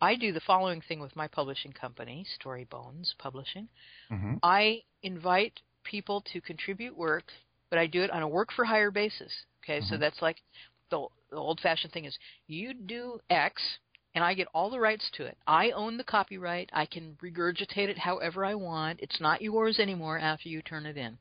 I 0.00 0.16
do 0.16 0.32
the 0.32 0.40
following 0.40 0.80
thing 0.80 1.00
with 1.00 1.14
my 1.14 1.28
publishing 1.28 1.72
company, 1.72 2.24
Story 2.24 2.64
Bones 2.64 3.14
Publishing. 3.18 3.68
Mm-hmm. 4.10 4.34
I 4.42 4.82
invite 5.02 5.60
people 5.84 6.22
to 6.32 6.40
contribute 6.40 6.96
work, 6.96 7.32
but 7.70 7.78
I 7.78 7.86
do 7.86 8.02
it 8.02 8.10
on 8.10 8.22
a 8.22 8.28
work 8.28 8.52
for 8.52 8.64
hire 8.64 8.90
basis. 8.90 9.32
Okay, 9.62 9.80
so 9.82 9.94
Mhm. 9.94 10.00
that's 10.00 10.20
like 10.20 10.42
they'll 10.90 11.12
the 11.30 11.36
old-fashioned 11.36 11.92
thing 11.92 12.04
is 12.04 12.18
you 12.46 12.74
do 12.74 13.18
X, 13.30 13.78
and 14.14 14.22
I 14.22 14.34
get 14.34 14.48
all 14.54 14.70
the 14.70 14.80
rights 14.80 15.08
to 15.14 15.24
it. 15.24 15.38
I 15.46 15.70
own 15.70 15.96
the 15.96 16.04
copyright. 16.04 16.70
I 16.72 16.86
can 16.86 17.16
regurgitate 17.22 17.88
it 17.88 17.98
however 17.98 18.44
I 18.44 18.54
want. 18.54 19.00
It's 19.00 19.20
not 19.20 19.40
yours 19.40 19.78
anymore 19.78 20.18
after 20.18 20.48
you 20.48 20.60
turn 20.62 20.86
it 20.86 20.96
in. 20.96 21.16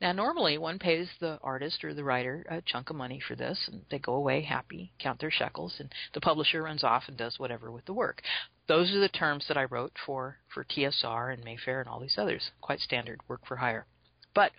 Now, 0.00 0.12
normally 0.12 0.58
one 0.58 0.78
pays 0.78 1.08
the 1.18 1.38
artist 1.42 1.82
or 1.82 1.94
the 1.94 2.04
writer 2.04 2.44
a 2.50 2.60
chunk 2.60 2.90
of 2.90 2.96
money 2.96 3.20
for 3.26 3.36
this, 3.36 3.58
and 3.68 3.82
they 3.90 3.98
go 3.98 4.14
away 4.14 4.42
happy, 4.42 4.92
count 4.98 5.20
their 5.20 5.30
shekels, 5.30 5.76
and 5.78 5.90
the 6.12 6.20
publisher 6.20 6.62
runs 6.62 6.84
off 6.84 7.04
and 7.08 7.16
does 7.16 7.38
whatever 7.38 7.70
with 7.70 7.86
the 7.86 7.94
work. 7.94 8.22
Those 8.68 8.92
are 8.92 9.00
the 9.00 9.08
terms 9.08 9.46
that 9.48 9.56
I 9.56 9.64
wrote 9.64 9.92
for 10.04 10.38
for 10.52 10.64
TSR 10.64 11.32
and 11.32 11.44
Mayfair 11.44 11.80
and 11.80 11.88
all 11.88 12.00
these 12.00 12.18
others. 12.18 12.50
Quite 12.60 12.80
standard 12.80 13.20
work 13.28 13.46
for 13.46 13.56
hire. 13.56 13.86
But 14.34 14.52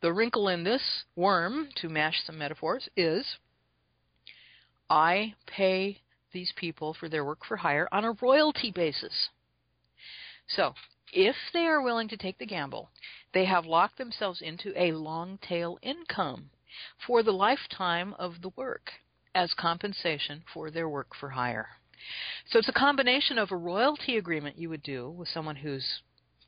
the 0.00 0.12
wrinkle 0.12 0.48
in 0.48 0.62
this 0.62 1.04
worm, 1.16 1.70
to 1.76 1.88
mash 1.88 2.22
some 2.24 2.38
metaphors, 2.38 2.88
is 2.96 3.38
I 4.90 5.34
pay 5.46 6.02
these 6.34 6.52
people 6.56 6.92
for 6.92 7.08
their 7.08 7.24
work 7.24 7.46
for 7.48 7.56
hire 7.56 7.88
on 7.90 8.04
a 8.04 8.12
royalty 8.20 8.70
basis. 8.70 9.30
So, 10.46 10.74
if 11.12 11.36
they 11.54 11.66
are 11.66 11.80
willing 11.80 12.08
to 12.08 12.16
take 12.18 12.38
the 12.38 12.46
gamble, 12.46 12.90
they 13.32 13.46
have 13.46 13.64
locked 13.64 13.96
themselves 13.96 14.42
into 14.42 14.78
a 14.78 14.92
long 14.92 15.38
tail 15.38 15.78
income 15.80 16.50
for 17.06 17.22
the 17.22 17.32
lifetime 17.32 18.14
of 18.18 18.42
the 18.42 18.50
work 18.56 18.90
as 19.34 19.54
compensation 19.54 20.42
for 20.52 20.70
their 20.70 20.88
work 20.88 21.08
for 21.18 21.30
hire. 21.30 21.68
So 22.50 22.58
it's 22.58 22.68
a 22.68 22.72
combination 22.72 23.38
of 23.38 23.50
a 23.50 23.56
royalty 23.56 24.16
agreement 24.16 24.58
you 24.58 24.68
would 24.68 24.82
do 24.82 25.10
with 25.10 25.28
someone 25.28 25.56
who's, 25.56 25.86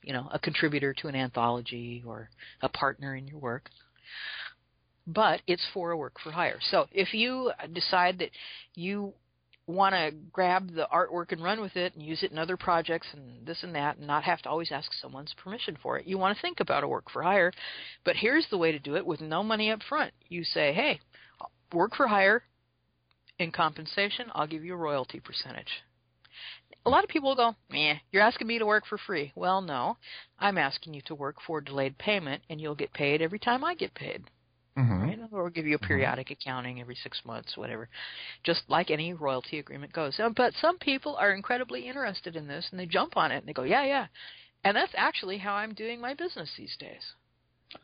you 0.03 0.13
know, 0.13 0.29
a 0.33 0.39
contributor 0.39 0.93
to 0.95 1.09
an 1.09 1.15
anthology 1.15 2.03
or 2.07 2.29
a 2.63 2.69
partner 2.69 3.15
in 3.17 3.27
your 3.27 3.39
work. 3.39 3.71
But 5.07 5.43
it's 5.47 5.67
for 5.73 5.93
a 5.93 5.97
work 5.97 6.19
for 6.23 6.33
hire. 6.33 6.59
So 6.71 6.87
if 6.93 7.15
you 7.15 7.53
decide 7.73 8.19
that 8.19 8.31
you 8.75 9.15
want 9.67 9.95
to 9.95 10.13
grab 10.33 10.75
the 10.75 10.87
artwork 10.93 11.33
and 11.33 11.43
run 11.43 11.61
with 11.61 11.77
it 11.77 11.95
and 11.95 12.03
use 12.03 12.23
it 12.23 12.31
in 12.31 12.39
other 12.39 12.57
projects 12.57 13.09
and 13.13 13.45
this 13.45 13.63
and 13.63 13.75
that 13.75 13.99
and 13.99 14.07
not 14.07 14.23
have 14.23 14.41
to 14.43 14.49
always 14.49 14.71
ask 14.71 14.93
someone's 14.93 15.35
permission 15.43 15.77
for 15.83 15.99
it. 15.99 16.07
You 16.07 16.19
want 16.19 16.37
to 16.37 16.43
think 16.43 16.61
about 16.61 16.85
a 16.85 16.89
work 16.89 17.11
for 17.11 17.23
hire, 17.23 17.53
but 18.05 18.17
here's 18.17 18.47
the 18.51 18.59
way 18.59 18.71
to 18.71 18.79
do 18.79 18.97
it 18.97 19.05
with 19.05 19.21
no 19.21 19.43
money 19.43 19.71
up 19.71 19.83
front. 19.89 20.13
You 20.29 20.45
say, 20.45 20.73
"Hey, 20.73 21.01
work 21.73 21.97
for 21.97 22.07
hire 22.07 22.45
in 23.39 23.51
compensation, 23.51 24.31
I'll 24.35 24.47
give 24.47 24.65
you 24.65 24.75
a 24.75 24.79
royalty 24.79 25.21
percentage." 25.21 25.83
A 26.85 26.91
lot 26.91 27.03
of 27.03 27.11
people 27.11 27.31
will 27.31 27.37
go, 27.37 27.57
"Meh, 27.69 27.99
you're 28.13 28.23
asking 28.23 28.47
me 28.47 28.61
to 28.61 28.67
work 28.67 28.87
for 28.87 28.99
free." 28.99 29.33
Well, 29.35 29.61
no. 29.61 29.97
I'm 30.39 30.59
asking 30.59 30.95
you 30.95 31.03
to 31.03 31.15
work 31.15 31.41
for 31.41 31.61
delayed 31.61 31.99
payment 31.99 32.45
and 32.49 32.61
you'll 32.61 32.77
get 32.77 32.93
paid 32.93 33.21
every 33.21 33.41
time 33.41 33.65
I 33.65 33.75
get 33.75 33.95
paid. 33.95 34.31
Mm-hmm. 34.79 35.03
Right? 35.03 35.16
Or 35.33 35.51
give 35.51 35.67
you 35.67 35.77
a 35.77 35.79
periodic 35.79 36.31
accounting 36.31 36.81
every 36.81 36.97
six 37.03 37.21
months, 37.25 37.57
whatever. 37.57 37.89
Just 38.45 38.63
like 38.69 38.91
any 38.91 39.13
royalty 39.13 39.59
agreement 39.59 39.93
goes. 39.93 40.21
But 40.37 40.55
some 40.61 40.79
people 40.79 41.17
are 41.17 41.33
incredibly 41.33 41.89
interested 41.89 42.37
in 42.37 42.47
this 42.47 42.69
and 42.71 42.81
they 42.81 42.87
jump 42.87 43.17
on 43.17 43.33
it 43.33 43.39
and 43.39 43.49
they 43.49 43.53
go, 43.53 43.65
yeah, 43.65 43.85
yeah. 43.85 44.07
And 44.65 44.77
that's 44.77 44.93
actually 44.97 45.39
how 45.39 45.55
I'm 45.55 45.75
doing 45.75 46.01
my 46.01 46.15
business 46.15 46.51
these 46.57 46.77
days. 46.79 47.03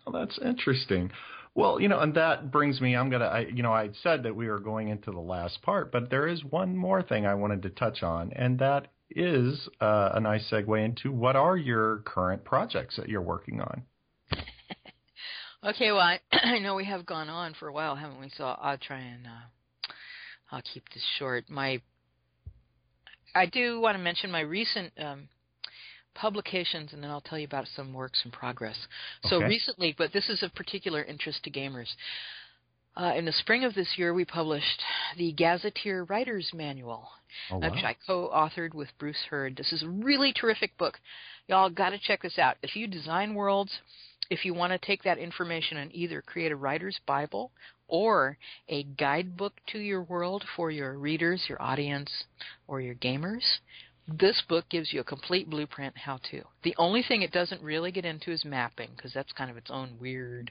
Well, 0.06 0.20
that's 0.20 0.39
interesting. 0.44 1.10
Well, 1.55 1.81
you 1.81 1.89
know, 1.89 2.01
and 2.01 2.14
that 2.14 2.51
brings 2.51 2.81
me. 2.81 2.97
I'm 2.97 3.10
gonna. 3.10 3.27
I, 3.27 3.40
you 3.40 3.62
know, 3.62 3.73
I 3.73 3.90
said 4.02 4.23
that 4.23 4.35
we 4.35 4.48
were 4.48 4.59
going 4.59 4.89
into 4.89 5.10
the 5.10 5.20
last 5.20 5.60
part, 5.62 5.93
but 5.93 6.09
there 6.09 6.27
is 6.27 6.43
one 6.44 6.74
more 6.77 7.02
thing 7.02 7.27
I 7.27 7.35
wanted 7.35 7.62
to 7.62 7.70
touch 7.70 8.02
on, 8.02 8.32
and 8.35 8.59
that 8.59 8.89
is 9.10 9.69
uh, 9.81 10.12
a 10.14 10.20
nice 10.20 10.48
segue 10.51 10.82
into 10.85 11.12
what 11.12 11.36
are 11.36 11.56
your 11.56 11.98
current 12.06 12.44
projects 12.44 12.97
that 12.97 13.09
you're 13.09 13.20
working 13.20 13.60
on. 13.60 13.82
Okay, 15.65 15.93
well, 15.93 16.01
I, 16.01 16.21
I 16.33 16.59
know 16.59 16.75
we 16.75 16.85
have 16.87 17.07
gone 17.07 17.29
on 17.29 17.55
for 17.55 17.69
a 17.69 17.73
while, 17.73 17.95
haven't 17.95 18.21
we? 18.21 18.31
So 18.37 18.45
I'll 18.45 18.79
try 18.79 18.99
and 18.99 19.27
uh, 19.27 19.93
I'll 20.51 20.63
keep 20.63 20.85
this 20.93 21.05
short. 21.19 21.49
My 21.49 21.81
I 23.35 23.47
do 23.47 23.81
want 23.81 23.97
to 23.97 24.03
mention 24.03 24.31
my 24.31 24.41
recent 24.41 24.93
um, 24.99 25.29
publications, 26.15 26.93
and 26.93 27.03
then 27.03 27.11
I'll 27.11 27.23
tell 27.23 27.39
you 27.39 27.47
about 27.47 27.67
some 27.75 27.95
works 27.95 28.21
in 28.25 28.31
progress. 28.31 28.77
So 29.25 29.37
Okay. 29.37 29.47
recently, 29.47 29.95
but 29.97 30.13
this 30.13 30.29
is 30.29 30.43
of 30.43 30.55
particular 30.55 31.03
interest 31.03 31.43
to 31.45 31.51
gamers. 31.51 31.89
Uh, 32.95 33.15
in 33.17 33.25
the 33.25 33.33
spring 33.33 33.65
of 33.65 33.73
this 33.73 33.89
year, 33.97 34.13
we 34.13 34.27
published 34.27 34.83
the 35.17 35.33
Gazetteer 35.33 36.05
Writer's 36.05 36.51
Manual, 36.53 37.09
Oh, 37.51 37.59
which. 37.61 37.83
I 37.83 37.97
co-authored 38.07 38.75
with 38.75 38.89
Bruce 38.99 39.23
Heard. 39.31 39.57
This 39.57 39.73
is 39.73 39.83
a 39.83 39.89
really 39.89 40.35
terrific 40.35 40.77
book. 40.77 41.01
Y'all 41.49 41.71
got 41.71 41.91
to 41.91 41.99
check 41.99 42.21
this 42.21 42.39
out. 42.39 42.59
If 42.63 42.77
you 42.77 42.87
design 42.87 43.35
worlds, 43.35 43.81
if 44.33 44.47
you 44.47 44.55
want 44.55 44.73
to 44.73 44.79
take 44.79 45.03
that 45.03 45.19
information 45.19 45.77
and 45.77 45.95
either 45.95 46.23
create 46.23 46.51
a 46.51 46.57
writer's 46.57 46.99
Bible 47.07 47.51
or 47.87 48.39
a 48.71 48.83
guidebook 48.83 49.53
to 49.67 49.79
your 49.79 50.03
world 50.05 50.43
for 50.57 50.71
your 50.71 50.95
readers, 50.95 51.45
your 51.51 51.61
audience, 51.61 52.11
or 52.67 52.81
your 52.81 52.95
gamers, 52.95 53.45
this 54.09 54.43
book 54.49 54.65
gives 54.71 54.91
you 54.91 55.01
a 55.01 55.05
complete 55.05 55.51
blueprint 55.51 55.99
how 55.99 56.19
to. 56.31 56.41
The 56.63 56.75
only 56.79 57.03
thing 57.07 57.21
it 57.21 57.31
doesn't 57.31 57.61
really 57.61 57.93
get 57.93 58.07
into 58.07 58.33
is 58.33 58.43
mapping 58.43 58.93
because 58.97 59.13
that's 59.13 59.33
kind 59.33 59.51
of 59.51 59.59
its 59.59 59.71
own 59.71 59.99
weird 60.01 60.51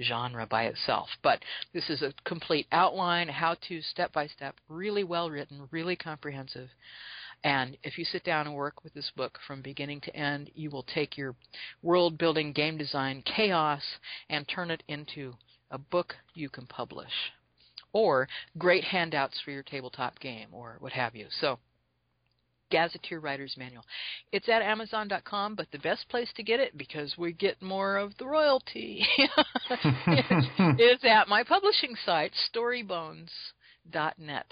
genre 0.00 0.46
by 0.46 0.64
itself. 0.64 1.08
But 1.22 1.40
this 1.74 1.90
is 1.90 2.00
a 2.00 2.14
complete 2.24 2.66
outline, 2.72 3.28
how 3.28 3.56
to 3.68 3.82
step 3.82 4.14
by 4.14 4.28
step, 4.28 4.54
really 4.70 5.04
well 5.04 5.28
written, 5.28 5.68
really 5.70 5.94
comprehensive. 5.94 6.70
And 7.44 7.76
if 7.82 7.98
you 7.98 8.06
sit 8.06 8.24
down 8.24 8.46
and 8.46 8.56
work 8.56 8.82
with 8.82 8.94
this 8.94 9.12
book 9.16 9.38
from 9.46 9.60
beginning 9.60 10.00
to 10.02 10.16
end, 10.16 10.50
you 10.54 10.70
will 10.70 10.82
take 10.82 11.18
your 11.18 11.36
world 11.82 12.16
building 12.16 12.52
game 12.52 12.78
design 12.78 13.22
chaos 13.22 13.82
and 14.30 14.48
turn 14.48 14.70
it 14.70 14.82
into 14.88 15.34
a 15.70 15.76
book 15.76 16.14
you 16.34 16.48
can 16.48 16.66
publish. 16.66 17.12
Or 17.92 18.28
great 18.56 18.82
handouts 18.82 19.38
for 19.44 19.50
your 19.50 19.62
tabletop 19.62 20.18
game 20.20 20.48
or 20.52 20.76
what 20.80 20.92
have 20.92 21.14
you. 21.14 21.26
So 21.40 21.58
Gazetteer 22.70 23.20
Writer's 23.20 23.54
Manual. 23.58 23.84
It's 24.32 24.48
at 24.48 24.62
Amazon.com, 24.62 25.54
but 25.54 25.70
the 25.70 25.78
best 25.78 26.08
place 26.08 26.32
to 26.36 26.42
get 26.42 26.60
it, 26.60 26.76
because 26.76 27.14
we 27.18 27.32
get 27.32 27.60
more 27.62 27.98
of 27.98 28.16
the 28.18 28.26
royalty, 28.26 29.06
is 30.78 30.98
at 31.04 31.28
my 31.28 31.44
publishing 31.44 31.94
site, 32.04 32.32
storybones.net. 32.52 34.46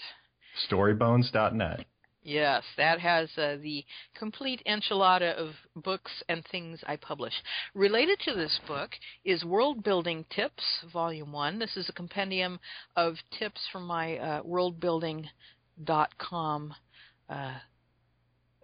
Storybones.net. 0.70 1.86
Yes, 2.24 2.62
that 2.76 3.00
has 3.00 3.28
uh, 3.36 3.56
the 3.60 3.84
complete 4.16 4.62
enchilada 4.66 5.34
of 5.34 5.54
books 5.74 6.12
and 6.28 6.44
things 6.46 6.78
I 6.86 6.94
publish. 6.94 7.32
Related 7.74 8.20
to 8.26 8.34
this 8.34 8.60
book 8.68 8.92
is 9.24 9.44
World 9.44 9.82
Building 9.82 10.24
Tips, 10.30 10.62
Volume 10.92 11.32
1. 11.32 11.58
This 11.58 11.76
is 11.76 11.88
a 11.88 11.92
compendium 11.92 12.60
of 12.94 13.16
tips 13.38 13.60
from 13.72 13.86
my 13.86 14.18
uh, 14.18 14.42
worldbuilding.com 14.44 16.74
uh, 17.28 17.54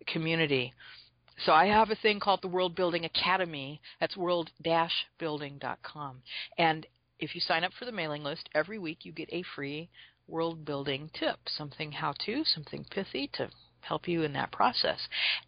community. 0.07 0.73
So 1.45 1.51
I 1.53 1.67
have 1.67 1.91
a 1.91 1.97
thing 1.97 2.21
called 2.21 2.43
the 2.43 2.49
World 2.49 2.77
Building 2.77 3.05
Academy. 3.05 3.81
That's 4.01 4.17
world-building.com. 4.17 6.23
And 6.59 6.87
if 7.19 7.35
you 7.35 7.41
sign 7.41 7.65
up 7.65 7.73
for 7.77 7.87
the 7.87 7.93
mailing 7.93 8.23
list, 8.23 8.49
every 8.55 8.79
week 8.79 8.99
you 9.03 9.11
get 9.11 9.33
a 9.33 9.43
free 9.57 9.89
world 10.29 10.65
building 10.65 11.11
tip, 11.19 11.39
something 11.49 11.93
how 11.93 12.13
to, 12.27 12.45
something 12.45 12.85
pithy 12.91 13.31
to 13.35 13.51
help 13.81 14.07
you 14.07 14.23
in 14.23 14.33
that 14.35 14.53
process. 14.53 14.99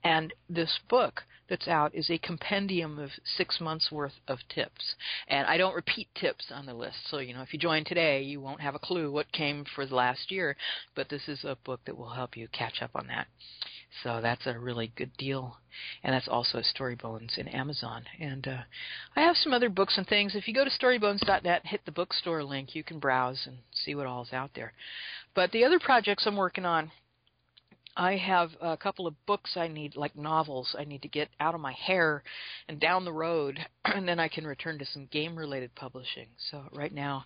And 0.02 0.32
this 0.48 0.78
book 0.88 1.22
that's 1.48 1.68
out 1.68 1.94
is 1.94 2.08
a 2.10 2.18
compendium 2.18 2.98
of 2.98 3.10
six 3.36 3.60
months 3.60 3.90
worth 3.90 4.14
of 4.28 4.38
tips. 4.48 4.94
And 5.28 5.46
I 5.46 5.56
don't 5.56 5.74
repeat 5.74 6.08
tips 6.14 6.46
on 6.54 6.64
the 6.64 6.72
list. 6.72 6.96
So, 7.10 7.18
you 7.18 7.34
know, 7.34 7.42
if 7.42 7.52
you 7.52 7.58
join 7.58 7.84
today, 7.84 8.22
you 8.22 8.40
won't 8.40 8.60
have 8.60 8.76
a 8.76 8.78
clue 8.78 9.10
what 9.10 9.30
came 9.32 9.64
for 9.74 9.84
the 9.84 9.96
last 9.96 10.30
year. 10.30 10.56
But 10.94 11.08
this 11.08 11.28
is 11.28 11.44
a 11.44 11.58
book 11.64 11.80
that 11.86 11.96
will 11.96 12.10
help 12.10 12.36
you 12.36 12.48
catch 12.52 12.82
up 12.82 12.92
on 12.94 13.08
that. 13.08 13.26
So 14.02 14.20
that's 14.22 14.46
a 14.46 14.58
really 14.58 14.92
good 14.96 15.16
deal. 15.16 15.56
And 16.02 16.14
that's 16.14 16.28
also 16.28 16.60
Storybones 16.60 17.36
in 17.38 17.48
Amazon. 17.48 18.04
And 18.18 18.46
uh, 18.46 18.62
I 19.16 19.20
have 19.22 19.36
some 19.36 19.52
other 19.52 19.68
books 19.68 19.98
and 19.98 20.06
things. 20.06 20.34
If 20.34 20.48
you 20.48 20.54
go 20.54 20.64
to 20.64 20.70
storybones.net 20.70 21.44
and 21.44 21.64
hit 21.64 21.84
the 21.84 21.92
bookstore 21.92 22.42
link, 22.42 22.74
you 22.74 22.84
can 22.84 22.98
browse 22.98 23.46
and 23.46 23.58
see 23.72 23.94
what 23.94 24.06
all 24.06 24.22
is 24.22 24.32
out 24.32 24.50
there. 24.54 24.72
But 25.34 25.52
the 25.52 25.64
other 25.64 25.78
projects 25.78 26.26
I'm 26.26 26.36
working 26.36 26.64
on, 26.64 26.90
I 27.96 28.16
have 28.16 28.50
a 28.60 28.76
couple 28.76 29.06
of 29.06 29.26
books 29.26 29.56
I 29.56 29.68
need, 29.68 29.96
like 29.96 30.16
novels, 30.16 30.74
I 30.78 30.84
need 30.84 31.02
to 31.02 31.08
get 31.08 31.28
out 31.40 31.54
of 31.54 31.60
my 31.60 31.72
hair 31.72 32.22
and 32.68 32.80
down 32.80 33.04
the 33.04 33.12
road, 33.12 33.58
and 33.84 34.08
then 34.08 34.20
I 34.20 34.28
can 34.28 34.46
return 34.46 34.78
to 34.78 34.86
some 34.86 35.06
game 35.10 35.36
related 35.36 35.74
publishing. 35.74 36.28
So 36.50 36.64
right 36.72 36.92
now, 36.92 37.24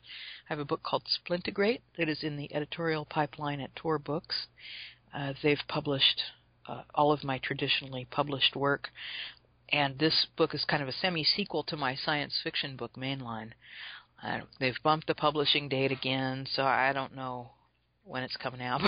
I 0.48 0.52
have 0.52 0.58
a 0.58 0.64
book 0.64 0.82
called 0.82 1.04
Splintegrate 1.04 1.80
that 1.98 2.08
is 2.08 2.22
in 2.22 2.36
the 2.36 2.52
editorial 2.54 3.04
pipeline 3.04 3.60
at 3.60 3.76
Tor 3.76 3.98
Books. 3.98 4.46
Uh, 5.14 5.34
they've 5.42 5.60
published 5.68 6.20
uh, 6.66 6.82
all 6.94 7.12
of 7.12 7.24
my 7.24 7.38
traditionally 7.38 8.06
published 8.10 8.56
work, 8.56 8.88
and 9.70 9.98
this 9.98 10.26
book 10.36 10.54
is 10.54 10.64
kind 10.64 10.82
of 10.82 10.88
a 10.88 10.92
semi 10.92 11.24
sequel 11.24 11.62
to 11.64 11.76
my 11.76 11.94
science 11.94 12.40
fiction 12.42 12.76
book 12.76 12.94
Mainline. 12.96 13.50
Uh, 14.22 14.40
they've 14.58 14.82
bumped 14.82 15.06
the 15.06 15.14
publishing 15.14 15.68
date 15.68 15.92
again, 15.92 16.46
so 16.50 16.62
I 16.62 16.92
don't 16.92 17.14
know 17.14 17.50
when 18.04 18.22
it's 18.22 18.36
coming 18.36 18.62
out. 18.62 18.80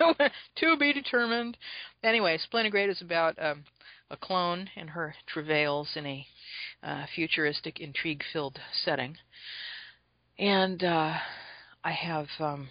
to 0.56 0.76
be 0.76 0.92
determined. 0.92 1.56
Anyway, 2.02 2.38
Splintegrate 2.38 2.90
is 2.90 3.00
about 3.00 3.40
um, 3.42 3.64
a 4.10 4.16
clone 4.16 4.68
and 4.76 4.90
her 4.90 5.14
travails 5.26 5.90
in 5.96 6.06
a 6.06 6.26
uh, 6.82 7.06
futuristic, 7.14 7.80
intrigue-filled 7.80 8.58
setting. 8.84 9.16
And 10.38 10.82
uh, 10.82 11.14
I 11.84 11.92
have 11.92 12.26
um, 12.38 12.68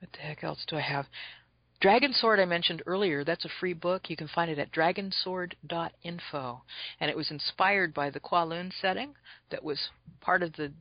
what 0.00 0.12
the 0.12 0.18
heck 0.18 0.44
else 0.44 0.64
do 0.66 0.76
I 0.76 0.80
have? 0.80 1.06
Dragon 1.80 2.12
Sword 2.12 2.40
I 2.40 2.44
mentioned 2.44 2.82
earlier, 2.86 3.22
that's 3.22 3.44
a 3.44 3.50
free 3.60 3.72
book. 3.72 4.10
You 4.10 4.16
can 4.16 4.28
find 4.28 4.50
it 4.50 4.58
at 4.58 4.72
dragonsword.info. 4.72 6.62
And 7.00 7.10
it 7.10 7.16
was 7.16 7.30
inspired 7.30 7.94
by 7.94 8.10
the 8.10 8.20
Kowloon 8.20 8.72
setting 8.80 9.14
that 9.50 9.62
was 9.62 9.78
part 10.20 10.42
of 10.42 10.52
the 10.54 10.72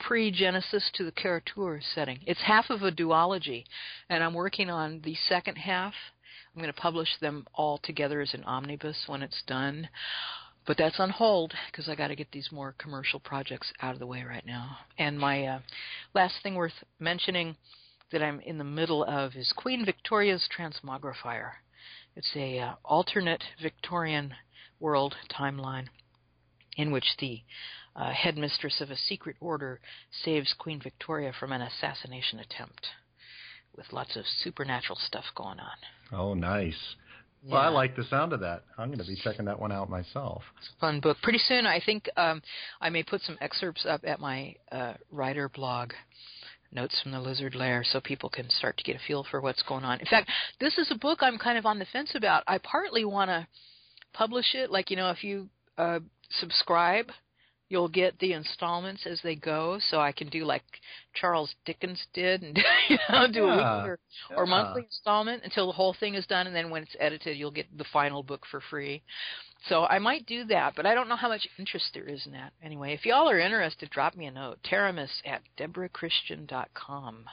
pre-Genesis 0.00 0.90
to 0.94 1.04
the 1.04 1.12
Kara-Tur 1.12 1.80
setting. 1.94 2.20
It's 2.26 2.40
half 2.40 2.70
of 2.70 2.82
a 2.82 2.90
duology, 2.90 3.64
and 4.08 4.24
I'm 4.24 4.32
working 4.32 4.70
on 4.70 5.02
the 5.04 5.14
second 5.28 5.56
half. 5.56 5.92
I'm 6.54 6.62
going 6.62 6.72
to 6.72 6.80
publish 6.80 7.08
them 7.20 7.46
all 7.54 7.78
together 7.82 8.22
as 8.22 8.32
an 8.32 8.44
omnibus 8.44 9.04
when 9.06 9.22
it's 9.22 9.42
done. 9.46 9.88
But 10.66 10.78
that's 10.78 11.00
on 11.00 11.10
hold 11.10 11.52
because 11.70 11.88
I 11.88 11.94
got 11.94 12.08
to 12.08 12.16
get 12.16 12.30
these 12.32 12.48
more 12.50 12.74
commercial 12.78 13.20
projects 13.20 13.72
out 13.82 13.92
of 13.92 13.98
the 13.98 14.06
way 14.06 14.24
right 14.24 14.44
now. 14.46 14.78
And 14.98 15.18
my 15.18 15.46
uh, 15.46 15.60
last 16.14 16.34
thing 16.42 16.54
worth 16.54 16.72
mentioning 16.98 17.56
that 18.12 18.22
I'm 18.22 18.40
in 18.40 18.58
the 18.58 18.64
middle 18.64 19.04
of 19.04 19.36
is 19.36 19.52
Queen 19.56 19.84
Victoria's 19.84 20.48
Transmogrifier. 20.56 21.52
It's 22.16 22.30
a 22.34 22.58
uh, 22.58 22.74
alternate 22.84 23.42
Victorian 23.62 24.34
world 24.80 25.14
timeline 25.30 25.86
in 26.76 26.90
which 26.90 27.16
the 27.18 27.42
uh, 27.94 28.12
headmistress 28.12 28.80
of 28.80 28.90
a 28.90 28.96
secret 28.96 29.36
order 29.40 29.80
saves 30.24 30.54
Queen 30.58 30.80
Victoria 30.82 31.32
from 31.38 31.52
an 31.52 31.62
assassination 31.62 32.38
attempt, 32.38 32.86
with 33.76 33.92
lots 33.92 34.16
of 34.16 34.24
supernatural 34.42 34.98
stuff 35.06 35.24
going 35.36 35.58
on. 35.60 35.76
Oh, 36.12 36.34
nice. 36.34 36.96
Yeah. 37.42 37.54
Well, 37.54 37.62
I 37.62 37.68
like 37.68 37.96
the 37.96 38.04
sound 38.04 38.32
of 38.32 38.40
that. 38.40 38.64
I'm 38.76 38.88
going 38.88 38.98
to 38.98 39.06
be 39.06 39.16
checking 39.22 39.46
that 39.46 39.58
one 39.58 39.72
out 39.72 39.88
myself. 39.88 40.42
It's 40.58 40.70
a 40.76 40.80
fun 40.80 41.00
book. 41.00 41.16
Pretty 41.22 41.38
soon, 41.38 41.66
I 41.66 41.80
think 41.84 42.08
um, 42.16 42.42
I 42.80 42.90
may 42.90 43.02
put 43.02 43.22
some 43.22 43.38
excerpts 43.40 43.86
up 43.88 44.02
at 44.04 44.20
my 44.20 44.54
uh, 44.70 44.94
writer 45.10 45.48
blog 45.48 45.92
Notes 46.72 47.00
from 47.02 47.10
the 47.10 47.20
Lizard 47.20 47.54
Lair 47.54 47.82
so 47.84 48.00
people 48.00 48.28
can 48.28 48.48
start 48.48 48.76
to 48.76 48.84
get 48.84 48.96
a 48.96 49.00
feel 49.06 49.24
for 49.28 49.40
what's 49.40 49.62
going 49.62 49.84
on. 49.84 49.98
In 49.98 50.06
fact, 50.06 50.30
this 50.60 50.78
is 50.78 50.90
a 50.90 50.98
book 50.98 51.18
I'm 51.20 51.38
kind 51.38 51.58
of 51.58 51.66
on 51.66 51.78
the 51.78 51.86
fence 51.86 52.14
about. 52.14 52.44
I 52.46 52.58
partly 52.58 53.04
want 53.04 53.28
to 53.28 53.46
publish 54.12 54.54
it, 54.54 54.70
like, 54.70 54.90
you 54.90 54.96
know, 54.96 55.10
if 55.10 55.24
you 55.24 55.48
uh, 55.78 55.98
subscribe, 56.30 57.10
you'll 57.70 57.88
get 57.88 58.18
the 58.18 58.34
installments 58.34 59.06
as 59.06 59.18
they 59.22 59.36
go, 59.36 59.78
so 59.88 60.00
I 60.00 60.12
can 60.12 60.28
do 60.28 60.44
like 60.44 60.64
Charles 61.14 61.54
Dickens 61.64 62.04
did 62.12 62.42
and 62.42 62.58
you 62.88 62.98
know, 63.08 63.26
do 63.32 63.44
yeah. 63.44 63.44
a 63.44 63.56
weekly 63.78 63.90
or, 63.90 63.98
or 64.36 64.44
yeah. 64.44 64.50
monthly 64.50 64.82
installment 64.82 65.42
until 65.44 65.66
the 65.66 65.72
whole 65.72 65.96
thing 65.98 66.14
is 66.14 66.26
done, 66.26 66.46
and 66.46 66.54
then 66.54 66.68
when 66.68 66.82
it's 66.82 66.96
edited, 67.00 67.38
you'll 67.38 67.50
get 67.50 67.66
the 67.78 67.84
final 67.92 68.22
book 68.22 68.42
for 68.50 68.60
free. 68.68 69.02
So 69.68 69.84
I 69.84 69.98
might 69.98 70.26
do 70.26 70.44
that, 70.46 70.74
but 70.74 70.84
I 70.84 70.94
don't 70.94 71.08
know 71.08 71.16
how 71.16 71.28
much 71.28 71.46
interest 71.58 71.90
there 71.94 72.08
is 72.08 72.24
in 72.26 72.32
that. 72.32 72.52
Anyway, 72.62 72.92
if 72.92 73.04
y'all 73.04 73.28
are 73.28 73.38
interested, 73.38 73.90
drop 73.90 74.16
me 74.16 74.26
a 74.26 74.30
note. 74.30 74.58
Teramis 74.62 75.10
at 75.24 75.42
deborahchristian.com 75.58 77.24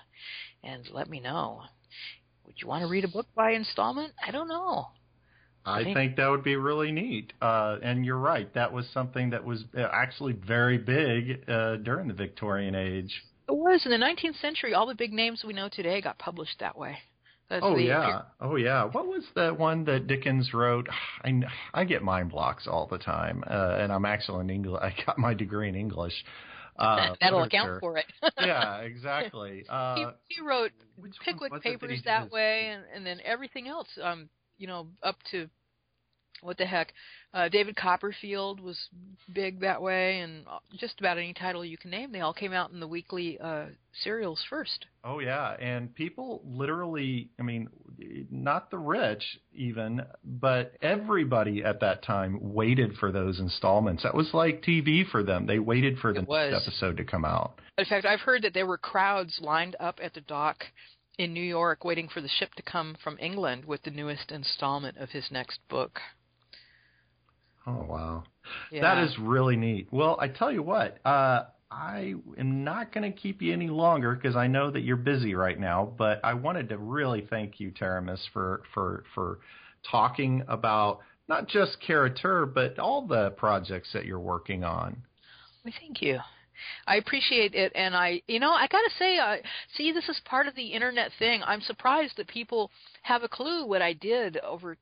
and 0.64 0.90
let 0.92 1.10
me 1.10 1.20
know. 1.20 1.62
Would 2.46 2.56
you 2.62 2.68
want 2.68 2.84
to 2.84 2.90
read 2.90 3.06
a 3.06 3.10
book 3.10 3.28
by 3.34 3.52
installment? 3.52 4.14
I 4.26 4.32
don't 4.32 4.50
know. 4.50 4.88
I 5.68 5.94
think 5.94 6.16
that 6.16 6.28
would 6.28 6.44
be 6.44 6.56
really 6.56 6.92
neat. 6.92 7.34
Uh, 7.42 7.78
and 7.82 8.06
you're 8.06 8.18
right. 8.18 8.52
That 8.54 8.72
was 8.72 8.88
something 8.94 9.32
that 9.32 9.44
was 9.44 9.64
uh, 9.78 9.88
actually 9.92 10.34
very 10.34 10.78
big 10.78 11.44
uh, 11.50 11.78
during 11.78 12.08
the 12.08 12.14
Victorian 12.14 12.76
age. 12.76 13.24
It 13.48 13.56
was. 13.56 13.86
In 13.86 13.92
the 13.92 13.98
19th 13.98 14.40
century, 14.40 14.74
all 14.74 14.88
the 14.88 14.96
big 14.96 15.14
names 15.14 15.44
we 15.46 15.54
know 15.54 15.70
today 15.70 16.02
got 16.02 16.18
published 16.18 16.60
that 16.60 16.78
way. 16.78 16.98
That's 17.50 17.64
oh 17.64 17.78
yeah, 17.78 18.24
oh 18.42 18.58
yeah. 18.58 18.84
What 18.84 19.08
was 19.08 19.24
that 19.36 19.58
one 19.58 19.86
that 19.86 20.08
Dickens 20.08 20.54
wrote? 20.54 20.90
I 21.24 21.32
I 21.74 21.86
get 21.86 22.04
mind 22.04 22.30
blocks 22.30 22.68
all 22.68 22.88
the 22.88 22.98
time, 22.98 23.42
uh, 23.50 23.78
and 23.80 23.90
I'm 23.90 24.04
actually 24.04 24.42
in 24.42 24.50
English. 24.50 24.82
I 24.84 24.94
got 25.06 25.18
my 25.18 25.34
degree 25.34 25.70
in 25.70 25.76
English. 25.76 26.12
Uh, 26.78 27.16
That'll 27.22 27.44
account 27.44 27.80
for 27.80 27.98
it. 27.98 28.06
yeah, 28.42 28.80
exactly. 28.80 29.64
Uh, 29.70 29.96
he, 29.96 30.06
he 30.28 30.42
wrote 30.42 30.72
Pickwick 31.24 31.62
Papers 31.62 32.02
that, 32.04 32.24
that 32.24 32.32
way, 32.32 32.68
and, 32.68 32.84
and 32.94 33.06
then 33.06 33.20
everything 33.24 33.70
else. 33.70 33.88
Um, 34.04 34.28
you 34.58 34.68
know, 34.68 34.88
up 35.04 35.18
to 35.32 35.50
what 36.42 36.58
the 36.58 36.66
heck. 36.66 36.94
Uh, 37.34 37.50
David 37.50 37.76
Copperfield 37.76 38.60
was 38.60 38.78
big 39.34 39.60
that 39.62 39.82
way, 39.82 40.20
and 40.20 40.46
just 40.80 41.00
about 41.00 41.18
any 41.18 41.34
title 41.34 41.64
you 41.64 41.78
can 41.78 41.92
name, 41.92 42.12
they 42.12 42.22
all 42.22 42.34
came 42.34 42.54
out 42.54 42.72
in 42.72 42.80
the 42.80 42.88
weekly 42.88 43.40
uh, 43.40 43.66
serials 44.04 44.44
first. 44.50 44.86
Oh 45.04 45.20
yeah, 45.20 45.52
and 45.60 45.94
people 45.94 46.42
literally, 46.46 47.30
I 47.40 47.44
mean, 47.44 47.70
not 48.32 48.72
the 48.72 48.78
rich 48.78 49.24
even, 49.54 50.02
but 50.24 50.74
everybody 50.82 51.64
at 51.64 51.80
that 51.82 52.04
time 52.04 52.54
waited 52.54 52.96
for 52.98 53.12
those 53.12 53.40
installments. 53.40 54.04
That 54.04 54.16
was 54.16 54.34
like 54.34 54.64
TV 54.64 55.08
for 55.10 55.24
them. 55.24 55.46
They 55.46 55.60
waited 55.60 56.00
for 56.00 56.14
the 56.14 56.22
next 56.22 56.68
episode 56.68 56.98
to 56.98 57.04
come 57.04 57.26
out. 57.26 57.60
In 57.78 57.86
fact, 57.86 58.06
I've 58.06 58.22
heard 58.22 58.44
that 58.44 58.54
there 58.54 58.66
were 58.66 58.78
crowds 58.78 59.40
lined 59.42 59.76
up 59.80 60.00
at 60.02 60.14
the 60.14 60.22
dock 60.22 60.64
in 61.18 61.34
New 61.34 61.44
York 61.44 61.84
waiting 61.84 62.08
for 62.08 62.22
the 62.22 62.28
ship 62.28 62.54
to 62.56 62.64
come 62.64 62.96
from 63.04 63.18
England 63.20 63.66
with 63.66 63.82
the 63.84 63.92
newest 63.92 64.32
installment 64.32 64.98
of 64.98 65.10
his 65.10 65.26
next 65.32 65.60
book. 65.70 66.00
Oh 67.66 67.86
wow, 67.90 68.24
yeah. 68.72 68.82
that 68.82 69.04
is 69.04 69.18
really 69.20 69.58
neat. 69.58 69.88
Well, 69.92 70.18
I 70.22 70.30
tell 70.30 70.52
you 70.52 70.64
what, 70.64 71.06
uh, 71.06 71.46
I 71.70 72.14
am 72.38 72.64
not 72.64 72.94
going 72.94 73.12
to 73.12 73.18
keep 73.18 73.42
you 73.42 73.52
any 73.52 73.68
longer 73.68 74.16
because 74.16 74.38
I 74.38 74.48
know 74.48 74.72
that 74.72 74.82
you're 74.82 74.96
busy 74.96 75.36
right 75.36 75.60
now. 75.60 75.92
But 75.98 76.22
I 76.24 76.34
wanted 76.34 76.70
to 76.70 76.78
really 76.78 77.28
thank 77.30 77.60
you, 77.60 77.72
Teramis, 77.72 78.22
for 78.32 78.62
for 78.74 79.04
for 79.14 79.40
talking 79.90 80.44
about 80.48 81.00
not 81.28 81.50
just 81.50 81.78
Kara-Tur, 81.86 82.46
but 82.46 82.80
all 82.80 83.06
the 83.06 83.32
projects 83.32 83.90
that 83.94 84.06
you're 84.06 84.20
working 84.20 84.64
on. 84.64 84.96
Well, 85.66 85.74
thank 85.78 86.02
you. 86.02 86.20
I 86.86 86.96
appreciate 86.98 87.56
it, 87.56 87.72
and 87.76 87.96
I, 87.96 88.22
you 88.28 88.40
know, 88.40 88.52
I 88.52 88.68
gotta 88.68 88.90
say, 88.98 89.18
uh, 89.18 89.38
see, 89.76 89.92
this 89.92 90.08
is 90.10 90.20
part 90.26 90.48
of 90.48 90.56
the 90.56 90.68
internet 90.68 91.12
thing. 91.20 91.42
I'm 91.44 91.62
surprised 91.62 92.18
that 92.18 92.28
people 92.28 92.72
have 93.04 93.24
a 93.24 93.30
clue 93.30 93.66
what 93.66 93.82
I 93.82 93.94
did 93.94 94.38
over 94.38 94.78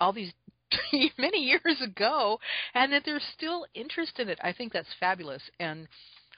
all 0.00 0.12
these 0.12 0.32
many 1.18 1.38
years 1.38 1.80
ago, 1.82 2.38
and 2.74 2.92
that 2.92 3.02
there's 3.04 3.24
still 3.34 3.66
interest 3.74 4.18
in 4.18 4.28
it. 4.28 4.38
I 4.42 4.52
think 4.52 4.72
that's 4.72 4.88
fabulous, 4.98 5.42
and 5.60 5.88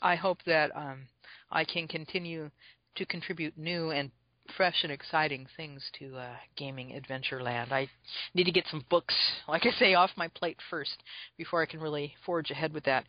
I 0.02 0.14
hope 0.14 0.38
that 0.46 0.74
um, 0.76 1.06
I 1.50 1.64
can 1.64 1.88
continue 1.88 2.50
to 2.96 3.06
contribute 3.06 3.56
new 3.56 3.90
and 3.90 4.10
fresh 4.56 4.82
and 4.82 4.92
exciting 4.92 5.46
things 5.56 5.82
to 5.98 6.16
uh, 6.16 6.34
gaming 6.56 6.92
adventure 6.92 7.42
land. 7.42 7.72
I 7.72 7.88
need 8.34 8.44
to 8.44 8.52
get 8.52 8.66
some 8.70 8.84
books, 8.90 9.14
like 9.48 9.66
I 9.66 9.70
say, 9.78 9.94
off 9.94 10.10
my 10.16 10.28
plate 10.28 10.58
first 10.70 11.02
before 11.36 11.62
I 11.62 11.66
can 11.66 11.80
really 11.80 12.14
forge 12.24 12.50
ahead 12.50 12.72
with 12.72 12.84
that. 12.84 13.04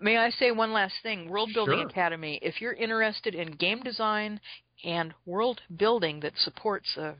May 0.00 0.16
I 0.16 0.30
say 0.30 0.50
one 0.50 0.72
last 0.72 0.94
thing? 1.02 1.28
World 1.28 1.50
Building 1.54 1.80
sure. 1.80 1.88
Academy. 1.88 2.38
If 2.42 2.60
you're 2.60 2.72
interested 2.72 3.34
in 3.34 3.52
game 3.52 3.82
design 3.82 4.40
and 4.84 5.12
world 5.26 5.60
building 5.76 6.20
that 6.20 6.34
supports 6.38 6.96
a 6.96 7.14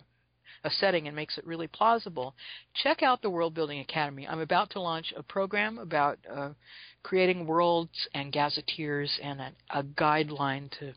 a 0.64 0.70
setting 0.70 1.06
and 1.06 1.14
makes 1.14 1.38
it 1.38 1.46
really 1.46 1.66
plausible, 1.66 2.34
check 2.82 3.02
out 3.02 3.22
the 3.22 3.30
World 3.30 3.54
Building 3.54 3.80
Academy. 3.80 4.26
I'm 4.26 4.40
about 4.40 4.70
to 4.70 4.80
launch 4.80 5.12
a 5.16 5.22
program 5.22 5.78
about 5.78 6.18
uh, 6.30 6.50
creating 7.02 7.46
worlds 7.46 8.08
and 8.14 8.32
gazetteers 8.32 9.10
and 9.22 9.40
a, 9.40 9.52
a, 9.70 9.82
guideline 9.82 10.70
to 10.78 10.92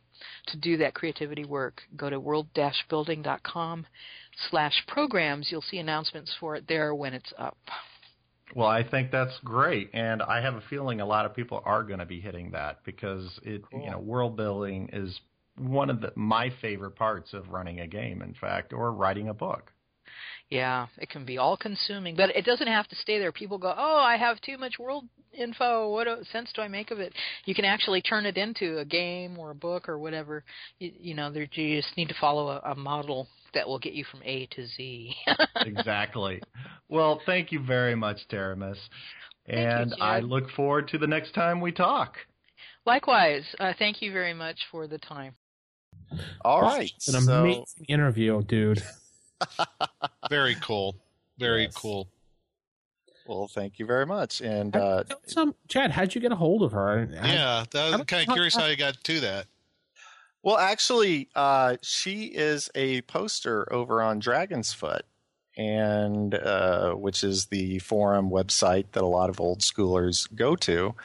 to 0.48 0.58
do 0.58 0.78
that 0.78 0.94
creativity 0.94 1.46
work. 1.46 1.82
Go 1.96 2.10
to 2.10 2.20
world-building.com 2.20 3.86
slash 4.50 4.84
programs. 4.88 5.50
You'll 5.52 5.62
see 5.62 5.78
announcements 5.78 6.34
for 6.40 6.56
it 6.56 6.66
there 6.68 6.94
when 6.96 7.14
it's 7.14 7.34
up. 7.38 7.58
Well, 8.56 8.68
I 8.68 8.84
think 8.84 9.12
that's 9.12 9.38
great, 9.46 9.90
and 9.94 10.22
I 10.22 10.42
have 10.42 10.56
a 10.56 10.64
feeling 10.70 11.00
a 11.00 11.06
lot 11.06 11.26
of 11.26 11.34
people 11.34 11.62
are 11.64 11.84
going 11.84 12.00
to 12.00 12.06
be 12.06 12.20
hitting 12.20 12.52
that 12.52 12.80
because 12.84 13.40
it, 13.44 13.64
cool. 13.72 13.82
you 13.82 13.90
know, 13.90 14.00
world 14.00 14.36
building 14.36 14.90
is 14.92 15.18
one 15.58 15.90
of 15.90 16.02
the, 16.02 16.12
my 16.16 16.52
favorite 16.62 16.96
parts 16.96 17.34
of 17.34 17.50
running 17.50 17.80
a 17.80 17.88
game, 17.88 18.22
in 18.22 18.34
fact, 18.34 18.74
or 18.74 18.92
writing 18.92 19.30
a 19.30 19.34
book. 19.34 19.72
Yeah, 20.50 20.88
it 20.98 21.10
can 21.10 21.26
be 21.26 21.38
all 21.38 21.56
consuming, 21.56 22.16
but 22.16 22.36
it 22.36 22.46
doesn't 22.46 22.68
have 22.68 22.88
to 22.90 22.96
stay 22.96 23.20
there. 23.20 23.32
People 23.32 23.58
go, 23.58 23.74
"Oh, 23.76 23.98
I 23.98 24.18
have 24.18 24.42
too 24.42 24.58
much 24.58 24.80
world 24.80 25.06
info. 25.34 25.90
What 25.90 26.08
sense 26.32 26.52
do 26.54 26.62
I 26.62 26.68
make 26.68 26.92
of 26.92 27.00
it?" 27.00 27.14
You 27.46 27.56
can 27.56 27.66
actually 27.66 28.02
turn 28.02 28.26
it 28.26 28.38
into 28.38 28.80
a 28.80 28.86
game 28.86 29.38
or 29.38 29.52
a 29.52 29.56
book 29.56 29.88
or 29.88 29.98
whatever. 29.98 30.44
You, 30.80 30.92
you 31.00 31.14
know, 31.14 31.32
there, 31.32 31.48
you 31.54 31.82
just 31.82 31.96
need 31.96 32.10
to 32.10 32.16
follow 32.20 32.50
a, 32.50 32.72
a 32.72 32.76
model 32.76 33.28
that 33.54 33.68
will 33.68 33.80
get 33.80 33.94
you 33.94 34.04
from 34.06 34.22
A 34.24 34.48
to 34.48 34.68
Z. 34.68 35.16
exactly. 35.62 36.42
Well, 36.90 37.22
thank 37.26 37.52
you 37.52 37.60
very 37.60 37.96
much, 37.96 38.28
Teramis. 38.30 38.78
And 39.48 39.92
you, 39.98 40.04
I 40.04 40.20
look 40.20 40.50
forward 40.52 40.88
to 40.90 40.98
the 40.98 41.08
next 41.08 41.34
time 41.34 41.62
we 41.62 41.72
talk. 41.72 42.18
Likewise. 42.86 43.44
Uh, 43.60 43.74
thank 43.78 44.02
you 44.02 44.12
very 44.12 44.34
much 44.34 44.60
for 44.72 44.88
the 44.88 44.98
time. 44.98 45.36
All 46.44 46.62
right. 46.62 46.92
An 47.08 47.22
so... 47.22 47.32
amazing 47.32 47.86
interview, 47.88 48.42
dude. 48.44 48.82
Very 50.30 50.56
cool. 50.56 50.96
Very 51.38 51.64
yes. 51.64 51.74
cool. 51.74 52.08
Well, 53.28 53.48
thank 53.48 53.80
you 53.80 53.86
very 53.86 54.06
much. 54.06 54.42
And 54.42 54.76
uh, 54.76 55.04
some 55.26 55.56
Chad, 55.68 55.92
how'd 55.92 56.14
you 56.14 56.22
get 56.22 56.32
a 56.32 56.36
hold 56.36 56.64
of 56.64 56.72
her? 56.72 57.08
Yeah, 57.12 57.66
that 57.72 57.92
was 57.92 58.06
kind 58.06 58.28
of 58.28 58.34
curious 58.34 58.56
how 58.56 58.66
you 58.66 58.76
got 58.76 59.02
to 59.04 59.20
that. 59.22 59.46
Well, 60.44 60.58
actually, 60.58 61.30
uh, 61.36 61.78
she 61.82 62.24
is 62.24 62.70
a 62.74 63.02
poster 63.02 63.72
over 63.72 64.02
on 64.02 64.20
Dragonsfoot, 64.20 65.02
and 65.56 66.34
uh, 66.34 66.94
which 66.94 67.24
is 67.24 67.46
the 67.46 67.80
forum 67.80 68.32
website 68.32 68.86
that 68.94 69.04
a 69.04 69.08
lot 69.08 69.30
of 69.30 69.40
old 69.40 69.60
schoolers 69.60 70.34
go 70.36 70.56
to. 70.58 70.96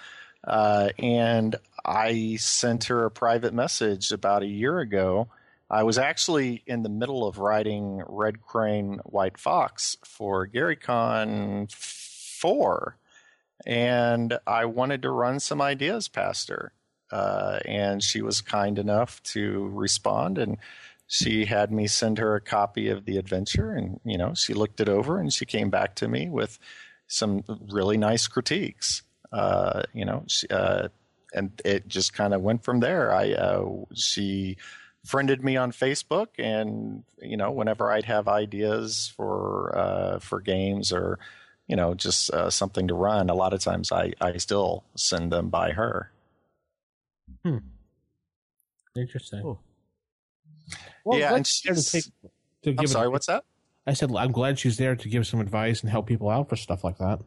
Uh, 0.42 0.88
and 0.98 1.56
I 1.84 2.36
sent 2.36 2.84
her 2.84 3.04
a 3.04 3.10
private 3.10 3.52
message 3.52 4.10
about 4.10 4.42
a 4.42 4.46
year 4.46 4.78
ago 4.78 5.28
I 5.68 5.82
was 5.82 5.98
actually 5.98 6.62
in 6.66 6.82
the 6.82 6.88
middle 6.88 7.26
of 7.26 7.38
writing 7.38 8.02
Red 8.06 8.40
Crane 8.40 9.00
White 9.04 9.38
Fox 9.38 9.96
for 10.04 10.46
GaryCon 10.46 11.72
4, 11.72 12.96
and 13.66 14.38
I 14.46 14.64
wanted 14.66 15.02
to 15.02 15.10
run 15.10 15.40
some 15.40 15.60
ideas 15.60 16.08
past 16.08 16.48
her. 16.50 16.72
Uh, 17.10 17.60
and 17.64 18.02
she 18.02 18.20
was 18.20 18.40
kind 18.40 18.78
enough 18.78 19.22
to 19.22 19.68
respond, 19.72 20.38
and 20.38 20.58
she 21.06 21.44
had 21.44 21.70
me 21.72 21.86
send 21.86 22.18
her 22.18 22.34
a 22.34 22.40
copy 22.40 22.88
of 22.88 23.04
the 23.04 23.16
adventure, 23.16 23.72
and 23.72 24.00
you 24.04 24.18
know 24.18 24.34
she 24.34 24.54
looked 24.54 24.80
it 24.80 24.88
over, 24.88 25.18
and 25.18 25.32
she 25.32 25.44
came 25.44 25.70
back 25.70 25.94
to 25.96 26.08
me 26.08 26.28
with 26.28 26.58
some 27.06 27.44
really 27.68 27.96
nice 27.96 28.26
critiques. 28.26 29.02
Uh, 29.32 29.82
you 29.92 30.04
know, 30.04 30.24
she, 30.26 30.48
uh, 30.48 30.88
and 31.32 31.60
it 31.64 31.86
just 31.86 32.12
kind 32.12 32.34
of 32.34 32.40
went 32.42 32.64
from 32.64 32.80
there. 32.80 33.12
I 33.12 33.32
uh, 33.34 33.68
she 33.94 34.56
friended 35.06 35.42
me 35.42 35.56
on 35.56 35.72
Facebook, 35.72 36.26
and 36.38 37.04
you 37.22 37.36
know, 37.36 37.50
whenever 37.52 37.90
I'd 37.90 38.04
have 38.04 38.28
ideas 38.28 39.12
for 39.16 39.72
uh, 39.78 40.18
for 40.18 40.40
games 40.40 40.92
or 40.92 41.18
you 41.68 41.76
know 41.76 41.94
just 41.94 42.30
uh, 42.32 42.50
something 42.50 42.88
to 42.88 42.94
run, 42.94 43.30
a 43.30 43.34
lot 43.34 43.52
of 43.52 43.60
times 43.60 43.92
I 43.92 44.12
I 44.20 44.36
still 44.38 44.84
send 44.96 45.32
them 45.32 45.48
by 45.48 45.70
her. 45.72 46.10
Hmm. 47.44 47.58
Interesting. 48.96 49.56
yeah, 51.12 51.34
and 51.34 51.46
she's 51.46 51.62
to 51.62 51.74
she's. 51.74 52.04
take- 52.06 52.12
to 52.62 52.74
I'm 52.80 52.86
sorry, 52.88 53.04
advice. 53.06 53.12
what's 53.12 53.26
that? 53.26 53.44
I 53.86 53.92
said 53.92 54.10
I'm 54.16 54.32
glad 54.32 54.58
she's 54.58 54.76
there 54.78 54.96
to 54.96 55.08
give 55.08 55.26
some 55.26 55.40
advice 55.40 55.80
and 55.82 55.90
help 55.90 56.06
people 56.06 56.28
out 56.28 56.48
for 56.48 56.56
stuff 56.56 56.82
like 56.82 56.98
that. 56.98 57.20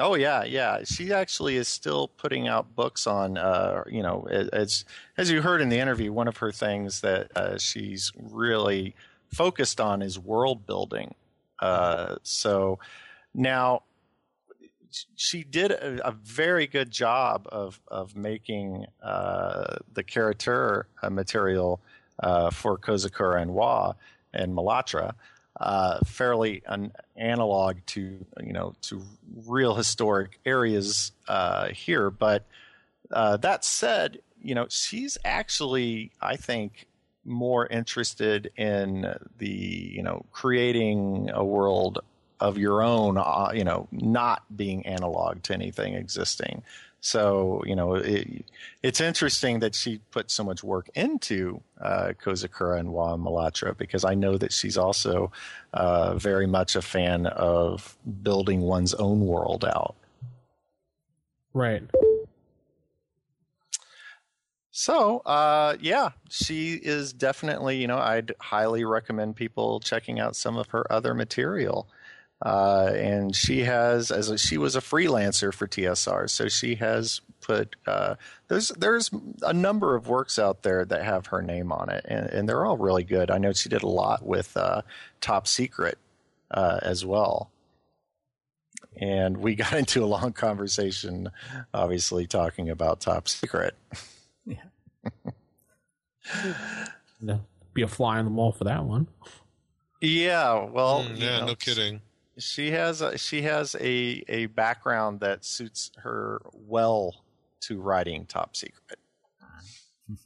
Oh 0.00 0.14
yeah, 0.14 0.44
yeah. 0.44 0.80
She 0.84 1.12
actually 1.12 1.56
is 1.56 1.68
still 1.68 2.08
putting 2.08 2.48
out 2.48 2.74
books 2.74 3.06
on, 3.06 3.36
uh, 3.36 3.84
you 3.86 4.02
know, 4.02 4.26
as 4.30 4.84
as 5.18 5.30
you 5.30 5.42
heard 5.42 5.60
in 5.60 5.68
the 5.68 5.78
interview, 5.78 6.12
one 6.12 6.28
of 6.28 6.38
her 6.38 6.50
things 6.50 7.02
that 7.02 7.30
uh, 7.36 7.58
she's 7.58 8.10
really 8.16 8.94
focused 9.28 9.80
on 9.80 10.00
is 10.00 10.18
world 10.18 10.66
building. 10.66 11.14
Uh, 11.58 12.16
so 12.22 12.78
now 13.34 13.82
she 15.14 15.44
did 15.44 15.70
a, 15.70 16.08
a 16.08 16.12
very 16.12 16.66
good 16.66 16.90
job 16.90 17.46
of 17.52 17.80
of 17.88 18.16
making 18.16 18.86
uh, 19.02 19.76
the 19.92 20.02
character 20.02 20.86
uh, 21.02 21.10
material 21.10 21.80
uh, 22.22 22.50
for 22.50 22.78
Kozakura 22.78 23.42
and 23.42 23.52
Wa 23.52 23.92
and 24.32 24.54
Malatra 24.54 25.12
uh, 25.60 26.00
fairly 26.04 26.62
an 26.66 26.92
analog 27.16 27.76
to 27.86 28.24
you 28.40 28.52
know 28.52 28.74
to 28.82 29.02
real 29.46 29.74
historic 29.74 30.40
areas 30.44 31.12
uh, 31.28 31.68
here. 31.68 32.10
But 32.10 32.46
uh, 33.10 33.36
that 33.38 33.64
said, 33.64 34.20
you 34.40 34.54
know 34.54 34.66
she's 34.68 35.18
actually 35.24 36.12
I 36.20 36.36
think 36.36 36.86
more 37.24 37.66
interested 37.66 38.50
in 38.56 39.14
the 39.38 39.48
you 39.48 40.02
know 40.02 40.24
creating 40.32 41.30
a 41.32 41.44
world 41.44 42.00
of 42.42 42.58
your 42.58 42.82
own, 42.82 43.16
uh, 43.16 43.52
you 43.54 43.62
know, 43.62 43.86
not 43.92 44.42
being 44.54 44.84
analog 44.84 45.40
to 45.44 45.54
anything 45.54 45.94
existing. 45.94 46.62
So, 47.04 47.64
you 47.66 47.74
know, 47.74 47.96
it, 47.96 48.44
it's 48.84 49.00
interesting 49.00 49.58
that 49.58 49.74
she 49.74 49.98
put 50.12 50.30
so 50.30 50.44
much 50.44 50.62
work 50.62 50.88
into 50.94 51.60
uh, 51.80 52.12
Kozakura 52.24 52.78
and 52.78 52.92
Wa 52.92 53.16
Malatra 53.16 53.76
because 53.76 54.04
I 54.04 54.14
know 54.14 54.38
that 54.38 54.52
she's 54.52 54.78
also 54.78 55.32
uh, 55.74 56.14
very 56.14 56.46
much 56.46 56.76
a 56.76 56.80
fan 56.80 57.26
of 57.26 57.98
building 58.22 58.60
one's 58.60 58.94
own 58.94 59.26
world 59.26 59.64
out. 59.64 59.96
Right. 61.52 61.82
So, 64.70 65.18
uh, 65.26 65.76
yeah, 65.80 66.10
she 66.30 66.74
is 66.74 67.12
definitely, 67.12 67.78
you 67.78 67.88
know, 67.88 67.98
I'd 67.98 68.32
highly 68.40 68.84
recommend 68.84 69.34
people 69.34 69.80
checking 69.80 70.20
out 70.20 70.36
some 70.36 70.56
of 70.56 70.68
her 70.68 70.90
other 70.90 71.14
material. 71.14 71.88
Uh, 72.44 72.90
and 72.96 73.36
she 73.36 73.60
has, 73.60 74.10
as 74.10 74.28
a, 74.28 74.36
she 74.36 74.58
was 74.58 74.74
a 74.74 74.80
freelancer 74.80 75.54
for 75.54 75.68
TSR, 75.68 76.28
so 76.28 76.48
she 76.48 76.74
has 76.74 77.20
put 77.40 77.76
uh, 77.86 78.14
there's 78.48 78.68
there's 78.70 79.10
a 79.42 79.52
number 79.52 79.94
of 79.94 80.08
works 80.08 80.38
out 80.40 80.62
there 80.62 80.84
that 80.84 81.04
have 81.04 81.26
her 81.26 81.40
name 81.40 81.70
on 81.70 81.88
it, 81.88 82.04
and, 82.08 82.26
and 82.30 82.48
they're 82.48 82.64
all 82.66 82.76
really 82.76 83.04
good. 83.04 83.30
I 83.30 83.38
know 83.38 83.52
she 83.52 83.68
did 83.68 83.84
a 83.84 83.88
lot 83.88 84.26
with 84.26 84.56
uh, 84.56 84.82
Top 85.20 85.46
Secret 85.46 85.98
uh, 86.50 86.80
as 86.82 87.04
well, 87.06 87.50
and 88.96 89.36
we 89.36 89.54
got 89.56 89.74
into 89.74 90.02
a 90.02 90.06
long 90.06 90.32
conversation, 90.32 91.30
obviously 91.72 92.26
talking 92.26 92.70
about 92.70 92.98
Top 93.00 93.28
Secret. 93.28 93.76
Yeah. 94.44 94.64
be 97.74 97.82
a 97.82 97.88
fly 97.88 98.18
on 98.18 98.24
the 98.24 98.30
wall 98.32 98.50
for 98.52 98.64
that 98.64 98.84
one. 98.84 99.06
Yeah, 100.00 100.64
well, 100.64 101.04
Mm, 101.04 101.18
you 101.18 101.24
yeah, 101.24 101.38
know, 101.40 101.46
no 101.46 101.54
kidding. 101.54 102.00
She 102.38 102.70
has 102.70 103.02
a, 103.02 103.16
she 103.18 103.42
has 103.42 103.74
a 103.80 104.22
a 104.28 104.46
background 104.46 105.20
that 105.20 105.44
suits 105.44 105.90
her 105.96 106.40
well 106.54 107.24
to 107.62 107.80
writing 107.80 108.26
Top 108.26 108.56
Secret. 108.56 108.98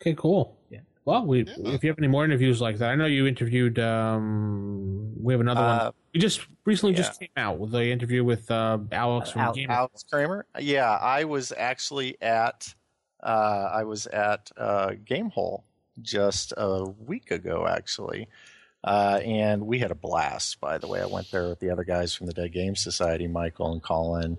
Okay, 0.00 0.14
cool. 0.18 0.58
Yeah. 0.70 0.80
Well, 1.06 1.24
we 1.26 1.42
if 1.42 1.82
you 1.82 1.88
have 1.88 1.98
any 1.98 2.08
more 2.08 2.24
interviews 2.26 2.60
like 2.60 2.76
that, 2.78 2.90
I 2.90 2.94
know 2.94 3.06
you 3.06 3.26
interviewed. 3.26 3.78
um 3.78 5.12
We 5.22 5.32
have 5.32 5.40
another 5.40 5.60
Uh, 5.60 5.84
one. 5.84 5.92
You 6.12 6.20
just 6.20 6.46
recently 6.66 6.94
just 6.94 7.18
came 7.18 7.30
out 7.36 7.58
with 7.58 7.70
the 7.72 7.84
interview 7.90 8.22
with 8.22 8.50
uh, 8.50 8.78
Alex 8.92 9.30
from 9.30 9.52
Game. 9.54 9.70
Alex 9.70 10.04
Kammer. 10.10 10.44
Yeah, 10.58 10.90
I 10.90 11.24
was 11.24 11.52
actually 11.56 12.20
at 12.20 12.74
uh, 13.22 13.70
I 13.72 13.84
was 13.84 14.06
at 14.08 14.50
uh, 14.58 14.90
Gamehole 15.04 15.62
just 16.02 16.52
a 16.58 16.84
week 16.84 17.30
ago, 17.30 17.66
actually, 17.66 18.28
uh, 18.84 19.18
and 19.24 19.66
we 19.66 19.78
had 19.78 19.90
a 19.90 19.94
blast. 19.94 20.60
By 20.60 20.76
the 20.76 20.86
way, 20.86 21.00
I 21.00 21.06
went 21.06 21.30
there 21.30 21.48
with 21.48 21.58
the 21.58 21.70
other 21.70 21.84
guys 21.84 22.14
from 22.14 22.26
the 22.26 22.34
Dead 22.34 22.52
Game 22.52 22.76
Society, 22.76 23.26
Michael 23.26 23.72
and 23.72 23.82
Colin, 23.82 24.36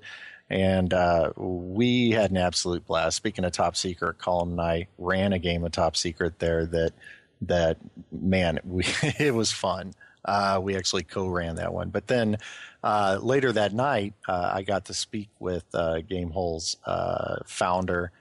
and 0.52 0.94
uh, 0.94 1.32
we 1.36 2.12
had 2.12 2.30
an 2.30 2.38
absolute 2.38 2.86
blast. 2.86 3.18
Speaking 3.18 3.44
of 3.44 3.52
Top 3.52 3.76
Secret, 3.76 4.20
Colin 4.20 4.52
and 4.52 4.62
I 4.62 4.88
ran 5.00 5.34
a 5.34 5.40
game 5.40 5.64
of 5.64 5.72
Top 5.72 5.98
Secret 5.98 6.38
there 6.38 6.68
that 6.68 6.94
that 7.42 7.78
man, 8.12 8.60
we 8.66 8.86
it 9.20 9.34
was 9.34 9.52
fun. 9.52 9.94
Uh, 10.24 10.60
we 10.62 10.76
actually 10.76 11.04
co-ran 11.04 11.56
that 11.56 11.74
one, 11.74 11.90
but 11.90 12.08
then 12.08 12.38
uh, 12.84 13.18
later 13.22 13.52
that 13.52 13.74
night, 13.74 14.14
uh, 14.28 14.52
I 14.54 14.62
got 14.62 14.86
to 14.86 14.94
speak 14.94 15.30
with 15.40 15.66
uh, 15.74 16.02
Gamehole's 16.08 16.78
uh, 16.86 17.38
founder, 17.46 18.12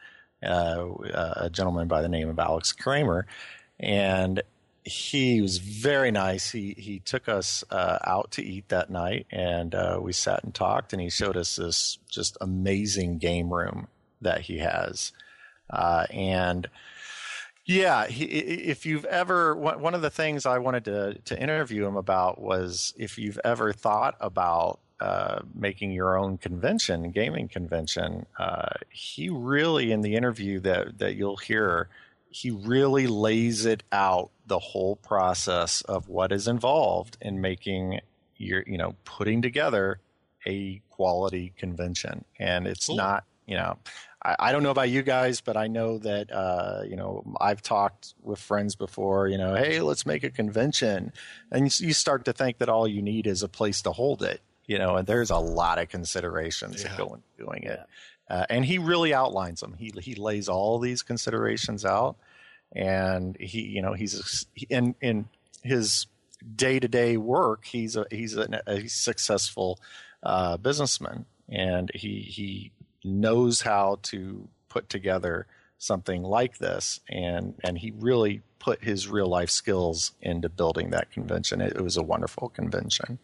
a 0.43 1.49
gentleman 1.51 1.89
by 1.89 2.03
the 2.03 2.09
name 2.09 2.29
of 2.29 2.39
Alex 2.39 2.75
Kammer, 2.75 3.25
and 3.81 4.43
he 4.85 5.41
was 5.41 5.59
very 5.59 6.11
nice. 6.11 6.51
He 6.51 6.75
he 6.77 7.01
took 7.01 7.29
us 7.29 7.65
uh, 7.71 7.99
out 8.05 8.33
to 8.33 8.45
eat 8.45 8.69
that 8.69 8.91
night, 8.91 9.27
and 9.31 9.75
uh, 9.75 9.99
we 10.01 10.13
sat 10.13 10.45
and 10.45 10.55
talked. 10.55 10.93
And 10.93 11.01
he 11.01 11.11
showed 11.11 11.37
us 11.37 11.57
this 11.57 11.99
just 12.09 12.37
amazing 12.41 13.19
game 13.19 13.53
room 13.53 13.89
that 14.21 14.43
he 14.43 14.59
has, 14.59 15.13
uh, 15.71 16.07
and 16.11 16.69
yeah, 17.65 18.07
he, 18.07 18.25
if 18.25 18.85
you've 18.85 19.07
ever 19.07 19.57
one 19.57 19.95
of 19.95 20.03
the 20.03 20.11
things 20.11 20.45
I 20.45 20.59
wanted 20.59 20.85
to 20.85 21.19
to 21.25 21.43
interview 21.43 21.87
him 21.87 21.97
about 21.97 22.41
was 22.41 22.93
if 22.99 23.19
you've 23.19 23.41
ever 23.43 23.73
thought 23.73 24.17
about 24.21 24.81
uh, 25.01 25.41
making 25.55 25.93
your 25.93 26.17
own 26.17 26.39
convention, 26.39 27.11
gaming 27.11 27.49
convention. 27.49 28.27
Uh, 28.39 28.69
he 28.91 29.29
really, 29.29 29.93
in 29.93 30.03
the 30.03 30.15
interview 30.15 30.61
that 30.61 30.99
that 30.99 31.15
you'll 31.15 31.37
hear, 31.37 31.89
he 32.35 32.51
really 32.51 33.07
lays 33.07 33.65
it 33.65 33.85
out 33.93 34.33
the 34.45 34.59
whole 34.59 34.97
process 34.97 35.83
of 35.83 36.09
what 36.09 36.33
is 36.33 36.49
involved 36.49 37.17
in 37.21 37.41
making 37.41 38.01
your, 38.37 38.65
you 38.67 38.77
know, 38.77 38.97
putting 39.05 39.41
together 39.41 40.01
a 40.45 40.83
quality 40.91 41.53
convention, 41.57 42.25
and 42.41 42.67
it's 42.67 42.91
not, 42.91 43.23
you 43.47 43.55
know. 43.55 43.79
I, 44.21 44.35
I 44.41 44.53
don't 44.53 44.65
know 44.65 44.73
about 44.73 44.91
you 44.91 45.03
guys, 45.03 45.43
but 45.43 45.57
I 45.57 45.69
know 45.69 45.99
that 45.99 46.33
uh, 46.33 46.83
you 46.85 46.97
know 46.97 47.25
I've 47.41 47.63
talked 47.63 48.15
with 48.21 48.41
friends 48.41 48.75
before. 48.75 49.29
You 49.29 49.39
know, 49.39 49.55
hey, 49.55 49.81
let's 49.81 50.05
make 50.05 50.25
a 50.25 50.31
convention, 50.31 51.13
and 51.53 51.67
you, 51.67 51.87
you 51.87 51.93
start 51.95 52.25
to 52.25 52.33
think 52.33 52.59
that 52.59 52.69
all 52.69 52.89
you 52.89 53.01
need 53.01 53.29
is 53.29 53.45
a 53.45 53.49
place 53.49 53.81
to 53.83 53.93
hold 53.93 54.25
it. 54.25 54.41
You 54.67 54.79
know, 54.79 54.97
and 54.97 55.07
there's 55.07 55.31
a 55.31 55.39
lot 55.39 55.79
of 55.79 55.89
considerations 55.89 56.83
that 56.83 56.97
go 56.97 57.15
into 57.15 57.45
doing 57.45 57.63
it. 57.63 57.79
Uh, 58.29 58.47
and 58.49 58.65
he 58.65 58.79
really 58.79 59.13
outlines 59.13 59.61
them. 59.61 59.75
He 59.75 59.93
he 60.01 60.15
lays 60.15 60.49
all 60.49 60.79
these 60.79 61.03
considerations 61.03 61.85
out, 61.85 62.17
and 62.75 63.37
he 63.39 63.63
you 63.63 63.83
know 63.83 63.93
he's 63.93 64.47
in 64.69 64.95
in 65.01 65.29
his 65.63 66.07
day 66.55 66.79
to 66.79 66.89
day 66.89 67.17
work. 67.17 67.65
He's 67.65 67.97
a 67.97 68.07
he's 68.11 68.37
a, 68.37 68.63
a 68.67 68.89
successful 68.89 69.81
uh, 70.23 70.57
businessman, 70.57 71.27
and 71.49 71.91
he 71.95 72.21
he 72.21 72.73
knows 73.05 73.63
how 73.63 73.99
to 74.03 74.49
put 74.69 74.89
together 74.89 75.47
something 75.79 76.23
like 76.23 76.59
this, 76.59 77.01
and 77.09 77.55
and 77.63 77.79
he 77.79 77.93
really 77.97 78.43
put 78.59 78.83
his 78.83 79.09
real 79.09 79.29
life 79.29 79.51
skills 79.51 80.13
into 80.21 80.49
building 80.49 80.91
that 80.91 81.11
convention. 81.11 81.61
It, 81.61 81.77
it 81.77 81.83
was 81.83 81.97
a 81.97 82.03
wonderful 82.03 82.49
convention. 82.49 83.19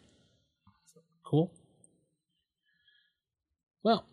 Cool. 1.25 1.51
Well, 3.83 4.05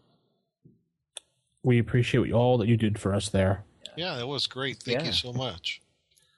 we 1.63 1.79
appreciate 1.79 2.31
all 2.31 2.57
that 2.59 2.67
you 2.67 2.77
did 2.77 2.97
for 2.97 3.13
us 3.13 3.27
there. 3.27 3.65
Yeah, 3.97 4.15
that 4.15 4.27
was 4.27 4.47
great. 4.47 4.77
Thank 4.77 4.99
Yeah. 5.01 5.05
you 5.07 5.11
so 5.11 5.33
much. 5.33 5.81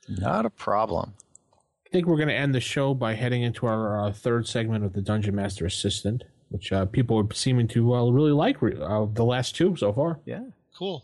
Not 0.07 0.45
a 0.45 0.49
problem. 0.49 1.13
I 1.53 1.89
think 1.91 2.07
we're 2.07 2.15
going 2.17 2.29
to 2.29 2.33
end 2.35 2.55
the 2.55 2.59
show 2.61 2.93
by 2.93 3.13
heading 3.15 3.41
into 3.43 3.65
our 3.67 4.05
uh, 4.07 4.11
third 4.13 4.47
segment 4.47 4.85
of 4.85 4.93
the 4.93 5.01
Dungeon 5.01 5.35
Master 5.35 5.65
Assistant, 5.65 6.23
which 6.49 6.71
uh, 6.71 6.85
people 6.85 7.17
are 7.19 7.33
seeming 7.33 7.67
to 7.69 7.93
uh, 7.93 8.09
really 8.09 8.31
like 8.31 8.61
re- 8.61 8.79
uh, 8.79 9.05
the 9.11 9.25
last 9.25 9.55
two 9.55 9.75
so 9.75 9.91
far. 9.91 10.19
Yeah. 10.25 10.43
Cool. 10.75 11.03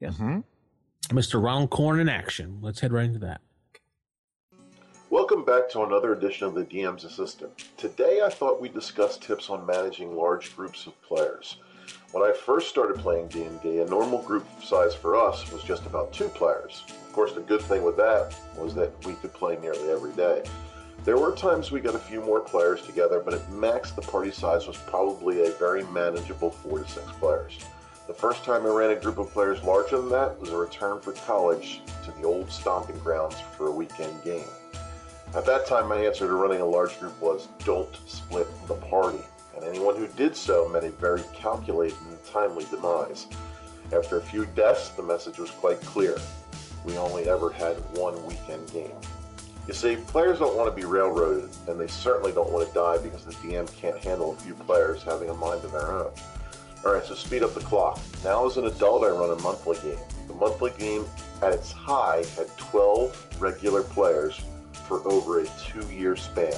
Yeah. 0.00 0.10
Mr. 1.08 1.42
Ronald 1.42 1.70
Corn 1.70 2.00
in 2.00 2.08
action. 2.08 2.58
Let's 2.62 2.80
head 2.80 2.92
right 2.92 3.04
into 3.04 3.18
that. 3.20 3.40
Welcome 5.10 5.44
back 5.44 5.68
to 5.70 5.82
another 5.82 6.12
edition 6.12 6.46
of 6.46 6.54
the 6.54 6.64
DM's 6.64 7.04
Assistant. 7.04 7.50
Today 7.76 8.22
I 8.24 8.30
thought 8.30 8.60
we'd 8.60 8.72
discuss 8.72 9.18
tips 9.18 9.50
on 9.50 9.66
managing 9.66 10.16
large 10.16 10.54
groups 10.56 10.86
of 10.86 11.00
players. 11.02 11.56
When 12.12 12.24
I 12.24 12.32
first 12.32 12.68
started 12.68 12.98
playing 12.98 13.28
D&D, 13.28 13.78
a 13.78 13.84
normal 13.84 14.20
group 14.22 14.44
size 14.60 14.96
for 14.96 15.14
us 15.14 15.52
was 15.52 15.62
just 15.62 15.86
about 15.86 16.12
two 16.12 16.26
players. 16.26 16.82
Of 16.88 17.12
course, 17.12 17.34
the 17.34 17.40
good 17.40 17.62
thing 17.62 17.84
with 17.84 17.96
that 17.98 18.34
was 18.56 18.74
that 18.74 18.90
we 19.06 19.14
could 19.14 19.32
play 19.32 19.56
nearly 19.58 19.92
every 19.92 20.10
day. 20.14 20.42
There 21.04 21.18
were 21.18 21.36
times 21.36 21.70
we 21.70 21.78
got 21.80 21.94
a 21.94 22.00
few 22.00 22.20
more 22.20 22.40
players 22.40 22.82
together, 22.82 23.20
but 23.24 23.34
at 23.34 23.52
max 23.52 23.92
the 23.92 24.02
party 24.02 24.32
size 24.32 24.66
was 24.66 24.76
probably 24.76 25.46
a 25.46 25.52
very 25.52 25.84
manageable 25.84 26.50
four 26.50 26.80
to 26.80 26.90
six 26.90 27.06
players. 27.12 27.56
The 28.08 28.14
first 28.14 28.42
time 28.42 28.66
I 28.66 28.70
ran 28.70 28.90
a 28.90 28.96
group 28.96 29.18
of 29.18 29.30
players 29.30 29.62
larger 29.62 29.98
than 29.98 30.10
that 30.10 30.36
was 30.40 30.50
a 30.50 30.56
return 30.56 31.00
for 31.00 31.12
college 31.12 31.80
to 32.04 32.10
the 32.10 32.24
old 32.24 32.50
stomping 32.50 32.98
grounds 32.98 33.36
for 33.56 33.68
a 33.68 33.72
weekend 33.72 34.24
game. 34.24 34.50
At 35.32 35.46
that 35.46 35.64
time, 35.64 35.88
my 35.88 35.98
answer 35.98 36.26
to 36.26 36.34
running 36.34 36.60
a 36.60 36.66
large 36.66 36.98
group 36.98 37.20
was 37.22 37.46
don't 37.64 37.96
split 38.08 38.48
the 38.66 38.74
party, 38.74 39.22
and 39.60 39.68
anyone 39.68 39.96
who 39.96 40.06
did 40.08 40.34
so 40.34 40.68
met 40.68 40.84
a 40.84 40.90
very 40.90 41.22
calculated 41.34 41.96
and 42.08 42.24
timely 42.24 42.64
demise. 42.70 43.26
After 43.92 44.18
a 44.18 44.22
few 44.22 44.46
deaths, 44.46 44.90
the 44.90 45.02
message 45.02 45.38
was 45.38 45.50
quite 45.50 45.80
clear. 45.82 46.16
We 46.84 46.96
only 46.96 47.28
ever 47.28 47.50
had 47.50 47.74
one 47.96 48.24
weekend 48.26 48.72
game. 48.72 48.96
You 49.66 49.74
see, 49.74 49.96
players 49.96 50.38
don't 50.38 50.56
want 50.56 50.74
to 50.74 50.80
be 50.80 50.86
railroaded, 50.86 51.50
and 51.68 51.78
they 51.78 51.86
certainly 51.86 52.32
don't 52.32 52.50
want 52.50 52.66
to 52.66 52.74
die 52.74 52.98
because 52.98 53.24
the 53.24 53.32
DM 53.34 53.72
can't 53.76 53.98
handle 53.98 54.32
a 54.32 54.36
few 54.36 54.54
players 54.54 55.02
having 55.02 55.28
a 55.28 55.34
mind 55.34 55.64
of 55.64 55.72
their 55.72 55.92
own. 55.92 56.10
Alright, 56.84 57.04
so 57.04 57.14
speed 57.14 57.42
up 57.42 57.52
the 57.54 57.60
clock. 57.60 58.00
Now, 58.24 58.46
as 58.46 58.56
an 58.56 58.66
adult, 58.66 59.04
I 59.04 59.08
run 59.08 59.30
a 59.30 59.42
monthly 59.42 59.76
game. 59.78 59.98
The 60.28 60.34
monthly 60.34 60.72
game, 60.78 61.04
at 61.42 61.52
its 61.52 61.72
high, 61.72 62.24
had 62.36 62.48
12 62.56 63.36
regular 63.38 63.82
players 63.82 64.40
for 64.88 65.06
over 65.06 65.40
a 65.40 65.46
two 65.58 65.86
year 65.92 66.16
span. 66.16 66.54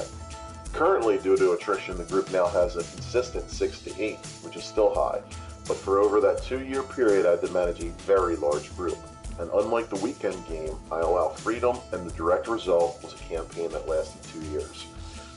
Currently, 0.73 1.19
due 1.19 1.37
to 1.37 1.53
attrition, 1.53 1.97
the 1.97 2.05
group 2.05 2.33
now 2.33 2.47
has 2.47 2.77
a 2.77 2.81
consistent 2.81 3.51
6 3.51 3.81
to 3.83 4.03
8, 4.03 4.17
which 4.43 4.57
is 4.57 4.65
still 4.65 4.95
high. 4.95 5.21
But 5.69 5.77
for 5.77 6.01
over 6.01 6.21
that 6.21 6.43
two 6.43 6.65
year 6.65 6.83
period, 6.83 7.27
I 7.27 7.33
had 7.33 7.43
to 7.43 7.53
manage 7.53 7.83
a 7.83 7.91
very 8.05 8.37
large 8.37 8.75
group. 8.77 8.99
And 9.39 9.51
unlike 9.55 9.89
the 9.89 9.97
weekend 9.97 10.47
game, 10.49 10.77
I 10.91 11.01
allow 11.01 11.29
freedom, 11.29 11.79
and 11.93 12.09
the 12.09 12.15
direct 12.15 12.49
result 12.49 13.03
was 13.03 13.13
a 13.13 13.17
campaign 13.17 13.71
that 13.71 13.89
lasted 13.89 14.23
two 14.33 14.47
years. 14.51 14.87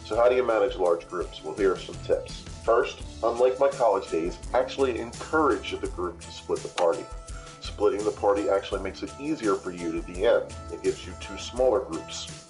So, 0.06 0.16
how 0.16 0.30
do 0.30 0.36
you 0.36 0.44
manage 0.44 0.76
large 0.76 1.08
groups? 1.08 1.44
Well, 1.44 1.56
here 1.56 1.74
are 1.74 1.80
some 1.80 1.96
tips. 2.04 2.42
First, 2.64 3.02
unlike 3.24 3.60
my 3.60 3.70
college 3.70 4.10
days, 4.10 4.38
actually 4.54 5.00
encourage 5.00 5.80
the 5.80 5.88
group 5.88 6.22
to 6.22 6.32
split 6.32 6.60
the 6.60 6.70
party. 6.70 7.06
Splitting 7.62 8.04
the 8.04 8.12
party 8.12 8.50
actually 8.50 8.82
makes 8.82 9.04
it 9.04 9.12
easier 9.20 9.56
for 9.56 9.72
you 9.72 9.92
to 9.92 10.00
DM. 10.00 10.52
It 10.72 10.84
gives 10.84 11.06
you 11.06 11.14
two 11.20 11.38
smaller 11.38 11.80
groups. 11.80 12.48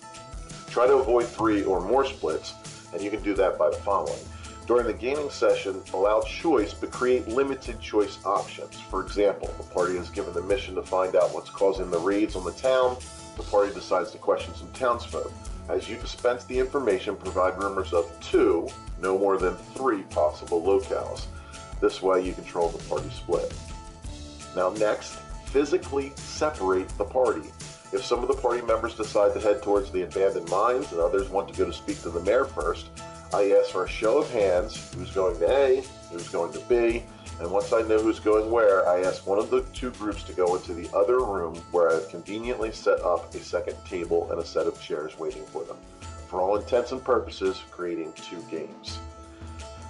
Try 0.69 0.87
to 0.87 0.95
avoid 0.95 1.25
three 1.25 1.63
or 1.63 1.79
more 1.79 2.05
splits, 2.05 2.53
and 2.95 3.03
you 3.03 3.11
can 3.11 3.21
do 3.21 3.35
that 3.35 3.59
by 3.59 3.69
the 3.69 3.75
following. 3.75 4.19
During 4.65 4.87
the 4.87 4.93
gaming 4.93 5.29
session, 5.29 5.83
allow 5.93 6.21
choice, 6.21 6.73
but 6.73 6.89
create 6.89 7.27
limited 7.27 7.79
choice 7.79 8.17
options. 8.25 8.79
For 8.79 9.03
example, 9.03 9.53
the 9.57 9.63
party 9.63 9.97
is 9.97 10.09
given 10.09 10.33
the 10.33 10.41
mission 10.41 10.73
to 10.75 10.81
find 10.81 11.15
out 11.15 11.33
what's 11.35 11.51
causing 11.51 11.91
the 11.91 11.99
raids 11.99 12.35
on 12.35 12.45
the 12.45 12.53
town. 12.53 12.97
The 13.37 13.43
party 13.43 13.73
decides 13.73 14.11
to 14.11 14.17
question 14.17 14.55
some 14.55 14.71
townsfolk. 14.71 15.31
As 15.69 15.87
you 15.87 15.97
dispense 15.97 16.45
the 16.45 16.57
information, 16.57 17.15
provide 17.15 17.61
rumors 17.61 17.93
of 17.93 18.11
two, 18.21 18.67
no 18.99 19.19
more 19.19 19.37
than 19.37 19.55
three 19.55 20.01
possible 20.03 20.61
locales. 20.63 21.25
This 21.81 22.01
way, 22.01 22.21
you 22.21 22.33
control 22.33 22.69
the 22.69 22.83
party 22.85 23.09
split. 23.09 23.53
Now, 24.55 24.69
next, 24.69 25.15
physically 25.45 26.11
separate 26.15 26.89
the 26.97 27.05
party. 27.05 27.49
If 27.95 28.03
some 28.03 28.19
of 28.19 28.27
the 28.27 28.33
party 28.33 28.61
members 28.61 28.93
decide 28.93 29.33
to 29.35 29.39
head 29.39 29.63
towards 29.63 29.89
the 29.89 30.01
abandoned 30.01 30.49
mines 30.49 30.91
and 30.91 30.99
others 30.99 31.29
want 31.29 31.47
to 31.47 31.57
go 31.57 31.63
to 31.63 31.71
speak 31.71 32.01
to 32.01 32.09
the 32.09 32.19
mayor 32.19 32.43
first, 32.43 32.89
I 33.33 33.51
ask 33.51 33.71
for 33.71 33.85
a 33.85 33.89
show 33.89 34.17
of 34.17 34.29
hands 34.31 34.93
who's 34.93 35.11
going 35.11 35.39
to 35.39 35.49
A, 35.49 35.81
who's 36.11 36.27
going 36.27 36.51
to 36.51 36.59
B, 36.67 37.03
and 37.39 37.49
once 37.49 37.71
I 37.71 37.83
know 37.83 37.97
who's 37.97 38.19
going 38.19 38.51
where, 38.51 38.85
I 38.85 38.99
ask 39.03 39.25
one 39.25 39.39
of 39.39 39.49
the 39.49 39.61
two 39.73 39.91
groups 39.91 40.23
to 40.23 40.33
go 40.33 40.57
into 40.57 40.73
the 40.73 40.93
other 40.93 41.19
room 41.21 41.55
where 41.71 41.89
I've 41.89 42.09
conveniently 42.09 42.73
set 42.73 42.99
up 42.99 43.33
a 43.33 43.39
second 43.39 43.77
table 43.85 44.29
and 44.29 44.41
a 44.41 44.45
set 44.45 44.67
of 44.67 44.77
chairs 44.81 45.17
waiting 45.17 45.45
for 45.45 45.63
them. 45.63 45.77
For 46.27 46.41
all 46.41 46.57
intents 46.57 46.91
and 46.91 47.01
purposes, 47.01 47.61
creating 47.71 48.11
two 48.11 48.43
games. 48.51 48.99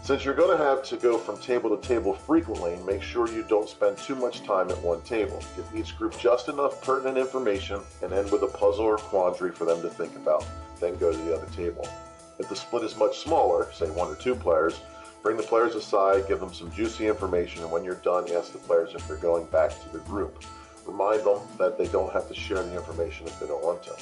Since 0.05 0.23
you're 0.23 0.35
going 0.35 0.55
to 0.55 0.63
have 0.63 0.83
to 0.83 0.97
go 0.97 1.17
from 1.17 1.39
table 1.39 1.75
to 1.75 1.87
table 1.87 2.13
frequently, 2.13 2.77
make 2.85 3.01
sure 3.01 3.27
you 3.27 3.43
don't 3.49 3.67
spend 3.67 3.97
too 3.97 4.13
much 4.13 4.43
time 4.43 4.69
at 4.69 4.77
one 4.83 5.01
table. 5.01 5.41
Give 5.55 5.65
each 5.73 5.97
group 5.97 6.15
just 6.19 6.47
enough 6.47 6.79
pertinent 6.83 7.17
information 7.17 7.81
and 8.03 8.13
end 8.13 8.31
with 8.31 8.43
a 8.43 8.47
puzzle 8.47 8.85
or 8.85 8.97
quandary 8.97 9.51
for 9.51 9.65
them 9.65 9.81
to 9.81 9.89
think 9.89 10.15
about. 10.15 10.45
Then 10.79 10.95
go 10.97 11.11
to 11.11 11.17
the 11.17 11.35
other 11.35 11.51
table. 11.55 11.89
If 12.37 12.47
the 12.49 12.55
split 12.55 12.83
is 12.83 12.95
much 12.95 13.17
smaller, 13.17 13.67
say 13.73 13.89
one 13.89 14.07
or 14.07 14.15
two 14.15 14.35
players, 14.35 14.79
bring 15.23 15.37
the 15.37 15.41
players 15.41 15.73
aside, 15.73 16.27
give 16.27 16.39
them 16.39 16.53
some 16.53 16.71
juicy 16.71 17.07
information, 17.07 17.63
and 17.63 17.71
when 17.71 17.83
you're 17.83 17.95
done, 17.95 18.31
ask 18.31 18.51
the 18.51 18.59
players 18.59 18.93
if 18.93 19.07
they're 19.07 19.17
going 19.17 19.47
back 19.47 19.71
to 19.71 19.89
the 19.91 20.03
group. 20.05 20.43
Remind 20.85 21.23
them 21.23 21.39
that 21.57 21.79
they 21.79 21.87
don't 21.87 22.13
have 22.13 22.27
to 22.27 22.35
share 22.35 22.61
the 22.61 22.75
information 22.75 23.25
if 23.25 23.39
they 23.39 23.47
don't 23.47 23.65
want 23.65 23.81
to. 23.81 23.95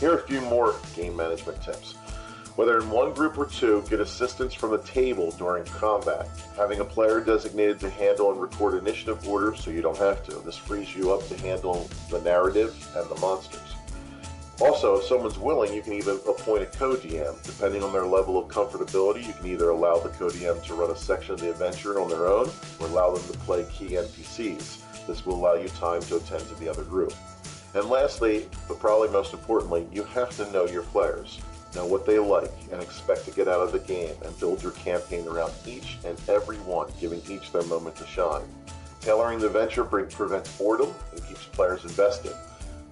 Here 0.00 0.10
are 0.10 0.18
a 0.18 0.26
few 0.26 0.40
more 0.40 0.74
game 0.96 1.14
management 1.14 1.62
tips. 1.62 1.94
Whether 2.56 2.78
in 2.78 2.90
one 2.90 3.14
group 3.14 3.38
or 3.38 3.46
two, 3.46 3.84
get 3.88 4.00
assistance 4.00 4.52
from 4.52 4.72
the 4.72 4.78
table 4.78 5.30
during 5.38 5.64
combat. 5.64 6.28
Having 6.56 6.80
a 6.80 6.84
player 6.84 7.20
designated 7.20 7.80
to 7.80 7.90
handle 7.90 8.32
and 8.32 8.40
record 8.40 8.74
initiative 8.74 9.26
orders 9.26 9.60
so 9.62 9.70
you 9.70 9.82
don't 9.82 9.96
have 9.98 10.24
to. 10.26 10.36
This 10.40 10.56
frees 10.56 10.94
you 10.94 11.12
up 11.12 11.26
to 11.28 11.36
handle 11.38 11.88
the 12.10 12.20
narrative 12.20 12.74
and 12.96 13.08
the 13.08 13.20
monsters. 13.20 13.60
Also, 14.60 14.96
if 14.96 15.04
someone's 15.04 15.38
willing, 15.38 15.72
you 15.72 15.80
can 15.80 15.94
even 15.94 16.18
appoint 16.28 16.62
a 16.62 16.66
co-DM. 16.66 17.42
Depending 17.42 17.82
on 17.82 17.94
their 17.94 18.04
level 18.04 18.36
of 18.36 18.48
comfortability, 18.48 19.26
you 19.26 19.32
can 19.32 19.46
either 19.46 19.70
allow 19.70 19.98
the 19.98 20.10
co-DM 20.10 20.62
to 20.64 20.74
run 20.74 20.90
a 20.90 20.96
section 20.96 21.32
of 21.32 21.40
the 21.40 21.50
adventure 21.50 21.98
on 21.98 22.10
their 22.10 22.26
own, 22.26 22.50
or 22.78 22.86
allow 22.86 23.10
them 23.10 23.26
to 23.32 23.38
play 23.38 23.64
key 23.72 23.94
NPCs. 23.94 25.06
This 25.06 25.24
will 25.24 25.36
allow 25.36 25.54
you 25.54 25.68
time 25.70 26.02
to 26.02 26.16
attend 26.16 26.46
to 26.48 26.54
the 26.56 26.68
other 26.68 26.84
group. 26.84 27.14
And 27.72 27.88
lastly, 27.88 28.48
but 28.68 28.78
probably 28.78 29.08
most 29.08 29.32
importantly, 29.32 29.86
you 29.90 30.04
have 30.04 30.36
to 30.36 30.50
know 30.52 30.66
your 30.66 30.82
players. 30.82 31.40
Know 31.74 31.86
what 31.86 32.04
they 32.04 32.18
like 32.18 32.52
and 32.72 32.82
expect 32.82 33.24
to 33.26 33.30
get 33.30 33.46
out 33.46 33.60
of 33.60 33.72
the 33.72 33.78
game 33.78 34.14
and 34.24 34.38
build 34.40 34.62
your 34.62 34.72
campaign 34.72 35.26
around 35.28 35.52
each 35.66 35.98
and 36.04 36.20
every 36.28 36.56
one, 36.58 36.90
giving 37.00 37.22
each 37.28 37.52
their 37.52 37.62
moment 37.62 37.96
to 37.96 38.06
shine. 38.06 38.42
Tailoring 39.00 39.38
the 39.38 39.48
venture 39.48 39.84
prevents 39.84 40.56
boredom 40.58 40.92
and 41.12 41.26
keeps 41.26 41.44
players 41.46 41.84
invested. 41.84 42.34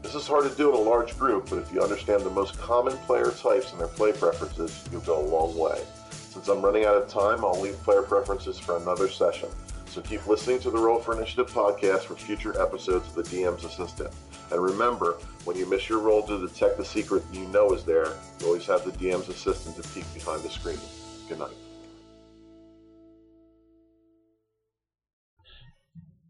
This 0.03 0.15
is 0.15 0.29
hard 0.29 0.49
to 0.49 0.57
do 0.57 0.71
in 0.71 0.77
a 0.77 0.79
large 0.79 1.19
group, 1.19 1.51
but 1.51 1.59
if 1.59 1.73
you 1.73 1.83
understand 1.83 2.23
the 2.23 2.31
most 2.31 2.57
common 2.59 2.97
player 2.99 3.33
types 3.33 3.73
and 3.73 3.81
their 3.81 3.89
play 3.89 4.13
preferences, 4.13 4.85
you'll 4.93 5.01
go 5.01 5.21
a 5.21 5.27
long 5.27 5.59
way. 5.59 5.83
Since 6.11 6.49
I'm 6.49 6.63
running 6.63 6.85
out 6.85 6.95
of 6.95 7.09
time, 7.09 7.45
I'll 7.45 7.61
leave 7.61 7.77
player 7.83 8.03
preferences 8.03 8.59
for 8.59 8.77
another 8.77 9.09
session. 9.09 9.49
So 9.87 10.01
keep 10.01 10.27
listening 10.27 10.61
to 10.61 10.71
the 10.71 10.79
Roll 10.79 11.01
for 11.01 11.17
Initiative 11.17 11.53
podcast 11.53 12.03
for 12.03 12.15
future 12.15 12.61
episodes 12.63 13.09
of 13.09 13.15
the 13.17 13.23
DM's 13.25 13.65
Assistant. 13.65 14.11
And 14.51 14.63
remember, 14.63 15.19
when 15.45 15.57
you 15.57 15.69
miss 15.69 15.89
your 15.89 16.01
roll 16.01 16.23
to 16.23 16.47
detect 16.47 16.79
the 16.79 16.85
secret 16.85 17.23
you 17.33 17.47
know 17.49 17.73
is 17.73 17.85
there, 17.85 18.15
you 18.41 18.47
always 18.47 18.67
have 18.67 18.85
the 18.85 18.93
DM's 18.93 19.29
Assistant 19.29 19.77
to 19.77 19.89
peek 19.91 20.05
behind 20.15 20.43
the 20.43 20.51
screen. 20.51 20.79
Good 21.29 21.39
night. 21.39 21.57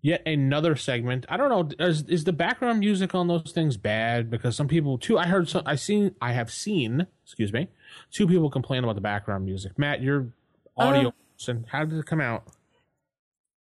Yet 0.01 0.23
another 0.27 0.77
segment. 0.77 1.27
I 1.29 1.37
don't 1.37 1.49
know. 1.49 1.87
Is, 1.87 2.03
is 2.03 2.25
the 2.25 2.33
background 2.33 2.81
music 2.81 3.15
on 3.15 3.27
those 3.27 3.51
things 3.53 3.77
bad? 3.77 4.31
Because 4.31 4.55
some 4.55 4.69
people 4.69 4.97
too. 4.97 5.19
I 5.19 5.27
heard 5.27 5.49
some. 5.49 5.63
I 5.67 5.75
seen. 5.75 6.15
I 6.21 6.33
have 6.33 6.53
seen. 6.53 7.07
Excuse 7.25 7.53
me. 7.53 7.69
Two 8.13 8.29
people 8.29 8.49
complain 8.49 8.85
about 8.85 8.95
the 8.95 9.01
background 9.01 9.45
music. 9.45 9.77
Matt, 9.77 10.01
your 10.01 10.29
audio. 10.77 11.09
Uh, 11.09 11.13
person, 11.37 11.67
how 11.71 11.85
did 11.85 11.99
it 11.99 12.07
come 12.07 12.21
out? 12.21 12.45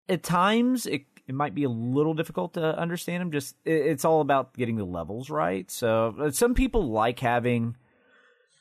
At 0.08 0.22
times, 0.22 0.86
it 0.86 1.04
it 1.28 1.34
might 1.34 1.54
be 1.54 1.64
a 1.64 1.68
little 1.68 2.14
difficult 2.14 2.54
to 2.54 2.78
understand 2.78 3.20
them. 3.20 3.32
Just 3.32 3.56
it, 3.64 3.72
it's 3.72 4.04
all 4.04 4.20
about 4.20 4.54
getting 4.54 4.76
the 4.76 4.84
levels 4.84 5.30
right. 5.30 5.70
So 5.70 6.14
uh, 6.20 6.30
some 6.30 6.54
people 6.54 6.90
like 6.90 7.20
having 7.20 7.76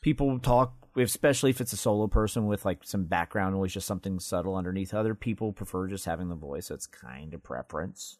people 0.01 0.39
talk, 0.39 0.73
especially 0.97 1.51
if 1.51 1.61
it's 1.61 1.73
a 1.73 1.77
solo 1.77 2.07
person 2.07 2.47
with 2.47 2.65
like 2.65 2.79
some 2.83 3.05
background 3.05 3.55
noise, 3.55 3.73
just 3.73 3.87
something 3.87 4.19
subtle 4.19 4.55
underneath. 4.55 4.93
Other 4.93 5.15
people 5.15 5.53
prefer 5.53 5.87
just 5.87 6.05
having 6.05 6.29
the 6.29 6.35
voice. 6.35 6.67
So 6.67 6.75
it's 6.75 6.87
kind 6.87 7.33
of 7.33 7.43
preference. 7.43 8.17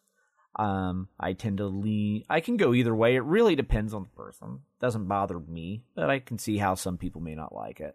Um, 0.58 1.08
I 1.20 1.34
tend 1.34 1.58
to 1.58 1.66
lean. 1.66 2.24
I 2.30 2.40
can 2.40 2.56
go 2.56 2.72
either 2.72 2.94
way. 2.94 3.16
It 3.16 3.24
really 3.24 3.56
depends 3.56 3.92
on 3.92 4.04
the 4.04 4.22
person. 4.22 4.60
Doesn't 4.80 5.06
bother 5.06 5.38
me, 5.38 5.82
but 5.94 6.08
I 6.08 6.18
can 6.20 6.38
see 6.38 6.56
how 6.56 6.74
some 6.74 6.96
people 6.96 7.20
may 7.20 7.34
not 7.34 7.54
like 7.54 7.80
it. 7.80 7.94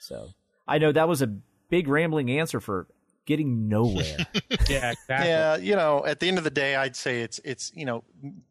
So 0.00 0.30
I 0.66 0.78
know 0.78 0.90
that 0.90 1.08
was 1.08 1.22
a 1.22 1.36
big 1.68 1.86
rambling 1.86 2.30
answer 2.30 2.60
for 2.60 2.88
getting 3.26 3.68
nowhere. 3.68 4.16
yeah, 4.68 4.92
exactly. 4.92 5.28
Yeah, 5.28 5.56
you 5.56 5.76
know, 5.76 6.06
at 6.06 6.20
the 6.20 6.28
end 6.28 6.38
of 6.38 6.44
the 6.44 6.50
day, 6.50 6.76
I'd 6.76 6.96
say 6.96 7.20
it's 7.20 7.38
it's 7.44 7.72
you 7.74 7.84
know, 7.84 8.04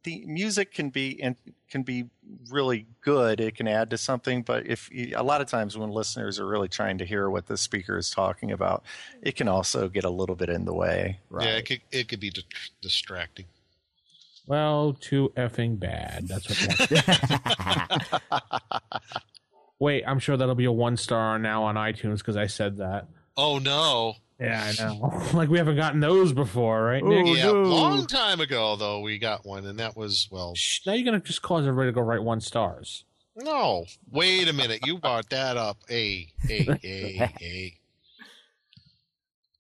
the 0.04 0.24
music 0.28 0.74
can 0.74 0.90
be 0.90 1.22
and 1.22 1.36
can 1.70 1.82
be 1.82 2.06
really 2.50 2.86
good. 3.02 3.40
It 3.40 3.56
can 3.56 3.68
add 3.68 3.90
to 3.90 3.98
something, 3.98 4.44
but 4.44 4.68
if 4.68 4.90
you, 4.92 5.14
a 5.16 5.24
lot 5.24 5.42
of 5.42 5.48
times 5.48 5.78
when 5.78 5.90
listeners 5.90 6.40
are 6.40 6.46
really 6.46 6.68
trying 6.68 7.00
to 7.00 7.06
hear 7.06 7.30
what 7.30 7.48
the 7.48 7.58
speaker 7.58 7.98
is 7.98 8.12
talking 8.12 8.52
about, 8.52 8.84
it 9.22 9.36
can 9.36 9.48
also 9.48 9.90
get 9.90 10.04
a 10.04 10.10
little 10.10 10.36
bit 10.36 10.50
in 10.50 10.66
the 10.66 10.74
way. 10.74 11.20
Right? 11.30 11.48
Yeah, 11.48 11.56
it 11.56 11.66
could 11.66 11.82
it 11.92 12.08
could 12.08 12.20
be 12.20 12.30
di- 12.30 12.44
distracting. 12.82 13.46
Well, 14.48 14.96
too 15.00 15.34
effing 15.36 15.80
bad. 15.80 16.28
That's 16.28 16.48
what. 16.48 18.22
Wait, 19.80 20.04
I'm 20.06 20.20
sure 20.20 20.38
that'll 20.38 20.56
be 20.56 20.66
a 20.66 20.72
one 20.72 20.98
star 20.98 21.40
now 21.40 21.64
on 21.64 21.76
iTunes 21.76 22.20
because 22.20 22.38
I 22.38 22.48
said 22.48 22.78
that. 22.78 23.08
Oh 23.36 23.58
no! 23.58 24.16
Yeah, 24.40 24.74
I 24.80 24.84
know. 24.84 25.24
like 25.34 25.50
we 25.50 25.58
haven't 25.58 25.78
gotten 25.78 26.00
those 26.00 26.34
before, 26.34 26.84
right, 26.84 27.04
Nick? 27.04 27.26
Oh, 27.26 27.34
yeah, 27.36 27.50
long 27.50 28.06
time 28.06 28.42
ago 28.42 28.76
though 28.76 29.00
we 29.00 29.18
got 29.18 29.46
one, 29.46 29.66
and 29.66 29.80
that 29.80 29.96
was 29.96 30.28
well. 30.30 30.54
Now 30.86 30.94
you're 30.94 31.06
gonna 31.06 31.22
just 31.22 31.42
cause 31.42 31.66
everybody 31.66 31.90
to 31.90 31.94
go 31.94 32.02
write 32.02 32.22
one 32.22 32.42
stars. 32.42 33.06
No, 33.38 33.86
wait 34.12 34.48
a 34.48 34.54
minute. 34.54 34.86
You 34.86 34.98
brought 34.98 35.30
that 35.30 35.58
up. 35.58 35.78
Hey, 35.88 36.34
hey, 36.40 36.68
hey, 36.82 37.32
hey. 37.40 37.74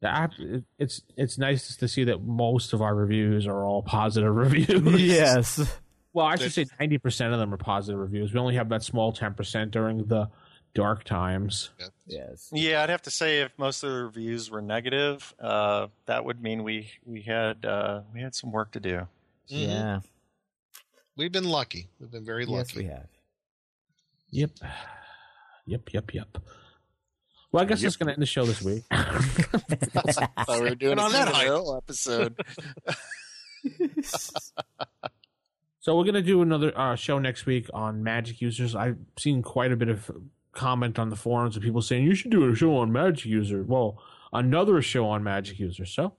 The 0.01 0.09
app, 0.09 0.31
it's 0.77 1.01
it's 1.15 1.37
nice 1.37 1.77
to 1.77 1.87
see 1.87 2.03
that 2.05 2.21
most 2.21 2.73
of 2.73 2.81
our 2.81 2.93
reviews 2.93 3.47
are 3.47 3.63
all 3.63 3.81
positive 3.81 4.35
reviews. 4.35 5.01
yes. 5.01 5.79
Well, 6.13 6.25
I 6.25 6.35
should 6.35 6.53
say 6.53 6.65
ninety 6.79 6.97
percent 6.97 7.33
of 7.33 7.39
them 7.39 7.53
are 7.53 7.57
positive 7.57 7.99
reviews. 7.99 8.33
We 8.33 8.39
only 8.39 8.55
have 8.55 8.69
that 8.69 8.83
small 8.83 9.13
ten 9.13 9.33
percent 9.33 9.71
during 9.71 10.05
the 10.05 10.29
dark 10.75 11.03
times. 11.03 11.71
Yes. 12.05 12.49
Yeah, 12.53 12.83
I'd 12.83 12.89
have 12.89 13.01
to 13.03 13.11
say 13.11 13.41
if 13.41 13.51
most 13.57 13.81
of 13.83 13.89
the 13.89 14.03
reviews 14.03 14.51
were 14.51 14.61
negative, 14.61 15.33
uh, 15.39 15.87
that 16.05 16.23
would 16.25 16.43
mean 16.43 16.63
we 16.63 16.91
we 17.05 17.21
had 17.23 17.65
uh, 17.65 18.01
we 18.13 18.21
had 18.21 18.35
some 18.35 18.51
work 18.51 18.71
to 18.73 18.79
do. 18.79 19.07
Mhm. 19.49 19.67
Yeah. 19.67 19.99
We've 21.17 21.31
been 21.31 21.45
lucky. 21.49 21.87
We've 21.99 22.11
been 22.11 22.25
very 22.25 22.45
lucky. 22.45 22.57
Yes, 22.57 22.75
we 22.75 22.83
have. 22.85 23.07
Yep. 24.29 24.51
Yep. 25.65 25.93
Yep. 25.93 26.13
Yep. 26.13 26.37
Well, 27.51 27.63
I 27.63 27.65
guess 27.65 27.81
that's 27.81 27.95
going 27.95 28.07
to 28.07 28.13
end 28.13 28.21
the 28.21 28.25
show 28.25 28.45
this 28.45 28.61
week. 28.61 28.83
Thought 28.91 30.61
we 30.61 30.69
were 30.69 30.75
doing 30.75 30.99
on 30.99 31.09
a 31.09 31.13
that 31.13 31.27
King 31.27 31.27
of 31.27 31.29
the 31.29 31.33
hype. 31.33 31.45
Hill 31.47 31.77
episode. 31.77 32.35
So 35.79 35.95
we're 35.95 36.03
going 36.05 36.15
to 36.15 36.23
do 36.23 36.41
another 36.41 36.75
uh, 36.75 36.95
show 36.95 37.19
next 37.19 37.45
week 37.45 37.69
on 37.71 38.03
Magic 38.03 38.41
users. 38.41 38.73
I've 38.75 38.97
seen 39.19 39.43
quite 39.43 39.71
a 39.71 39.75
bit 39.75 39.87
of 39.87 40.09
comment 40.55 40.97
on 40.97 41.09
the 41.09 41.15
forums 41.15 41.55
of 41.55 41.61
people 41.61 41.81
saying 41.83 42.03
you 42.05 42.15
should 42.15 42.31
do 42.31 42.49
a 42.49 42.55
show 42.55 42.75
on 42.77 42.91
Magic 42.91 43.25
user. 43.25 43.63
Well, 43.63 44.01
another 44.33 44.81
show 44.81 45.05
on 45.07 45.23
Magic 45.23 45.59
users. 45.59 45.91
So 45.91 46.13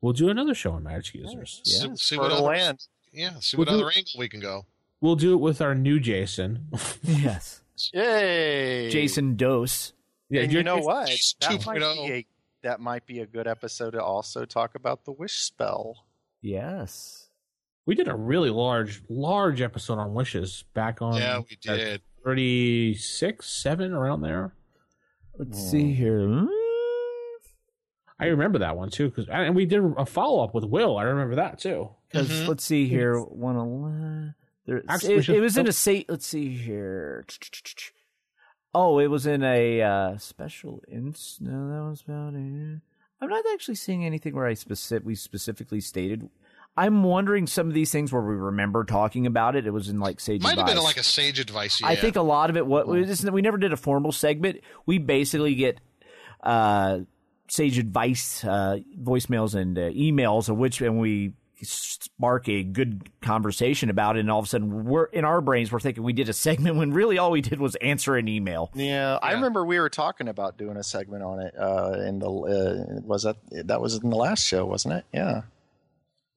we'll 0.00 0.12
do 0.14 0.28
another 0.28 0.54
show 0.54 0.72
on 0.72 0.82
Magic 0.82 1.14
users. 1.14 1.60
See, 1.64 1.88
see 1.96 2.16
what 2.16 2.30
fertile 2.30 2.38
other, 2.38 2.56
land. 2.56 2.86
Yeah, 3.12 3.38
see 3.40 3.56
We'll 3.56 3.66
what 3.66 3.72
do- 3.72 3.78
other 3.80 3.92
angle 3.94 4.12
we 4.18 4.28
can 4.28 4.40
go. 4.40 4.66
We'll 5.00 5.16
do 5.16 5.34
it 5.34 5.36
with 5.40 5.60
our 5.60 5.74
new 5.74 6.00
Jason. 6.00 6.66
Yes. 7.02 7.60
Yay, 7.92 8.90
Jason 8.90 9.36
Dose. 9.36 9.92
Yeah, 10.30 10.42
and 10.42 10.52
you're 10.52 10.62
know 10.62 10.76
Jason- 10.76 10.86
what? 10.86 11.08
She's 11.08 11.34
That 11.40 11.66
might, 11.66 11.78
2.0. 11.78 11.78
be 11.80 11.84
oh. 12.12 12.14
a, 12.14 12.26
that 12.62 12.80
might 12.80 13.06
be 13.06 13.20
a 13.20 13.26
good 13.26 13.46
episode 13.46 13.90
to 13.92 14.02
also 14.02 14.44
talk 14.44 14.74
about 14.74 15.04
the 15.04 15.12
wish 15.12 15.34
spell. 15.34 16.04
Yes. 16.40 17.28
We 17.84 17.94
did 17.94 18.08
a 18.08 18.14
really 18.14 18.50
large, 18.50 19.02
large 19.08 19.60
episode 19.60 19.98
on 19.98 20.14
wishes 20.14 20.64
back 20.74 21.00
on. 21.00 21.16
Yeah, 21.16 21.38
we 21.38 21.56
did. 21.60 22.02
Thirty-six, 22.26 23.46
seven, 23.48 23.92
around 23.92 24.22
there. 24.22 24.52
Let's 25.38 25.58
see 25.70 25.92
here. 25.92 26.26
Hmm? 26.26 26.46
I 28.18 28.26
remember 28.26 28.58
that 28.58 28.76
one 28.76 28.90
too, 28.90 29.10
because 29.10 29.28
and 29.28 29.54
we 29.54 29.64
did 29.64 29.80
a 29.96 30.04
follow 30.04 30.42
up 30.42 30.52
with 30.52 30.64
Will. 30.64 30.98
I 30.98 31.04
remember 31.04 31.36
that 31.36 31.60
too. 31.60 31.90
Because 32.10 32.28
Mhm. 32.28 32.48
let's 32.48 32.64
see 32.64 32.88
here, 32.88 33.20
one 33.20 33.54
eleven. 33.54 34.34
There, 34.66 34.82
Actually, 34.88 35.14
it, 35.14 35.22
should- 35.22 35.36
it 35.36 35.40
was 35.40 35.56
in 35.56 35.68
a 35.68 35.72
state. 35.72 36.10
Let's 36.10 36.26
see 36.26 36.48
here. 36.56 37.24
Oh, 38.74 38.98
it 38.98 39.06
was 39.06 39.24
in 39.26 39.44
a 39.44 39.80
uh, 39.82 40.16
special 40.18 40.82
ins. 40.88 41.38
No, 41.40 41.68
that 41.70 41.88
was 41.88 42.02
about 42.02 42.34
it. 42.34 42.80
I'm 43.20 43.28
not 43.28 43.44
actually 43.52 43.76
seeing 43.76 44.04
anything 44.04 44.34
where 44.34 44.46
I 44.46 44.54
specific 44.54 45.06
we 45.06 45.14
specifically 45.14 45.80
stated. 45.80 46.28
I'm 46.76 47.02
wondering 47.02 47.46
some 47.46 47.68
of 47.68 47.74
these 47.74 47.90
things 47.90 48.12
where 48.12 48.22
we 48.22 48.34
remember 48.34 48.84
talking 48.84 49.26
about 49.26 49.56
it. 49.56 49.66
It 49.66 49.70
was 49.70 49.88
in 49.88 49.98
like 49.98 50.20
Sage 50.20 50.42
Might 50.42 50.58
have 50.58 50.66
been 50.66 50.76
Advice. 50.76 50.84
like 50.84 50.96
a 50.98 51.02
sage 51.02 51.40
advice. 51.40 51.80
Yeah. 51.80 51.88
I 51.88 51.96
think 51.96 52.16
a 52.16 52.22
lot 52.22 52.50
of 52.50 52.56
it. 52.56 52.66
What 52.66 52.86
we 52.86 53.04
we 53.30 53.42
never 53.42 53.56
did 53.56 53.72
a 53.72 53.76
formal 53.76 54.12
segment. 54.12 54.60
We 54.84 54.98
basically 54.98 55.54
get 55.54 55.80
uh, 56.42 57.00
sage 57.48 57.78
advice, 57.78 58.44
uh, 58.44 58.78
voicemails, 59.00 59.54
and 59.54 59.78
uh, 59.78 59.82
emails, 59.90 60.48
of 60.48 60.58
which 60.58 60.80
and 60.80 61.00
we 61.00 61.32
spark 61.62 62.48
a 62.50 62.62
good 62.62 63.08
conversation 63.22 63.88
about 63.88 64.16
it. 64.16 64.20
And 64.20 64.30
all 64.30 64.40
of 64.40 64.44
a 64.44 64.48
sudden, 64.48 64.84
we're 64.84 65.04
in 65.06 65.24
our 65.24 65.40
brains, 65.40 65.72
we're 65.72 65.80
thinking 65.80 66.02
we 66.02 66.12
did 66.12 66.28
a 66.28 66.32
segment 66.34 66.76
when 66.76 66.92
really 66.92 67.16
all 67.16 67.30
we 67.30 67.40
did 67.40 67.58
was 67.60 67.74
answer 67.76 68.16
an 68.16 68.28
email. 68.28 68.70
Yeah, 68.74 69.18
I 69.22 69.32
remember 69.32 69.64
we 69.64 69.78
were 69.80 69.88
talking 69.88 70.28
about 70.28 70.58
doing 70.58 70.76
a 70.76 70.82
segment 70.84 71.22
on 71.22 71.40
it. 71.40 71.54
Uh, 71.58 72.02
in 72.06 72.18
the 72.18 72.28
uh, 72.30 73.00
was 73.02 73.22
that 73.22 73.36
that 73.66 73.80
was 73.80 73.94
in 73.94 74.10
the 74.10 74.16
last 74.16 74.46
show, 74.46 74.66
wasn't 74.66 74.94
it? 74.94 75.04
Yeah, 75.14 75.42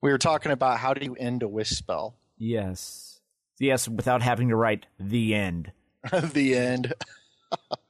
we 0.02 0.12
were 0.12 0.18
talking 0.18 0.52
about 0.52 0.80
how 0.80 0.94
do 0.94 1.04
you 1.06 1.16
end 1.16 1.44
a 1.44 1.48
wish 1.48 1.70
spell. 1.72 2.16
Yes, 2.38 3.20
yes, 3.60 3.88
without 3.88 4.22
having 4.22 4.50
to 4.50 4.56
write 4.56 4.86
the 5.00 5.34
end. 5.36 5.72
the 6.34 6.56
end. 6.58 6.94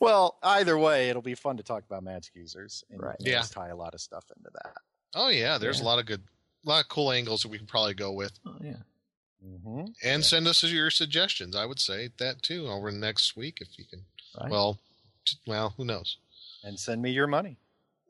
well, 0.00 0.38
either 0.42 0.76
way, 0.78 1.08
it'll 1.10 1.22
be 1.22 1.34
fun 1.34 1.56
to 1.58 1.62
talk 1.62 1.84
about 1.84 2.02
magic 2.02 2.34
users 2.34 2.84
and 2.90 3.00
Right. 3.02 3.16
Yeah. 3.20 3.36
always 3.36 3.50
tie 3.50 3.68
a 3.68 3.76
lot 3.76 3.94
of 3.94 4.00
stuff 4.00 4.24
into 4.36 4.50
that. 4.54 4.74
Oh 5.14 5.28
yeah, 5.28 5.58
there's 5.58 5.78
Yeah. 5.78 5.84
a 5.84 5.86
lot 5.86 5.98
of 5.98 6.06
good, 6.06 6.22
a 6.64 6.68
lot 6.68 6.82
of 6.82 6.88
cool 6.88 7.12
angles 7.12 7.42
that 7.42 7.48
we 7.48 7.58
can 7.58 7.66
probably 7.66 7.94
go 7.94 8.12
with. 8.12 8.32
Oh 8.46 8.56
yeah. 8.60 8.76
Mm-hmm. 9.44 9.84
And 10.04 10.24
send 10.24 10.46
us 10.46 10.62
your 10.64 10.90
suggestions. 10.90 11.56
I 11.56 11.64
would 11.66 11.80
say 11.80 12.10
that 12.18 12.42
too 12.42 12.68
over 12.68 12.90
next 12.90 13.36
week 13.36 13.58
if 13.60 13.78
you 13.78 13.84
can. 13.84 14.04
Right. 14.40 14.50
Well, 14.50 14.78
t- 15.24 15.38
well, 15.46 15.74
who 15.76 15.84
knows? 15.84 16.18
And 16.62 16.78
send 16.78 17.00
me 17.00 17.10
your 17.10 17.26
money. 17.26 17.56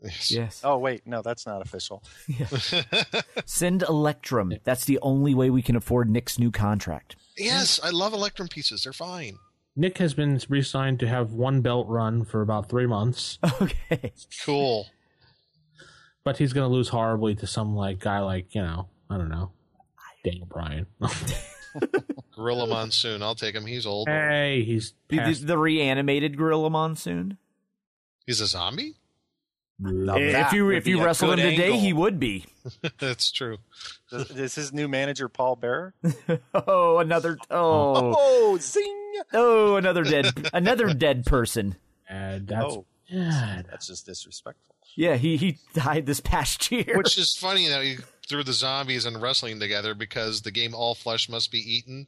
Yes. 0.03 0.31
Yes. 0.31 0.61
Oh 0.65 0.79
wait, 0.79 1.07
no, 1.07 1.21
that's 1.23 1.47
not 1.47 1.61
official. 1.63 2.03
Send 3.45 3.83
Electrum. 3.83 4.55
That's 4.65 4.85
the 4.87 4.99
only 5.03 5.35
way 5.35 5.51
we 5.51 5.63
can 5.63 5.77
afford 5.77 6.09
Nick's 6.09 6.39
new 6.39 6.51
contract. 6.51 7.17
yes, 7.37 7.79
I 7.83 7.91
love 7.91 8.13
Electrum 8.13 8.49
pieces. 8.49 8.83
They're 8.85 8.93
fine. 8.93 9.37
Nick 9.77 9.99
has 9.99 10.15
been 10.15 10.41
re-signed 10.49 11.01
to 11.01 11.07
have 11.09 11.33
one 11.33 11.61
belt 11.61 11.87
run 11.89 12.25
for 12.25 12.41
about 12.43 12.69
three 12.69 12.87
months, 12.87 13.39
Okay. 13.63 14.13
Cool. 14.45 14.87
but 16.25 16.39
he's 16.39 16.53
going 16.53 16.69
to 16.69 16.75
lose 16.75 16.89
horribly 16.89 17.35
to 17.37 17.47
some 17.47 17.75
like 17.77 17.99
guy 18.01 18.21
like 18.21 18.55
you 18.55 18.63
know 18.63 18.89
I 19.09 19.17
don't 19.19 19.29
know 19.29 19.53
Daniel 20.25 20.47
Bryan. 20.47 20.87
Gorilla 22.35 22.67
Monsoon. 22.67 23.23
I'll 23.23 23.35
take 23.35 23.55
him. 23.55 23.65
He's 23.67 23.87
old. 23.87 24.09
hey, 24.09 24.63
he's 24.65 24.93
The, 25.09 25.17
the, 25.17 25.23
past 25.23 25.47
the 25.47 25.59
reanimated 25.59 26.37
Gorilla 26.37 26.71
Monsoon. 26.71 27.39
He's 28.27 28.41
a 28.41 28.47
zombie. 28.47 28.97
Now 29.83 30.17
if 30.17 30.33
that 30.33 30.53
you 30.53 30.67
would 30.67 30.75
if 30.77 30.87
you 30.87 31.01
a 31.01 31.05
wrestle 31.05 31.33
him 31.33 31.39
today, 31.39 31.65
angle. 31.67 31.81
he 31.81 31.93
would 31.93 32.21
be. 32.21 32.45
That's 32.99 33.33
true. 33.33 33.59
Is 34.13 34.31
is 34.31 34.55
his 34.55 34.73
new 34.73 34.89
manager 34.89 35.29
Paul 35.29 35.57
Bearer? 35.57 35.95
Oh, 36.55 36.99
another 36.99 37.39
oh 37.51 38.15
Oh, 38.19 38.59
zing! 38.61 39.13
oh 39.33 39.77
another 39.77 40.05
dead 40.05 40.27
another 40.53 40.93
dead 40.93 41.25
person. 41.25 41.77
bad. 42.09 42.47
That's 42.49 42.65
Oh, 42.75 42.85
bad. 43.11 43.67
that's 43.71 43.87
just 43.87 44.05
disrespectful. 44.07 44.75
Yeah, 44.97 45.17
he 45.17 45.37
he 45.37 45.59
died 45.73 46.05
this 46.07 46.21
past 46.21 46.71
year. 46.71 46.97
Which 46.99 47.17
is 47.17 47.35
funny 47.37 47.69
that 47.69 47.83
he 47.83 47.97
threw 48.29 48.43
the 48.45 48.53
zombies 48.53 49.07
and 49.07 49.21
wrestling 49.23 49.61
together 49.61 49.95
because 49.95 50.43
the 50.43 50.51
game 50.51 50.75
All 50.75 50.95
Flesh 50.95 51.29
Must 51.29 51.51
Be 51.51 51.59
Eaten. 51.59 52.07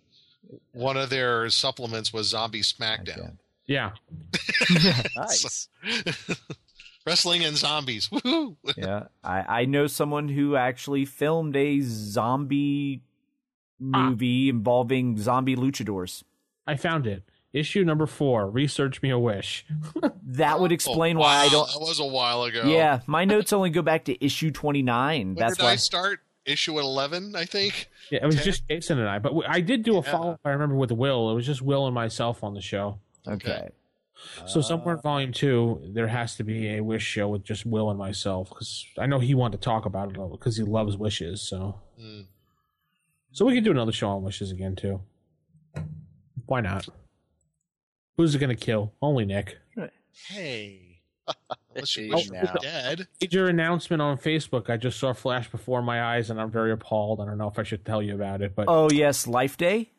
One 0.73 0.97
of 0.97 1.09
their 1.09 1.49
supplements 1.51 2.13
was 2.13 2.27
Zombie 2.29 2.63
Smackdown. 2.63 3.39
Yeah, 3.67 3.93
Nice. 5.17 5.69
Wrestling 7.07 7.45
and 7.45 7.57
zombies. 7.57 8.09
Woohoo! 8.13 8.57
yeah, 8.77 9.05
I 9.25 9.63
I 9.63 9.65
know 9.65 9.87
someone 9.87 10.29
who 10.29 10.57
actually 10.57 11.05
filmed 11.05 11.57
a 11.57 11.81
zombie 11.81 13.03
ah. 13.95 14.11
movie 14.11 14.49
involving 14.49 15.19
zombie 15.19 15.57
luchadors. 15.57 16.23
I 16.67 16.77
found 16.77 17.07
it. 17.07 17.25
Issue 17.53 17.85
number 17.85 18.07
four. 18.07 18.49
Research 18.49 19.03
me 19.03 19.11
a 19.11 19.19
wish. 19.19 19.67
That 20.35 20.61
would 20.61 20.73
oh, 20.73 20.75
explain 20.75 21.19
Oh, 21.19 21.21
why 21.21 21.37
I 21.37 21.49
don't. 21.51 21.71
That 21.71 21.81
was 21.81 22.01
a 22.01 22.07
while 22.07 22.45
ago. 22.45 22.63
Yeah, 22.65 23.01
my 23.07 23.25
notes 23.27 23.53
only 23.53 23.69
go 23.69 23.83
back 23.83 24.05
to 24.07 24.25
issue 24.25 24.51
twenty 24.51 24.81
nine. 24.81 25.35
When 25.35 25.35
That's 25.35 25.59
did 25.59 25.65
why. 25.65 25.73
I 25.73 25.77
start? 25.77 26.21
Issue 26.45 26.79
at 26.79 26.85
11, 26.85 27.37
I 27.37 27.45
think. 27.45 27.89
Yeah, 28.11 28.21
it 28.23 28.27
was 28.27 28.37
Ten? 28.37 28.45
just 28.45 28.67
Jason 28.67 28.99
and 28.99 29.09
I, 29.09 29.19
but 29.21 29.35
we- 29.35 29.45
I 29.45 29.61
did 29.61 29.85
do 29.85 29.99
a 29.99 30.03
follow 30.03 30.33
up. 30.33 30.41
I 30.45 30.51
remember 30.51 30.75
with 30.75 30.91
Will. 30.91 31.31
It 31.31 31.35
was 31.35 31.47
just 31.47 31.63
Will 31.63 31.87
and 31.87 31.95
myself 31.95 32.43
on 32.43 32.55
the 32.55 32.61
show. 32.61 32.99
Okay. 33.29 33.69
So 34.47 34.61
somewhere 34.61 34.95
in 34.97 35.01
volume 35.01 35.33
two, 35.33 35.81
there 35.93 36.09
has 36.09 36.37
to 36.37 36.45
be 36.45 36.77
a 36.77 36.81
wish 36.83 37.03
show 37.03 37.29
with 37.29 37.45
just 37.45 37.65
Will 37.67 37.91
and 37.91 37.99
myself 37.99 38.49
because 38.49 38.87
I 38.99 39.07
know 39.07 39.19
he 39.19 39.35
wanted 39.35 39.61
to 39.61 39.65
talk 39.65 39.85
about 39.87 40.11
it 40.11 40.31
because 40.31 40.57
he 40.57 40.63
loves 40.63 40.97
wishes. 40.97 41.43
So, 41.43 41.81
Hmm. 42.01 42.23
so 43.33 43.45
we 43.45 43.55
could 43.55 43.65
do 43.65 43.71
another 43.71 43.93
show 43.93 44.09
on 44.11 44.23
wishes 44.23 44.51
again 44.51 44.75
too. 44.77 45.01
Why 46.47 46.61
not? 46.61 46.89
Who's 48.17 48.35
it 48.35 48.39
gonna 48.39 48.57
kill? 48.57 48.93
Only 49.01 49.25
Nick. 49.25 49.59
Hey. 50.29 51.01
Unless 51.75 51.97
you 51.97 52.11
Oh, 52.13 52.17
wish 52.17 52.31
now. 52.31 52.41
you 52.43 52.49
were 52.53 52.59
dead. 52.61 53.07
Major 53.21 53.49
announcement 53.49 54.03
on 54.03 54.19
Facebook. 54.19 54.69
I 54.69 54.77
just 54.77 54.99
saw 54.99 55.13
flash 55.13 55.51
before 55.51 55.81
my 55.83 56.03
eyes, 56.03 56.29
and 56.31 56.41
I'm 56.41 56.51
very 56.51 56.73
appalled. 56.73 57.21
I 57.21 57.25
don't 57.27 57.39
know 57.39 57.49
if 57.49 57.59
I 57.59 57.63
should 57.63 57.85
tell 57.85 58.03
you 58.03 58.15
about 58.15 58.43
it, 58.43 58.55
but 58.55 58.67
Oh 58.69 58.91
yes, 58.91 59.27
Life 59.27 59.57
Day. 59.57 59.91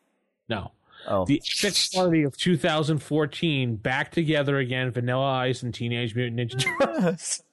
no. 0.50 0.72
Oh, 1.08 1.26
The 1.26 1.42
epic 1.64 1.76
party 1.94 2.24
of 2.24 2.38
2014, 2.38 3.76
back 3.78 4.12
together 4.12 4.58
again, 4.58 4.92
Vanilla 4.92 5.34
Ice 5.40 5.64
and 5.64 5.74
Teenage 5.74 6.16
Mutant 6.16 6.40
Ninja 6.52 6.64
Turtles. 6.80 7.44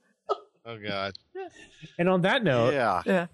Oh 0.65 0.79
God. 0.79 1.15
and 1.99 2.09
on 2.09 2.21
that 2.23 2.45
note, 2.45 2.73
Yeah. 2.75 3.03
yeah. 3.07 3.27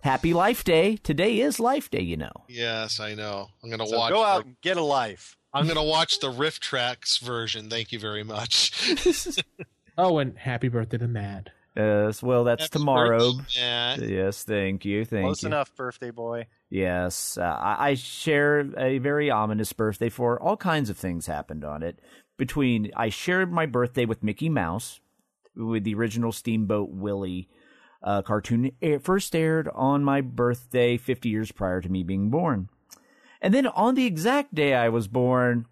Happy 0.00 0.32
Life 0.32 0.64
Day. 0.64 0.96
Today 0.96 1.40
is 1.40 1.58
Life 1.60 1.90
Day. 1.90 2.00
You 2.02 2.16
know. 2.16 2.32
Yes, 2.48 3.00
I 3.00 3.14
know. 3.14 3.48
I'm 3.62 3.68
gonna 3.70 3.86
So 3.86 3.98
watch. 3.98 4.12
go 4.12 4.22
out 4.24 4.42
the- 4.42 4.48
and 4.48 4.60
get 4.62 4.76
a 4.76 4.82
life. 4.82 5.36
I'm 5.52 5.66
gonna 5.66 5.82
watch 5.84 6.20
the 6.20 6.30
RiffTrax 6.30 7.20
version. 7.20 7.68
Thank 7.68 7.90
you 7.92 7.98
very 7.98 8.22
much. 8.22 8.72
oh, 9.98 10.18
and 10.18 10.38
happy 10.38 10.68
birthday 10.68 10.98
to 10.98 11.08
Mad. 11.08 11.50
Yes. 11.76 12.22
Well, 12.22 12.44
that's 12.44 12.62
Happy 12.64 12.78
tomorrow. 12.78 13.32
birthday, 13.32 13.96
Yes. 14.14 14.44
Thank 14.44 14.84
you. 14.84 15.04
Thank 15.04 15.24
Close 15.24 15.42
you. 15.42 15.48
enough, 15.48 15.74
birthday 15.76 16.10
boy. 16.10 16.46
Yes, 16.70 17.38
uh, 17.38 17.56
I 17.60 17.94
share 17.94 18.60
a 18.76 18.98
very 18.98 19.30
ominous 19.30 19.72
birthday 19.72 20.10
for 20.10 20.40
all 20.40 20.56
kinds 20.56 20.90
of 20.90 20.98
things 20.98 21.26
happened 21.26 21.64
on 21.64 21.82
it. 21.82 21.98
Between 22.36 22.90
I 22.94 23.08
shared 23.08 23.50
my 23.50 23.64
birthday 23.64 24.04
with 24.04 24.22
Mickey 24.22 24.50
Mouse, 24.50 25.00
with 25.56 25.84
the 25.84 25.94
original 25.94 26.30
Steamboat 26.30 26.90
Willie 26.90 27.48
uh, 28.02 28.22
cartoon 28.22 28.70
it 28.80 29.02
first 29.02 29.34
aired 29.34 29.68
on 29.74 30.04
my 30.04 30.20
birthday 30.20 30.96
50 30.96 31.28
years 31.28 31.50
prior 31.50 31.80
to 31.80 31.88
me 31.88 32.02
being 32.02 32.28
born, 32.28 32.68
and 33.40 33.54
then 33.54 33.66
on 33.66 33.94
the 33.94 34.06
exact 34.06 34.54
day 34.54 34.74
I 34.74 34.90
was 34.90 35.08
born, 35.08 35.66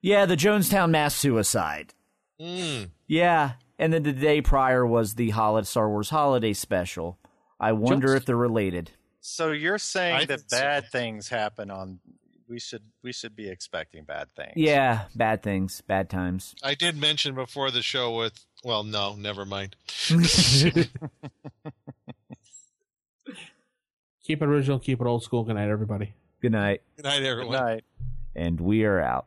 yeah, 0.00 0.24
the 0.26 0.36
Jonestown 0.36 0.90
mass 0.90 1.14
suicide. 1.14 1.92
Mm. 2.40 2.90
Yeah, 3.06 3.52
and 3.78 3.92
then 3.92 4.02
the 4.02 4.12
day 4.12 4.40
prior 4.40 4.86
was 4.86 5.14
the 5.14 5.32
Star 5.64 5.88
Wars 5.88 6.10
holiday 6.10 6.54
special. 6.54 7.18
I 7.60 7.72
wonder 7.72 8.16
if 8.16 8.24
they're 8.24 8.36
related. 8.36 8.90
So 9.26 9.52
you're 9.52 9.78
saying 9.78 10.16
I 10.16 10.24
that 10.26 10.40
think 10.40 10.50
so. 10.50 10.60
bad 10.60 10.90
things 10.90 11.30
happen 11.30 11.70
on 11.70 11.98
we 12.46 12.60
should 12.60 12.82
we 13.02 13.10
should 13.10 13.34
be 13.34 13.48
expecting 13.48 14.04
bad 14.04 14.28
things. 14.36 14.52
Yeah, 14.54 15.04
bad 15.14 15.42
things, 15.42 15.80
bad 15.80 16.10
times. 16.10 16.54
I 16.62 16.74
did 16.74 16.94
mention 16.98 17.34
before 17.34 17.70
the 17.70 17.80
show 17.80 18.14
with. 18.14 18.44
Well, 18.62 18.84
no, 18.84 19.14
never 19.14 19.46
mind. 19.46 19.76
Keep 24.24 24.42
it 24.42 24.46
original, 24.46 24.78
keep 24.78 25.00
it 25.00 25.06
old 25.06 25.22
school. 25.22 25.42
Good 25.44 25.54
night, 25.54 25.70
everybody. 25.70 26.14
Good 26.42 26.52
night. 26.52 26.82
Good 26.96 27.04
night, 27.04 27.22
everyone. 27.22 27.52
Good 27.52 27.62
night. 27.62 27.84
And 28.36 28.60
we 28.60 28.84
are 28.84 29.00
out. 29.00 29.26